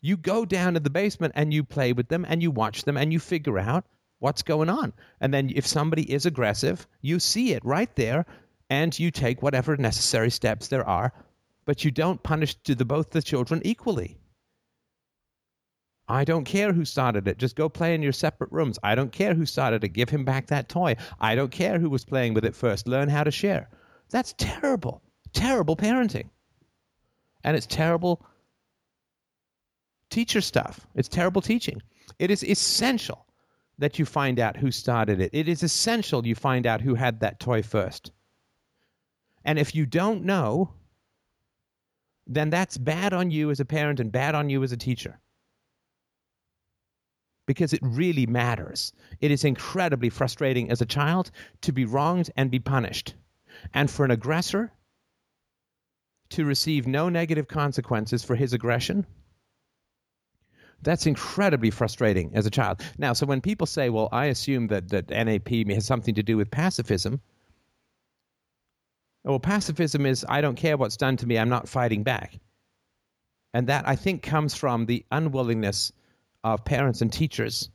[0.00, 2.96] You go down to the basement and you play with them and you watch them
[2.96, 3.84] and you figure out
[4.18, 4.92] what's going on.
[5.20, 8.26] And then if somebody is aggressive, you see it right there
[8.70, 11.12] and you take whatever necessary steps there are,
[11.64, 14.18] but you don't punish to the, both the children equally.
[16.08, 17.38] I don't care who started it.
[17.38, 18.78] Just go play in your separate rooms.
[18.82, 19.88] I don't care who started it.
[19.88, 20.96] Give him back that toy.
[21.20, 22.88] I don't care who was playing with it first.
[22.88, 23.68] Learn how to share.
[24.10, 25.02] That's terrible.
[25.34, 26.30] Terrible parenting.
[27.44, 28.24] And it's terrible
[30.08, 30.86] teacher stuff.
[30.94, 31.82] It's terrible teaching.
[32.18, 33.26] It is essential
[33.78, 35.30] that you find out who started it.
[35.34, 38.12] It is essential you find out who had that toy first.
[39.44, 40.72] And if you don't know,
[42.26, 45.18] then that's bad on you as a parent and bad on you as a teacher
[47.48, 48.92] because it really matters.
[49.22, 51.30] It is incredibly frustrating as a child
[51.62, 53.14] to be wronged and be punished.
[53.72, 54.70] And for an aggressor
[56.28, 59.06] to receive no negative consequences for his aggression,
[60.82, 62.82] that's incredibly frustrating as a child.
[62.98, 66.36] Now, so when people say, well, I assume that, that NAP has something to do
[66.36, 67.18] with pacifism,
[69.24, 72.38] oh, well, pacifism is I don't care what's done to me, I'm not fighting back.
[73.54, 75.92] And that, I think, comes from the unwillingness
[76.54, 77.70] of parents and teachers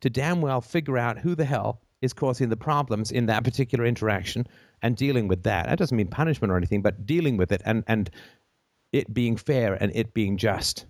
[0.00, 3.84] to damn well figure out who the hell is causing the problems in that particular
[3.84, 4.46] interaction
[4.82, 5.66] and dealing with that.
[5.66, 8.10] That doesn't mean punishment or anything, but dealing with it and, and
[8.92, 10.86] it being fair and it being just.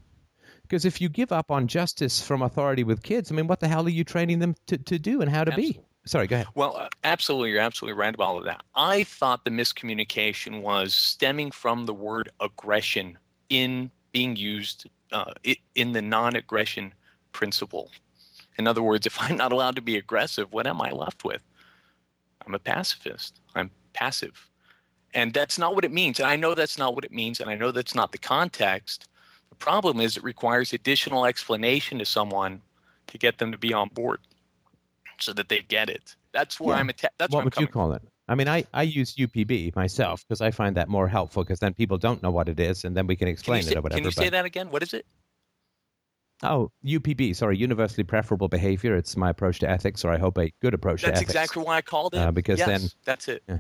[0.63, 3.69] Because if you give up on justice from authority with kids, I mean, what the
[3.69, 5.81] hell are you training them to, to do and how to Absolutely.
[5.81, 5.85] be?
[6.05, 6.47] Sorry, go ahead.
[6.55, 8.63] Well, uh, absolutely, you're absolutely right about all of that.
[8.75, 15.33] I thought the miscommunication was stemming from the word aggression in being used uh,
[15.75, 16.93] in the non-aggression
[17.39, 17.91] principle.
[18.59, 21.41] In other words, if I'm not allowed to be aggressive, what am I left with?
[22.45, 23.41] I'm a pacifist.
[23.55, 24.37] I'm passive.
[25.15, 26.19] And that's not what it means.
[26.21, 27.41] And I know that's not what it means.
[27.41, 29.09] And I know that's not the context.
[29.51, 32.61] The problem is it requires additional explanation to someone
[33.07, 34.21] to get them to be on board
[35.19, 36.15] so that they get it.
[36.33, 36.81] That's where Yeah.
[36.81, 38.03] I'm atta- that's what where I'm would you call it?
[38.29, 41.73] I mean, I, I use UPB myself because I find that more helpful because then
[41.73, 43.79] people don't know what it is and then we can Can explain you, say, it
[43.79, 44.01] or whatever.
[44.01, 44.71] can you say but- that again?
[44.71, 45.07] What is it?
[46.43, 48.97] Oh, UPB, sorry, universally preferable behavior.
[48.97, 51.33] It's my approach to ethics, or I hope a good approach That's to ethics.
[51.33, 52.19] That's exactly why I called it.
[52.19, 53.43] Uh, because yes, then- that's it.
[53.49, 53.59] Yeah.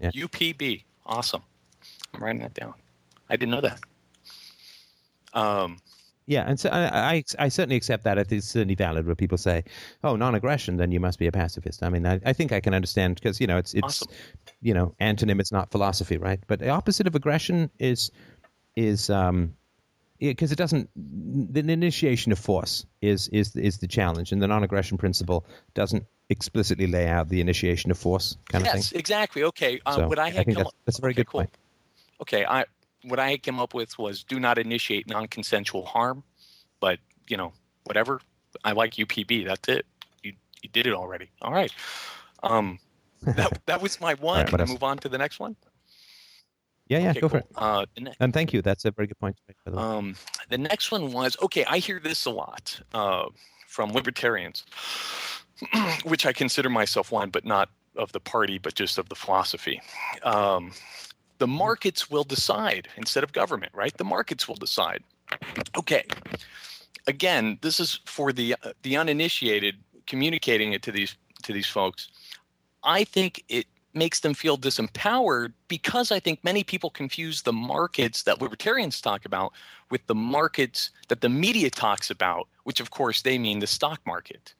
[0.00, 0.10] Yeah.
[0.10, 0.84] UPB.
[1.04, 1.42] Awesome.
[2.14, 2.74] I'm writing that down.
[3.28, 3.80] I didn't know that.
[5.34, 5.78] Um,
[6.28, 8.18] Yeah, and so I, I, I certainly accept that.
[8.18, 9.62] It's certainly valid where people say,
[10.02, 12.74] "Oh, non-aggression, then you must be a pacifist." I mean, I, I think I can
[12.74, 14.12] understand because you know it's it's Awesome.
[14.60, 15.38] you know antonym.
[15.38, 16.40] It's not philosophy, right?
[16.48, 18.10] But the opposite of aggression is
[18.74, 19.54] is um
[20.18, 24.98] because it doesn't the initiation of force is is is the challenge, and the non-aggression
[24.98, 28.78] principle doesn't explicitly lay out the initiation of force kind of thing.
[28.78, 29.44] yes, exactly.
[29.44, 29.80] Okay.
[29.86, 31.40] Uh, So what I I had think come that's, that's a very okay, good cool.
[31.40, 31.50] point.
[32.22, 32.64] Okay, I
[33.04, 36.24] what I came up with was do not initiate non-consensual harm,
[36.80, 37.52] but you know
[37.84, 38.20] whatever.
[38.64, 39.46] I like UPB.
[39.46, 39.86] That's it.
[40.22, 41.30] You you did it already.
[41.42, 41.70] All right.
[42.42, 42.78] Um,
[43.22, 44.38] that, that was my one.
[44.38, 45.56] right, Can I move on to the next one?
[46.88, 47.46] Yeah, yeah, Okay, go for it.
[47.56, 48.62] Uh, the ne- And thank you.
[48.62, 49.56] That's a very good point to make.
[49.64, 49.80] The.
[49.80, 50.14] Um,
[50.48, 51.64] the next one was okay.
[51.64, 53.26] I hear this a lot uh,
[53.66, 54.64] from libertarians,
[56.04, 59.80] which I consider myself one, but not of the party, but just of the philosophy.
[60.22, 60.72] Um,
[61.38, 63.96] the markets will decide instead of government, right?
[63.96, 65.02] The markets will decide.
[65.76, 66.04] Okay.
[67.08, 72.08] Again, this is for the uh, the uninitiated, communicating it to these to these folks.
[72.84, 73.66] I think it
[73.96, 79.24] makes them feel disempowered because I think many people confuse the markets that libertarians talk
[79.24, 79.52] about
[79.90, 84.00] with the markets that the media talks about, which of course they mean the stock
[84.06, 84.54] market.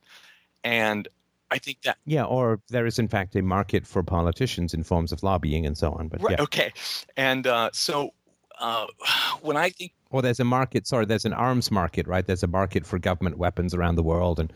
[0.65, 1.07] And
[1.51, 5.13] I think that yeah, or there is in fact a market for politicians in forms
[5.13, 6.09] of lobbying and so on.
[6.09, 6.73] But right, yeah, okay.
[7.17, 8.15] And uh, so
[8.59, 8.87] uh,
[9.43, 10.87] when I think or there's a market.
[10.87, 12.27] Sorry, there's an arms market, right?
[12.27, 14.53] There's a market for government weapons around the world, and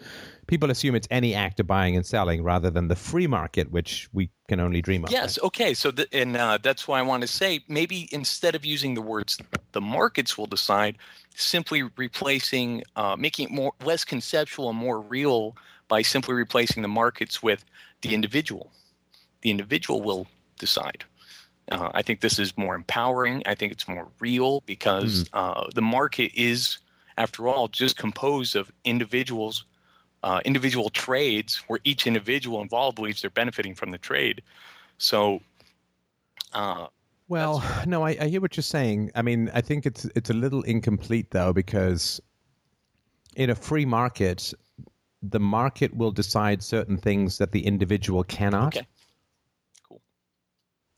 [0.47, 4.09] people assume it's any act of buying and selling rather than the free market, which
[4.13, 5.11] we can only dream of.
[5.11, 5.39] Yes.
[5.43, 5.75] Okay.
[5.75, 9.03] So, th- and uh, that's why I want to say maybe instead of using the
[9.03, 9.39] words
[9.73, 10.99] "the markets will decide,"
[11.35, 15.57] simply replacing, uh, making it more less conceptual and more real
[15.89, 17.65] by simply replacing the markets with
[18.03, 18.71] the individual.
[19.43, 20.27] The individual will
[20.59, 21.05] decide.
[21.71, 23.43] Uh, I think this is more empowering.
[23.47, 26.79] I think it's more real because uh, the market is,
[27.17, 29.65] after all, just composed of individuals
[30.23, 34.43] uh, individual trades where each individual involved believes they're benefiting from the trade.
[34.99, 35.41] So,
[36.53, 36.89] uh,
[37.29, 39.11] Well, no, I, I hear what you're saying.
[39.15, 42.21] I mean, I think it's it's a little incomplete though because
[43.37, 44.53] in a free market,
[45.23, 48.77] the market will decide certain things that the individual cannot.
[48.77, 48.87] okay.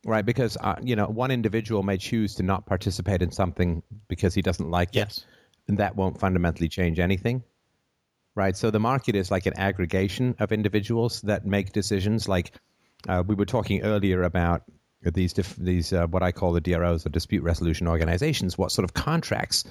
[0.04, 4.34] Right, because uh, you know one individual may choose to not participate in something because
[4.34, 5.18] he doesn't like Yes.
[5.18, 5.24] it,
[5.68, 7.44] and that won't fundamentally change anything.
[8.34, 12.28] Right, so the market is like an aggregation of individuals that make decisions.
[12.28, 12.52] Like
[13.08, 14.62] uh, we were talking earlier about
[15.02, 18.58] these dif- these uh, what I call the DROs, or dispute resolution organizations.
[18.58, 19.64] What sort of contracts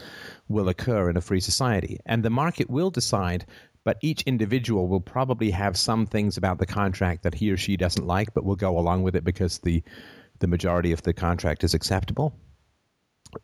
[0.47, 3.45] will occur in a free society, and the market will decide.
[3.83, 7.77] But each individual will probably have some things about the contract that he or she
[7.77, 9.81] doesn't like, but will go along with it because the
[10.41, 12.33] the majority of the contract is acceptable.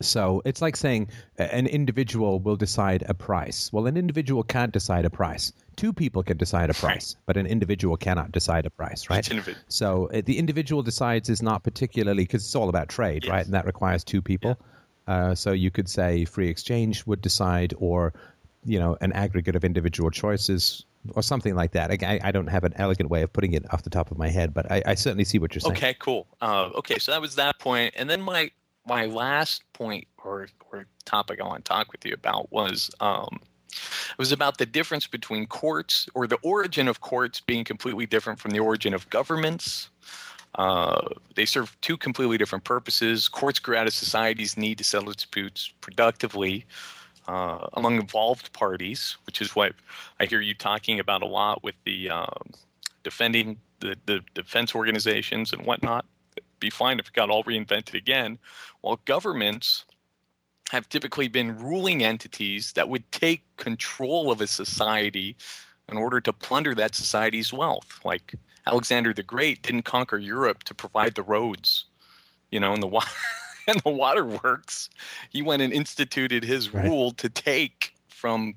[0.02, 3.72] So it's like saying an individual will decide a price.
[3.72, 5.54] Well, an individual can't decide a price.
[5.78, 9.26] Two people can decide a price, but an individual cannot decide a price, right?
[9.70, 13.32] So uh, the individual decides is not particularly because it's all about trade, Yes.
[13.32, 13.46] right?
[13.46, 14.58] And that requires two people.
[15.08, 18.14] Uh, so you could say free exchange would decide, or
[18.66, 21.92] you know, an aggregate of individual choices, or something like that.
[21.92, 24.30] I, I don't have an elegant way of putting it off the top of my
[24.30, 25.76] head, but I, I certainly see what you're saying.
[25.76, 26.28] Okay, cool.
[26.42, 28.52] Uh, okay, so that was that point, and then my
[28.86, 33.40] my last point or or topic I want to talk with you about was um,
[33.72, 38.40] it was about the difference between courts or the origin of courts being completely different
[38.40, 39.90] from the origin of governments.
[40.56, 43.28] Uh, they serve two completely different purposes.
[43.28, 46.66] Courts grew out of society's need to settle disputes productively
[47.28, 49.74] uh, among involved parties, which is what
[50.20, 52.52] I hear you talking about a lot with the um,
[53.04, 56.06] defending the, the defense organizations and whatnot.
[56.36, 58.38] It'd be fine if it got all reinvented again.
[58.82, 59.86] While governments
[60.70, 65.36] have typically been ruling entities that would take control of a society
[65.90, 68.00] in order to plunder that society's wealth.
[68.04, 71.86] Like Alexander the Great didn't conquer Europe to provide the roads,
[72.52, 73.10] you know, and the water
[73.70, 74.90] and the waterworks.
[75.30, 76.86] He went and instituted his Right.
[76.86, 78.56] rule to take from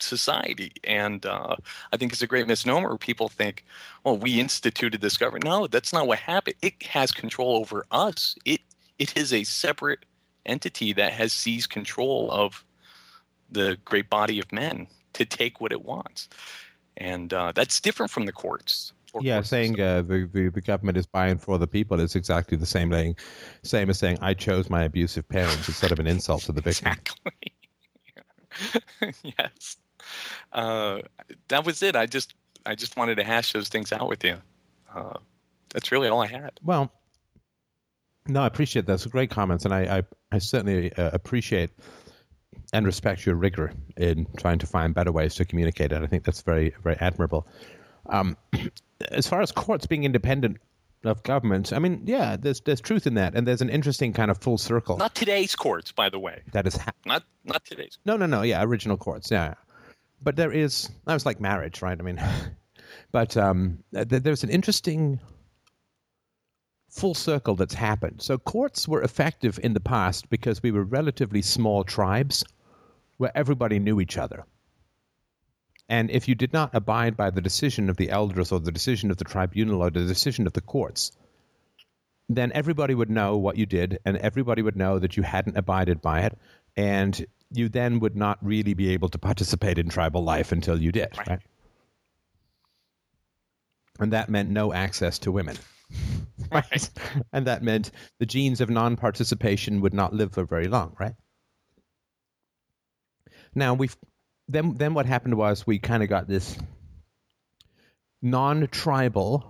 [0.00, 0.72] society.
[0.84, 1.56] And uh,
[1.92, 2.96] I think it's a great misnomer.
[2.98, 3.64] People think,
[4.04, 5.44] well, we instituted this government.
[5.44, 6.56] No, that's not what happened.
[6.62, 8.36] It has control over us.
[8.44, 8.60] It
[8.98, 10.00] it is a separate
[10.46, 12.64] entity that has seized control of
[13.50, 16.28] the great body of men to take what it wants.
[16.96, 18.92] And uh, that's different from the courts.
[19.20, 22.66] Yeah, saying uh, the, the the government is buying for the people is exactly the
[22.66, 23.16] same thing,
[23.62, 26.92] same as saying I chose my abusive parents instead of an insult to the victim.
[26.92, 27.52] Exactly.
[29.22, 29.76] yes.
[30.52, 31.00] Uh,
[31.48, 31.96] that was it.
[31.96, 32.34] I just
[32.64, 34.36] I just wanted to hash those things out with you.
[34.94, 35.18] Uh,
[35.72, 36.52] that's really all I had.
[36.62, 36.92] Well,
[38.26, 41.70] no, I appreciate those great comments, and I I, I certainly uh, appreciate
[42.72, 46.02] and respect your rigor in trying to find better ways to communicate it.
[46.02, 47.46] I think that's very very admirable.
[48.06, 48.36] Um,
[49.10, 50.58] as far as courts being independent
[51.04, 54.30] of governments, I mean, yeah, there's there's truth in that, and there's an interesting kind
[54.30, 56.42] of full circle Not today's courts, by the way.
[56.52, 57.98] that is ha- Not not today's.
[58.04, 58.42] No, no, no.
[58.42, 59.30] Yeah, original courts.
[59.30, 59.54] Yeah,
[60.22, 60.88] but there is.
[61.06, 61.98] That was like marriage, right?
[61.98, 62.20] I mean,
[63.12, 65.18] but um, th- there's an interesting
[66.88, 68.20] full circle that's happened.
[68.22, 72.44] So courts were effective in the past because we were relatively small tribes
[73.16, 74.44] where everybody knew each other.
[75.92, 79.10] And if you did not abide by the decision of the elders or the decision
[79.10, 81.12] of the tribunal or the decision of the courts,
[82.30, 86.00] then everybody would know what you did and everybody would know that you hadn't abided
[86.00, 86.38] by it.
[86.78, 90.92] And you then would not really be able to participate in tribal life until you
[90.92, 91.28] did, right?
[91.28, 91.40] right?
[94.00, 95.58] And that meant no access to women.
[96.50, 96.88] right?
[97.34, 101.12] and that meant the genes of non participation would not live for very long, right?
[103.54, 103.94] Now we've
[104.48, 106.58] then then what happened was we kind of got this
[108.20, 109.44] non-tribal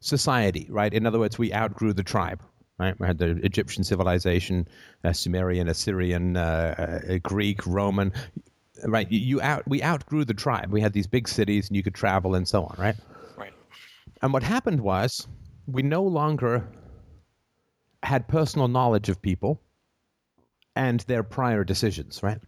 [0.00, 0.92] society, right?
[0.92, 2.42] In other words, we outgrew the tribe.
[2.78, 2.98] Right?
[2.98, 4.66] We had the Egyptian civilization,
[5.04, 8.12] uh, Sumerian, Assyrian, uh, uh, Greek, Roman.
[8.84, 9.08] Right?
[9.12, 10.72] You, you out we outgrew the tribe.
[10.72, 12.74] We had these big cities, and you could travel and so on.
[12.78, 12.96] Right?
[13.36, 13.52] Right.
[14.20, 15.28] And what happened was
[15.66, 16.66] we no longer
[18.02, 19.60] had personal knowledge of people
[20.74, 22.40] and their prior decisions, right?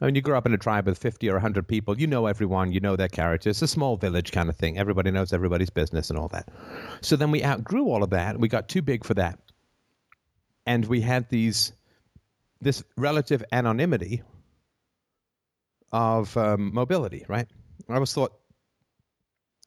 [0.00, 2.26] I mean, you grow up in a tribe with 50 or 100 people, you know
[2.26, 3.56] everyone, you know their characters.
[3.56, 4.78] It's a small village kind of thing.
[4.78, 6.48] Everybody knows everybody's business and all that.
[7.02, 8.38] So then we outgrew all of that.
[8.38, 9.38] We got too big for that.
[10.64, 11.72] And we had these
[12.62, 14.22] this relative anonymity
[15.92, 17.46] of um, mobility, right?
[17.88, 18.32] I always thought,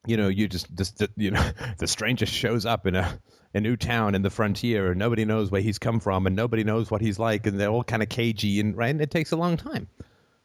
[0.05, 3.19] you know, you just, just you know, the stranger shows up in a
[3.53, 6.63] a new town in the frontier and nobody knows where he's come from and nobody
[6.63, 9.31] knows what he's like and they're all kind of cagey and right and it takes
[9.31, 9.87] a long time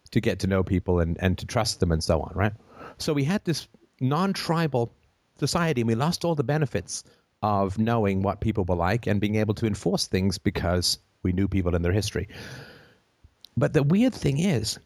[0.08, 2.52] to get to know people and, and to trust them and so on right
[2.98, 3.68] so we had this
[4.00, 4.92] non-tribal
[5.38, 7.04] society and we lost all the benefits
[7.42, 11.48] of knowing what people were like and being able to enforce things because we knew
[11.48, 12.28] people in their history
[13.56, 14.78] but the weird thing is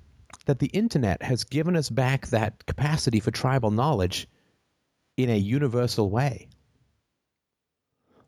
[0.47, 4.26] that the internet has given us back that capacity for tribal knowledge
[5.17, 6.49] in a universal way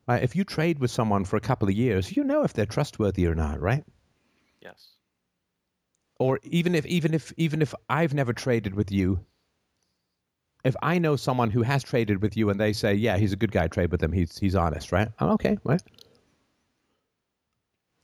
[0.07, 2.67] uh, if you trade with someone for a couple of years, you know if they're
[2.67, 3.85] trustworthy or not, right?
[4.61, 4.89] Yes.
[6.19, 9.25] Or even if even if even if I've never traded with you,
[10.65, 13.37] if I know someone who has traded with you and they say, "Yeah, he's a
[13.37, 14.13] good guy, trade with him.
[14.13, 15.09] He's he's honest," right?
[15.19, 15.83] I'm okay, right?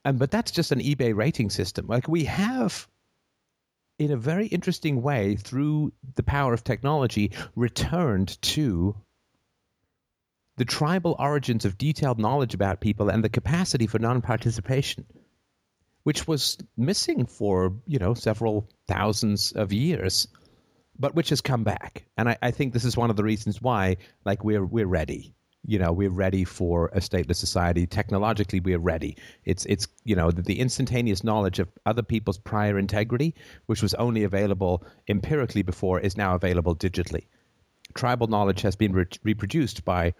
[0.04, 1.86] And but that's just an eBay rating system.
[1.86, 2.88] Like we have
[3.98, 8.96] in a very interesting way through the power of technology returned to
[10.56, 15.06] the tribal origins of detailed knowledge about people and the capacity for non-participation,
[16.10, 20.26] which was missing for you know several thousands of years,
[20.98, 22.04] but which has come back.
[22.16, 25.36] And I, I think this is one of the reasons why, like we're we're ready.
[25.64, 27.86] You know, we're ready for a stateless society.
[27.86, 29.18] Technologically, we're ready.
[29.44, 33.94] It's it's you know the, the instantaneous knowledge of other people's prior integrity, which was
[33.94, 37.28] only available empirically before, is now available digitally.
[37.94, 40.14] Tribal knowledge has been re- reproduced by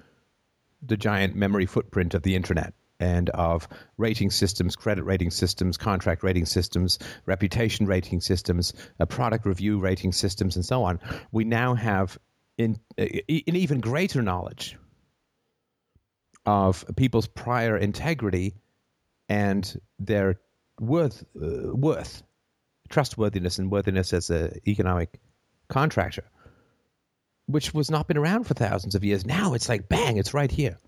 [0.80, 6.22] the giant memory footprint of the internet and of rating systems, credit rating systems, contract
[6.22, 11.00] rating systems, reputation rating systems, uh, product review rating systems, and so on,
[11.32, 12.18] we now have
[12.58, 14.76] in, uh, an even greater knowledge
[16.46, 18.54] of people's prior integrity
[19.28, 20.40] and their
[20.78, 22.22] worth, uh, worth,
[22.88, 25.20] trustworthiness, and worthiness as an economic
[25.68, 26.24] contractor
[27.46, 29.26] which was not been around for thousands of years.
[29.26, 30.78] Now it's like bang, it's right here.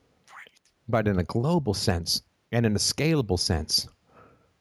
[0.92, 2.20] But in a global sense
[2.52, 3.88] and in a scalable sense.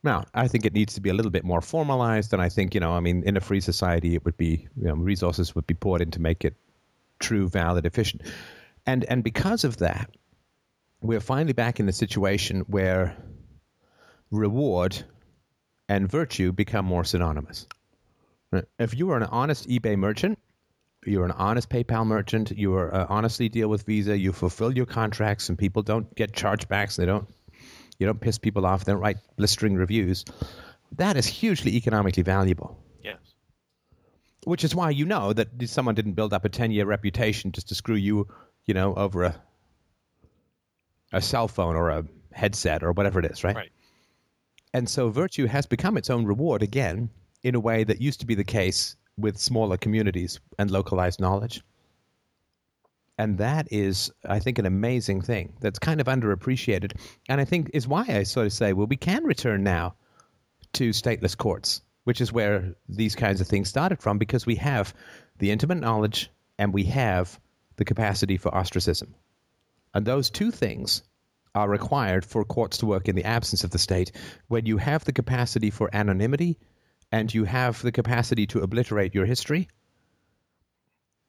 [0.02, 2.74] Now, I think it needs to be a little bit more formalized, and I think,
[2.74, 5.68] you know, I mean, in a free society, it would be, you know, resources would
[5.68, 6.56] be poured in to make it
[7.20, 8.22] true, valid, efficient.
[8.86, 10.10] And and because of that,
[11.02, 13.16] we're finally back in the situation where
[14.32, 15.04] reward
[15.90, 17.68] and virtue become more synonymous.
[18.80, 20.40] If you are an honest eBay merchant,
[21.06, 22.52] you're an honest PayPal merchant.
[22.52, 24.18] You are, uh, honestly deal with Visa.
[24.18, 26.96] You fulfill your contracts, and people don't get chargebacks.
[26.96, 27.28] They don't.
[27.98, 28.86] You don't piss people off.
[28.86, 30.26] They don't write blistering reviews.
[30.98, 32.78] That is hugely economically valuable.
[33.04, 33.20] Yes.
[34.46, 37.76] Which is why you know that someone didn't build up a ten-year reputation just to
[37.76, 38.28] screw you,
[38.66, 39.36] you know, over a
[41.14, 43.56] a cell phone or a headset or whatever it is, right?
[43.56, 43.72] Right.
[44.74, 47.10] And so virtue has become its own reward again
[47.44, 51.62] in a way that used to be the case with smaller communities and localized knowledge.
[53.18, 56.98] And that is, I think, an amazing thing that's kind of underappreciated.
[57.30, 59.94] And I think is why I sort of say, well, we can return now
[60.74, 64.94] to stateless courts, which is where these kinds of things started from, because we have
[65.38, 67.40] the intimate knowledge and we have
[67.76, 69.14] the capacity for ostracism.
[69.94, 71.04] And those two things
[71.54, 74.14] are required for courts to work in the absence of the state.
[74.48, 76.58] When you have the capacity for anonymity
[77.12, 79.68] and you have the capacity to obliterate your history,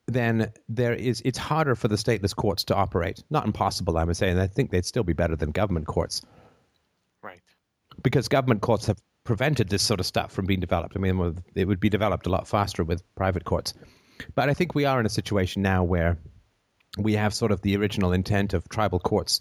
[0.07, 3.23] then there is it's harder for the stateless courts to operate.
[3.31, 6.23] Not impossible, I would say, and I think they'd still be better than government courts.
[7.23, 7.41] Right.
[8.03, 10.97] Because government courts have prevented this sort of stuff from being developed.
[10.97, 13.75] I mean, it would be developed a lot faster with private courts.
[14.35, 16.19] But I think we are in a situation now where
[16.99, 19.41] we have sort of the original intent of tribal courts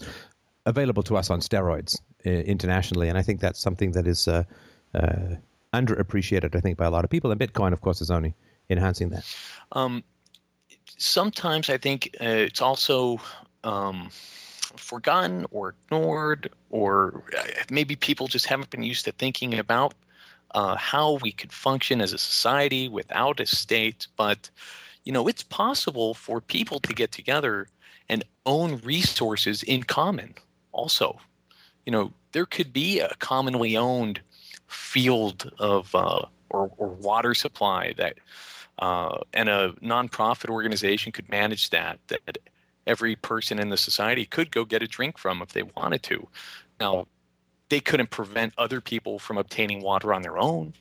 [0.65, 4.43] available to us on steroids uh, internationally, and I think that's something that is uh,
[4.93, 5.35] uh,
[5.73, 7.31] underappreciated, I think, by a lot of people.
[7.31, 8.35] And Bitcoin, of course, is only
[8.69, 9.25] enhancing that.
[9.71, 10.03] Um,
[10.97, 13.19] sometimes I think uh, it's also
[13.63, 14.09] um,
[14.75, 19.93] forgotten or ignored, or uh, maybe people just haven't been used to thinking about
[20.53, 24.07] uh, how we could function as a society without a state.
[24.17, 24.49] But
[25.03, 27.67] you know, it's possible for people to get together
[28.09, 30.35] and own resources in common.
[30.71, 31.19] Also,
[31.85, 34.21] you know, there could be a commonly owned
[34.71, 38.17] field of uh, or, or, water supply that
[38.79, 42.37] uh, and a nonprofit organization could manage that that
[42.87, 46.27] every person in the society could go get a drink from if they wanted to.
[46.79, 47.07] Now
[47.69, 50.73] they couldn't prevent other people from obtaining water on their own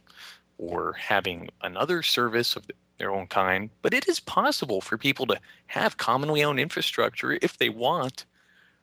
[0.58, 2.64] or having another service of
[2.98, 7.56] their own kind but it is possible for people to have commonly owned infrastructure if
[7.58, 8.26] they want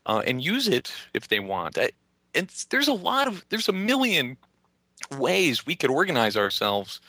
[0.07, 1.77] uh, and use it if they want.
[2.33, 4.37] And there's a lot of there's a million
[5.11, 6.99] ways we could organize ourselves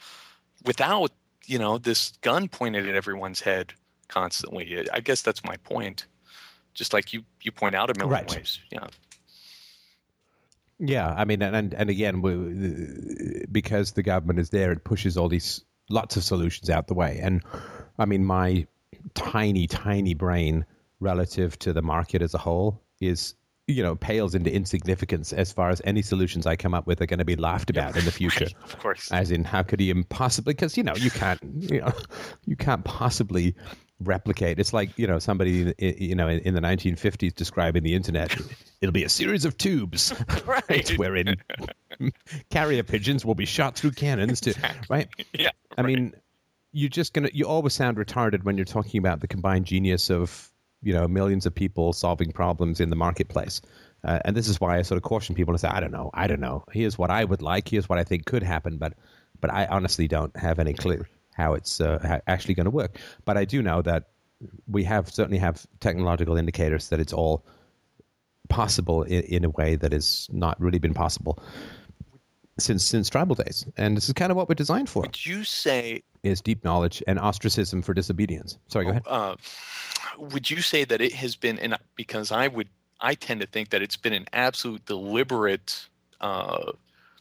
[0.65, 1.13] without
[1.47, 3.73] you know this gun pointed at everyone's head
[4.09, 4.89] constantly.
[4.93, 6.07] I guess that's my point.
[6.75, 8.31] Just like you you point out a million right.
[8.31, 8.59] ways.
[8.71, 8.87] Yeah.
[10.81, 15.29] Yeah i mean and and again we, because the government is there it pushes all
[15.29, 17.19] these lots of solutions out the way.
[17.21, 17.43] And
[17.99, 18.67] i mean my
[19.15, 20.67] tiny tiny brain
[21.01, 23.35] relative to the market as a whole is
[23.69, 27.07] you know pales into insignificance as far as any solutions I come up with are
[27.07, 28.47] going to be laughed about in the future.
[28.47, 29.13] Right, of course.
[29.13, 30.55] As in, how could he impossibly?
[30.55, 31.93] Because you know you can't you know
[32.47, 33.55] you can't possibly
[34.01, 34.59] replicate.
[34.59, 38.35] It's like you know somebody you know in, in the 1950s describing the internet.
[38.81, 40.15] It'll be a series of tubes,
[40.47, 40.91] right?
[40.97, 41.37] Wherein
[42.51, 44.87] carrier pigeons will be shot through cannons to exactly.
[44.89, 45.09] right.
[45.33, 45.51] Yeah.
[45.77, 45.87] I right.
[45.87, 46.15] mean,
[46.73, 50.51] you're just gonna you always sound retarded when you're talking about the combined genius of
[50.83, 53.61] you know millions of people solving problems in the marketplace.
[54.05, 56.11] Uh, and this is why I sort of caution people to say, I don't know,
[56.15, 56.63] I don't know.
[56.71, 57.69] Here's what I would like.
[57.69, 58.95] Here's what I think could happen, but
[59.41, 62.99] but I honestly don't have any clue how it's uh, actually going to work.
[63.25, 64.09] But I do know that
[64.67, 67.45] we have certainly have technological indicators that it's all
[68.49, 71.43] possible in, in a way that has not really been possible
[72.59, 73.67] since since tribal days.
[73.77, 75.03] And this is kind of what we're designed for.
[75.03, 78.59] Would you say is deep knowledge and ostracism for disobedience?
[78.69, 79.03] Sorry, go ahead.
[79.07, 79.37] Uh,
[80.19, 82.69] would you say that it has been and because i would
[83.01, 85.87] i tend to think that it's been an absolute deliberate
[86.21, 86.73] uh,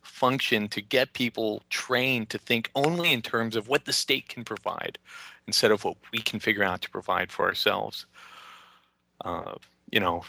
[0.02, 4.44] function to get people trained to think only in terms of what the state can
[4.44, 4.98] provide
[5.46, 8.06] instead of what we can figure out to provide for ourselves
[9.26, 9.54] uh,
[9.92, 10.24] you know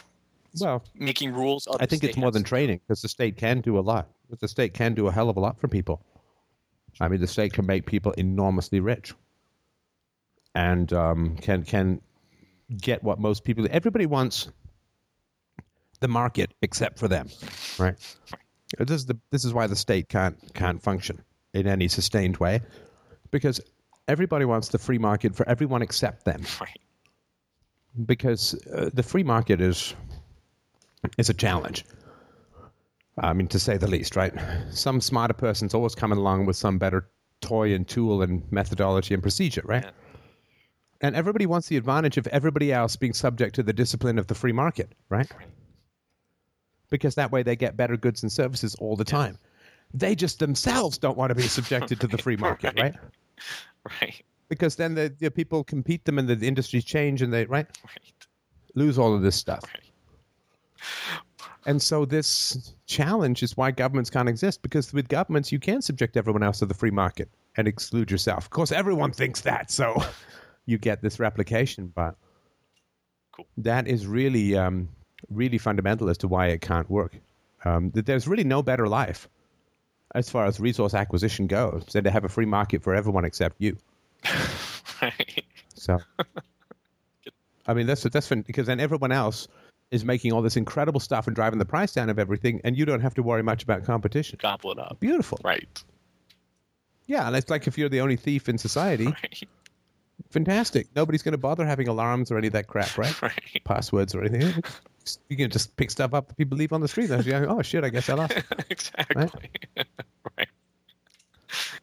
[0.61, 3.81] well making rules i think it's more than training because the state can do a
[3.81, 4.09] lot
[4.41, 6.03] the state can do a hell of a lot for people
[7.01, 9.15] i mean the state can make people enormously rich
[10.55, 12.01] and um, can can
[12.77, 13.67] get what most people.
[13.71, 14.49] Everybody wants
[16.01, 17.29] the market except for them,
[17.79, 17.97] right?
[18.79, 21.23] This is the this is why the state can't can't function
[21.55, 22.61] in any sustained way,
[23.31, 23.61] because
[24.07, 26.43] everybody wants the free market for everyone except them.
[26.61, 26.79] Right.
[28.05, 29.95] Because uh, the free market is
[31.17, 31.85] is a challenge.
[33.21, 34.33] I mean, to say the least, right?
[34.71, 37.09] Some smarter person's always coming along with some better
[37.41, 39.85] toy and tool and methodology and procedure, right?
[39.85, 39.91] Yeah.
[41.01, 44.35] And everybody wants the advantage of everybody else being subject to the discipline of the
[44.35, 45.31] free market, right?
[46.91, 49.39] Because that way they get better goods and services all the time.
[49.95, 52.95] They just themselves don't want to be subjected to the free market, right?
[54.01, 54.23] Right.
[54.49, 57.67] Because then the, the people compete them and the, the industries change and they right,
[57.85, 58.27] right.
[58.75, 59.63] lose all of this stuff.
[59.65, 59.85] Right.
[61.69, 66.17] And so this challenge is why governments can't exist because with governments you can subject
[66.17, 68.45] everyone else to the free market and exclude yourself.
[68.45, 70.03] Of course, everyone thinks that, so
[70.65, 71.93] you get this replication.
[71.95, 72.17] But
[73.33, 73.47] cool.
[73.59, 74.89] that is really, um,
[75.29, 77.19] really fundamental as to why it can't work.
[77.67, 79.29] Um, there's really no better life
[80.15, 83.57] as far as resource acquisition goes than to have a free market for everyone except
[83.59, 83.77] you.
[85.03, 85.45] right.
[85.75, 85.99] So,
[87.67, 89.49] I mean, that's that's because then everyone else
[89.91, 92.85] is making all this incredible stuff and driving the price down of everything, and you
[92.85, 94.39] don't have to worry much about competition.
[94.41, 94.99] Gobble it up.
[95.01, 95.39] Beautiful.
[95.43, 95.83] Right.
[97.07, 99.45] Yeah, and it's like if you're the only thief in society, right
[100.31, 100.89] fantastic.
[100.95, 103.23] Nobody's going to bother having alarms or any of that crap, right?
[103.23, 103.63] right.
[103.65, 104.63] Passwords or anything.
[105.29, 107.09] You can just pick stuff up that people leave on the street.
[107.09, 108.35] Go, oh shit, I guess I lost.
[108.71, 109.17] exactly.
[109.17, 109.87] Right?
[110.37, 110.49] right.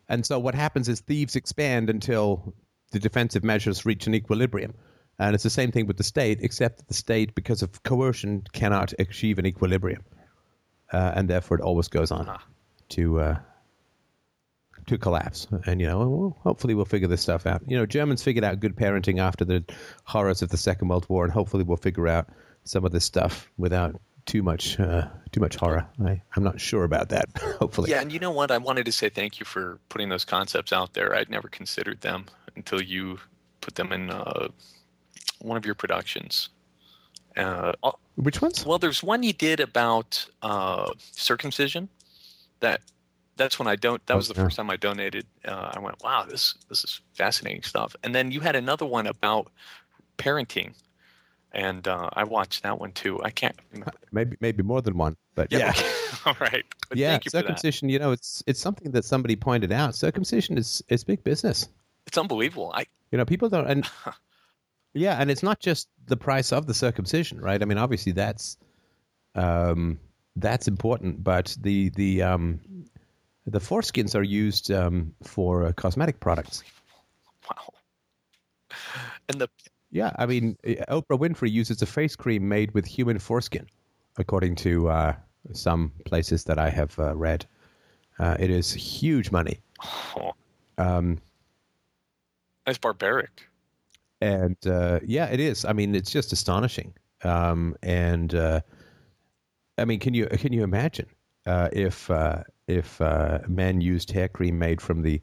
[0.08, 2.54] And so what happens is thieves expand until
[2.92, 4.76] the defensive measures reach an equilibrium.
[5.18, 8.44] And it's the same thing with the state, except that the state, because of coercion,
[8.52, 10.04] cannot achieve an equilibrium,
[10.92, 12.44] uh, and therefore it always goes on ah.
[12.90, 13.38] to uh,
[14.88, 15.48] to collapse.
[15.66, 17.62] And you know, well, hopefully we'll figure this stuff out.
[17.68, 19.64] You know, Germans figured out good parenting after the
[20.04, 22.28] horrors of the Second World War, and hopefully we'll figure out
[22.66, 25.88] some of this stuff without too much uh, too much horror.
[26.04, 27.30] I, I'm not sure about that.
[27.60, 28.52] hopefully, Yeah, and you know what?
[28.52, 31.16] I wanted to say thank you for putting those concepts out there.
[31.16, 33.20] I'd never considered them until you
[33.62, 34.50] put them in uh,
[35.46, 36.50] one of your productions.
[37.38, 38.66] Uh, oh, Which ones?
[38.66, 41.90] well, there's one you did about uh, circumcision.
[42.62, 42.82] That
[43.36, 44.06] that's when I don't.
[44.08, 44.44] That was the yeah.
[44.44, 45.26] first time I donated.
[45.44, 47.96] Uh, I went, wow, this this is fascinating stuff.
[48.04, 49.52] And then you had another one about
[50.18, 50.74] parenting,
[51.52, 53.22] and uh, I watched that one too.
[53.24, 53.92] I can't remember.
[54.12, 55.72] Maybe maybe more than one, but yeah.
[55.72, 55.90] okay.
[56.26, 56.64] all right.
[56.88, 57.90] But yeah, thank you circumcision.
[57.90, 59.96] You know, it's it's something that somebody pointed out.
[59.96, 61.68] Circumcision is is big business.
[62.08, 62.72] It's unbelievable.
[62.74, 63.68] I You know, people don't.
[63.68, 63.90] And
[64.96, 67.62] yeah, and it's not just the price of the circumcision, right?
[67.62, 68.58] I mean, obviously that's
[69.36, 70.00] um,
[70.38, 72.62] that's important, but the the um,
[73.46, 76.64] the foreskins are used um, for uh, cosmetic products.
[77.50, 77.74] wow.
[79.30, 79.50] And the
[79.92, 83.68] Yeah, I mean, uh, Oprah Winfrey uses a face cream made with human foreskin,
[84.18, 85.14] according to uh,
[85.52, 87.46] some places that I have uh, read.
[88.18, 89.60] Uh, it is huge money.
[90.16, 90.32] oh,
[90.78, 91.20] Um,
[92.66, 93.50] that's barbaric.
[94.22, 95.66] And uh, yeah, it is.
[95.66, 96.94] I mean, it's just astonishing.
[97.24, 98.62] Um, and uh,
[99.78, 101.08] I mean, can you can you imagine
[101.46, 105.22] uh, if uh, if uh, men used hair cream made from the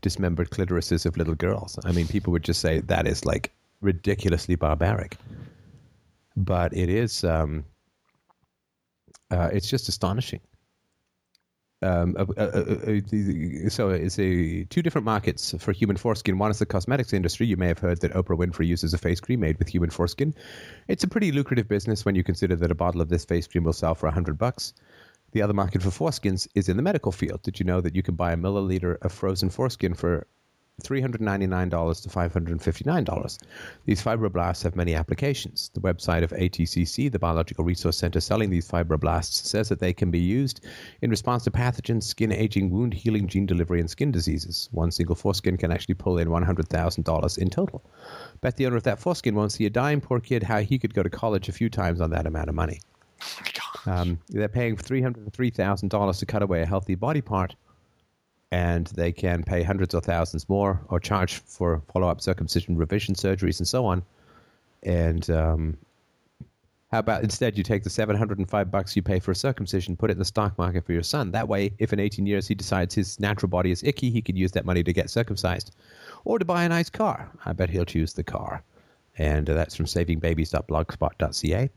[0.00, 1.78] dismembered clitorises of little girls?
[1.84, 5.16] I mean, people would just say that is like ridiculously barbaric.
[6.36, 7.24] But it is.
[7.24, 7.64] Um,
[9.30, 10.40] uh, it's just astonishing.
[11.82, 12.14] Um,
[13.68, 16.38] so it's a two different markets for human foreskin.
[16.38, 17.46] One is the cosmetics industry.
[17.46, 20.34] You may have heard that Oprah Winfrey uses a face cream made with human foreskin.
[20.88, 23.64] It's a pretty lucrative business when you consider that a bottle of this face cream
[23.64, 24.74] will sell for a hundred bucks.
[25.32, 27.42] The other market for foreskins is in the medical field.
[27.42, 30.26] Did you know that you can buy a milliliter of frozen foreskin for
[30.80, 33.38] $399 to $559.
[33.84, 35.70] These fibroblasts have many applications.
[35.74, 40.10] The website of ATCC, the Biological Resource Center selling these fibroblasts, says that they can
[40.10, 40.64] be used
[41.02, 44.68] in response to pathogens, skin aging, wound healing, gene delivery, and skin diseases.
[44.72, 47.82] One single foreskin can actually pull in $100,000 in total.
[48.40, 50.00] Bet the owner of that foreskin won't see a dime.
[50.00, 52.54] Poor kid, how he could go to college a few times on that amount of
[52.54, 52.80] money.
[53.86, 53.92] Oh.
[53.92, 57.54] Um, they're paying $303,000 to cut away a healthy body part,
[58.52, 63.14] and they can pay hundreds of thousands more or charge for follow up circumcision, revision
[63.14, 64.02] surgeries, and so on.
[64.82, 65.76] And um,
[66.90, 70.14] how about instead you take the 705 bucks you pay for a circumcision, put it
[70.14, 71.30] in the stock market for your son?
[71.30, 74.36] That way, if in 18 years he decides his natural body is icky, he can
[74.36, 75.76] use that money to get circumcised
[76.24, 77.30] or to buy a nice car.
[77.46, 78.64] I bet he'll choose the car.
[79.18, 81.70] And uh, that's from savingbabies.blogspot.ca.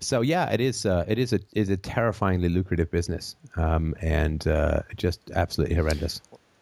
[0.00, 0.84] So yeah, it is.
[0.84, 6.20] Uh, it is a is a terrifyingly lucrative business, um, and uh, just absolutely horrendous.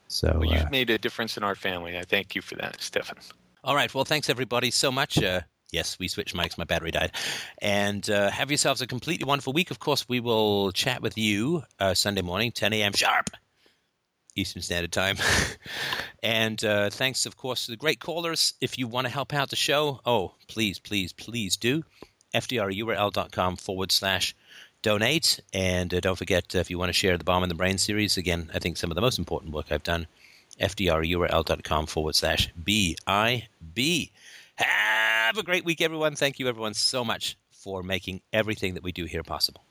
[0.09, 1.99] So Well, uh, you've made a difference in our family.
[1.99, 3.19] I thank you for that, Stefan.
[3.65, 3.93] All right.
[3.93, 5.21] Well, thanks everybody so much.
[5.21, 5.41] Uh,
[5.73, 6.57] yes, we switched mics.
[6.57, 7.13] My battery died.
[7.61, 9.71] And uh, have yourselves a completely wonderful week.
[9.71, 12.93] Of course, we will chat with you uh, Sunday morning, 10 a.m.
[12.93, 13.31] sharp.
[14.37, 15.17] Eastern Standard Time.
[16.23, 18.55] and uh, thanks, of course, to the great callers.
[18.61, 21.85] If you want to help out the show, oh, please, please, please do.
[22.35, 24.35] FDRURL.com forward slash
[24.83, 25.41] donate.
[25.53, 27.79] And uh, don't forget, uh, if you want to share the Bomb in the Brain
[27.79, 30.07] series, again, I think some of the most important work I've done,
[30.61, 34.11] FDRURL.com forward slash BIB.
[34.57, 36.15] Have a great week, everyone.
[36.15, 39.63] Thank you, everyone, so much for making everything that we do here possible.